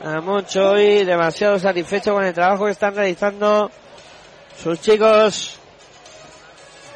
a 0.03 0.21
Moncho 0.21 0.71
hoy 0.71 1.05
demasiado 1.05 1.59
satisfecho 1.59 2.15
con 2.15 2.25
el 2.25 2.35
trabajo 2.35 2.65
que 2.65 2.73
están 2.73 2.95
realizando 2.95 3.71
sus 4.63 4.81
chicos. 4.81 5.59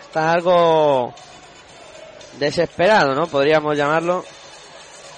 Está 0.03 0.33
algo 0.33 1.15
desesperado, 2.39 3.15
¿no? 3.15 3.27
Podríamos 3.27 3.77
llamarlo. 3.77 4.25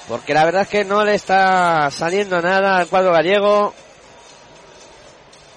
Porque 0.09 0.35
la 0.35 0.45
verdad 0.45 0.63
es 0.63 0.69
que 0.69 0.85
no 0.85 1.05
le 1.05 1.15
está 1.15 1.91
saliendo 1.91 2.41
nada 2.41 2.79
al 2.79 2.89
cuadro 2.89 3.13
gallego. 3.13 3.73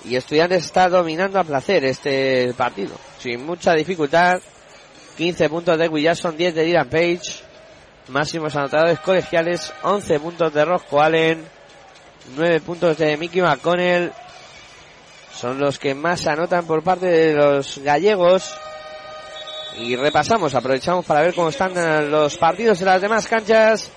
Y 0.05 0.15
Estudiantes 0.15 0.65
está 0.65 0.88
dominando 0.88 1.39
a 1.39 1.43
placer 1.43 1.84
este 1.84 2.53
partido. 2.53 2.95
Sin 3.19 3.45
mucha 3.45 3.73
dificultad. 3.73 4.39
15 5.18 5.49
puntos 5.49 5.77
de 5.77 5.89
Williamson, 5.89 6.38
10 6.38 6.55
de 6.55 6.64
Dylan 6.64 6.89
Page. 6.89 7.43
Máximos 8.07 8.55
anotadores 8.55 8.99
colegiales. 8.99 9.73
11 9.84 10.19
puntos 10.19 10.53
de 10.53 10.64
Rosco 10.64 11.01
Allen. 11.01 11.45
9 12.35 12.61
puntos 12.61 12.97
de 12.97 13.18
Mickey 13.18 13.41
McConnell. 13.41 14.14
Son 15.38 15.59
los 15.59 15.77
que 15.77 15.93
más 15.93 16.26
anotan 16.26 16.65
por 16.65 16.81
parte 16.81 17.05
de 17.05 17.34
los 17.35 17.77
gallegos. 17.77 18.57
Y 19.77 19.95
repasamos, 19.95 20.55
aprovechamos 20.55 21.05
para 21.05 21.22
ver 21.22 21.35
cómo 21.35 21.49
están 21.49 22.09
los 22.09 22.38
partidos 22.38 22.81
en 22.81 22.88
las 22.88 22.99
demás 22.99 23.27
canchas. 23.27 23.91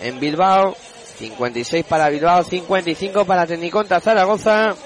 En 0.00 0.20
Bilbao, 0.20 0.76
56 1.18 1.84
para 1.86 2.08
Bilbao, 2.10 2.44
55 2.44 3.24
para 3.24 3.44
Tecniconta 3.44 3.98
Zaragoza. 3.98 4.76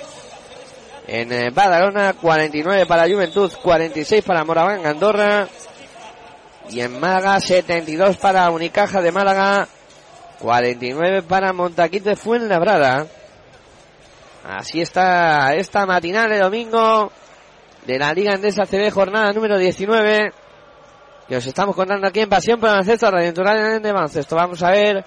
En 1.07 1.31
eh, 1.31 1.51
Badalona, 1.51 2.15
49 2.15 2.87
para 2.87 3.07
Juventud, 3.07 3.53
46 3.63 4.25
para 4.25 4.45
Moraván 4.45 4.87
Andorra. 4.87 5.47
Y 6.71 6.81
en 6.81 6.99
Málaga, 6.99 7.39
72 7.39 8.17
para 8.17 8.51
Unicaja 8.51 9.03
de 9.03 9.13
Málaga, 9.13 9.69
49 10.39 11.23
para 11.23 11.53
Montaquite 11.53 12.17
Fuenlabrada. 12.17 13.07
Así 14.45 14.81
está 14.81 15.55
esta 15.55 15.85
matinal 15.85 16.31
de 16.31 16.39
domingo 16.39 17.11
de 17.85 17.99
la 17.99 18.13
Liga 18.13 18.35
Endesa 18.35 18.67
CB, 18.67 18.91
jornada 18.91 19.33
número 19.33 19.59
19. 19.59 20.33
Que 21.29 21.37
os 21.37 21.45
estamos 21.45 21.75
contando 21.75 22.07
aquí 22.07 22.21
en 22.21 22.29
Pasión 22.29 22.59
por 22.59 22.69
el 22.69 22.77
Baloncesto, 22.77 23.11
Radio 23.11 23.27
Natural 23.27 23.83
de 23.83 23.93
Baloncesto. 23.93 24.37
Vamos 24.37 24.63
a 24.63 24.71
ver 24.71 25.05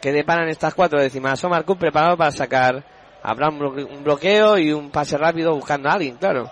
qué 0.00 0.12
deparan 0.12 0.48
estas 0.48 0.74
cuatro 0.74 1.00
décimas. 1.00 1.42
Omar 1.42 1.64
Cook 1.64 1.78
preparado 1.78 2.16
para 2.16 2.30
sacar. 2.30 2.84
Habrá 3.22 3.48
un 3.48 4.04
bloqueo 4.04 4.58
y 4.58 4.72
un 4.72 4.90
pase 4.90 5.18
rápido 5.18 5.54
buscando 5.54 5.88
a 5.88 5.94
alguien, 5.94 6.16
claro. 6.16 6.48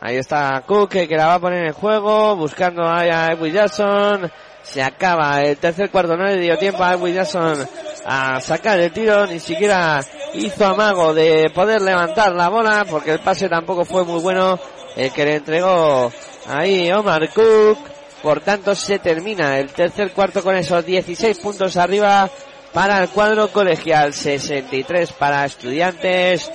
Ahí 0.00 0.16
está 0.16 0.62
Cook 0.66 0.90
que 0.90 1.16
la 1.16 1.28
va 1.28 1.34
a 1.34 1.40
poner 1.40 1.64
en 1.64 1.72
juego, 1.72 2.36
buscando 2.36 2.86
a 2.86 3.28
Edwin 3.32 3.54
Jackson. 3.54 4.30
Se 4.62 4.82
acaba 4.82 5.42
el 5.42 5.56
tercer 5.56 5.90
cuarto, 5.90 6.16
no 6.16 6.24
le 6.24 6.36
dio 6.38 6.56
tiempo 6.58 6.84
a 6.84 6.94
Edwin 6.94 7.14
Jackson 7.14 7.66
a 8.04 8.40
sacar 8.40 8.78
el 8.78 8.92
tiro, 8.92 9.26
ni 9.26 9.40
siquiera 9.40 10.04
hizo 10.34 10.66
amago 10.66 11.12
de 11.12 11.50
poder 11.50 11.82
levantar 11.82 12.32
la 12.34 12.48
bola, 12.48 12.86
porque 12.88 13.12
el 13.12 13.20
pase 13.20 13.48
tampoco 13.48 13.84
fue 13.84 14.04
muy 14.04 14.20
bueno 14.20 14.58
el 14.96 15.12
que 15.12 15.24
le 15.24 15.36
entregó 15.36 16.12
ahí 16.46 16.90
Omar 16.92 17.28
Cook. 17.32 17.78
Por 18.22 18.40
tanto, 18.40 18.74
se 18.74 18.98
termina 18.98 19.58
el 19.58 19.70
tercer 19.70 20.12
cuarto 20.12 20.42
con 20.42 20.54
esos 20.54 20.84
16 20.84 21.38
puntos 21.38 21.76
arriba 21.76 22.28
para 22.72 23.02
el 23.02 23.08
cuadro 23.08 23.48
colegial, 23.48 24.12
63 24.12 25.12
para 25.12 25.46
estudiantes, 25.46 26.50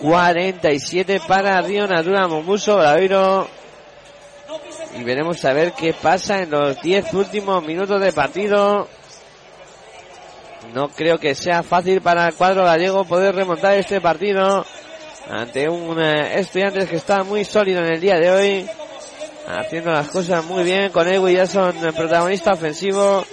47 0.00 1.20
para 1.26 1.60
Río 1.60 1.86
Natura 1.86 2.28
Mombuso 2.28 2.76
Braviro. 2.76 3.48
Y 4.94 5.04
veremos 5.04 5.44
a 5.44 5.52
ver 5.52 5.72
qué 5.72 5.94
pasa 5.94 6.42
en 6.42 6.50
los 6.50 6.80
10 6.82 7.14
últimos 7.14 7.64
minutos 7.64 8.00
de 8.00 8.12
partido. 8.12 8.88
No 10.74 10.88
creo 10.88 11.18
que 11.18 11.34
sea 11.34 11.62
fácil 11.62 12.00
para 12.00 12.28
el 12.28 12.34
cuadro 12.34 12.64
gallego 12.64 13.04
poder 13.04 13.34
remontar 13.34 13.76
este 13.78 14.00
partido 14.00 14.64
ante 15.30 15.68
un 15.68 16.00
eh, 16.00 16.38
estudiante 16.38 16.86
que 16.86 16.96
está 16.96 17.24
muy 17.24 17.44
sólido 17.44 17.80
en 17.84 17.94
el 17.94 18.00
día 18.00 18.16
de 18.18 18.30
hoy, 18.30 18.66
haciendo 19.48 19.92
las 19.92 20.08
cosas 20.08 20.44
muy 20.44 20.62
bien 20.64 20.90
con 20.90 21.08
Edwin 21.08 21.36
Jackson, 21.36 21.74
protagonista 21.96 22.52
ofensivo, 22.52 23.24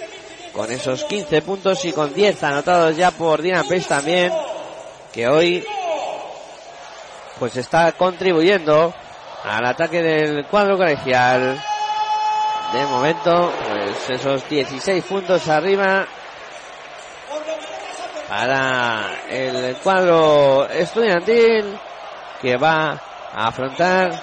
con 0.52 0.70
esos 0.70 1.04
15 1.04 1.42
puntos 1.42 1.84
y 1.84 1.92
con 1.92 2.12
10 2.12 2.42
anotados 2.42 2.96
ya 2.96 3.10
por 3.10 3.42
Dina 3.42 3.62
Pace 3.62 3.84
también, 3.88 4.32
que 5.12 5.28
hoy 5.28 5.64
pues 7.38 7.56
está 7.56 7.92
contribuyendo 7.92 8.94
al 9.44 9.66
ataque 9.66 10.02
del 10.02 10.46
cuadro 10.46 10.76
colegial. 10.76 11.62
De 12.72 12.86
momento, 12.86 13.52
pues 13.68 14.10
esos 14.20 14.48
16 14.48 15.04
puntos 15.04 15.48
arriba 15.48 16.06
para 18.28 19.10
el 19.28 19.76
cuadro 19.82 20.68
estudiantil 20.68 21.76
que 22.40 22.56
va 22.56 23.00
a 23.32 23.48
afrontar 23.48 24.22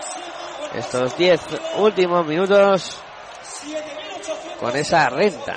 estos 0.73 1.17
10 1.17 1.41
últimos 1.77 2.25
minutos 2.25 3.01
con 4.61 4.75
esa 4.75 5.09
renta, 5.09 5.55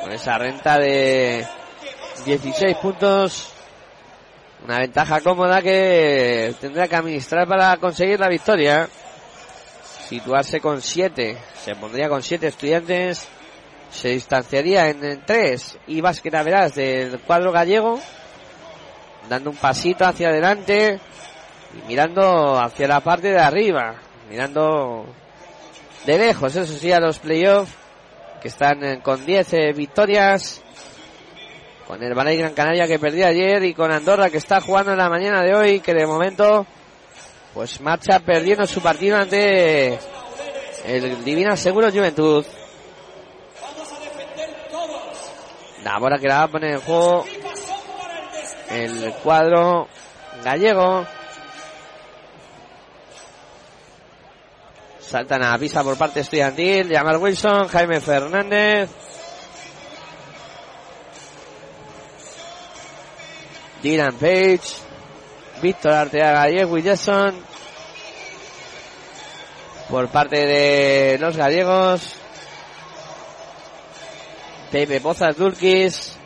con 0.00 0.10
esa 0.12 0.36
renta 0.36 0.78
de 0.78 1.46
16 2.24 2.76
puntos, 2.78 3.52
una 4.64 4.78
ventaja 4.78 5.20
cómoda 5.20 5.62
que 5.62 6.54
tendrá 6.60 6.88
que 6.88 6.96
administrar 6.96 7.46
para 7.46 7.76
conseguir 7.76 8.20
la 8.20 8.28
victoria. 8.28 8.88
Situarse 10.12 10.60
con 10.60 10.82
7, 10.82 11.38
se 11.64 11.74
pondría 11.74 12.10
con 12.10 12.22
7 12.22 12.46
estudiantes 12.46 13.26
se 13.90 14.08
distanciaría 14.08 14.90
en, 14.90 15.22
tres 15.24 15.78
y 15.86 16.02
Vázquez 16.02 16.32
verás 16.32 16.74
del 16.74 17.18
cuadro 17.20 17.50
gallego 17.50 17.98
dando 19.30 19.48
un 19.48 19.56
pasito 19.56 20.04
hacia 20.04 20.28
adelante 20.28 21.00
y 21.74 21.88
mirando 21.88 22.60
hacia 22.60 22.88
la 22.88 23.00
parte 23.00 23.30
de 23.30 23.40
arriba 23.40 23.96
mirando 24.28 25.06
de 26.04 26.18
lejos 26.18 26.56
eso 26.56 26.74
sí 26.74 26.92
a 26.92 27.00
los 27.00 27.18
playoffs 27.18 27.72
que 28.42 28.48
están 28.48 28.84
eh, 28.84 29.00
con 29.02 29.24
10 29.24 29.52
eh, 29.54 29.72
victorias 29.74 30.62
con 31.86 32.02
el 32.02 32.12
Balay 32.12 32.36
Gran 32.36 32.52
Canaria 32.52 32.86
que 32.86 32.98
perdió 32.98 33.26
ayer 33.26 33.64
y 33.64 33.72
con 33.72 33.90
Andorra 33.90 34.28
que 34.28 34.36
está 34.36 34.60
jugando 34.60 34.92
en 34.92 34.98
la 34.98 35.08
mañana 35.08 35.42
de 35.42 35.54
hoy 35.54 35.80
que 35.80 35.94
de 35.94 36.06
momento 36.06 36.66
pues 37.54 37.80
marcha 37.80 38.20
perdiendo 38.20 38.66
su 38.66 38.80
partido 38.80 39.16
ante 39.16 39.98
el 40.84 41.24
Divina 41.24 41.56
Seguro 41.56 41.90
Juventud 41.90 42.44
La 45.84 45.98
bola 45.98 46.18
que 46.18 46.28
la 46.28 46.38
va 46.38 46.42
a 46.44 46.48
poner 46.48 46.74
en 46.74 46.80
juego 46.80 47.24
el 48.70 49.12
cuadro 49.22 49.88
gallego. 50.44 51.06
Saltan 55.00 55.42
a 55.42 55.58
pista 55.58 55.82
por 55.82 55.98
parte 55.98 56.20
estudiantil. 56.20 56.88
Jamal 56.90 57.16
Wilson, 57.18 57.68
Jaime 57.68 58.00
Fernández. 58.00 58.90
Dylan 63.82 64.14
Page. 64.14 64.91
Víctor 65.62 65.92
Arteaga 65.92 66.50
y 66.50 66.58
Edwin 66.58 66.84
Por 69.88 70.08
parte 70.08 70.44
de 70.44 71.18
los 71.20 71.36
gallegos. 71.36 72.16
Pepe 74.72 75.00
Pozas 75.00 75.36
Dulkis. 75.36 76.18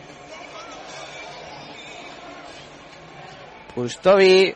Pustovi. 3.74 4.54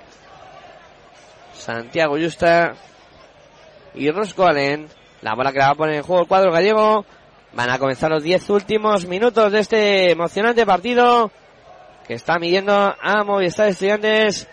Santiago 1.52 2.16
Yusta. 2.16 2.72
Y 3.94 4.10
Rosco 4.10 4.46
Allen. 4.46 4.88
La 5.20 5.34
bola 5.34 5.52
que 5.52 5.58
la 5.58 5.66
va 5.66 5.72
a 5.72 5.74
poner 5.74 5.96
en 5.96 6.02
juego 6.04 6.22
el 6.22 6.28
cuadro 6.28 6.52
gallego. 6.52 7.04
Van 7.52 7.68
a 7.68 7.78
comenzar 7.78 8.10
los 8.10 8.22
10 8.22 8.48
últimos 8.48 9.04
minutos 9.04 9.52
de 9.52 9.60
este 9.60 10.12
emocionante 10.12 10.64
partido 10.64 11.30
que 12.06 12.14
está 12.14 12.38
midiendo 12.38 12.72
a 12.72 13.24
Movistar 13.24 13.68
Estudiantes 13.68 14.48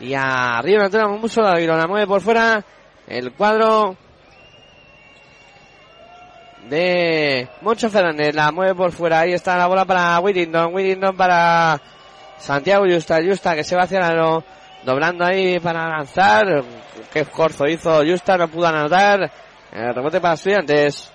y 0.00 0.14
arriba 0.14 0.84
Antonio 0.84 1.08
Muso 1.18 1.42
la 1.42 1.58
la 1.58 1.86
mueve 1.86 2.06
por 2.06 2.20
fuera 2.20 2.64
el 3.06 3.32
cuadro 3.32 3.96
de 6.68 7.48
Moncho 7.62 7.88
Fernández. 7.88 8.34
La 8.34 8.50
mueve 8.52 8.74
por 8.74 8.92
fuera. 8.92 9.20
Ahí 9.20 9.32
está 9.32 9.56
la 9.56 9.66
bola 9.66 9.84
para 9.84 10.18
Whittington 10.20 10.74
Whittington 10.74 11.16
para 11.16 11.80
Santiago 12.38 12.84
Justa 12.88 13.20
Justa 13.24 13.54
que 13.54 13.64
se 13.64 13.76
va 13.76 13.82
hacia 13.82 14.00
el 14.00 14.42
doblando 14.84 15.24
ahí 15.24 15.58
para 15.60 15.88
lanzar. 15.88 16.64
Qué 17.12 17.20
esfuerzo 17.20 17.66
hizo 17.66 18.02
Justa 18.04 18.36
no 18.36 18.48
pudo 18.48 18.66
anotar. 18.66 19.30
El 19.72 19.94
rebote 19.94 20.20
para 20.20 20.34
estudiantes. 20.34 21.12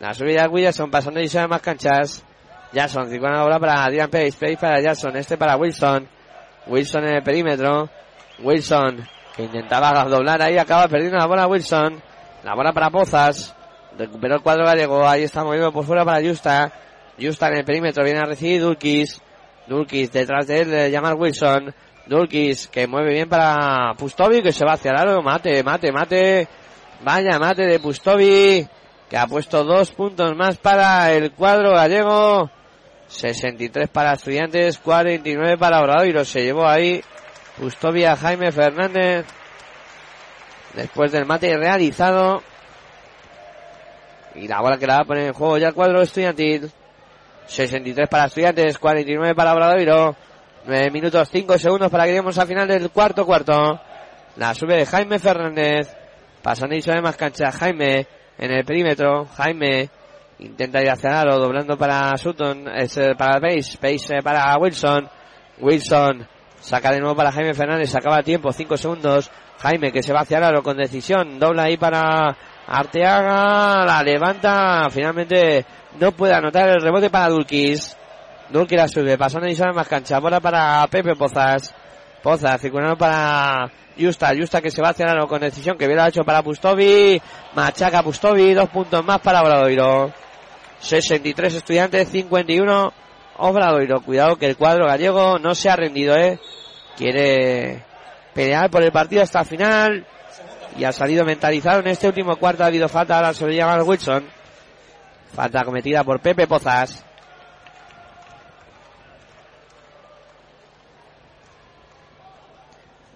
La 0.00 0.12
subida 0.12 0.42
de 0.42 0.48
Wilson 0.48 0.90
pasando 0.90 1.20
y 1.20 1.28
se 1.28 1.46
más 1.46 1.60
canchas. 1.60 2.24
Jackson, 2.72 3.08
50 3.08 3.38
la 3.38 3.44
bola 3.44 3.60
para 3.60 3.88
Dylan 3.88 4.10
Pace, 4.10 4.32
Pace 4.32 4.56
para 4.56 4.80
Jackson, 4.80 5.16
este 5.16 5.38
para 5.38 5.56
Wilson. 5.56 6.08
Wilson 6.66 7.04
en 7.04 7.14
el 7.16 7.22
perímetro. 7.22 7.88
Wilson, 8.40 9.06
que 9.36 9.44
intentaba 9.44 10.04
doblar 10.04 10.42
ahí, 10.42 10.58
acaba 10.58 10.88
perdiendo 10.88 11.18
la 11.18 11.26
bola 11.26 11.46
Wilson. 11.46 12.02
La 12.44 12.54
bola 12.54 12.72
para 12.72 12.90
Pozas. 12.90 13.54
Recuperó 13.96 14.34
el 14.36 14.42
cuadro 14.42 14.64
gallego, 14.64 15.06
ahí 15.06 15.22
está 15.22 15.44
moviendo 15.44 15.72
por 15.72 15.84
fuera 15.84 16.04
para 16.04 16.26
Justa. 16.26 16.72
Justa 17.20 17.48
en 17.48 17.58
el 17.58 17.64
perímetro, 17.64 18.02
viene 18.04 18.20
a 18.20 18.24
recibir 18.24 18.60
Dulkis. 18.60 19.20
Dulkis 19.66 20.12
detrás 20.12 20.46
de 20.46 20.60
él, 20.60 20.92
llamar 20.92 21.14
Wilson. 21.14 21.74
Dulkis 22.06 22.68
que 22.68 22.86
mueve 22.86 23.12
bien 23.12 23.28
para 23.28 23.94
Pustovi, 23.94 24.42
que 24.42 24.52
se 24.52 24.64
va 24.64 24.72
hacia 24.72 24.90
el 24.90 24.96
aro. 24.96 25.22
Mate, 25.22 25.62
mate, 25.62 25.90
mate. 25.92 26.48
Vaya 27.02 27.38
mate 27.38 27.66
de 27.66 27.78
Pustovi, 27.78 28.66
que 29.08 29.16
ha 29.16 29.26
puesto 29.26 29.64
dos 29.64 29.90
puntos 29.90 30.34
más 30.36 30.56
para 30.56 31.12
el 31.12 31.32
cuadro 31.32 31.72
gallego. 31.72 32.50
63 33.06 33.88
para 33.88 34.14
Estudiantes, 34.14 34.78
49 34.78 35.56
para 35.56 35.80
Obradoiro. 35.80 36.24
Se 36.24 36.42
llevó 36.42 36.66
ahí 36.66 37.02
Custovia 37.58 38.16
Jaime 38.16 38.52
Fernández. 38.52 39.26
Después 40.74 41.12
del 41.12 41.26
mate 41.26 41.56
realizado. 41.56 42.42
Y 44.34 44.48
la 44.48 44.60
bola 44.60 44.78
que 44.78 44.86
la 44.86 44.96
va 44.96 45.00
a 45.02 45.06
poner 45.06 45.26
en 45.26 45.32
juego 45.32 45.58
ya 45.58 45.68
el 45.68 45.74
cuadro 45.74 46.02
estudiantil. 46.02 46.70
63 47.46 48.08
para 48.08 48.24
Estudiantes, 48.24 48.78
49 48.78 49.34
para 49.34 49.54
Obradoiro. 49.54 50.16
9 50.66 50.90
minutos 50.90 51.28
5 51.30 51.58
segundos 51.58 51.90
para 51.90 52.04
que 52.04 52.10
lleguemos 52.10 52.38
al 52.38 52.48
final 52.48 52.66
del 52.66 52.90
cuarto 52.90 53.24
cuarto. 53.26 53.80
La 54.36 54.54
sube 54.54 54.76
de 54.76 54.86
Jaime 54.86 55.18
Fernández. 55.18 55.94
Pasando 56.42 56.74
y 56.74 56.82
sobre 56.82 57.02
más 57.02 57.16
cancha 57.16 57.52
Jaime 57.52 58.06
en 58.38 58.50
el 58.50 58.64
perímetro. 58.64 59.26
Jaime 59.26 59.90
Intenta 60.38 60.82
ir 60.82 60.90
hacia 60.90 61.20
Aro, 61.20 61.38
doblando 61.38 61.78
para 61.78 62.16
Sutton, 62.16 62.68
es 62.68 62.98
para 63.16 63.40
Pace, 63.40 63.78
Pace 63.80 64.22
para 64.22 64.56
Wilson. 64.58 65.08
Wilson 65.60 66.26
saca 66.64 66.92
de 66.92 67.00
nuevo 67.00 67.14
para 67.14 67.30
Jaime 67.30 67.54
Fernández, 67.54 67.90
se 67.90 67.98
acaba 67.98 68.18
el 68.18 68.24
tiempo, 68.24 68.52
5 68.52 68.76
segundos. 68.76 69.30
Jaime 69.58 69.92
que 69.92 70.02
se 70.02 70.12
va 70.12 70.20
hacia 70.20 70.38
Aro 70.38 70.62
con 70.62 70.76
decisión, 70.76 71.38
dobla 71.38 71.64
ahí 71.64 71.76
para 71.76 72.36
Arteaga, 72.66 73.84
la 73.84 74.02
levanta, 74.02 74.88
finalmente 74.90 75.64
no 76.00 76.12
puede 76.12 76.34
anotar 76.34 76.68
el 76.70 76.80
rebote 76.80 77.10
para 77.10 77.28
Dulkis. 77.28 77.96
Dulkis 78.48 78.78
la 78.78 78.88
sube, 78.88 79.16
pasando 79.18 79.46
y 79.46 79.54
sale 79.54 79.72
más 79.72 79.88
cancha, 79.88 80.18
bola 80.18 80.40
para 80.40 80.86
Pepe 80.88 81.14
Pozas. 81.14 81.74
Pozas, 82.22 82.60
circulando 82.60 82.96
para 82.96 83.70
Justa, 83.98 84.32
Justa 84.36 84.62
que 84.62 84.70
se 84.70 84.80
va 84.80 84.90
hacia 84.90 85.10
Aro 85.10 85.28
con 85.28 85.40
decisión, 85.40 85.76
que 85.76 85.84
hubiera 85.84 86.08
hecho 86.08 86.24
para 86.24 86.42
Pustovi. 86.42 87.20
Machaca 87.54 88.02
Pustovi, 88.02 88.54
dos 88.54 88.70
puntos 88.70 89.04
más 89.04 89.20
para 89.20 89.42
Bradoiro. 89.42 90.12
63 90.80 91.54
estudiantes, 91.54 92.08
51 92.08 92.92
Obradoiro. 93.38 94.00
Cuidado 94.00 94.36
que 94.36 94.46
el 94.46 94.56
cuadro 94.56 94.86
gallego 94.86 95.38
no 95.38 95.54
se 95.54 95.68
ha 95.68 95.76
rendido, 95.76 96.16
¿eh? 96.16 96.38
Quiere 96.96 97.84
pelear 98.32 98.70
por 98.70 98.82
el 98.82 98.92
partido 98.92 99.22
hasta 99.22 99.40
el 99.40 99.46
final. 99.46 100.06
Y 100.76 100.84
ha 100.84 100.92
salido 100.92 101.24
mentalizado 101.24 101.80
en 101.80 101.88
este 101.88 102.08
último 102.08 102.36
cuarto. 102.36 102.64
Ha 102.64 102.66
habido 102.66 102.88
falta 102.88 103.16
ahora 103.16 103.32
sobre 103.32 103.58
Jamal 103.58 103.82
Wilson. 103.82 104.24
Falta 105.34 105.64
cometida 105.64 106.04
por 106.04 106.20
Pepe 106.20 106.46
Pozas. 106.46 107.04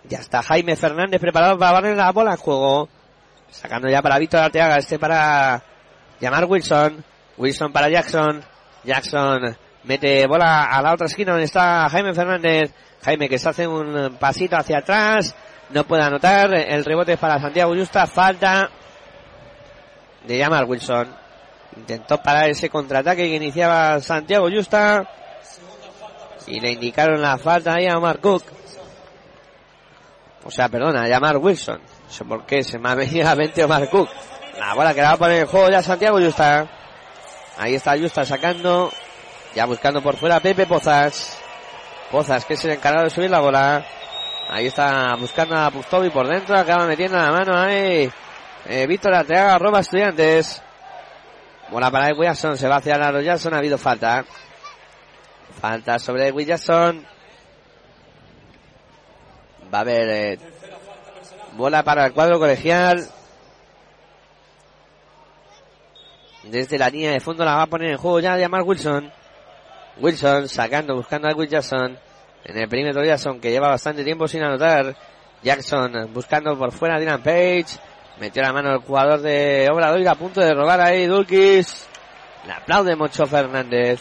Ya 0.05 0.19
está 0.19 0.43
Jaime 0.43 0.75
Fernández 0.75 1.21
preparado 1.21 1.59
para 1.59 1.81
poner 1.81 1.97
la 1.97 2.11
bola 2.13 2.33
en 2.33 2.37
juego. 2.39 2.89
Sacando 3.51 3.89
ya 3.89 4.03
para 4.03 4.19
Víctor 4.19 4.41
Arteaga. 4.41 4.77
Este 4.77 4.99
para 4.99 5.63
llamar 6.21 6.47
Wilson. 6.47 7.05
Wilson 7.37 7.73
para 7.73 7.89
Jackson. 7.89 8.43
Jackson 8.85 9.57
mete 9.85 10.27
bola 10.27 10.65
a 10.65 10.83
la 10.83 10.93
otra 10.95 11.07
esquina 11.07 11.33
donde 11.33 11.45
está 11.45 11.89
Jaime 11.91 12.15
Fernández. 12.15 12.73
Jaime 13.03 13.29
que 13.29 13.39
se 13.39 13.49
hace 13.49 13.67
un 13.67 14.17
pasito 14.19 14.57
hacia 14.57 14.79
atrás. 14.79 15.35
No 15.71 15.85
puede 15.85 16.03
anotar. 16.03 16.53
El 16.55 16.85
rebote 16.85 17.17
para 17.17 17.41
Santiago 17.41 17.75
Justa. 17.75 18.07
Falta 18.07 18.71
de 20.25 20.39
llamar 20.39 20.65
Wilson. 20.65 21.09
Intentó 21.77 22.19
parar 22.19 22.49
ese 22.49 22.71
contraataque 22.71 23.23
que 23.23 23.37
iniciaba 23.37 24.01
Santiago 24.01 24.49
Justa. 24.51 25.09
Y 26.47 26.61
le 26.61 26.73
indicaron 26.73 27.21
la 27.21 27.37
falta 27.39 27.75
ahí 27.75 27.87
a 27.87 27.99
Omar 27.99 28.21
Cook. 28.21 28.43
O 30.45 30.51
sea, 30.51 30.69
perdona, 30.69 31.03
a 31.03 31.09
llamar 31.09 31.37
Wilson. 31.37 31.81
No 32.07 32.11
sé 32.11 32.25
por 32.25 32.47
qué 32.47 32.65
se 32.65 32.79
me 32.79 32.89
ha 32.89 32.95
venido 32.95 33.29
a 33.29 33.35
mente 33.35 33.63
Omar 33.63 33.89
Cook. 33.91 34.09
La 34.59 34.75
bola 34.75 34.95
que 34.95 35.03
la 35.03 35.09
va 35.09 35.15
a 35.15 35.19
poner 35.19 35.41
en 35.41 35.47
juego 35.47 35.69
ya 35.69 35.83
Santiago 35.83 36.19
Justa. 36.19 36.67
Ahí 37.59 37.75
está 37.75 37.99
Justa 37.99 38.25
sacando. 38.25 38.91
Ya 39.55 39.67
buscando 39.67 40.03
por 40.03 40.17
fuera 40.17 40.41
Pepe 40.41 40.67
Pozas. 40.67 41.38
Pozas 42.11 42.47
que 42.47 42.55
es 42.55 42.65
el 42.65 42.73
encargado 42.73 43.05
de 43.05 43.11
subir 43.11 43.31
la 43.31 43.41
bola. 43.41 43.85
Ahí 44.49 44.67
está 44.67 45.15
buscando 45.17 45.57
a 45.57 45.71
Pustovi 45.71 46.09
por 46.09 46.27
dentro. 46.27 46.57
Acaba 46.57 46.87
metiendo 46.87 47.19
la 47.19 47.31
mano 47.31 47.55
ahí. 47.55 48.11
Eh, 48.67 48.87
Víctor 48.87 49.15
Arteaga 49.15 49.59
roba 49.59 49.81
estudiantes. 49.81 50.63
Bola 51.71 51.91
para 51.91 52.15
Wilson. 52.15 52.57
Se 52.57 52.67
va 52.67 52.77
hacia 52.77 52.97
Laro 52.97 53.21
Jackson. 53.21 53.53
Ha 53.53 53.59
habido 53.59 53.77
falta. 53.77 54.25
Falta 55.61 55.99
sobre 55.99 56.33
Wilson. 56.33 57.07
Va 59.73 59.79
a 59.79 59.81
haber 59.83 60.09
eh, 60.09 60.39
bola 61.59 61.83
para 61.83 62.07
el 62.07 62.15
cuadro 62.15 62.39
colegial. 62.39 63.07
Desde 66.45 66.79
la 66.79 66.89
línea 66.89 67.11
de 67.11 67.21
fondo 67.21 67.45
la 67.45 67.57
va 67.57 67.63
a 67.65 67.67
poner 67.67 67.91
en 67.91 67.99
juego 67.99 68.21
ya 68.21 68.35
de 68.35 68.41
llamar 68.41 68.63
Wilson. 68.63 69.13
Wilson 70.01 70.49
sacando, 70.49 70.95
buscando 70.95 71.29
a 71.29 71.47
Jackson. 71.47 71.99
En 72.45 72.57
el 72.57 72.69
perímetro 72.69 73.05
Jackson 73.05 73.41
que 73.41 73.51
lleva 73.51 73.69
bastante 73.69 74.05
tiempo 74.05 74.29
sin 74.29 74.43
anotar. 74.43 74.97
Jackson 75.43 76.11
buscando 76.13 76.57
por 76.57 76.73
fuera 76.73 76.99
Dylan 76.99 77.23
Page. 77.23 77.67
Metió 78.21 78.43
la 78.43 78.53
mano 78.53 78.73
el 78.73 78.81
jugador 78.81 79.21
de 79.21 79.69
Obradoiro 79.71 80.11
a 80.11 80.15
punto 80.15 80.41
de 80.41 80.55
robar 80.55 80.81
ahí 80.81 81.07
Dulkis. 81.07 81.87
Le 82.47 82.53
aplaude 82.53 82.97
Mocho 82.97 83.27
Fernández. 83.27 84.01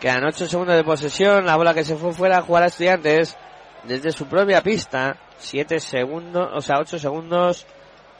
Quedan 0.00 0.24
8 0.24 0.46
segundos 0.46 0.76
de 0.76 0.84
posesión. 0.84 1.46
La 1.46 1.56
bola 1.56 1.74
que 1.74 1.84
se 1.84 1.96
fue 1.96 2.12
fuera 2.12 2.38
a 2.38 2.42
jugar 2.42 2.64
a 2.64 2.66
estudiantes. 2.66 3.36
Desde 3.84 4.12
su 4.12 4.26
propia 4.26 4.62
pista. 4.62 5.16
7 5.38 5.80
segundos, 5.80 6.50
o 6.52 6.60
sea, 6.60 6.78
8 6.80 6.98
segundos. 6.98 7.66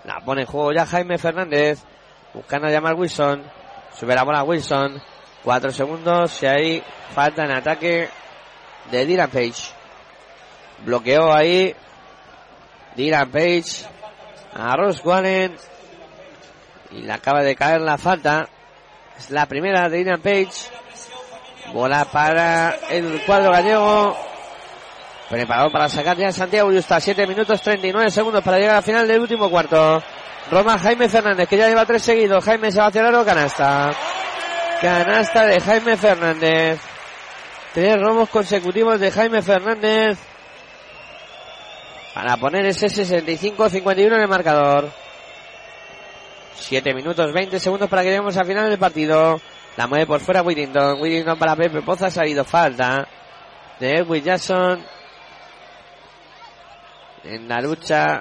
La 0.05 0.21
pone 0.21 0.43
en 0.43 0.47
juego 0.47 0.73
ya 0.73 0.87
Jaime 0.87 1.19
Fernández. 1.19 1.85
Buscando 2.35 2.69
a 2.69 2.71
llamar 2.71 2.95
Wilson. 2.95 3.43
Sube 3.93 4.15
la 4.15 4.25
bola 4.25 4.41
a 4.41 4.45
Wilson. 4.45 5.03
Cuatro 5.45 5.71
segundos. 5.71 6.43
Y 6.43 6.47
ahí 6.47 6.83
falta 7.15 7.45
en 7.45 7.53
ataque 7.53 8.09
de 8.91 9.07
Dylan 9.07 9.31
Page. 9.31 9.73
Bloqueó 10.85 11.33
ahí 11.33 11.75
Dylan 12.97 13.31
Page 13.31 13.85
a 14.55 14.77
Ross 14.77 15.05
Wallen. 15.05 15.57
Y 16.91 17.03
le 17.03 17.13
acaba 17.13 17.43
de 17.43 17.57
caer 17.57 17.81
la 17.81 17.99
falta. 17.99 18.49
Es 19.19 19.31
la 19.31 19.47
primera 19.47 19.89
de 19.89 19.99
Dylan 19.99 20.21
Page. 20.21 20.53
Bola 21.73 22.05
para 22.05 22.77
el 22.91 23.23
cuadro 23.25 23.53
gallego. 23.53 24.17
Preparado 25.29 25.71
para 25.71 25.89
sacar 25.89 26.17
ya 26.17 26.31
Santiago 26.31 26.71
Justa. 26.71 27.01
7 27.01 27.27
minutos 27.27 27.63
39 27.63 28.11
segundos 28.11 28.45
para 28.45 28.59
llegar 28.59 28.77
al 28.77 28.83
final 28.83 29.09
del 29.09 29.21
último 29.21 29.49
cuarto. 29.49 30.03
Roma 30.51 30.79
Jaime 30.79 31.09
Fernández, 31.09 31.49
que 31.49 31.57
ya 31.57 31.69
lleva 31.69 31.87
tres 31.87 32.03
seguidos. 32.03 32.45
Jaime 32.45 32.71
se 32.71 32.81
va 32.81 32.89
a 32.89 32.91
cerrar 32.91 33.25
canasta. 33.25 33.91
Canasta 34.83 35.47
de 35.47 35.61
Jaime 35.61 35.97
Fernández. 35.97 36.81
Tres 37.73 38.01
robos 38.01 38.29
consecutivos 38.29 38.99
de 38.99 39.13
Jaime 39.13 39.41
Fernández. 39.41 40.19
Para 42.13 42.37
poner 42.37 42.67
ese 42.67 42.89
65-51 42.89 44.07
en 44.07 44.21
el 44.23 44.27
marcador. 44.27 44.91
7 46.57 46.95
minutos 46.95 47.33
20 47.33 47.61
segundos 47.61 47.89
para 47.89 48.03
que 48.03 48.09
lleguemos 48.09 48.37
al 48.37 48.45
final 48.45 48.69
del 48.69 48.79
partido. 48.81 49.41
La 49.77 49.87
mueve 49.87 50.05
por 50.05 50.19
fuera 50.19 50.43
Whittington. 50.43 51.01
Whittington 51.01 51.39
para 51.39 51.55
Pepe 51.55 51.81
Poza. 51.83 52.07
Ha 52.07 52.11
salido 52.11 52.43
falta 52.43 53.07
de 53.79 53.99
Edwin 53.99 54.25
Jackson. 54.25 54.85
en 57.23 57.49
la 57.49 57.61
lucha, 57.61 58.21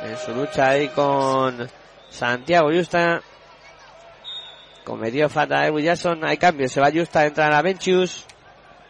en 0.00 0.18
su 0.18 0.34
lucha 0.34 0.68
ahí 0.68 0.88
con 0.88 1.66
Santiago 2.10 2.68
Justa. 2.70 3.22
Cometió 4.84 5.28
falta 5.28 5.60
de 5.60 5.82
Jackson, 5.82 6.24
hay 6.24 6.36
cambios, 6.36 6.72
se 6.72 6.80
va 6.80 6.90
Justa, 6.92 7.24
entra 7.24 7.48
la 7.48 7.62
Ventus. 7.62 8.26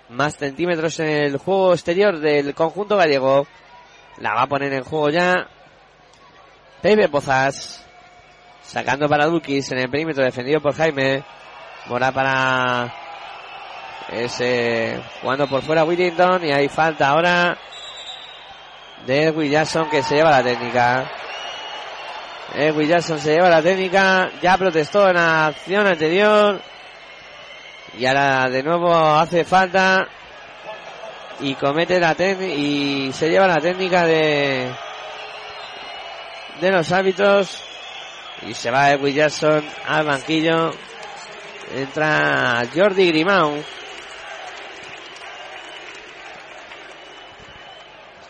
Más 0.09 0.37
centímetros 0.37 0.99
en 1.01 1.09
el 1.09 1.37
juego 1.39 1.73
exterior 1.73 2.19
del 2.19 2.55
conjunto 2.55 2.97
gallego. 2.97 3.47
La 4.19 4.35
va 4.35 4.43
a 4.43 4.47
poner 4.47 4.73
en 4.73 4.85
juego 4.85 5.11
ya. 5.11 5.49
Pepe 6.81 7.09
Pozas. 7.09 7.87
Sacando 8.63 9.09
para 9.09 9.27
Dukis 9.27 9.71
en 9.73 9.79
el 9.79 9.91
perímetro 9.91 10.25
defendido 10.25 10.61
por 10.61 10.75
Jaime. 10.75 11.25
Bola 11.89 12.13
para 12.13 12.95
ese 14.11 15.01
jugando 15.21 15.47
por 15.49 15.63
fuera 15.63 15.85
Whittington 15.85 16.45
y 16.45 16.53
hay 16.53 16.69
falta 16.69 17.09
ahora 17.09 17.57
de 19.07 19.25
Edwin 19.25 19.53
que 19.91 20.03
se 20.03 20.15
lleva 20.15 20.31
la 20.31 20.43
técnica. 20.43 21.11
Edwin 22.55 22.89
Jackson 22.89 23.19
se 23.19 23.33
lleva 23.33 23.49
la 23.49 23.63
técnica, 23.63 24.31
ya 24.43 24.57
protestó 24.59 25.09
en 25.09 25.15
la 25.17 25.47
acción 25.47 25.87
anterior. 25.87 26.61
Y 27.99 28.07
ahora 28.07 28.49
de 28.49 28.63
nuevo 28.63 28.95
hace 28.95 29.45
falta 29.45 30.07
y 31.41 31.55
comete 31.55 31.99
la 31.99 32.15
técnica 32.15 32.55
y 32.55 33.13
se 33.13 33.29
lleva 33.29 33.47
la 33.47 33.61
técnica 33.61 34.07
de 34.07 34.71
de 36.61 36.71
los 36.71 36.91
árbitros. 36.93 37.65
Y 38.47 38.55
se 38.55 38.71
va 38.71 38.91
Edwin 38.91 39.15
Jackson 39.15 39.65
al 39.87 40.05
banquillo. 40.05 40.71
Entra 41.75 42.63
Jordi 42.75 43.09
Grimau 43.09 43.63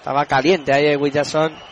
estaba 0.02 0.26
caliente 0.26 0.72
ahí 0.74 0.86
Edwin 0.86 1.12
Jackson 1.12 1.71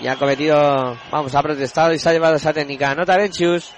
y 0.00 0.06
ha 0.06 0.16
cometido 0.16 0.96
vamos 1.10 1.34
ha 1.34 1.42
protestado 1.42 1.92
y 1.92 1.98
se 1.98 2.08
ha 2.08 2.12
llevado 2.12 2.36
esa 2.36 2.52
técnica 2.52 2.94
nota 2.94 3.16
Benchius 3.16 3.72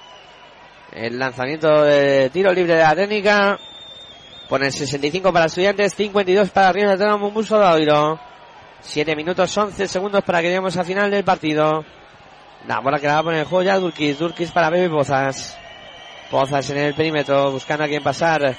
el 0.92 1.18
lanzamiento 1.18 1.82
de 1.82 2.30
tiro 2.30 2.52
libre 2.52 2.74
de 2.74 2.82
la 2.82 2.94
técnica 2.94 3.58
pone 4.48 4.70
65 4.70 5.32
para 5.32 5.46
estudiantes 5.46 5.94
52 5.94 6.50
para 6.50 6.72
Río 6.72 6.96
de 6.96 7.16
Mumbuso 7.16 7.58
de 7.58 7.66
Oiro 7.66 8.20
7 8.80 9.16
minutos 9.16 9.56
11 9.56 9.88
segundos 9.88 10.22
para 10.24 10.40
que 10.40 10.48
lleguemos 10.48 10.76
al 10.76 10.84
final 10.84 11.10
del 11.10 11.24
partido 11.24 11.84
la 12.66 12.80
bola 12.80 12.98
que 12.98 13.06
la 13.06 13.14
va 13.14 13.18
a 13.20 13.22
poner 13.22 13.40
en 13.40 13.46
juego 13.46 13.62
ya 13.62 13.78
Durkis. 13.78 14.18
Durkis 14.18 14.50
para 14.50 14.70
Pepe 14.70 14.90
Pozas. 14.90 15.58
Pozas 16.30 16.68
en 16.70 16.78
el 16.78 16.94
perímetro 16.94 17.50
buscando 17.52 17.84
a 17.84 17.88
quien 17.88 18.02
pasar. 18.02 18.54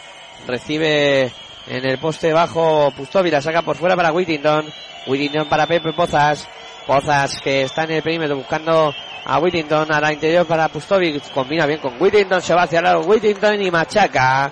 Recibe 0.48 1.32
en 1.68 1.86
el 1.86 2.00
poste 2.00 2.34
bajo 2.34 2.92
Pustovi. 2.92 3.30
La 3.30 3.42
saca 3.42 3.62
por 3.62 3.78
fuera 3.78 3.96
para 3.96 4.12
Whittington. 4.12 4.66
Whittington 5.08 5.48
para 5.48 5.68
Pepe 5.68 5.94
Pozas. 5.94 6.48
Pozas 6.88 7.40
que 7.42 7.64
está 7.64 7.84
en 7.84 7.92
el 7.92 8.04
perímetro 8.04 8.38
buscando 8.38 8.94
a 9.26 9.40
Whittington 9.40 9.92
a 9.92 10.02
la 10.02 10.14
interior 10.14 10.46
para 10.46 10.68
Pustovic. 10.68 11.32
Combina 11.32 11.66
bien 11.66 11.80
con 11.80 12.02
Whittington. 12.02 12.42
Se 12.42 12.54
va 12.54 12.64
hacia 12.64 12.80
el 12.80 12.86
lado 12.86 13.02
Whittington 13.02 13.62
y 13.62 13.72
machaca. 13.72 14.52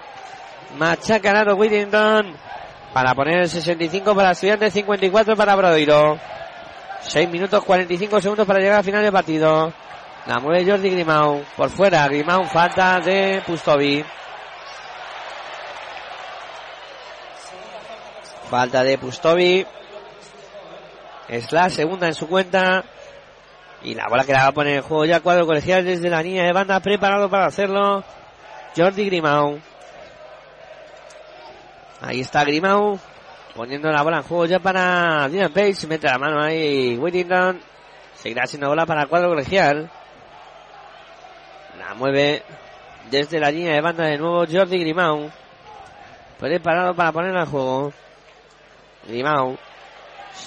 Machaca 0.78 1.34
lado 1.34 1.56
Whittington. 1.56 2.36
Para 2.94 3.14
poner 3.14 3.42
el 3.42 3.50
65 3.50 4.16
para 4.16 4.32
Estudiantes, 4.32 4.74
54 4.74 5.36
para 5.36 5.56
Brodoiro. 5.56 6.18
6 7.02 7.30
minutos 7.30 7.64
45 7.64 8.22
segundos 8.22 8.46
para 8.46 8.60
llegar 8.60 8.78
al 8.78 8.84
final 8.84 9.02
del 9.02 9.12
partido. 9.12 9.72
La 10.26 10.40
mueve 10.40 10.70
Jordi 10.70 10.90
Grimau. 10.90 11.44
Por 11.56 11.70
fuera, 11.70 12.08
Grimau 12.08 12.46
falta 12.46 13.00
de 13.00 13.42
Pustovi. 13.46 14.04
Falta 18.50 18.84
de 18.84 18.98
Pustovi. 18.98 19.66
Es 21.30 21.52
la 21.52 21.70
segunda 21.70 22.08
en 22.08 22.16
su 22.16 22.28
cuenta. 22.28 22.84
Y 23.84 23.94
la 23.94 24.08
bola 24.10 24.26
que 24.26 24.34
la 24.34 24.44
va 24.44 24.48
a 24.48 24.52
poner 24.52 24.78
en 24.78 24.82
juego 24.82 25.06
ya 25.06 25.22
cuadro 25.22 25.46
colegial 25.46 25.86
desde 25.86 26.10
la 26.10 26.24
línea 26.24 26.44
de 26.44 26.52
banda. 26.52 26.80
Preparado 26.80 27.30
para 27.30 27.46
hacerlo. 27.46 28.04
Jordi 28.76 29.06
Grimau. 29.06 29.60
Ahí 32.02 32.22
está 32.22 32.44
Grimau. 32.44 33.00
Poniendo 33.56 33.92
la 33.92 34.02
bola 34.02 34.18
en 34.18 34.24
juego 34.24 34.46
ya 34.46 34.60
para 34.60 35.30
Dylan 35.30 35.54
Page. 35.54 35.88
Mete 35.88 36.08
la 36.08 36.18
mano 36.18 36.42
ahí 36.42 36.98
Whittington. 36.98 37.62
Seguirá 38.16 38.48
siendo 38.48 38.68
bola 38.68 38.86
para 38.86 39.04
el 39.04 39.08
cuadro 39.08 39.30
colegial. 39.30 39.90
La 41.78 41.94
mueve 41.94 42.44
desde 43.12 43.40
la 43.40 43.52
línea 43.52 43.76
de 43.76 43.82
banda 43.82 44.06
de 44.06 44.18
nuevo 44.18 44.46
Jordi 44.52 44.80
Grimau. 44.80 45.30
Preparado 46.40 46.96
para 46.96 47.12
ponerla 47.12 47.42
en 47.42 47.46
juego. 47.46 47.94
Grimau. 49.08 49.58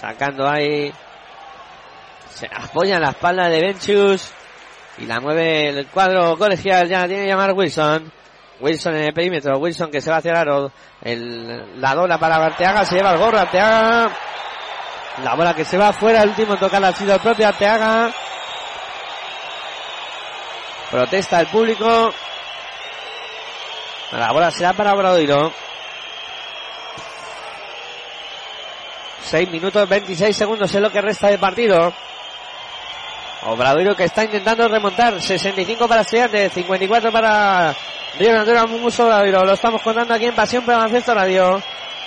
Sacando 0.01 0.49
ahí. 0.49 0.93
Se 2.31 2.47
apoya 2.47 2.97
en 2.97 3.03
la 3.03 3.11
espalda 3.11 3.49
de 3.49 3.61
Benchus. 3.61 4.33
Y 4.99 5.07
la 5.07 5.21
mueve 5.21 5.69
el 5.69 5.87
cuadro 5.89 6.37
colegial. 6.37 6.89
Ya 6.89 7.07
tiene 7.07 7.23
que 7.23 7.29
llamar 7.29 7.53
Wilson. 7.53 8.13
Wilson 8.61 8.97
en 8.97 9.05
el 9.05 9.15
perímetro. 9.15 9.59
Wilson 9.59 9.91
que 9.91 10.01
se 10.01 10.11
va 10.11 10.19
hacia 10.19 10.43
el. 10.43 10.71
El, 11.03 11.81
la 11.81 11.95
dola 11.95 12.19
para 12.19 12.37
Arteaga. 12.37 12.85
Se 12.85 12.97
lleva 12.97 13.13
el 13.13 13.19
gorro 13.19 13.39
Arteaga. 13.39 14.11
La 15.23 15.35
bola 15.35 15.55
que 15.55 15.65
se 15.65 15.79
va 15.79 15.89
afuera. 15.89 16.23
El 16.23 16.31
último 16.31 16.55
en 16.55 16.61
tocar 16.61 16.85
ha 16.85 16.93
sido 16.93 17.15
el 17.15 17.21
propio 17.21 17.49
Arteaga. 17.49 18.13
Protesta 20.91 21.41
el 21.41 21.47
público. 21.47 22.13
La 24.13 24.31
bola 24.31 24.51
será 24.51 24.75
para 24.75 24.93
Obradoiro. 24.93 25.53
6 29.25 29.51
minutos 29.51 29.89
26 29.89 30.37
segundos 30.37 30.75
es 30.75 30.81
lo 30.81 30.91
que 30.91 31.01
resta 31.01 31.29
del 31.29 31.39
partido. 31.39 31.93
Obradoiro 33.45 33.97
que 33.97 34.05
está 34.05 34.25
intentando 34.25 34.69
remontar. 34.69 35.21
65 35.21 35.89
para 35.89 36.03
Estudiantes, 36.03 36.53
54 36.53 37.11
para 37.11 37.75
Río 38.19 38.33
Natura 38.33 38.67
Muso 38.67 39.05
Obradoiro. 39.05 39.45
Lo 39.45 39.53
estamos 39.53 39.83
contando 39.83 40.15
aquí 40.15 40.27
en 40.27 40.35
Pasión 40.35 40.65
por 40.65 40.75
Baloncesto 40.75 41.15
Radio. 41.15 41.61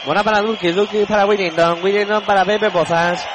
Buena 0.06 0.24
para 0.24 0.42
Dulki, 0.42 0.72
Dulki 0.72 1.06
para 1.06 1.26
Whittington, 1.26 1.84
Whittington 1.84 2.24
para 2.24 2.46
Pepe 2.46 2.70
Pozas. 2.70 3.26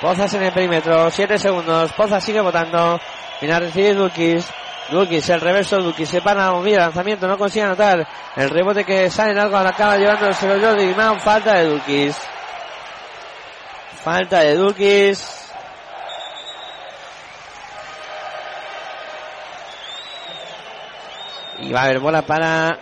Pozas 0.00 0.32
en 0.34 0.44
el 0.44 0.52
perímetro, 0.52 1.10
7 1.10 1.38
segundos. 1.38 1.92
Pozas 1.92 2.22
sigue 2.22 2.40
votando. 2.40 3.00
Mira, 3.40 3.58
recibe 3.58 3.94
Dulkis. 3.94 4.46
Dulkis, 4.90 5.28
el 5.28 5.40
reverso, 5.40 5.78
Dulkis 5.78 6.08
se 6.08 6.22
para, 6.22 6.50
movida, 6.50 6.78
lanzamiento, 6.78 7.26
no 7.26 7.36
consigue 7.36 7.64
anotar. 7.64 8.06
El 8.36 8.50
rebote 8.50 8.84
que 8.84 9.10
sale 9.10 9.32
en 9.32 9.38
algo 9.38 9.56
acaba 9.56 9.96
llevándose 9.96 10.48
Jordi 10.48 10.86
Grimau, 10.86 11.18
falta 11.18 11.54
de 11.54 11.66
Dulkis. 11.66 12.16
Falta 14.08 14.40
de 14.40 14.54
Dulkis. 14.54 15.52
Y 21.58 21.70
va 21.70 21.80
a 21.82 21.84
haber 21.84 21.98
bola 21.98 22.22
para 22.22 22.78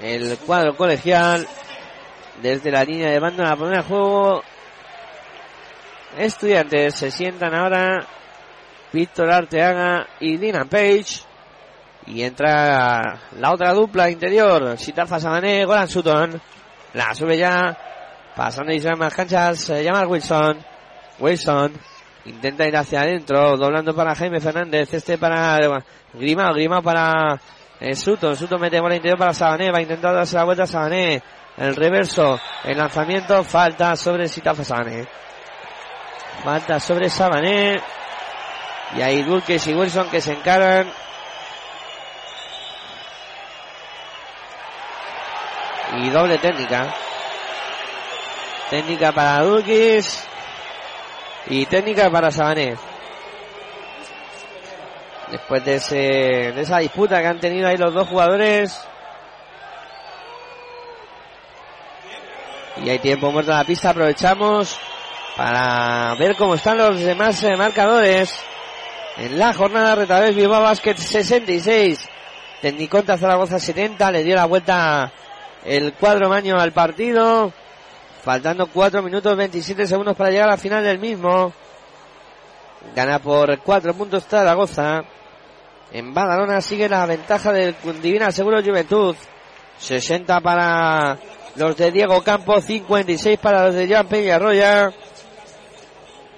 el 0.00 0.38
cuadro 0.38 0.74
colegial. 0.78 1.46
Desde 2.40 2.70
la 2.70 2.84
línea 2.84 3.10
de 3.10 3.18
banda 3.18 3.52
a 3.52 3.56
poner 3.56 3.80
a 3.80 3.82
juego. 3.82 4.42
Estudiantes 6.16 6.94
se 6.94 7.10
sientan 7.10 7.54
ahora. 7.54 8.06
Víctor 8.94 9.30
Arteaga 9.30 10.06
y 10.20 10.38
Dylan 10.38 10.70
Page. 10.70 11.20
Y 12.06 12.22
entra 12.22 13.18
la 13.38 13.52
otra 13.52 13.74
dupla 13.74 14.08
interior. 14.08 14.78
Sitafa 14.78 15.20
Sabané, 15.20 15.66
Goran 15.66 15.86
Sutton. 15.86 16.40
La 16.94 17.14
sube 17.14 17.36
ya. 17.36 17.85
Pasando 18.36 18.70
y 18.70 18.80
más 18.98 19.14
canchas. 19.14 19.58
Se 19.60 19.82
llama 19.82 20.06
Wilson. 20.06 20.58
Wilson. 21.18 21.72
Intenta 22.26 22.66
ir 22.66 22.76
hacia 22.76 23.00
adentro. 23.00 23.56
Doblando 23.56 23.94
para 23.94 24.14
Jaime 24.14 24.40
Fernández. 24.40 24.92
Este 24.92 25.16
para 25.16 25.58
Grimao. 26.12 26.52
Grimao 26.52 26.82
para 26.82 27.40
eh, 27.80 27.94
Sutton. 27.94 28.36
Sutton 28.36 28.60
mete 28.60 28.78
bola 28.78 28.96
interior 28.96 29.18
para 29.18 29.32
Sabané. 29.32 29.72
Va 29.72 29.78
a 29.78 29.82
intentar 29.82 30.14
darse 30.14 30.36
la 30.36 30.44
vuelta 30.44 30.64
a 30.64 30.66
Sabané. 30.66 31.22
El 31.56 31.74
reverso. 31.74 32.38
El 32.62 32.76
lanzamiento. 32.76 33.42
Falta 33.42 33.96
sobre 33.96 34.28
Sitafa 34.28 34.64
Sabané. 34.64 35.08
Falta 36.44 36.78
sobre 36.78 37.08
Sabané. 37.08 37.76
Y 38.96 39.00
ahí 39.00 39.22
Dulkes 39.22 39.66
y 39.66 39.74
Wilson 39.74 40.10
que 40.10 40.20
se 40.20 40.34
encaran. 40.34 40.92
Y 45.94 46.10
doble 46.10 46.36
técnica. 46.36 46.92
Técnica 48.70 49.12
para 49.12 49.42
Dulkis. 49.42 50.26
Y 51.48 51.66
técnica 51.66 52.10
para 52.10 52.30
Sabané. 52.30 52.76
Después 55.30 55.64
de, 55.64 55.74
ese, 55.76 55.96
de 55.96 56.60
esa 56.60 56.78
disputa 56.78 57.20
que 57.20 57.26
han 57.26 57.40
tenido 57.40 57.68
ahí 57.68 57.76
los 57.76 57.94
dos 57.94 58.08
jugadores. 58.08 58.80
Y 62.82 62.90
hay 62.90 62.98
tiempo 62.98 63.30
muerto 63.30 63.52
en 63.52 63.58
la 63.58 63.64
pista. 63.64 63.90
Aprovechamos 63.90 64.78
para 65.36 66.14
ver 66.16 66.36
cómo 66.36 66.54
están 66.54 66.78
los 66.78 67.00
demás 67.00 67.42
eh, 67.44 67.56
marcadores. 67.56 68.36
En 69.16 69.38
la 69.38 69.52
jornada 69.52 69.94
Retabés 69.94 70.34
Bilbao 70.34 70.62
Basket 70.62 70.96
66. 70.96 72.08
Tecniconta 72.60 73.16
Zaragoza 73.16 73.60
70. 73.60 74.10
Le 74.10 74.24
dio 74.24 74.34
la 74.34 74.46
vuelta 74.46 75.12
el 75.64 75.94
cuadro 75.94 76.28
maño 76.28 76.58
al 76.58 76.72
partido. 76.72 77.52
Faltando 78.26 78.66
4 78.66 79.04
minutos 79.04 79.36
27 79.36 79.86
segundos 79.86 80.16
para 80.16 80.30
llegar 80.30 80.48
a 80.48 80.52
la 80.54 80.56
final 80.56 80.82
del 80.82 80.98
mismo. 80.98 81.52
Gana 82.92 83.20
por 83.20 83.56
4 83.60 83.94
puntos 83.94 84.24
Zaragoza. 84.26 85.04
En 85.92 86.12
Badalona 86.12 86.60
sigue 86.60 86.88
la 86.88 87.06
ventaja 87.06 87.52
del 87.52 87.76
Divina 88.02 88.32
Seguro 88.32 88.60
Juventud. 88.60 89.14
60 89.78 90.40
para 90.40 91.16
los 91.54 91.76
de 91.76 91.92
Diego 91.92 92.20
Campos, 92.24 92.64
56 92.64 93.38
para 93.38 93.66
los 93.66 93.76
de 93.76 93.86
Jean 93.86 94.08
Peñarroya. 94.08 94.90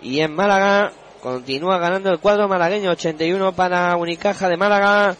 Y 0.02 0.20
en 0.20 0.34
Málaga 0.34 0.92
continúa 1.22 1.78
ganando 1.78 2.10
el 2.10 2.18
cuadro 2.18 2.48
malagueño, 2.48 2.90
81 2.90 3.54
para 3.54 3.96
Unicaja 3.96 4.50
de 4.50 4.58
Málaga, 4.58 5.16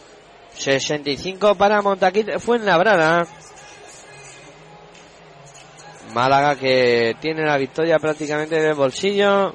65 0.52 1.54
para 1.54 1.80
Montaquit 1.80 2.38
Fuenlabrada. 2.38 3.26
Málaga 6.12 6.56
que 6.56 7.16
tiene 7.20 7.44
la 7.44 7.56
victoria 7.56 7.98
prácticamente 7.98 8.58
en 8.58 8.66
el 8.66 8.74
bolsillo. 8.74 9.54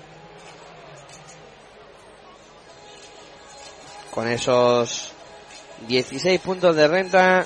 Con 4.11 4.27
esos 4.27 5.11
16 5.87 6.39
puntos 6.41 6.75
de 6.75 6.87
renta 6.87 7.45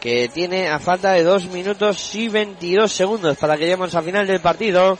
que 0.00 0.28
tiene 0.28 0.68
a 0.68 0.78
falta 0.78 1.12
de 1.12 1.22
2 1.22 1.46
minutos 1.46 2.14
y 2.14 2.28
22 2.28 2.90
segundos 2.90 3.36
para 3.36 3.56
que 3.56 3.64
lleguemos 3.64 3.94
al 3.94 4.04
final 4.04 4.26
del 4.26 4.40
partido. 4.40 4.98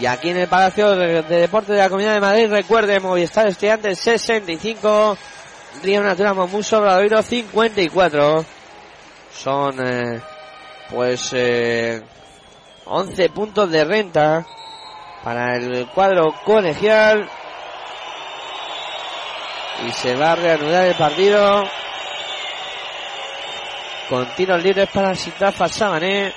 Y 0.00 0.06
aquí 0.06 0.30
en 0.30 0.38
el 0.38 0.48
Palacio 0.48 0.96
de 0.96 1.22
Deportes 1.22 1.74
de 1.74 1.82
la 1.82 1.88
Comunidad 1.88 2.14
de 2.14 2.20
Madrid, 2.20 2.50
recuerde, 2.50 2.98
Movistar 3.00 3.46
Estudiantes 3.46 3.98
65, 3.98 5.18
Río 5.82 6.02
Natura 6.02 6.32
Momuso 6.32 6.80
Bradoiro 6.80 7.22
54. 7.22 8.44
Son, 9.34 9.86
eh, 9.86 10.20
pues, 10.90 11.30
eh, 11.34 12.02
11 12.84 13.30
puntos 13.30 13.70
de 13.70 13.84
renta 13.84 14.46
para 15.22 15.56
el 15.56 15.86
cuadro 15.88 16.34
colegial. 16.44 17.28
Y 19.86 19.90
se 19.92 20.14
va 20.14 20.32
a 20.32 20.36
reanudar 20.36 20.86
el 20.86 20.94
partido 20.94 21.64
con 24.08 24.26
tiros 24.36 24.62
libres 24.62 24.88
para 24.90 25.14
Sitafa 25.14 25.68
Sabané, 25.68 26.32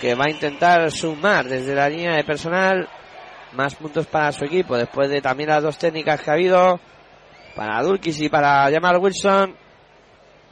que 0.00 0.14
va 0.14 0.24
a 0.24 0.30
intentar 0.30 0.90
sumar 0.90 1.46
desde 1.46 1.74
la 1.74 1.88
línea 1.88 2.16
de 2.16 2.24
personal 2.24 2.88
más 3.52 3.74
puntos 3.74 4.06
para 4.06 4.32
su 4.32 4.44
equipo, 4.44 4.76
después 4.76 5.10
de 5.10 5.20
también 5.20 5.50
las 5.50 5.62
dos 5.62 5.76
técnicas 5.78 6.20
que 6.20 6.30
ha 6.30 6.34
habido 6.34 6.80
para 7.54 7.82
Dulkis 7.82 8.20
y 8.20 8.28
para 8.28 8.70
Jamal 8.70 8.98
Wilson. 8.98 9.54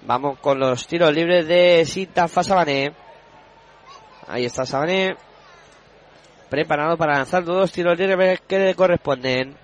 Vamos 0.02 0.38
con 0.40 0.58
los 0.58 0.86
tiros 0.86 1.12
libres 1.12 1.46
de 1.48 1.84
Sitafa 1.84 2.42
Sabané. 2.42 2.92
Ahí 4.30 4.44
está 4.44 4.64
Sabané. 4.64 5.16
Preparado 6.48 6.96
para 6.96 7.16
lanzar 7.16 7.44
dos 7.44 7.72
tiros 7.72 7.98
libres 7.98 8.40
que 8.46 8.58
le 8.58 8.74
corresponden. 8.76 9.56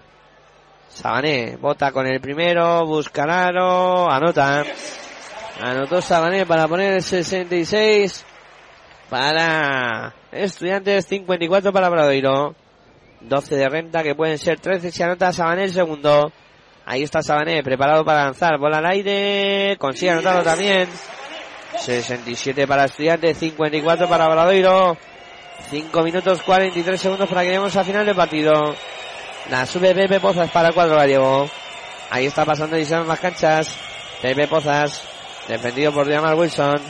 Sabané 0.88 1.56
bota 1.56 1.92
con 1.92 2.06
el 2.06 2.20
primero, 2.20 2.84
busca 2.84 3.22
aro, 3.22 4.10
anota. 4.10 4.64
Anotó 5.60 6.02
Sabané 6.02 6.46
para 6.46 6.66
poner 6.66 6.94
el 6.94 7.02
66 7.02 8.24
para 9.08 10.12
Estudiantes, 10.32 11.06
54 11.06 11.72
para 11.72 11.88
Bradoiro. 11.88 12.54
12 13.20 13.56
de 13.56 13.68
renta 13.68 14.02
que 14.02 14.14
pueden 14.14 14.38
ser 14.38 14.58
13 14.58 14.90
si 14.90 15.02
anota 15.02 15.32
Sabané 15.32 15.64
el 15.64 15.72
segundo. 15.72 16.32
Ahí 16.84 17.04
está 17.04 17.22
Sabané 17.22 17.62
preparado 17.62 18.04
para 18.04 18.24
lanzar. 18.24 18.58
Bola 18.58 18.78
al 18.78 18.86
aire. 18.86 19.76
Consigue 19.78 20.10
anotarlo 20.10 20.42
también. 20.42 20.88
67 21.78 22.66
para 22.66 22.84
Estudiantes, 22.84 23.38
54 23.38 24.08
para 24.08 24.28
Bradoiro. 24.28 24.96
5 25.70 26.02
minutos 26.02 26.42
43 26.42 27.00
segundos 27.00 27.28
para 27.28 27.42
que 27.42 27.48
lleguemos 27.48 27.76
al 27.76 27.84
final 27.84 28.06
del 28.06 28.14
partido. 28.14 28.74
La 29.50 29.66
sube 29.66 29.94
Pepe 29.94 30.20
Pozas 30.20 30.50
para 30.50 30.68
el 30.68 30.74
cuadro 30.74 30.96
gallego. 30.96 31.48
Ahí 32.10 32.26
está 32.26 32.44
pasando 32.44 32.78
y 32.78 32.84
más 32.84 33.20
canchas. 33.20 33.76
Pepe 34.22 34.46
Pozas 34.48 35.02
Defendido 35.48 35.92
por 35.92 36.10
Jamal 36.10 36.34
Wilson. 36.34 36.80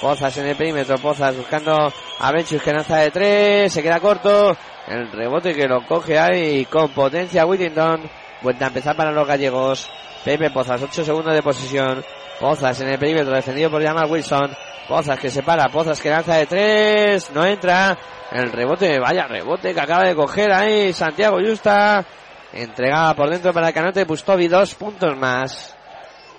Pozas 0.00 0.36
en 0.38 0.46
el 0.46 0.56
perímetro. 0.56 0.96
Pozas 0.98 1.36
buscando 1.36 1.92
a 2.20 2.32
Benchus 2.32 2.62
que 2.62 2.72
lanza 2.72 2.98
de 2.98 3.10
tres. 3.10 3.72
Se 3.72 3.82
queda 3.82 4.00
corto. 4.00 4.56
El 4.86 5.10
rebote 5.10 5.54
que 5.54 5.66
lo 5.66 5.84
coge 5.86 6.18
ahí 6.18 6.64
con 6.66 6.90
potencia 6.90 7.46
Whittington. 7.46 8.02
Vuelta 8.42 8.66
a 8.66 8.68
empezar 8.68 8.94
para 8.94 9.10
los 9.10 9.26
gallegos. 9.26 9.90
Pepe 10.24 10.50
Pozas, 10.50 10.80
8 10.82 11.04
segundos 11.04 11.34
de 11.34 11.42
posesión. 11.42 12.04
Pozas 12.44 12.78
en 12.82 12.90
el 12.90 12.98
perímetro 12.98 13.32
defendido 13.32 13.70
por 13.70 13.82
Jamal 13.82 14.04
Wilson. 14.04 14.54
Pozas 14.86 15.18
que 15.18 15.30
se 15.30 15.42
para. 15.42 15.70
Pozas 15.70 15.98
que 15.98 16.10
lanza 16.10 16.36
de 16.36 16.44
tres. 16.44 17.30
No 17.30 17.42
entra. 17.42 17.96
El 18.30 18.52
rebote, 18.52 18.98
vaya 18.98 19.26
rebote 19.26 19.72
que 19.72 19.80
acaba 19.80 20.02
de 20.02 20.14
coger 20.14 20.52
ahí 20.52 20.92
Santiago 20.92 21.38
Justa. 21.42 22.04
Entregada 22.52 23.14
por 23.14 23.30
dentro 23.30 23.50
para 23.54 23.68
el 23.68 23.72
canote 23.72 24.04
Pustovi. 24.04 24.46
Dos 24.48 24.74
puntos 24.74 25.16
más. 25.16 25.74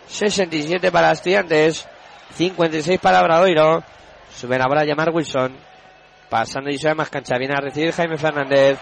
67 0.05 0.91
para 0.91 1.11
Estudiantes, 1.11 1.87
56 2.35 2.99
para 2.99 3.23
Bradoiro. 3.23 3.81
Sube 4.29 4.59
la 4.59 4.67
bola 4.67 4.81
a 4.81 5.09
Wilson. 5.09 5.57
Pasando 6.29 6.69
y 6.69 6.79
más 6.93 7.09
cancha. 7.09 7.35
Viene 7.39 7.55
a 7.55 7.61
recibir 7.61 7.91
Jaime 7.91 8.19
Fernández. 8.19 8.77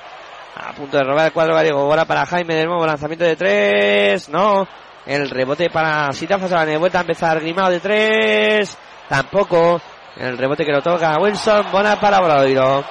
A 0.58 0.74
punto 0.74 0.98
de 0.98 1.04
robar 1.06 1.28
el 1.28 1.32
cuadro 1.32 1.56
gallego. 1.56 1.86
Bola 1.86 2.04
para 2.04 2.26
Jaime 2.26 2.54
de 2.54 2.66
nuevo. 2.66 2.86
Lanzamiento 2.86 3.24
de 3.24 3.38
tres. 3.38 4.28
No. 4.28 4.68
El 5.06 5.30
rebote 5.30 5.70
para 5.70 6.12
Sitafa 6.14 6.48
Sabane. 6.48 6.78
Vuelta 6.78 7.00
a 7.00 7.02
empezar. 7.02 7.40
Grimado 7.40 7.72
de 7.72 7.80
tres. 7.80 8.78
Tampoco. 9.10 9.82
El 10.18 10.38
rebote 10.38 10.66
que 10.66 10.72
lo 10.72 10.82
toca 10.82 11.20
Wilson. 11.20 11.72
Bola 11.72 12.00
para 12.00 12.20
Bradoiro. 12.20 12.84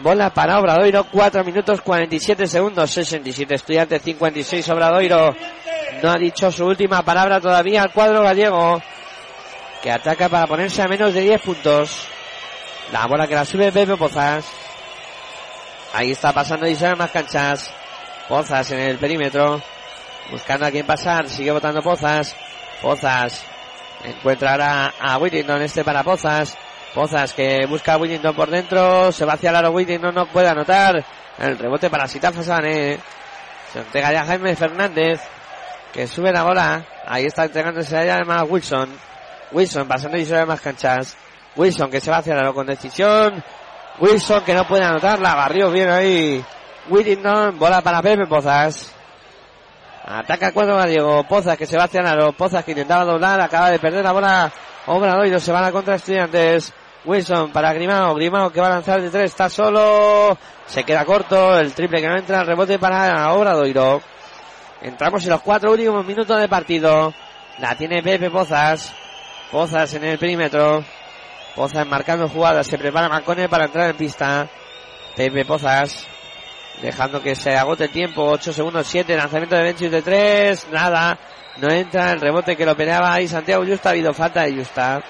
Bola 0.00 0.30
para 0.30 0.58
Obradoiro, 0.58 1.04
4 1.04 1.44
minutos 1.44 1.80
47 1.80 2.46
segundos, 2.46 2.90
67 2.90 3.54
estudiantes, 3.54 4.02
56 4.02 4.68
Obradoiro. 4.70 5.34
No 6.02 6.10
ha 6.10 6.16
dicho 6.16 6.50
su 6.50 6.66
última 6.66 7.02
palabra 7.02 7.40
todavía 7.40 7.82
al 7.82 7.92
cuadro 7.92 8.22
gallego, 8.22 8.82
que 9.82 9.92
ataca 9.92 10.28
para 10.28 10.46
ponerse 10.46 10.82
a 10.82 10.88
menos 10.88 11.14
de 11.14 11.20
10 11.20 11.42
puntos. 11.42 12.08
La 12.90 13.06
bola 13.06 13.28
que 13.28 13.34
la 13.34 13.44
sube 13.44 13.70
Pepe 13.70 13.96
Pozas. 13.96 14.44
Ahí 15.94 16.10
está 16.10 16.32
pasando 16.32 16.66
y 16.66 16.76
más 16.96 17.10
canchas. 17.10 17.72
Pozas 18.28 18.70
en 18.72 18.80
el 18.80 18.98
perímetro, 18.98 19.62
buscando 20.30 20.66
a 20.66 20.70
quién 20.70 20.86
pasar, 20.86 21.28
sigue 21.28 21.50
votando 21.50 21.82
Pozas. 21.82 22.34
Pozas 22.80 23.44
encuentra 24.04 24.52
ahora 24.52 24.94
a 25.00 25.18
Whittington, 25.18 25.62
este 25.62 25.84
para 25.84 26.02
Pozas. 26.02 26.56
Pozas 26.94 27.32
que 27.32 27.64
busca 27.66 27.94
a 27.94 27.96
Whittington 27.96 28.34
por 28.34 28.50
dentro. 28.50 29.12
Se 29.12 29.24
va 29.24 29.34
hacia 29.34 29.50
el 29.50 29.56
aro 29.56 29.70
Whittington, 29.70 30.14
no 30.14 30.26
puede 30.26 30.48
anotar. 30.48 31.04
El 31.38 31.58
rebote 31.58 31.88
para 31.88 32.06
Sitafa 32.06 32.42
Sane. 32.42 32.98
Se 33.72 33.78
entrega 33.78 34.12
ya 34.12 34.24
Jaime 34.24 34.54
Fernández. 34.54 35.20
Que 35.92 36.06
sube 36.06 36.32
la 36.32 36.42
bola. 36.42 36.86
Ahí 37.06 37.24
está 37.24 37.44
entregándose 37.44 37.96
allá 37.96 38.16
además 38.16 38.44
Wilson. 38.48 38.90
Wilson 39.52 39.88
pasando 39.88 40.18
y 40.18 40.24
sube 40.24 40.44
más 40.46 40.60
canchas. 40.60 41.16
Wilson 41.56 41.90
que 41.90 42.00
se 42.00 42.10
va 42.10 42.18
hacia 42.18 42.34
el 42.34 42.40
aro 42.40 42.54
con 42.54 42.66
decisión. 42.66 43.42
Wilson 43.98 44.44
que 44.44 44.54
no 44.54 44.66
puede 44.66 44.84
anotar. 44.84 45.18
La 45.18 45.34
barrió 45.34 45.70
bien 45.70 45.88
ahí. 45.88 46.44
Whittington. 46.88 47.58
Bola 47.58 47.80
para 47.80 48.02
Pepe 48.02 48.26
Pozas. 48.26 48.94
Ataca 50.04 50.52
cuatro 50.52 50.76
Gallego. 50.76 51.24
Pozas 51.24 51.56
que 51.56 51.66
se 51.66 51.76
va 51.76 51.84
hacia 51.84 52.00
el 52.00 52.06
aro. 52.06 52.32
Pozas 52.32 52.64
que 52.64 52.72
intentaba 52.72 53.04
doblar. 53.04 53.40
Acaba 53.40 53.70
de 53.70 53.78
perder 53.78 54.04
la 54.04 54.12
bola. 54.12 54.52
Obradoiro 54.86 55.38
se 55.38 55.52
van 55.52 55.64
a 55.64 55.72
contra 55.72 55.94
estudiantes. 55.94 56.72
Wilson 57.04 57.50
para 57.50 57.72
Grimao, 57.72 58.14
Grimao 58.14 58.50
que 58.50 58.60
va 58.60 58.68
a 58.68 58.70
lanzar 58.70 59.00
de 59.00 59.10
tres, 59.10 59.32
está 59.32 59.48
solo, 59.48 60.38
se 60.66 60.84
queda 60.84 61.04
corto, 61.04 61.58
el 61.58 61.74
triple 61.74 62.00
que 62.00 62.08
no 62.08 62.16
entra, 62.16 62.44
rebote 62.44 62.78
para 62.78 63.32
Obradoiro. 63.32 64.00
Entramos 64.80 65.24
en 65.24 65.30
los 65.30 65.42
cuatro 65.42 65.70
últimos 65.72 66.04
minutos 66.04 66.40
de 66.40 66.48
partido. 66.48 67.14
La 67.58 67.76
tiene 67.76 68.02
Pepe 68.02 68.30
Pozas. 68.30 68.92
Pozas 69.50 69.94
en 69.94 70.04
el 70.04 70.18
perímetro. 70.18 70.82
Pozas 71.54 71.86
marcando 71.86 72.28
jugadas. 72.28 72.66
Se 72.66 72.78
prepara 72.78 73.08
Macone 73.08 73.48
para 73.48 73.66
entrar 73.66 73.90
en 73.90 73.96
pista. 73.96 74.48
Pepe 75.14 75.44
Pozas. 75.44 76.08
Dejando 76.82 77.22
que 77.22 77.36
se 77.36 77.56
agote 77.56 77.84
el 77.84 77.92
tiempo. 77.92 78.24
8 78.24 78.52
segundos 78.52 78.86
7. 78.88 79.16
Lanzamiento 79.16 79.56
de 79.56 79.62
Benchis 79.62 79.90
de 79.90 80.02
3. 80.02 80.68
Nada. 80.72 81.16
No 81.58 81.70
entra 81.70 82.12
el 82.12 82.20
rebote 82.20 82.56
que 82.56 82.66
lo 82.66 82.76
peleaba 82.76 83.14
ahí 83.14 83.28
Santiago 83.28 83.64
Justa. 83.64 83.90
Ha 83.90 83.92
habido 83.92 84.12
falta 84.12 84.42
de 84.42 84.56
Justa 84.56 85.02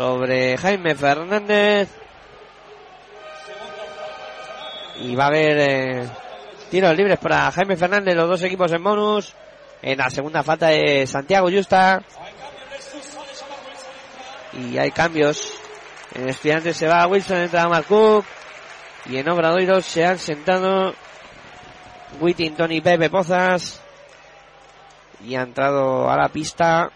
sobre 0.00 0.56
Jaime 0.56 0.94
Fernández. 0.94 1.90
Y 4.96 5.16
va 5.16 5.24
a 5.24 5.26
haber 5.28 5.58
eh, 5.58 6.08
tiros 6.70 6.96
libres 6.96 7.18
para 7.18 7.50
Jaime 7.50 7.76
Fernández, 7.76 8.14
los 8.14 8.28
dos 8.28 8.42
equipos 8.42 8.70
en 8.72 8.82
bonus. 8.82 9.34
En 9.82 9.98
la 9.98 10.10
segunda 10.10 10.42
falta 10.42 10.68
de 10.68 11.06
Santiago 11.06 11.50
Justa. 11.50 12.02
Y 14.52 14.78
hay 14.78 14.90
cambios. 14.90 15.52
En 16.14 16.28
Estudiantes 16.28 16.76
se 16.76 16.86
va 16.86 17.06
Wilson, 17.06 17.38
entra 17.38 17.68
Mark. 17.68 17.86
Y 19.06 19.16
en 19.16 19.28
Obradoiro 19.28 19.80
se 19.80 20.04
han 20.04 20.18
sentado 20.18 20.94
Whittington 22.20 22.72
y 22.72 22.80
Pepe 22.80 23.10
Pozas. 23.10 23.80
Y 25.24 25.34
ha 25.34 25.42
entrado 25.42 26.10
a 26.10 26.16
la 26.16 26.28
pista 26.28 26.90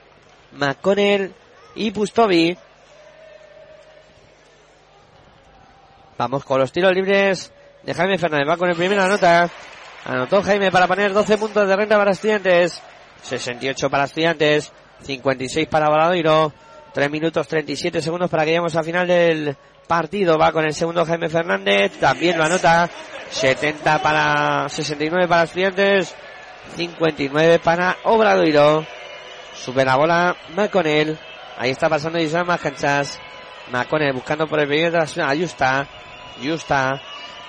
McConnell 0.52 1.32
y 1.74 1.90
Pustovi. 1.90 2.56
Vamos 6.16 6.44
con 6.44 6.60
los 6.60 6.72
tiros 6.72 6.92
libres 6.92 7.52
de 7.82 7.94
Jaime 7.94 8.18
Fernández. 8.18 8.48
Va 8.48 8.56
con 8.56 8.70
el 8.70 8.76
primera 8.76 9.08
nota. 9.08 9.50
Anotó 10.04 10.42
Jaime 10.42 10.70
para 10.70 10.86
poner 10.86 11.12
12 11.12 11.38
puntos 11.38 11.66
de 11.66 11.76
renta 11.76 11.96
para 11.96 12.12
estudiantes. 12.12 12.80
68 13.22 13.90
para 13.90 14.04
estudiantes. 14.04 14.72
56 15.02 15.66
para 15.68 15.88
Valadoiro. 15.88 16.52
3 16.92 17.10
minutos 17.10 17.48
37 17.48 18.00
segundos 18.00 18.30
para 18.30 18.44
que 18.44 18.50
lleguemos 18.50 18.76
al 18.76 18.84
final 18.84 19.06
del 19.08 19.56
partido. 19.86 20.38
Va 20.38 20.52
con 20.52 20.64
el 20.64 20.74
segundo 20.74 21.04
Jaime 21.04 21.28
Fernández. 21.28 21.92
También 21.98 22.38
lo 22.38 22.44
anota. 22.44 22.88
70 23.30 24.02
para 24.02 24.68
69 24.68 25.28
para 25.28 25.42
estudiantes. 25.44 26.14
59 26.76 27.58
para 27.58 27.96
Obradoiro. 28.04 28.86
Sube 29.54 29.84
la 29.84 29.96
bola 29.96 30.36
Maconel. 30.54 31.18
Ahí 31.58 31.70
está 31.70 31.88
pasando 31.88 32.18
Islam 32.18 32.46
más 32.46 32.60
canchas. 32.60 33.20
Maconel 33.70 34.12
buscando 34.12 34.46
por 34.46 34.60
el 34.60 34.68
perímetro. 34.68 35.04
Ahí 35.24 35.42
está. 35.42 35.86
Justa. 36.42 37.00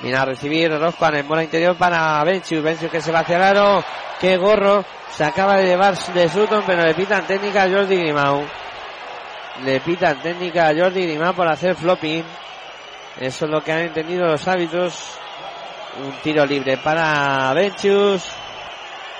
Viene 0.01 0.17
a 0.17 0.25
recibir 0.25 0.71
Rosco 0.77 1.07
en 1.07 1.15
el 1.15 1.23
bola 1.23 1.43
interior 1.43 1.75
para 1.77 2.23
Benchius. 2.23 2.63
Benchius 2.63 2.91
que 2.91 3.01
se 3.01 3.11
va 3.11 3.19
hacia 3.19 3.37
el 3.37 3.43
aro. 3.43 3.83
Qué 4.19 4.37
gorro. 4.37 4.83
Se 5.11 5.23
acaba 5.23 5.57
de 5.57 5.65
llevar 5.65 5.97
de 5.97 6.29
Sutton, 6.29 6.63
pero 6.65 6.83
le 6.83 6.93
pitan 6.93 7.25
técnica 7.25 7.63
a 7.63 7.69
Jordi 7.69 7.95
Grimau. 7.95 8.45
Le 9.63 9.79
pitan 9.79 10.21
técnica 10.21 10.67
a 10.67 10.73
Jordi 10.75 11.05
Grimau 11.05 11.33
por 11.33 11.47
hacer 11.47 11.75
flopping. 11.75 12.25
Eso 13.19 13.45
es 13.45 13.51
lo 13.51 13.63
que 13.63 13.71
han 13.71 13.79
entendido 13.79 14.27
los 14.27 14.45
hábitos. 14.47 15.17
Un 16.03 16.11
tiro 16.21 16.45
libre 16.45 16.77
para 16.77 17.53
Benchius. 17.53 18.29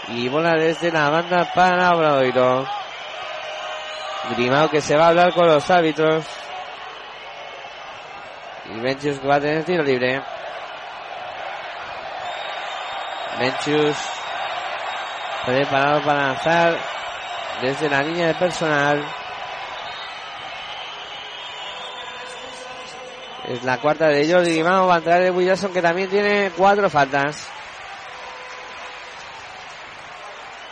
Y 0.09 0.27
bola 0.27 0.53
desde 0.55 0.91
la 0.91 1.09
banda 1.09 1.49
para 1.55 1.95
Obradoiro. 1.95 2.67
Grimao 4.31 4.69
que 4.69 4.81
se 4.81 4.97
va 4.97 5.05
a 5.05 5.09
hablar 5.09 5.33
con 5.33 5.47
los 5.47 5.69
árbitros. 5.71 6.25
Y 8.75 8.79
Benchius 8.81 9.19
que 9.19 9.27
va 9.27 9.35
a 9.35 9.41
tener 9.41 9.63
tiro 9.63 9.83
libre. 9.83 10.21
Benchius 13.39 13.95
preparado 15.45 16.01
para 16.01 16.27
lanzar 16.27 16.77
desde 17.61 17.89
la 17.89 18.01
línea 18.01 18.27
de 18.27 18.33
personal. 18.35 19.05
Es 23.47 23.63
la 23.63 23.79
cuarta 23.79 24.07
de 24.07 24.31
Jordi 24.31 24.53
Grimao. 24.53 24.87
Va 24.87 24.95
a 24.95 24.97
entrar 24.97 25.21
el 25.21 25.31
Williamson 25.31 25.71
que 25.71 25.81
también 25.81 26.09
tiene 26.09 26.51
cuatro 26.57 26.89
faltas. 26.89 27.47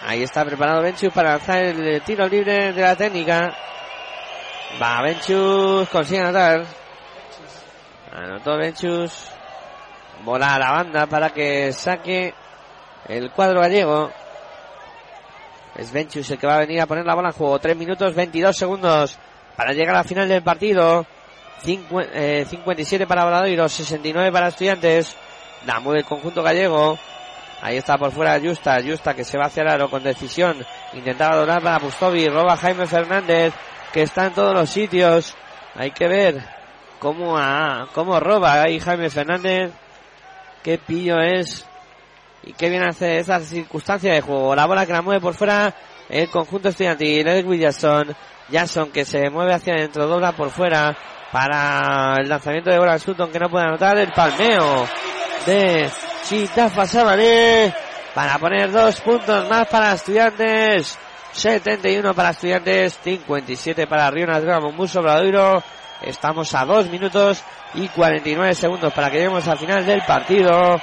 Ahí 0.06 0.24
está 0.24 0.44
preparado 0.44 0.82
Benchus 0.82 1.14
para 1.14 1.32
lanzar 1.32 1.64
el 1.64 2.02
tiro 2.02 2.28
libre 2.28 2.74
de 2.74 2.82
la 2.82 2.96
técnica. 2.96 3.56
Va 4.82 5.02
Benchus, 5.02 5.88
consigue 5.90 6.20
anotar. 6.20 6.66
Anotó 8.12 8.58
Benchus. 8.58 9.30
Bola 10.24 10.56
a 10.56 10.60
la 10.60 10.72
banda 10.72 11.06
para 11.06 11.30
que 11.30 11.72
saque 11.74 12.34
el 13.08 13.32
cuadro 13.32 13.62
gallego. 13.62 14.12
Es 15.76 15.92
Benchus 15.92 16.30
el 16.32 16.38
que 16.38 16.48
va 16.48 16.56
a 16.56 16.60
venir 16.60 16.82
a 16.82 16.86
poner 16.86 17.06
la 17.06 17.16
bola 17.16 17.30
en 17.30 17.36
juego. 17.36 17.60
3 17.60 17.78
minutos 17.78 18.16
22 18.16 18.58
segundos 18.58 19.18
para 19.56 19.74
llegar 19.74 19.96
a 19.96 20.00
la 20.00 20.04
final 20.04 20.28
del 20.28 20.44
partido. 20.44 21.06
57 21.62 23.08
para 23.08 23.24
Valadoiro, 23.24 23.70
69 23.70 24.32
para 24.32 24.48
Estudiantes. 24.50 25.16
La 25.66 25.80
mueve 25.80 26.00
el 26.00 26.06
conjunto 26.06 26.44
gallego. 26.44 26.98
Ahí 27.62 27.78
está 27.78 27.98
por 27.98 28.12
fuera 28.12 28.40
Justa, 28.42 28.82
Justa 28.86 29.14
que 29.14 29.24
se 29.24 29.38
va 29.38 29.46
hacia 29.46 29.64
el 29.64 29.70
aro 29.70 29.90
con 29.90 30.04
decisión. 30.04 30.66
Intentaba 30.94 31.38
donar 31.38 31.62
para 31.62 31.80
Pustovi, 31.80 32.28
roba 32.28 32.58
Jaime 32.58 32.86
Fernández, 32.86 33.54
que 33.94 34.02
está 34.02 34.26
en 34.26 34.34
todos 34.34 34.54
los 34.54 34.70
sitios. 34.70 35.36
Hay 35.76 35.92
que 35.92 36.08
ver 36.08 36.44
cómo, 37.00 37.38
ah, 37.38 37.88
cómo 37.94 38.20
roba 38.20 38.62
ahí 38.62 38.80
Jaime 38.80 39.10
Fernández. 39.10 39.72
Qué 40.62 40.78
pillo 40.78 41.22
es. 41.22 41.66
Y 42.44 42.52
qué 42.52 42.68
bien 42.68 42.84
hace 42.84 43.20
esa 43.20 43.40
circunstancia 43.40 44.14
de 44.14 44.20
juego. 44.20 44.54
La 44.54 44.66
bola 44.66 44.86
que 44.86 44.92
la 44.92 45.02
mueve 45.02 45.22
por 45.22 45.34
fuera 45.34 45.74
el 46.10 46.30
conjunto 46.30 46.68
estudiantil. 46.68 47.26
Eric 47.26 47.48
Williamson. 47.48 48.14
Jackson 48.50 48.92
que 48.92 49.06
se 49.06 49.30
mueve 49.30 49.54
hacia 49.54 49.74
adentro, 49.74 50.08
dobla 50.08 50.34
por 50.34 50.50
fuera 50.50 50.96
para 51.34 52.18
el 52.20 52.30
lanzamiento 52.30 52.70
de 52.70 52.78
bola 52.78 53.00
Sutton 53.00 53.32
que 53.32 53.40
no 53.40 53.50
puede 53.50 53.66
anotar. 53.66 53.98
El 53.98 54.12
palmeo 54.12 54.88
de 55.48 55.90
Chitafa 56.30 56.86
Sabalé 56.86 57.74
para 58.14 58.38
poner 58.38 58.72
dos 58.72 59.02
puntos 59.02 59.50
más 59.50 59.68
para 59.68 59.94
estudiantes. 59.94 60.98
71 61.32 62.14
para 62.14 62.30
estudiantes, 62.30 63.00
57 63.04 63.88
para 63.88 64.12
Río 64.12 64.28
Nacional 64.28 64.72
Muso 64.74 65.02
Bradoiro. 65.02 65.64
Estamos 66.04 66.54
a 66.54 66.66
2 66.66 66.90
minutos 66.92 67.44
y 67.74 67.88
49 67.88 68.54
segundos 68.54 68.94
para 68.94 69.10
que 69.10 69.18
lleguemos 69.18 69.48
al 69.48 69.58
final 69.58 69.84
del 69.84 70.04
partido. 70.04 70.80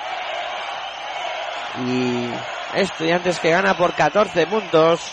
Y 1.87 2.29
estudiantes 2.75 3.39
que 3.39 3.51
gana 3.51 3.77
por 3.77 3.95
14 3.95 4.49
puntos. 4.49 5.13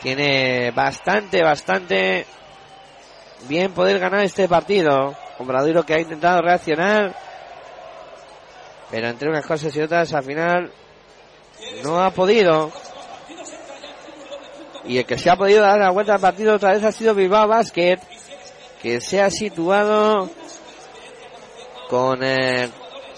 Tiene 0.00 0.70
bastante, 0.70 1.42
bastante 1.42 2.24
bien 3.48 3.72
poder 3.72 3.98
ganar 3.98 4.24
este 4.24 4.48
partido. 4.48 5.14
Bradoiro 5.38 5.84
que 5.84 5.94
ha 5.94 6.00
intentado 6.00 6.40
reaccionar 6.40 7.14
pero 8.90 9.08
entre 9.08 9.28
unas 9.28 9.46
cosas 9.46 9.74
y 9.74 9.80
otras 9.80 10.12
al 10.14 10.24
final 10.24 10.70
no 11.82 12.00
ha 12.02 12.10
podido. 12.10 12.70
Y 14.84 14.98
el 14.98 15.06
que 15.06 15.18
se 15.18 15.30
ha 15.30 15.36
podido 15.36 15.62
dar 15.62 15.80
la 15.80 15.90
vuelta 15.90 16.14
al 16.14 16.20
partido 16.20 16.54
otra 16.54 16.72
vez 16.72 16.84
ha 16.84 16.92
sido 16.92 17.14
Bilbao 17.14 17.48
Basket, 17.48 17.98
que 18.80 19.00
se 19.00 19.20
ha 19.20 19.30
situado 19.30 20.30
con 21.88 22.22
eh, 22.22 22.70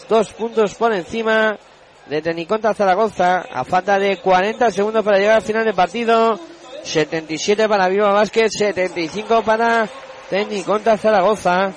dos 0.08 0.32
puntos 0.32 0.74
por 0.74 0.94
encima 0.94 1.58
de 2.06 2.22
Teniconta 2.22 2.72
Zaragoza, 2.72 3.44
a 3.52 3.64
falta 3.64 3.98
de 3.98 4.16
40 4.16 4.70
segundos 4.70 5.04
para 5.04 5.18
llegar 5.18 5.36
al 5.36 5.42
final 5.42 5.64
del 5.64 5.74
partido. 5.74 6.38
77 6.82 7.68
para 7.68 7.88
Bilbao 7.88 8.14
Basket, 8.14 8.48
75 8.48 9.42
para 9.42 9.86
Teniconta 10.30 10.96
Zaragoza. 10.96 11.72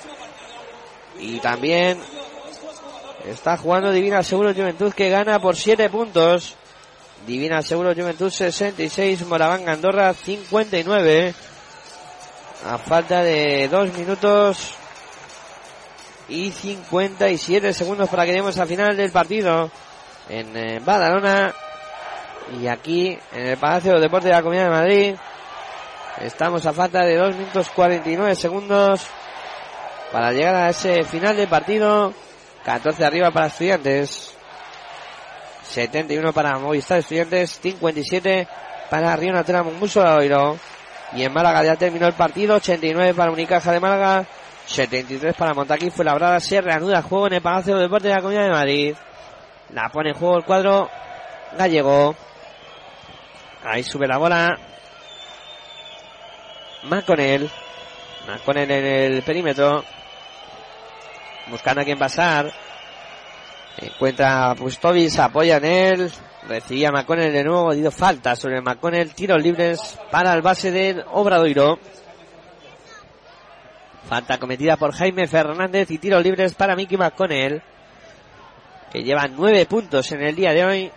Y 1.18 1.38
también 1.40 1.98
Está 3.26 3.56
jugando 3.56 3.92
Divina 3.92 4.22
Seguro 4.24 4.52
Juventud 4.52 4.92
que 4.92 5.08
gana 5.08 5.38
por 5.38 5.56
7 5.56 5.88
puntos. 5.90 6.56
Divina 7.24 7.62
Seguro 7.62 7.94
Juventud 7.94 8.30
66, 8.30 9.24
Moraván 9.26 9.68
Andorra 9.68 10.12
59. 10.12 11.32
A 12.66 12.78
falta 12.78 13.22
de 13.22 13.68
2 13.68 13.92
minutos 13.94 14.74
y 16.28 16.50
57 16.50 17.72
segundos 17.72 18.08
para 18.08 18.24
que 18.24 18.32
demos 18.32 18.58
al 18.58 18.68
final 18.68 18.96
del 18.96 19.12
partido 19.12 19.70
en 20.28 20.56
eh, 20.56 20.80
Badalona. 20.84 21.54
Y 22.60 22.66
aquí 22.66 23.16
en 23.32 23.46
el 23.46 23.56
Palacio 23.56 23.94
de 23.94 24.00
Deportes 24.00 24.30
de 24.30 24.34
la 24.34 24.42
Comunidad 24.42 24.64
de 24.64 24.70
Madrid 24.70 25.14
estamos 26.22 26.64
a 26.66 26.72
falta 26.72 27.04
de 27.04 27.16
2 27.16 27.36
minutos 27.36 27.68
49 27.70 28.34
segundos 28.34 29.06
para 30.12 30.32
llegar 30.32 30.54
a 30.54 30.70
ese 30.70 31.02
final 31.04 31.36
del 31.36 31.48
partido. 31.48 32.12
14 32.64 33.04
arriba 33.04 33.30
para 33.30 33.46
estudiantes. 33.46 34.34
71 35.64 36.32
para 36.32 36.58
Movistar 36.58 36.98
Estudiantes. 36.98 37.58
57 37.62 38.46
para 38.90 39.16
Río 39.16 39.32
Natura 39.32 39.62
Mumbuso 39.62 40.02
Oiro. 40.02 40.58
Y 41.14 41.24
en 41.24 41.32
Málaga 41.32 41.64
ya 41.64 41.76
terminó 41.76 42.06
el 42.06 42.14
partido. 42.14 42.56
89 42.56 43.14
para 43.14 43.32
Unicaja 43.32 43.72
de 43.72 43.80
Málaga. 43.80 44.26
73 44.66 45.34
para 45.34 45.54
Montaquí 45.54 45.90
fue 45.90 46.04
labrada. 46.04 46.38
Se 46.40 46.60
reanuda 46.60 46.98
el 46.98 47.04
juego 47.04 47.26
en 47.26 47.34
el 47.34 47.42
Palacio 47.42 47.76
de 47.76 47.82
Deportes 47.82 48.10
de 48.10 48.14
la 48.14 48.20
Comunidad 48.20 48.44
de 48.44 48.50
Madrid. 48.50 48.94
La 49.70 49.88
pone 49.88 50.10
en 50.10 50.16
juego 50.16 50.36
el 50.36 50.44
cuadro 50.44 50.90
gallego. 51.56 52.14
Ahí 53.64 53.82
sube 53.82 54.06
la 54.06 54.18
bola. 54.18 54.71
Maconel. 56.84 57.50
Maconel 58.26 58.70
en 58.70 58.84
el 58.84 59.22
perímetro 59.22 59.84
buscando 61.48 61.82
a 61.82 61.84
quien 61.84 61.98
pasar. 61.98 62.52
Encuentra 63.78 64.50
a 64.50 64.54
Pustovic, 64.54 65.18
apoya 65.18 65.56
en 65.56 65.64
él. 65.64 66.12
Recibía 66.48 66.88
a 66.88 66.92
McConnell 66.92 67.32
de 67.32 67.44
nuevo, 67.44 67.72
dio 67.72 67.90
falta 67.92 68.34
sobre 68.34 68.60
McConnell, 68.60 69.14
tiros 69.14 69.40
libres 69.40 69.98
para 70.10 70.32
el 70.34 70.42
base 70.42 70.72
de 70.72 71.04
Obradoiro. 71.12 71.78
Falta 74.08 74.38
cometida 74.38 74.76
por 74.76 74.92
Jaime 74.92 75.28
Fernández 75.28 75.90
y 75.92 75.98
tiros 75.98 76.22
libres 76.22 76.54
para 76.54 76.74
Mickey 76.74 76.98
McConnell, 76.98 77.62
que 78.90 79.04
lleva 79.04 79.28
nueve 79.28 79.66
puntos 79.66 80.10
en 80.12 80.22
el 80.22 80.34
día 80.34 80.52
de 80.52 80.64
hoy. 80.64 80.92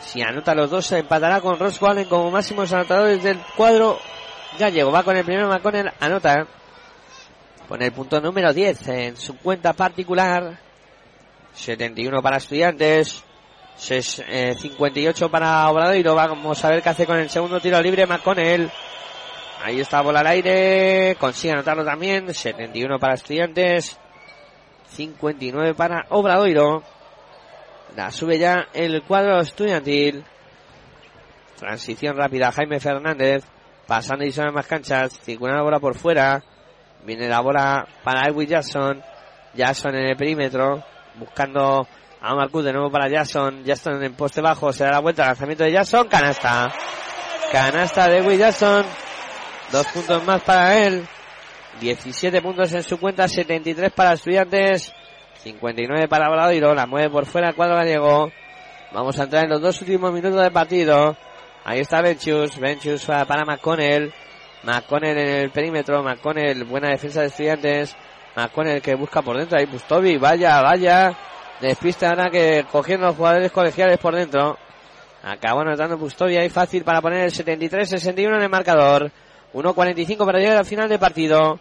Si 0.00 0.22
anota 0.22 0.54
los 0.54 0.70
dos, 0.70 0.86
se 0.86 0.98
empatará 0.98 1.40
con 1.40 1.58
Ross 1.58 1.80
Wallen 1.80 2.06
como 2.06 2.30
máximos 2.30 2.72
anotadores 2.72 3.22
del 3.22 3.38
cuadro 3.56 3.98
gallego. 4.58 4.90
Va 4.90 5.02
con 5.02 5.16
el 5.16 5.24
primero 5.24 5.48
McConnell, 5.48 5.92
anota. 6.00 6.46
Pone 7.68 7.86
el 7.86 7.92
punto 7.92 8.20
número 8.20 8.52
10 8.52 8.88
en 8.88 9.16
su 9.16 9.36
cuenta 9.38 9.72
particular. 9.72 10.58
71 11.52 12.22
para 12.22 12.38
estudiantes. 12.38 13.22
58 13.76 15.30
para 15.30 15.70
Obradoiro. 15.70 16.14
Vamos 16.14 16.64
a 16.64 16.68
ver 16.70 16.82
qué 16.82 16.88
hace 16.88 17.06
con 17.06 17.18
el 17.18 17.30
segundo 17.30 17.60
tiro 17.60 17.80
libre 17.80 18.06
McConnell. 18.06 18.70
Ahí 19.62 19.80
está 19.80 20.00
bola 20.00 20.20
al 20.20 20.26
aire. 20.26 21.16
Consigue 21.20 21.52
anotarlo 21.52 21.84
también. 21.84 22.32
71 22.32 22.98
para 22.98 23.14
Estudiantes. 23.14 23.98
59 24.88 25.74
para 25.74 26.06
Obradoiro. 26.08 26.82
La 27.96 28.10
sube 28.10 28.38
ya 28.38 28.68
el 28.72 29.02
cuadro 29.02 29.40
estudiantil. 29.40 30.24
Transición 31.58 32.16
rápida. 32.16 32.52
Jaime 32.52 32.78
Fernández. 32.78 33.44
Pasando 33.86 34.24
y 34.24 34.32
son 34.32 34.54
más 34.54 34.66
canchas. 34.66 35.18
Circula 35.20 35.56
la 35.56 35.62
bola 35.62 35.80
por 35.80 35.96
fuera. 35.96 36.42
Viene 37.04 37.28
la 37.28 37.40
bola 37.40 37.86
para 38.04 38.28
Edwin 38.28 38.48
Jackson. 38.48 39.02
Jackson 39.54 39.94
en 39.96 40.10
el 40.10 40.16
perímetro. 40.16 40.84
Buscando 41.16 41.86
a 42.20 42.34
Marcus 42.34 42.64
de 42.64 42.72
nuevo 42.72 42.90
para 42.90 43.08
Jackson. 43.08 43.64
Jackson 43.64 43.96
en 43.96 44.04
el 44.04 44.12
poste 44.12 44.40
bajo. 44.40 44.72
Se 44.72 44.84
da 44.84 44.92
la 44.92 45.00
vuelta. 45.00 45.26
Lanzamiento 45.26 45.64
de 45.64 45.72
Jackson. 45.72 46.06
Canasta. 46.06 46.72
Canasta 47.50 48.08
de 48.08 48.18
Edwin 48.18 48.38
Jackson. 48.38 48.86
Dos 49.72 49.86
puntos 49.88 50.24
más 50.24 50.42
para 50.42 50.78
él. 50.78 51.06
17 51.80 52.40
puntos 52.40 52.72
en 52.72 52.84
su 52.84 52.98
cuenta. 52.98 53.26
73 53.26 53.92
para 53.92 54.12
estudiantes. 54.12 54.94
59 55.42 56.08
para 56.08 56.28
Bradoiro. 56.28 56.74
La 56.74 56.86
mueve 56.86 57.10
por 57.10 57.26
fuera 57.26 57.48
el 57.48 57.54
cuadro 57.54 57.76
gallego. 57.76 58.30
Vamos 58.92 59.18
a 59.18 59.24
entrar 59.24 59.44
en 59.44 59.50
los 59.50 59.60
dos 59.60 59.80
últimos 59.80 60.12
minutos 60.12 60.42
de 60.42 60.50
partido. 60.50 61.16
Ahí 61.64 61.80
está 61.80 62.02
Benchus. 62.02 62.58
Benchus 62.58 63.04
para 63.04 63.44
McConnell. 63.44 64.12
McConnell 64.64 65.18
en 65.18 65.28
el 65.28 65.50
perímetro. 65.50 66.02
McConnell, 66.02 66.64
buena 66.64 66.88
defensa 66.88 67.20
de 67.20 67.28
estudiantes. 67.28 67.96
McConnell 68.36 68.82
que 68.82 68.94
busca 68.94 69.22
por 69.22 69.36
dentro. 69.36 69.58
Ahí 69.58 69.66
Bustovi. 69.66 70.16
Vaya, 70.18 70.60
vaya. 70.60 71.16
Despista 71.60 72.08
ahora 72.08 72.30
que 72.30 72.64
cogiendo 72.70 73.06
los 73.06 73.16
jugadores 73.16 73.52
colegiales 73.52 73.98
por 73.98 74.14
dentro. 74.14 74.58
Acabó 75.22 75.60
anotando 75.60 75.98
Bustovi 75.98 76.36
ahí 76.36 76.48
fácil 76.48 76.82
para 76.82 77.02
poner 77.02 77.24
el 77.24 77.32
73-61 77.32 78.36
en 78.36 78.42
el 78.42 78.48
marcador. 78.48 79.10
1.45 79.52 80.24
para 80.24 80.38
llegar 80.38 80.56
al 80.56 80.64
final 80.64 80.88
del 80.88 80.98
partido. 80.98 81.60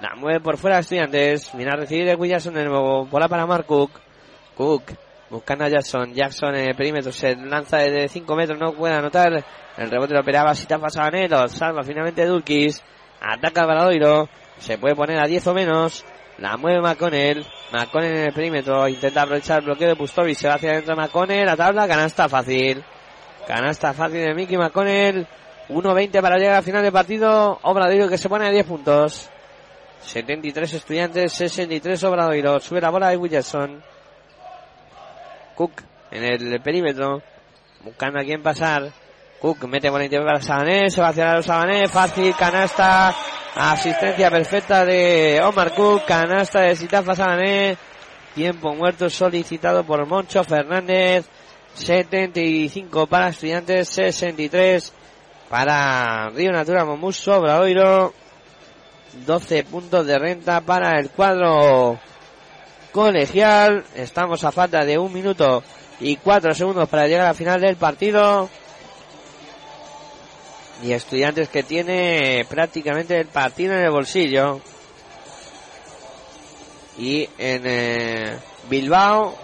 La 0.00 0.14
mueve 0.14 0.40
por 0.40 0.56
fuera 0.56 0.78
Estudiantes. 0.78 1.54
Mira 1.54 1.74
a 1.74 1.76
recibir 1.76 2.08
el 2.08 2.16
Williamson 2.16 2.54
de 2.54 2.64
nuevo. 2.64 3.04
Bola 3.04 3.28
para 3.28 3.44
Mark 3.44 3.66
Cook. 3.66 3.90
Cook 4.54 4.84
buscando 5.28 5.64
a 5.64 5.68
Jackson. 5.68 6.14
Jackson 6.14 6.54
en 6.54 6.70
el 6.70 6.74
perímetro. 6.74 7.12
Se 7.12 7.36
lanza 7.36 7.78
desde 7.78 8.08
5 8.08 8.34
metros. 8.34 8.58
No 8.58 8.72
puede 8.72 8.94
anotar. 8.94 9.44
El 9.76 9.90
rebote 9.90 10.14
lo 10.14 10.20
operaba 10.20 10.54
si 10.54 10.66
tapa 10.66 10.88
Sabanero. 10.88 11.46
Salva 11.48 11.82
finalmente 11.82 12.24
Dulkis. 12.24 12.82
Ataca 13.20 13.66
Valadoiro. 13.66 14.30
Se 14.58 14.78
puede 14.78 14.94
poner 14.94 15.18
a 15.18 15.26
10 15.26 15.46
o 15.48 15.54
menos. 15.54 16.04
La 16.38 16.56
mueve 16.56 16.80
McConnell. 16.80 17.44
McConnell 17.70 18.16
en 18.16 18.24
el 18.24 18.32
perímetro. 18.32 18.88
Intenta 18.88 19.22
aprovechar 19.22 19.58
el 19.58 19.66
bloqueo 19.66 19.88
de 19.88 19.96
Pustovi. 19.96 20.34
Se 20.34 20.48
va 20.48 20.54
hacia 20.54 20.70
adentro 20.70 20.96
McConnell. 20.96 21.44
La 21.44 21.56
tabla. 21.56 21.86
Canasta 21.86 22.26
fácil. 22.26 22.82
Canasta 23.46 23.92
fácil 23.92 24.24
de 24.24 24.34
Mickey 24.34 24.56
McConnell. 24.56 25.26
1.20 25.68 26.22
para 26.22 26.38
llegar 26.38 26.56
al 26.56 26.62
final 26.62 26.82
del 26.82 26.92
partido. 26.92 27.58
Obradoiro 27.62 28.08
que 28.08 28.16
se 28.16 28.30
pone 28.30 28.46
a 28.46 28.50
10 28.50 28.64
puntos. 28.64 29.30
73 30.04 30.72
estudiantes, 30.72 31.32
63 31.32 32.04
Obradoiro. 32.04 32.58
Sube 32.60 32.80
la 32.80 32.90
bola 32.90 33.08
de 33.10 33.16
Williamson. 33.16 33.82
Cook 35.54 35.82
en 36.10 36.24
el 36.24 36.60
perímetro. 36.60 37.22
Buscando 37.82 38.18
a 38.18 38.24
quién 38.24 38.42
pasar. 38.42 38.90
Cook 39.40 39.66
mete 39.68 39.90
bola 39.90 40.04
interior 40.04 40.26
para 40.26 40.42
Sabané. 40.42 40.90
Se 40.90 41.00
va 41.00 41.08
hacia 41.08 41.34
los 41.34 41.46
Sabané. 41.46 41.88
Fácil. 41.88 42.34
Canasta. 42.36 43.14
Asistencia 43.54 44.30
perfecta 44.30 44.84
de 44.84 45.40
Omar 45.44 45.74
Cook. 45.74 46.04
Canasta 46.06 46.60
de 46.60 46.76
Sitafa 46.76 47.14
Sabané. 47.14 47.76
Tiempo 48.34 48.74
muerto 48.74 49.08
solicitado 49.10 49.84
por 49.84 50.04
Moncho 50.06 50.44
Fernández. 50.44 51.26
75 51.74 53.06
para 53.06 53.28
estudiantes. 53.28 53.88
63 53.88 54.92
para 55.48 56.30
Río 56.30 56.52
Natura 56.52 56.84
Momus 56.84 57.26
Obradoiro. 57.28 58.14
12 59.26 59.64
puntos 59.64 60.06
de 60.06 60.18
renta 60.18 60.60
para 60.60 60.98
el 60.98 61.10
cuadro 61.10 61.98
colegial. 62.92 63.84
Estamos 63.94 64.44
a 64.44 64.52
falta 64.52 64.84
de 64.84 64.98
un 64.98 65.12
minuto 65.12 65.62
y 66.00 66.16
cuatro 66.16 66.54
segundos 66.54 66.88
para 66.88 67.06
llegar 67.06 67.26
al 67.26 67.34
final 67.34 67.60
del 67.60 67.76
partido. 67.76 68.48
Y 70.82 70.92
estudiantes 70.92 71.48
que 71.48 71.62
tiene 71.62 72.46
prácticamente 72.48 73.18
el 73.18 73.26
partido 73.26 73.74
en 73.74 73.84
el 73.84 73.90
bolsillo. 73.90 74.60
Y 76.98 77.28
en 77.38 77.62
eh, 77.64 78.38
Bilbao, 78.68 79.36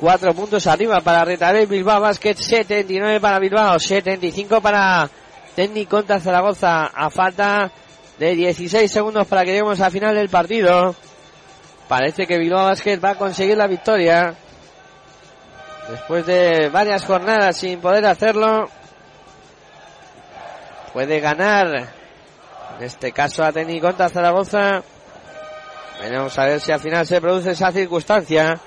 cuatro 0.00 0.34
puntos 0.34 0.66
arriba 0.66 1.00
para 1.00 1.24
Retabel 1.24 1.66
Bilbao 1.66 2.00
Basket, 2.00 2.34
79 2.34 3.20
para 3.20 3.38
Bilbao, 3.38 3.78
75 3.78 4.60
para 4.60 5.08
Técnico 5.54 5.98
contra 5.98 6.18
Zaragoza, 6.18 6.86
a 6.86 7.10
falta 7.10 7.70
de 8.18 8.34
16 8.34 8.90
segundos 8.90 9.26
para 9.26 9.42
que 9.42 9.50
lleguemos 9.50 9.80
al 9.80 9.90
final 9.90 10.14
del 10.14 10.28
partido. 10.28 10.94
Parece 11.88 12.26
que 12.26 12.38
Bilbao 12.38 12.66
Basket 12.66 12.98
va 13.02 13.10
a 13.10 13.14
conseguir 13.16 13.56
la 13.56 13.66
victoria. 13.66 14.34
Después 15.88 16.24
de 16.26 16.68
varias 16.70 17.04
jornadas 17.04 17.56
sin 17.56 17.80
poder 17.80 18.06
hacerlo. 18.06 18.68
Puede 20.92 21.20
ganar. 21.20 21.88
En 22.78 22.84
este 22.84 23.12
caso 23.12 23.44
a 23.44 23.52
Teni 23.52 23.80
contra 23.80 24.08
Zaragoza. 24.08 24.82
Veremos 26.00 26.38
a 26.38 26.46
ver 26.46 26.60
si 26.60 26.72
al 26.72 26.80
final 26.80 27.06
se 27.06 27.20
produce 27.20 27.50
esa 27.50 27.72
circunstancia. 27.72 28.58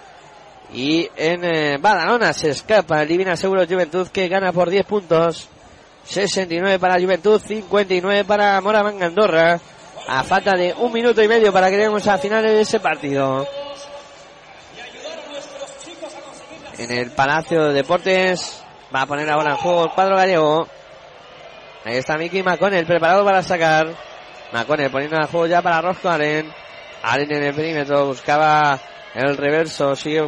Y 0.73 1.09
en 1.15 1.43
eh, 1.43 1.77
Badalona 1.79 2.33
se 2.33 2.49
escapa 2.49 3.01
el 3.01 3.07
Divina 3.07 3.35
Seguro 3.35 3.65
Juventud 3.67 4.07
que 4.09 4.27
gana 4.27 4.51
por 4.51 4.69
10 4.69 4.85
puntos. 4.85 5.49
69 6.05 6.79
para 6.79 6.99
Juventud, 6.99 7.41
59 7.41 8.25
para 8.25 8.59
Moraván 8.61 9.01
Andorra. 9.01 9.59
A 10.07 10.23
falta 10.23 10.51
de 10.55 10.73
un 10.77 10.93
minuto 10.93 11.21
y 11.23 11.27
medio 11.27 11.51
para 11.51 11.69
que 11.69 11.77
lleguemos 11.77 12.07
a 12.07 12.19
finales 12.19 12.51
de 12.51 12.61
ese 12.61 12.79
partido. 12.79 13.47
En 16.77 16.91
el 16.91 17.11
Palacio 17.11 17.65
de 17.65 17.73
Deportes 17.73 18.63
va 18.93 19.01
a 19.01 19.05
poner 19.07 19.29
ahora 19.29 19.51
en 19.51 19.57
juego 19.57 19.85
el 19.85 19.91
cuadro 19.91 20.15
gallego. 20.15 20.67
Ahí 21.85 21.97
está 21.97 22.17
Mickey 22.17 22.43
McConnell 22.43 22.85
preparado 22.85 23.25
para 23.25 23.41
sacar. 23.41 23.87
McConnell 24.51 24.91
poniendo 24.91 25.17
en 25.17 25.27
juego 25.27 25.47
ya 25.47 25.61
para 25.61 25.81
Rosco 25.81 26.09
Allen. 26.09 26.53
Allen 27.01 27.31
en 27.31 27.43
el 27.43 27.55
perímetro 27.55 28.05
buscaba 28.05 28.79
el 29.15 29.37
reverso. 29.37 29.95
Sigue 29.95 30.21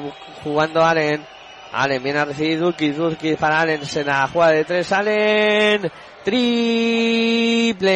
jugando 0.44 0.84
Allen. 0.84 1.37
Allen 1.72 2.02
viene 2.02 2.20
a 2.20 2.26
recibir 2.26 2.60
Dulkis, 2.60 2.98
Dulkis 2.98 3.38
para 3.38 3.62
Allen, 3.62 3.86
se 3.86 4.04
la 4.04 4.28
juega 4.28 4.52
de 4.52 4.66
tres, 4.66 4.92
Allen, 4.92 5.92
triple 6.24 7.90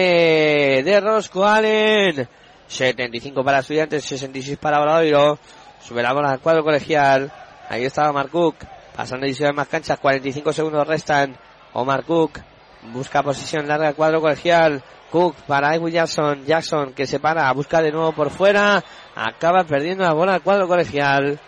de 0.84 1.00
Rosco 1.00 1.46
Allen, 1.46 2.28
75 2.68 3.44
para 3.44 3.60
estudiantes, 3.60 4.04
66 4.06 4.58
para 4.58 4.80
Bradoiro, 4.80 5.38
sube 5.82 6.02
la 6.04 6.14
bola 6.14 6.32
al 6.32 6.40
cuadro 6.40 6.64
colegial, 6.64 7.32
ahí 7.70 7.86
estaba 7.86 8.10
Omar 8.10 8.30
Cook, 8.30 8.56
pasando 8.96 9.26
y 9.26 9.36
más 9.54 9.68
canchas, 9.68 10.00
45 10.00 10.54
segundos 10.54 10.88
restan, 10.88 11.38
Omar 11.74 12.04
Cook, 12.04 12.40
busca 12.92 13.24
posición 13.24 13.68
larga 13.68 13.90
al 13.90 13.96
cuadro 13.96 14.22
colegial, 14.22 14.84
Cook 15.12 15.36
para 15.48 15.76
Edwin 15.76 15.94
Jackson, 15.94 16.46
Jackson 16.46 16.94
que 16.94 17.06
se 17.06 17.20
para, 17.20 17.52
busca 17.54 17.82
de 17.82 17.92
nuevo 17.92 18.14
por 18.14 18.30
fuera, 18.30 18.84
acaba 19.16 19.64
perdiendo 19.64 20.04
la 20.04 20.14
bola 20.14 20.36
al 20.36 20.42
cuadro 20.42 20.68
colegial, 20.68 21.40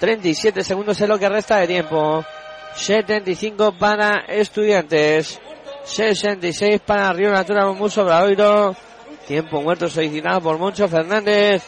37 0.00 0.64
segundos 0.64 0.98
es 0.98 1.06
lo 1.06 1.18
que 1.18 1.28
resta 1.28 1.58
de 1.58 1.66
tiempo. 1.66 2.24
75 2.74 3.76
para 3.78 4.24
Estudiantes. 4.28 5.38
66 5.84 6.80
para 6.80 7.12
Río 7.12 7.30
Natura 7.30 7.66
Muso 7.66 8.02
Bradoiro. 8.02 8.74
Tiempo 9.26 9.60
muerto 9.60 9.88
solicitado 9.88 10.40
por 10.40 10.56
Moncho 10.56 10.88
Fernández. 10.88 11.64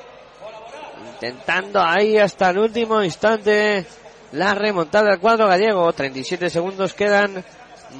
Intentando 1.13 1.83
ahí 1.83 2.17
hasta 2.17 2.49
el 2.51 2.59
último 2.59 3.03
instante 3.05 3.85
la 4.33 4.55
remontada 4.55 5.11
del 5.11 5.21
cuadro 5.21 5.47
gallego. 5.47 5.93
37 5.93 6.49
segundos 6.49 6.95
quedan. 6.95 7.45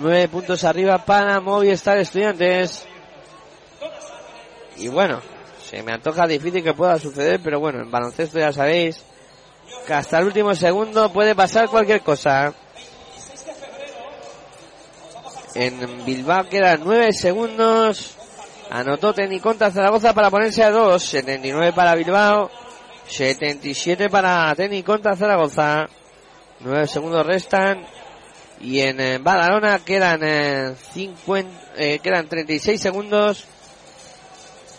9 0.01 0.29
puntos 0.29 0.65
arriba 0.65 0.97
para 1.05 1.41
Movistar 1.41 1.99
Estudiantes. 1.99 2.87
Y 4.79 4.89
bueno, 4.89 5.21
se 5.63 5.83
me 5.83 5.93
antoja 5.93 6.27
difícil 6.27 6.65
que 6.65 6.73
pueda 6.73 6.99
suceder, 6.99 7.39
pero 7.45 7.61
bueno, 7.61 7.83
en 7.83 7.91
baloncesto 7.91 8.39
ya 8.39 8.51
sabéis 8.51 9.12
que 9.87 9.95
hasta 9.95 10.19
el 10.19 10.27
último 10.27 10.55
segundo 10.55 11.13
puede 11.13 11.35
pasar 11.35 11.69
cualquier 11.69 12.03
cosa. 12.03 12.55
En 15.55 16.05
Bilbao 16.05 16.49
quedan 16.49 16.81
9 16.85 17.13
segundos. 17.13 18.17
Anotó 18.71 19.13
Teni 19.13 19.39
contra 19.39 19.71
Zaragoza 19.71 20.15
para 20.15 20.31
ponerse 20.31 20.63
a 20.63 20.71
2. 20.71 21.03
79 21.03 21.73
para 21.73 21.95
Bilbao. 21.95 22.51
77 23.07 24.09
para 24.09 24.55
Teni 24.55 24.83
contra 24.83 25.15
Zaragoza. 25.15 25.89
9 26.61 26.87
segundos 26.87 27.27
restan. 27.27 27.85
Y 28.61 28.81
en 28.81 29.01
eh, 29.01 29.19
Badalona 29.19 29.81
quedan, 29.81 30.21
eh, 30.23 30.75
50, 30.95 31.51
eh, 31.77 31.99
quedan 31.99 32.29
36 32.29 32.81
segundos. 32.81 33.45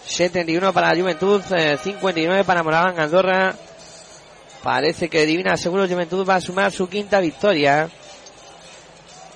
71 0.06 0.74
para 0.74 0.96
Juventud. 0.96 1.42
59 1.44 2.44
para 2.46 2.64
Moraván 2.64 3.00
Andorra. 3.00 3.54
Parece 4.64 5.10
que 5.10 5.26
Divina 5.26 5.58
Seguro 5.58 5.86
Juventud 5.90 6.28
va 6.28 6.36
a 6.36 6.42
sumar 6.42 6.72
su 6.72 6.88
quinta 6.88 7.20
victoria. 7.20 7.90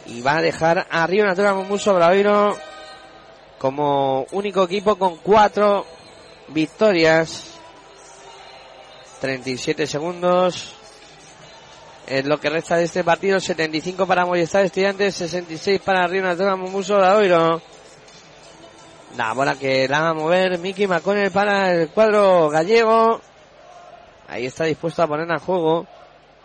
Y 0.05 0.21
va 0.21 0.37
a 0.37 0.41
dejar 0.41 0.87
a 0.89 1.05
Río 1.05 1.25
Natura 1.25 1.53
Momuso 1.53 1.93
Braveiro 1.93 2.57
como 3.57 4.25
único 4.31 4.63
equipo 4.63 4.95
con 4.95 5.17
cuatro 5.17 5.85
victorias. 6.47 7.59
37 9.19 9.85
segundos. 9.85 10.73
Es 12.07 12.23
lo 12.23 12.39
que 12.39 12.49
resta 12.49 12.77
de 12.77 12.85
este 12.85 13.03
partido. 13.03 13.41
75 13.41 14.07
para 14.07 14.25
Movistar 14.25 14.63
Estudiantes. 14.63 15.15
66 15.15 15.81
para 15.81 16.07
Río 16.07 16.21
Nacional 16.23 16.57
Mumuso 16.57 16.95
Oiro. 16.99 17.61
La 19.17 19.33
bola 19.33 19.55
que 19.55 19.89
la 19.89 19.99
va 19.99 20.09
a 20.09 20.13
mover 20.13 20.57
Mickey 20.57 20.87
McConnell 20.87 21.31
para 21.31 21.73
el 21.73 21.89
cuadro 21.89 22.47
gallego. 22.47 23.19
Ahí 24.27 24.45
está 24.45 24.65
dispuesto 24.65 25.01
a 25.01 25.07
poner 25.07 25.31
a 25.31 25.39
juego. 25.39 25.87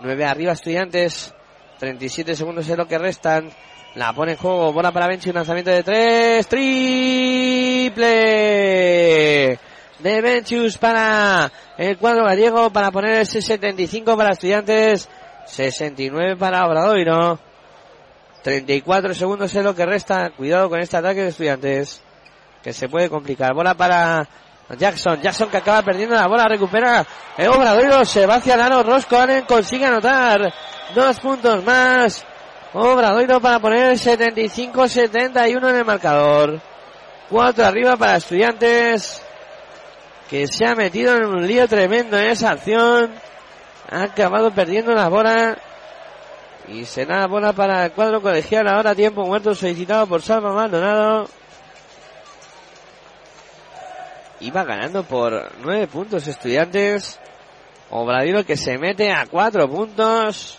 9 0.00 0.24
arriba 0.24 0.52
Estudiantes. 0.52 1.34
37 1.78 2.36
segundos 2.36 2.68
es 2.68 2.76
lo 2.78 2.86
que 2.86 2.98
restan. 2.98 3.50
La 3.96 4.12
pone 4.12 4.32
en 4.32 4.38
juego. 4.38 4.72
Bola 4.72 4.92
para 4.92 5.08
Benchi. 5.08 5.30
Un 5.30 5.36
lanzamiento 5.36 5.70
de 5.70 5.82
3. 5.82 6.46
Triple. 6.46 7.98
De 9.98 10.20
Benchius 10.20 10.78
para 10.78 11.50
el 11.76 11.98
cuadro 11.98 12.24
gallego. 12.24 12.70
Para 12.70 12.92
poner 12.92 13.18
ese 13.20 13.42
75 13.42 14.16
para 14.16 14.30
Estudiantes. 14.30 15.08
69 15.46 16.36
para 16.36 16.64
Obradoiro. 16.66 17.40
34 18.44 19.14
segundos 19.14 19.54
es 19.54 19.64
lo 19.64 19.74
que 19.74 19.86
resta. 19.86 20.30
Cuidado 20.30 20.68
con 20.68 20.78
este 20.78 20.96
ataque 20.96 21.22
de 21.22 21.28
Estudiantes. 21.28 22.00
Que 22.62 22.72
se 22.72 22.88
puede 22.88 23.10
complicar. 23.10 23.54
Bola 23.54 23.74
para 23.74 24.28
Jackson. 24.76 25.20
Jackson 25.20 25.48
que 25.48 25.56
acaba 25.58 25.82
perdiendo 25.82 26.14
la 26.14 26.26
bola. 26.26 26.48
Recupera 26.48 27.06
el 27.36 27.48
Obradoiro. 27.48 28.04
Se 28.04 28.26
va 28.26 28.36
hacia 28.36 28.56
Lano. 28.56 28.82
Rosco 28.82 29.16
Allen 29.16 29.44
consigue 29.44 29.86
anotar. 29.86 30.52
Dos 30.94 31.20
puntos 31.20 31.64
más. 31.64 32.24
Obradoiro 32.74 33.40
para 33.40 33.58
poner 33.58 33.94
75-71 33.94 35.70
en 35.70 35.76
el 35.76 35.84
marcador. 35.84 36.60
Cuatro 37.28 37.66
arriba 37.66 37.96
para 37.96 38.16
estudiantes. 38.16 39.22
Que 40.30 40.46
se 40.46 40.66
ha 40.66 40.74
metido 40.74 41.16
en 41.16 41.26
un 41.26 41.46
lío 41.46 41.68
tremendo 41.68 42.18
en 42.18 42.30
esa 42.30 42.52
acción. 42.52 43.12
Ha 43.90 44.04
acabado 44.04 44.50
perdiendo 44.50 44.92
la 44.92 45.08
bola. 45.08 45.58
Y 46.68 46.84
será 46.84 47.20
la 47.20 47.26
bola 47.26 47.52
para 47.52 47.86
el 47.86 47.92
cuadro 47.92 48.22
colegial. 48.22 48.68
Ahora 48.68 48.94
tiempo 48.94 49.24
muerto 49.24 49.54
solicitado 49.54 50.06
por 50.06 50.22
Salva 50.22 50.52
Maldonado. 50.52 51.28
Iba 54.42 54.64
ganando 54.64 55.04
por 55.04 55.52
nueve 55.62 55.86
puntos 55.86 56.26
estudiantes. 56.26 57.20
Obradiro 57.90 58.44
que 58.44 58.56
se 58.56 58.76
mete 58.76 59.12
a 59.12 59.26
cuatro 59.26 59.70
puntos. 59.70 60.58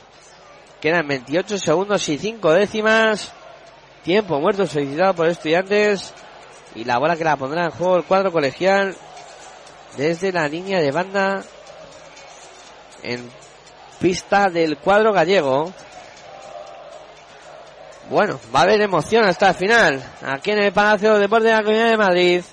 Quedan 0.80 1.06
28 1.06 1.58
segundos 1.58 2.08
y 2.08 2.18
5 2.18 2.54
décimas. 2.54 3.34
Tiempo 4.04 4.40
muerto 4.40 4.66
solicitado 4.66 5.14
por 5.14 5.28
estudiantes. 5.28 6.14
Y 6.76 6.86
la 6.86 6.98
bola 6.98 7.18
que 7.18 7.26
la 7.26 7.36
pondrá 7.36 7.66
en 7.66 7.72
juego 7.72 7.98
el 7.98 8.06
cuadro 8.06 8.32
colegial. 8.32 8.96
Desde 9.98 10.32
la 10.32 10.48
línea 10.48 10.80
de 10.80 10.92
banda. 10.92 11.44
En 13.02 13.30
pista 14.00 14.50
del 14.50 14.78
cuadro 14.78 15.12
gallego. 15.12 15.74
Bueno, 18.10 18.40
va 18.56 18.62
a 18.62 18.64
haber 18.64 18.80
emoción 18.80 19.26
hasta 19.26 19.50
el 19.50 19.56
final. 19.56 20.04
Aquí 20.26 20.52
en 20.52 20.60
el 20.60 20.72
Palacio 20.72 21.16
de 21.16 21.20
Deportes 21.20 21.52
de 21.52 21.58
la 21.58 21.64
Comunidad 21.64 21.90
de 21.90 21.98
Madrid. 21.98 22.44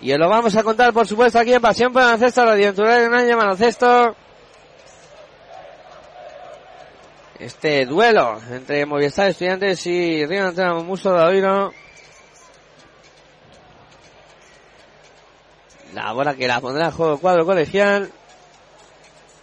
Y 0.00 0.12
os 0.12 0.18
lo 0.18 0.28
vamos 0.28 0.56
a 0.56 0.62
contar, 0.62 0.92
por 0.94 1.06
supuesto, 1.06 1.38
aquí 1.38 1.52
en 1.52 1.60
Pasión 1.60 1.92
por 1.92 2.02
Baloncesto, 2.02 2.44
Natural 2.44 3.02
en 3.02 3.14
Año 3.14 3.36
Baloncesto. 3.36 4.16
Este 7.38 7.84
duelo 7.84 8.38
entre 8.50 8.86
Movistar 8.86 9.28
Estudiantes 9.28 9.86
y 9.86 10.24
Río 10.24 10.48
Antena 10.48 10.74
Muso 10.74 11.12
de 11.12 11.22
Oiro. 11.24 11.72
La 15.94 16.12
bola 16.12 16.34
que 16.34 16.46
la 16.46 16.60
pondrá 16.60 16.86
en 16.86 16.92
juego 16.92 17.18
cuadro 17.18 17.44
colegial. 17.44 18.10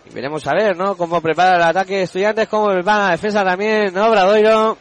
Y 0.06 0.14
veremos 0.14 0.46
a 0.48 0.54
ver, 0.54 0.76
¿no? 0.76 0.96
Cómo 0.96 1.22
prepara 1.22 1.58
el 1.58 1.64
ataque 1.64 1.98
de 1.98 2.04
Estudiantes, 2.04 2.48
cómo 2.48 2.68
va 2.84 3.00
la 3.00 3.12
defensa 3.12 3.44
también, 3.44 3.94
¿no? 3.94 4.08
Obradoiro. 4.08 4.78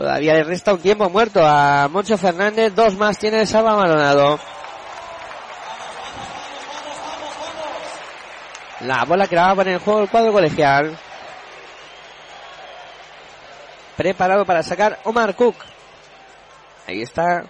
Todavía 0.00 0.32
le 0.32 0.44
resta 0.44 0.72
un 0.72 0.80
tiempo 0.80 1.10
muerto 1.10 1.44
a 1.44 1.86
Moncho 1.88 2.16
Fernández. 2.16 2.74
Dos 2.74 2.96
más 2.96 3.18
tiene 3.18 3.44
Salva 3.44 3.76
Maldonado. 3.76 4.40
La 8.80 9.04
bola 9.04 9.26
que 9.26 9.36
la 9.36 9.42
va 9.42 9.50
a 9.50 9.56
poner 9.56 9.74
en 9.74 9.80
juego 9.80 10.00
el 10.00 10.08
cuadro 10.08 10.32
colegial. 10.32 10.96
Preparado 13.94 14.46
para 14.46 14.62
sacar 14.62 15.00
Omar 15.04 15.34
Cook. 15.36 15.56
Ahí 16.86 17.02
está. 17.02 17.44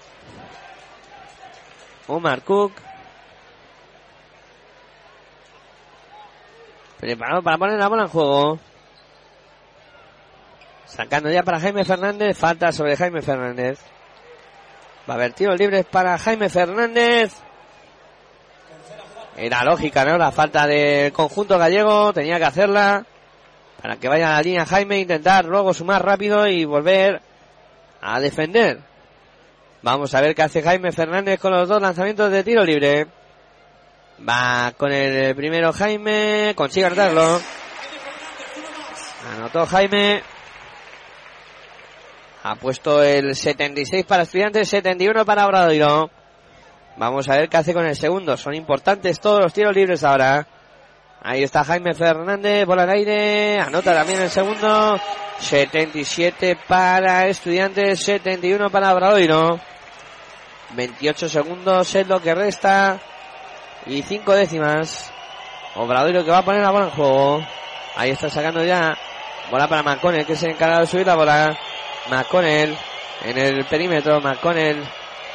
Omar 2.08 2.42
Cook. 2.42 2.72
Preparado 6.98 7.42
para 7.44 7.58
poner 7.58 7.78
la 7.78 7.88
bola 7.88 8.02
en 8.02 8.08
juego. 8.08 8.58
Sacando 10.94 11.30
ya 11.30 11.42
para 11.42 11.60
Jaime 11.60 11.84
Fernández. 11.84 12.36
Falta 12.36 12.72
sobre 12.72 12.96
Jaime 12.96 13.22
Fernández. 13.22 13.78
Va 15.08 15.14
a 15.14 15.16
haber 15.16 15.32
tiros 15.32 15.58
libres 15.58 15.86
para 15.86 16.18
Jaime 16.18 16.48
Fernández. 16.48 17.32
Era 19.36 19.64
lógica, 19.64 20.04
¿no? 20.04 20.18
La 20.18 20.32
falta 20.32 20.66
del 20.66 21.12
conjunto 21.12 21.58
gallego. 21.58 22.12
Tenía 22.12 22.38
que 22.38 22.44
hacerla. 22.44 23.06
Para 23.80 23.96
que 23.96 24.08
vaya 24.08 24.30
a 24.30 24.36
la 24.36 24.42
línea 24.42 24.66
Jaime. 24.66 24.98
Intentar 24.98 25.44
luego 25.44 25.72
sumar 25.72 26.04
rápido 26.04 26.46
y 26.46 26.64
volver 26.64 27.22
a 28.02 28.18
defender. 28.20 28.80
Vamos 29.82 30.12
a 30.14 30.20
ver 30.20 30.34
qué 30.34 30.42
hace 30.42 30.62
Jaime 30.62 30.92
Fernández 30.92 31.38
con 31.38 31.52
los 31.52 31.68
dos 31.68 31.80
lanzamientos 31.80 32.30
de 32.32 32.44
tiro 32.44 32.64
libre. 32.64 33.06
Va 34.28 34.74
con 34.76 34.92
el 34.92 35.34
primero 35.36 35.72
Jaime. 35.72 36.52
Consigue 36.56 36.86
anotarlo. 36.86 37.40
Anotó 39.36 39.64
Jaime. 39.66 40.22
Ha 42.42 42.54
puesto 42.54 43.02
el 43.02 43.36
76 43.36 44.06
para 44.06 44.22
estudiantes, 44.22 44.68
71 44.70 45.26
para 45.26 45.46
Obradoiro. 45.46 46.10
Vamos 46.96 47.28
a 47.28 47.36
ver 47.36 47.50
qué 47.50 47.58
hace 47.58 47.74
con 47.74 47.84
el 47.84 47.96
segundo. 47.96 48.36
Son 48.38 48.54
importantes 48.54 49.20
todos 49.20 49.40
los 49.40 49.52
tiros 49.52 49.74
libres 49.74 50.02
ahora. 50.04 50.46
Ahí 51.22 51.42
está 51.42 51.64
Jaime 51.64 51.92
Fernández, 51.92 52.64
bola 52.64 52.84
al 52.84 52.90
aire. 52.90 53.60
Anota 53.60 53.92
también 53.92 54.22
el 54.22 54.30
segundo. 54.30 54.98
77 55.38 56.58
para 56.66 57.26
estudiantes, 57.26 58.00
71 58.00 58.70
para 58.70 58.94
Obradoiro. 58.94 59.60
28 60.70 61.28
segundos 61.28 61.94
es 61.94 62.08
lo 62.08 62.22
que 62.22 62.34
resta. 62.34 62.98
Y 63.84 64.00
5 64.00 64.32
décimas. 64.32 65.12
Obradoiro 65.74 66.24
que 66.24 66.30
va 66.30 66.38
a 66.38 66.44
poner 66.44 66.62
la 66.62 66.70
bola 66.70 66.86
en 66.86 66.92
juego. 66.92 67.46
Ahí 67.96 68.10
está 68.10 68.30
sacando 68.30 68.64
ya. 68.64 68.96
Bola 69.50 69.68
para 69.68 69.82
Mancone, 69.82 70.24
que 70.24 70.36
se 70.36 70.48
encarga 70.48 70.80
de 70.80 70.86
subir 70.86 71.06
la 71.06 71.16
bola. 71.16 71.58
McConnell 72.10 72.76
en 73.24 73.38
el 73.38 73.64
perímetro. 73.66 74.20
McConnell 74.20 74.82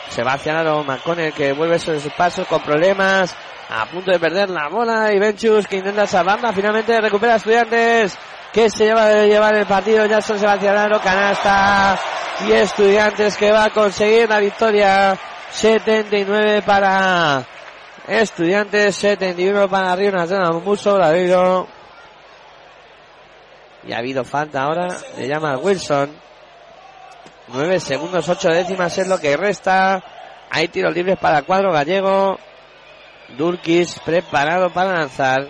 se 0.10 0.23
va 0.23 0.38
lado. 0.45 0.84
McConnell 0.84 1.34
que 1.34 1.53
vuelve 1.53 1.80
sus 1.80 2.03
pasos 2.14 2.47
con 2.47 2.61
problemas. 2.61 3.35
A 3.69 3.85
punto 3.88 4.11
de 4.11 4.19
perder 4.19 4.49
la 4.49 4.69
bola. 4.69 5.11
Y 5.14 5.19
Benchus 5.19 5.68
que 5.68 5.77
intenta 5.77 6.06
salvarla. 6.06 6.53
Finalmente 6.53 6.99
recupera 7.02 7.35
Estudiantes. 7.35 8.18
Que 8.52 8.69
se 8.69 8.85
lleva 8.85 9.07
de 9.07 9.27
llevar 9.27 9.56
el 9.56 9.65
partido. 9.65 10.06
Jackson 10.06 10.39
se 10.39 10.45
va 10.45 10.53
hacia 10.53 10.73
lado. 10.73 10.99
Canasta. 11.02 11.99
Y 12.47 12.52
Estudiantes 12.52 13.38
que 13.38 13.52
va 13.52 13.65
a 13.65 13.69
conseguir 13.69 14.30
la 14.30 14.39
victoria. 14.39 15.18
79 15.52 16.61
para 16.61 17.43
Estudiantes. 18.07 18.95
71 18.95 19.68
para 19.68 19.95
Río 19.95 20.11
Nacional. 20.11 20.61
Muso 20.64 20.97
Ladrillo. 20.97 21.68
Y 23.88 23.93
ha 23.93 23.97
habido 23.97 24.23
falta 24.23 24.64
ahora. 24.64 24.88
Le 25.18 25.27
llama 25.27 25.57
Wilson. 25.57 26.24
9 27.47 27.80
segundos, 27.80 28.27
8 28.27 28.49
décimas 28.49 28.97
es 28.97 29.07
lo 29.07 29.19
que 29.19 29.38
resta. 29.38 30.03
Hay 30.49 30.67
tiros 30.67 30.93
libres 30.93 31.17
para 31.17 31.43
cuadro 31.43 31.72
gallego. 31.72 32.39
Durkis 33.38 33.99
preparado 33.99 34.72
para 34.72 34.93
lanzar. 34.93 35.47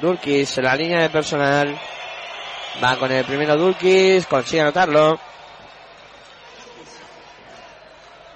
Durkis 0.00 0.58
en 0.58 0.64
la 0.64 0.76
línea 0.76 1.02
de 1.02 1.10
personal. 1.10 1.78
Va 2.82 2.96
con 2.96 3.10
el 3.10 3.24
primero 3.24 3.56
Durkis. 3.56 4.26
Consigue 4.26 4.62
anotarlo. 4.62 5.18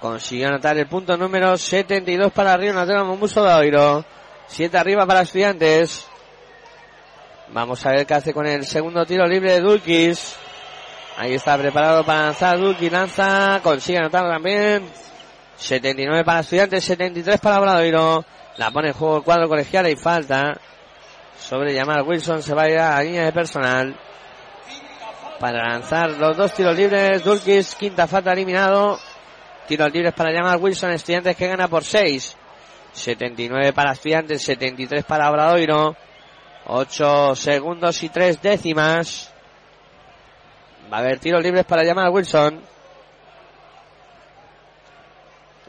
Consigue 0.00 0.44
anotar 0.44 0.76
el 0.76 0.86
punto 0.86 1.16
número 1.16 1.56
72 1.56 2.32
para 2.32 2.56
Río 2.56 2.74
Nacional 2.74 3.06
Momuso 3.06 3.44
de 3.44 3.54
Oiro. 3.54 4.04
7 4.48 4.76
arriba 4.76 5.06
para 5.06 5.22
estudiantes. 5.22 6.06
Vamos 7.48 7.84
a 7.86 7.90
ver 7.90 8.06
qué 8.06 8.14
hace 8.14 8.34
con 8.34 8.46
el 8.46 8.66
segundo 8.66 9.06
tiro 9.06 9.26
libre 9.26 9.52
de 9.52 9.60
Dulkis. 9.60 10.36
Ahí 11.16 11.34
está 11.34 11.56
preparado 11.56 12.04
para 12.04 12.26
lanzar 12.26 12.58
Dulkis. 12.58 12.90
Lanza. 12.90 13.60
Consigue 13.62 13.98
anotar 13.98 14.28
también. 14.28 14.88
79 15.56 16.24
para 16.24 16.40
estudiantes. 16.40 16.84
73 16.84 17.40
para 17.40 17.60
Obradoiro. 17.60 18.24
La 18.56 18.70
pone 18.70 18.88
en 18.88 18.94
juego 18.94 19.18
el 19.18 19.22
cuadro 19.22 19.48
colegial 19.48 19.88
y 19.88 19.96
falta. 19.96 20.58
Sobre 21.38 21.72
llamar 21.72 22.02
Wilson 22.02 22.42
se 22.42 22.54
va 22.54 22.62
a 22.62 22.70
ir 22.70 22.78
a 22.78 22.90
la 22.90 23.02
línea 23.02 23.24
de 23.24 23.32
personal. 23.32 23.96
para 25.38 25.68
lanzar 25.68 26.10
los 26.10 26.36
dos 26.36 26.52
tiros 26.52 26.76
libres. 26.76 27.22
Dulkis, 27.22 27.74
quinta 27.74 28.06
falta 28.06 28.32
eliminado. 28.32 28.98
Tiros 29.68 29.92
libres 29.92 30.14
para 30.14 30.32
llamar 30.32 30.58
Wilson, 30.58 30.90
estudiantes 30.92 31.36
que 31.36 31.48
gana 31.48 31.68
por 31.68 31.84
6. 31.84 32.36
79 32.92 33.72
para 33.72 33.92
estudiantes, 33.92 34.42
73 34.42 35.04
para 35.04 35.30
Obradoiro. 35.30 35.96
8 36.66 37.36
segundos 37.36 38.02
y 38.02 38.08
3 38.08 38.40
décimas. 38.40 39.33
Va 40.92 40.98
a 40.98 41.00
haber 41.00 41.18
tiros 41.18 41.42
libres 41.42 41.64
para 41.64 41.82
llamar 41.82 42.10
Wilson. 42.10 42.60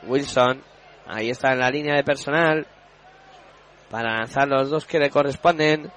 Wilson, 0.03 0.61
ahí 1.07 1.29
está 1.29 1.53
en 1.53 1.59
la 1.59 1.69
línea 1.69 1.95
de 1.95 2.03
personal. 2.03 2.67
Para 3.89 4.17
lanzar 4.17 4.47
los 4.47 4.69
dos 4.69 4.85
que 4.85 4.99
le 4.99 5.09
corresponden. 5.09 5.91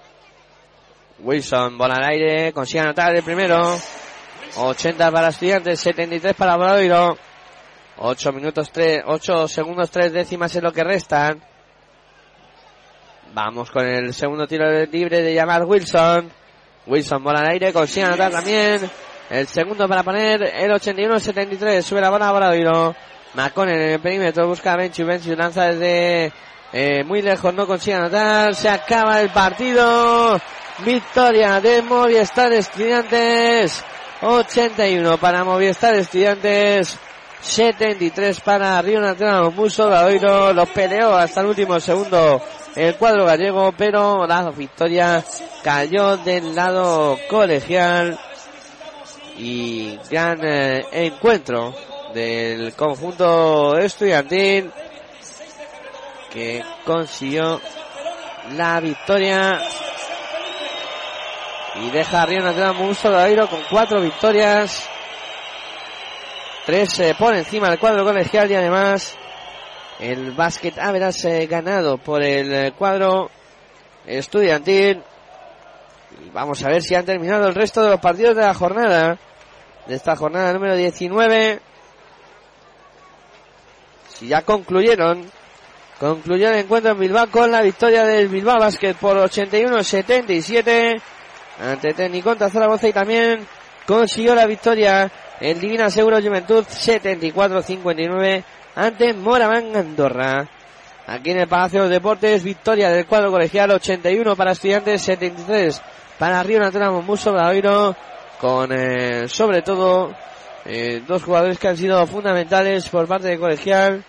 Wilson, 1.21 1.77
bola 1.77 1.97
al 1.97 2.05
aire, 2.05 2.53
consigue 2.53 2.81
anotar 2.81 3.15
el 3.15 3.23
primero. 3.23 3.77
80 4.57 5.11
para 5.11 5.29
estudiantes, 5.29 5.81
73 5.81 6.35
para 6.35 6.57
Obradoiro. 6.57 7.17
8 7.99 8.33
minutos 8.33 8.71
3, 8.71 9.03
8 9.07 9.49
segundos 9.49 9.91
3 9.91 10.13
décimas 10.13 10.55
es 10.55 10.63
lo 10.63 10.73
que 10.73 10.85
restan. 10.85 11.43
Vamos 13.35 13.71
con 13.71 13.85
el 13.85 14.15
segundo 14.15 14.47
tiro 14.47 14.87
libre 14.87 15.23
de 15.23 15.35
llamar 15.35 15.65
Wilson. 15.65 16.31
Wilson 16.87 17.23
bola 17.23 17.41
al 17.41 17.51
aire, 17.51 17.73
consigue 17.73 18.07
anotar 18.07 18.31
también. 18.33 18.89
El 19.31 19.47
segundo 19.47 19.87
para 19.87 20.03
poner 20.03 20.43
el 20.43 20.71
81-73. 20.71 21.83
Sube 21.83 22.01
la 22.01 22.11
bola 22.11 22.29
a 22.29 22.33
Bradoiro. 22.33 22.95
Macon 23.35 23.69
en 23.69 23.81
el 23.81 24.01
perímetro 24.01 24.47
busca 24.49 24.73
a 24.73 24.77
Benchu. 24.77 25.05
Benchu 25.05 25.35
lanza 25.37 25.67
desde 25.67 26.33
eh, 26.73 27.05
muy 27.05 27.21
lejos, 27.21 27.53
no 27.53 27.67
consigue 27.67 27.97
anotar. 27.97 28.55
Se 28.55 28.69
acaba 28.69 29.21
el 29.21 29.31
partido. 29.31 30.41
Victoria 30.79 31.61
de 31.61 31.83
Movistar 31.83 32.53
Estudiantes. 32.53 33.85
81 34.23 35.19
para 35.19 35.45
Movistar 35.45 35.95
Estudiantes. 35.95 36.99
73 37.41 38.41
para 38.41 38.81
Río 38.81 39.01
Nacional 39.01 39.53
Muso 39.53 39.89
Bradoiro. 39.89 40.55
Los 40.55 40.71
peleó 40.71 41.15
hasta 41.15 41.43
el 41.43 41.49
último 41.49 41.79
segundo 41.81 42.41
el 42.75 42.95
cuadro 42.97 43.27
gallego, 43.27 43.73
pero 43.77 44.27
la 44.27 44.51
victoria 44.51 45.23
cayó 45.63 46.17
del 46.17 46.55
lado 46.55 47.19
colegial 47.29 48.19
y 49.39 49.99
gran 50.11 50.41
eh, 50.45 50.85
encuentro 50.93 51.75
del 52.13 52.75
conjunto 52.75 53.79
estudiantil 53.79 54.71
que 56.33 56.63
consiguió 56.85 57.61
la 58.57 58.81
victoria 58.81 59.61
y 61.77 61.91
deja 61.91 62.23
a 62.23 62.27
Río 62.27 62.41
Nacional 62.41 62.75
Muso 62.75 63.09
Bradoiro 63.09 63.49
con 63.49 63.61
cuatro 63.71 64.01
victorias 64.01 64.89
tres 66.67 66.99
eh, 66.99 67.15
por 67.19 67.35
encima 67.35 67.71
del 67.71 67.79
cuadro 67.79 68.05
colegial 68.05 68.51
y 68.51 68.55
además 68.55 69.17
el 70.01 70.33
básquet 70.33 70.79
haberás 70.79 71.25
ganado 71.49 71.99
por 71.99 72.23
el 72.23 72.53
eh, 72.53 72.73
cuadro 72.77 73.31
estudiantil. 74.07 75.03
Y 76.25 76.31
vamos 76.31 76.63
a 76.65 76.69
ver 76.69 76.83
si 76.83 76.95
han 76.95 77.05
terminado 77.05 77.49
el 77.49 77.55
resto 77.55 77.83
de 77.83 77.91
los 77.91 78.01
partidos 78.01 78.37
de 78.37 78.43
la 78.43 78.55
jornada. 78.55 79.19
De 79.89 79.95
esta 79.95 80.15
jornada 80.15 80.53
número 80.53 80.77
19. 80.77 81.61
Si 84.15 84.29
ya 84.29 84.43
concluyeron. 84.43 85.25
Concluyó 85.99 86.51
el 86.51 86.57
encuentro 86.57 86.93
en 86.93 87.01
Bilbao 87.01 87.29
con 87.29 87.51
la 87.51 87.63
victoria 87.63 88.05
del 88.05 88.29
Bilbao 88.29 88.61
Basket 88.61 88.95
por 88.95 89.17
81-77 89.17 91.01
ante 91.61 91.93
Tecniconta 91.93 92.49
Zaragoza 92.49 92.87
y 92.87 92.93
también 92.93 93.45
consiguió 93.85 94.37
la 94.37 94.47
victoria 94.47 95.11
el 95.41 95.59
Divina 95.59 95.91
Seguro 95.91 96.23
Juventud 96.23 96.65
74-59 96.65 98.45
ante 98.77 99.13
Moraván 99.15 99.75
Andorra. 99.75 100.49
Aquí 101.07 101.31
en 101.31 101.39
el 101.39 101.49
Palacio 101.49 101.85
de 101.85 101.89
Deportes, 101.89 102.45
victoria 102.45 102.91
del 102.91 103.07
cuadro 103.07 103.33
colegial 103.33 103.71
81 103.71 104.37
para 104.37 104.53
estudiantes, 104.53 105.03
73 105.03 105.83
para 106.19 106.43
Río 106.43 106.61
Natura 106.61 106.91
Muso 106.91 107.33
Bradoiro, 107.33 107.97
con 108.41 108.73
eh, 108.73 109.29
sobre 109.29 109.63
todo 109.63 110.15
eh, 110.65 111.03
dos 111.07 111.23
jugadores 111.23 111.59
que 111.59 111.69
han 111.69 111.77
sido 111.77 112.07
fundamentales 112.07 112.89
por 112.89 113.07
parte 113.07 113.29
de 113.29 113.39
colegial. 113.39 114.05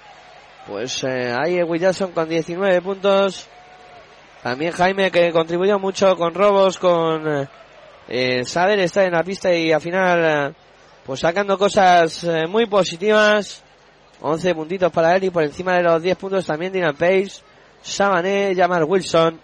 Pues 0.67 1.03
eh, 1.03 1.33
ahí 1.37 1.63
Williamson 1.63 2.11
con 2.11 2.27
19 2.27 2.81
puntos. 2.81 3.47
También 4.43 4.71
Jaime 4.73 5.09
que 5.09 5.31
contribuyó 5.31 5.79
mucho 5.79 6.15
con 6.15 6.33
robos, 6.33 6.77
con 6.77 7.47
eh, 8.07 8.43
saber 8.45 8.79
estar 8.79 9.05
en 9.05 9.13
la 9.13 9.23
pista 9.23 9.53
y 9.53 9.71
al 9.71 9.81
final 9.81 10.55
pues 11.05 11.21
sacando 11.21 11.57
cosas 11.57 12.25
muy 12.47 12.65
positivas. 12.65 13.63
11 14.21 14.53
puntitos 14.53 14.91
para 14.91 15.15
él 15.15 15.23
y 15.23 15.29
por 15.29 15.43
encima 15.43 15.75
de 15.75 15.83
los 15.83 16.01
10 16.01 16.17
puntos 16.17 16.45
también 16.45 16.73
Dylan 16.73 16.95
Pace, 16.95 17.41
Sabané, 17.81 18.53
Jamar 18.53 18.83
Wilson. 18.83 19.39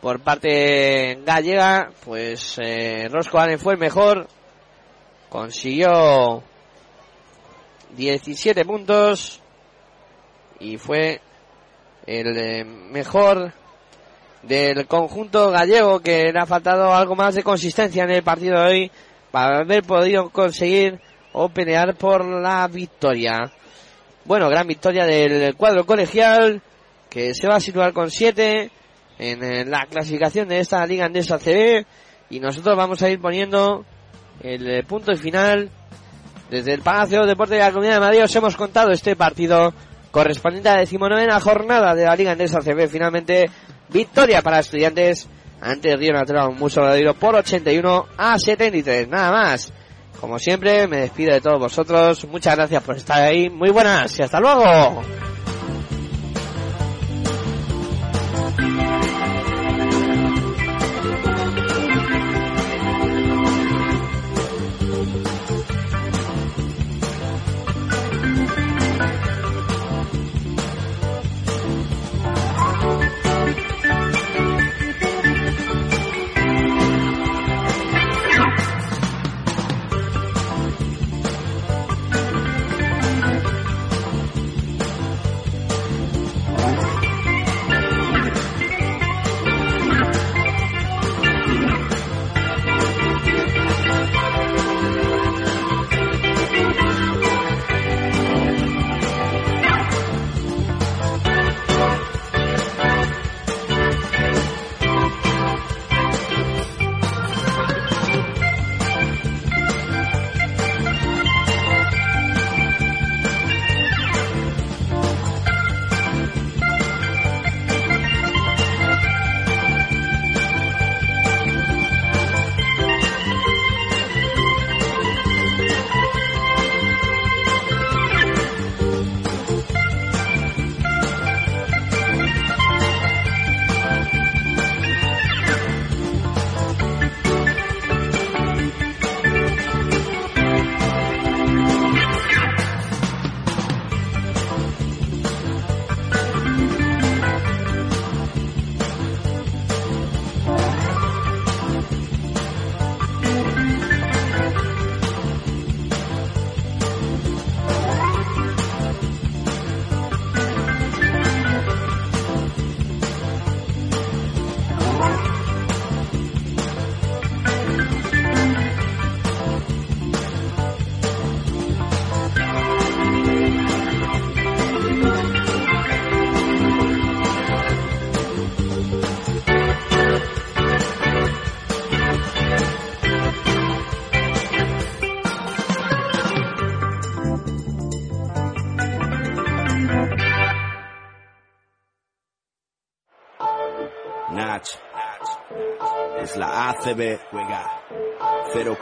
Por 0.00 0.20
parte 0.20 1.18
gallega, 1.26 1.90
pues 2.04 2.56
eh, 2.62 3.08
Roscoe 3.10 3.40
Allen 3.40 3.58
fue 3.58 3.74
el 3.74 3.80
mejor. 3.80 4.28
Consiguió 5.28 6.42
17 7.96 8.64
puntos 8.64 9.40
y 10.60 10.78
fue 10.78 11.20
el 12.06 12.38
eh, 12.38 12.64
mejor 12.64 13.52
del 14.42 14.86
conjunto 14.86 15.50
gallego 15.50 16.00
que 16.00 16.32
le 16.32 16.38
ha 16.38 16.46
faltado 16.46 16.94
algo 16.94 17.16
más 17.16 17.34
de 17.34 17.42
consistencia 17.42 18.04
en 18.04 18.10
el 18.10 18.22
partido 18.22 18.60
de 18.60 18.66
hoy 18.66 18.90
para 19.32 19.58
haber 19.58 19.82
podido 19.82 20.30
conseguir 20.30 21.00
o 21.32 21.48
pelear 21.48 21.96
por 21.96 22.24
la 22.24 22.68
victoria. 22.68 23.52
Bueno, 24.24 24.48
gran 24.48 24.66
victoria 24.66 25.04
del 25.04 25.56
cuadro 25.56 25.84
colegial 25.84 26.62
que 27.10 27.34
se 27.34 27.48
va 27.48 27.56
a 27.56 27.60
situar 27.60 27.92
con 27.92 28.10
7 28.10 28.70
en 29.18 29.70
la 29.70 29.86
clasificación 29.86 30.48
de 30.48 30.60
esta 30.60 30.86
Liga 30.86 31.06
Andesa 31.06 31.38
CB 31.38 31.84
y 32.30 32.40
nosotros 32.40 32.76
vamos 32.76 33.02
a 33.02 33.10
ir 33.10 33.20
poniendo 33.20 33.84
el 34.40 34.84
punto 34.84 35.14
final 35.16 35.70
desde 36.50 36.74
el 36.74 36.82
Palacio 36.82 37.22
de 37.22 37.26
Deportes 37.26 37.58
de 37.58 37.64
la 37.64 37.72
Comunidad 37.72 37.94
de 37.94 38.00
Madrid 38.00 38.24
os 38.24 38.36
hemos 38.36 38.56
contado 38.56 38.90
este 38.90 39.16
partido 39.16 39.72
correspondiente 40.10 40.68
a 40.68 40.74
la 40.74 40.80
decimonovena 40.80 41.40
jornada 41.40 41.94
de 41.94 42.04
la 42.04 42.14
Liga 42.14 42.32
Andesa 42.32 42.60
CB 42.60 42.88
finalmente 42.88 43.50
victoria 43.88 44.40
para 44.42 44.60
estudiantes 44.60 45.28
ante 45.60 45.96
Río 45.96 46.12
Natural 46.12 46.54
Muso 46.54 46.80
Verdadero 46.80 47.14
por 47.14 47.34
81 47.34 48.06
a 48.16 48.38
73 48.38 49.08
nada 49.08 49.32
más 49.32 49.72
como 50.20 50.38
siempre, 50.38 50.88
me 50.88 50.98
despido 50.98 51.32
de 51.32 51.40
todos 51.40 51.60
vosotros. 51.60 52.26
Muchas 52.26 52.56
gracias 52.56 52.82
por 52.82 52.96
estar 52.96 53.22
ahí. 53.22 53.48
Muy 53.48 53.70
buenas 53.70 54.18
y 54.18 54.22
hasta 54.22 54.40
luego. 54.40 55.02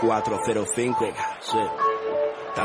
0405. 0.01 1.07
Sí. 1.41 1.86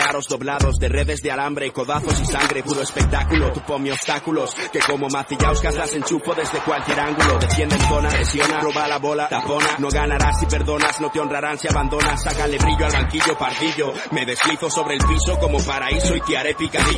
aros 0.00 0.26
doblados, 0.28 0.78
de 0.78 0.88
redes 0.88 1.20
de 1.22 1.30
alambre, 1.30 1.72
codazos 1.72 2.20
y 2.20 2.24
sangre, 2.24 2.62
puro 2.62 2.82
espectáculo, 2.82 3.52
tu 3.52 3.60
ponme 3.60 3.92
obstáculos, 3.92 4.54
que 4.72 4.80
como 4.80 5.08
macillauscas 5.08 5.74
las 5.74 5.94
enchufo 5.94 6.34
desde 6.34 6.58
cualquier 6.60 7.00
ángulo, 7.00 7.38
defiende 7.38 7.76
zona, 7.78 8.08
presiona, 8.08 8.60
roba 8.60 8.88
la 8.88 8.98
bola, 8.98 9.28
tapona, 9.28 9.76
no 9.78 9.88
ganarás 9.88 10.40
si 10.40 10.46
perdonas, 10.46 11.00
no 11.00 11.10
te 11.10 11.20
honrarán 11.20 11.58
si 11.58 11.68
abandonas, 11.68 12.22
sácale 12.22 12.58
brillo 12.58 12.86
al 12.86 12.92
banquillo, 12.92 13.38
pardillo, 13.38 13.92
me 14.12 14.26
deslizo 14.26 14.70
sobre 14.70 14.94
el 14.94 15.00
piso 15.00 15.38
como 15.38 15.58
paraíso 15.58 16.14
y 16.16 16.20
te 16.20 16.36
haré 16.36 16.54
picadillo. 16.54 16.88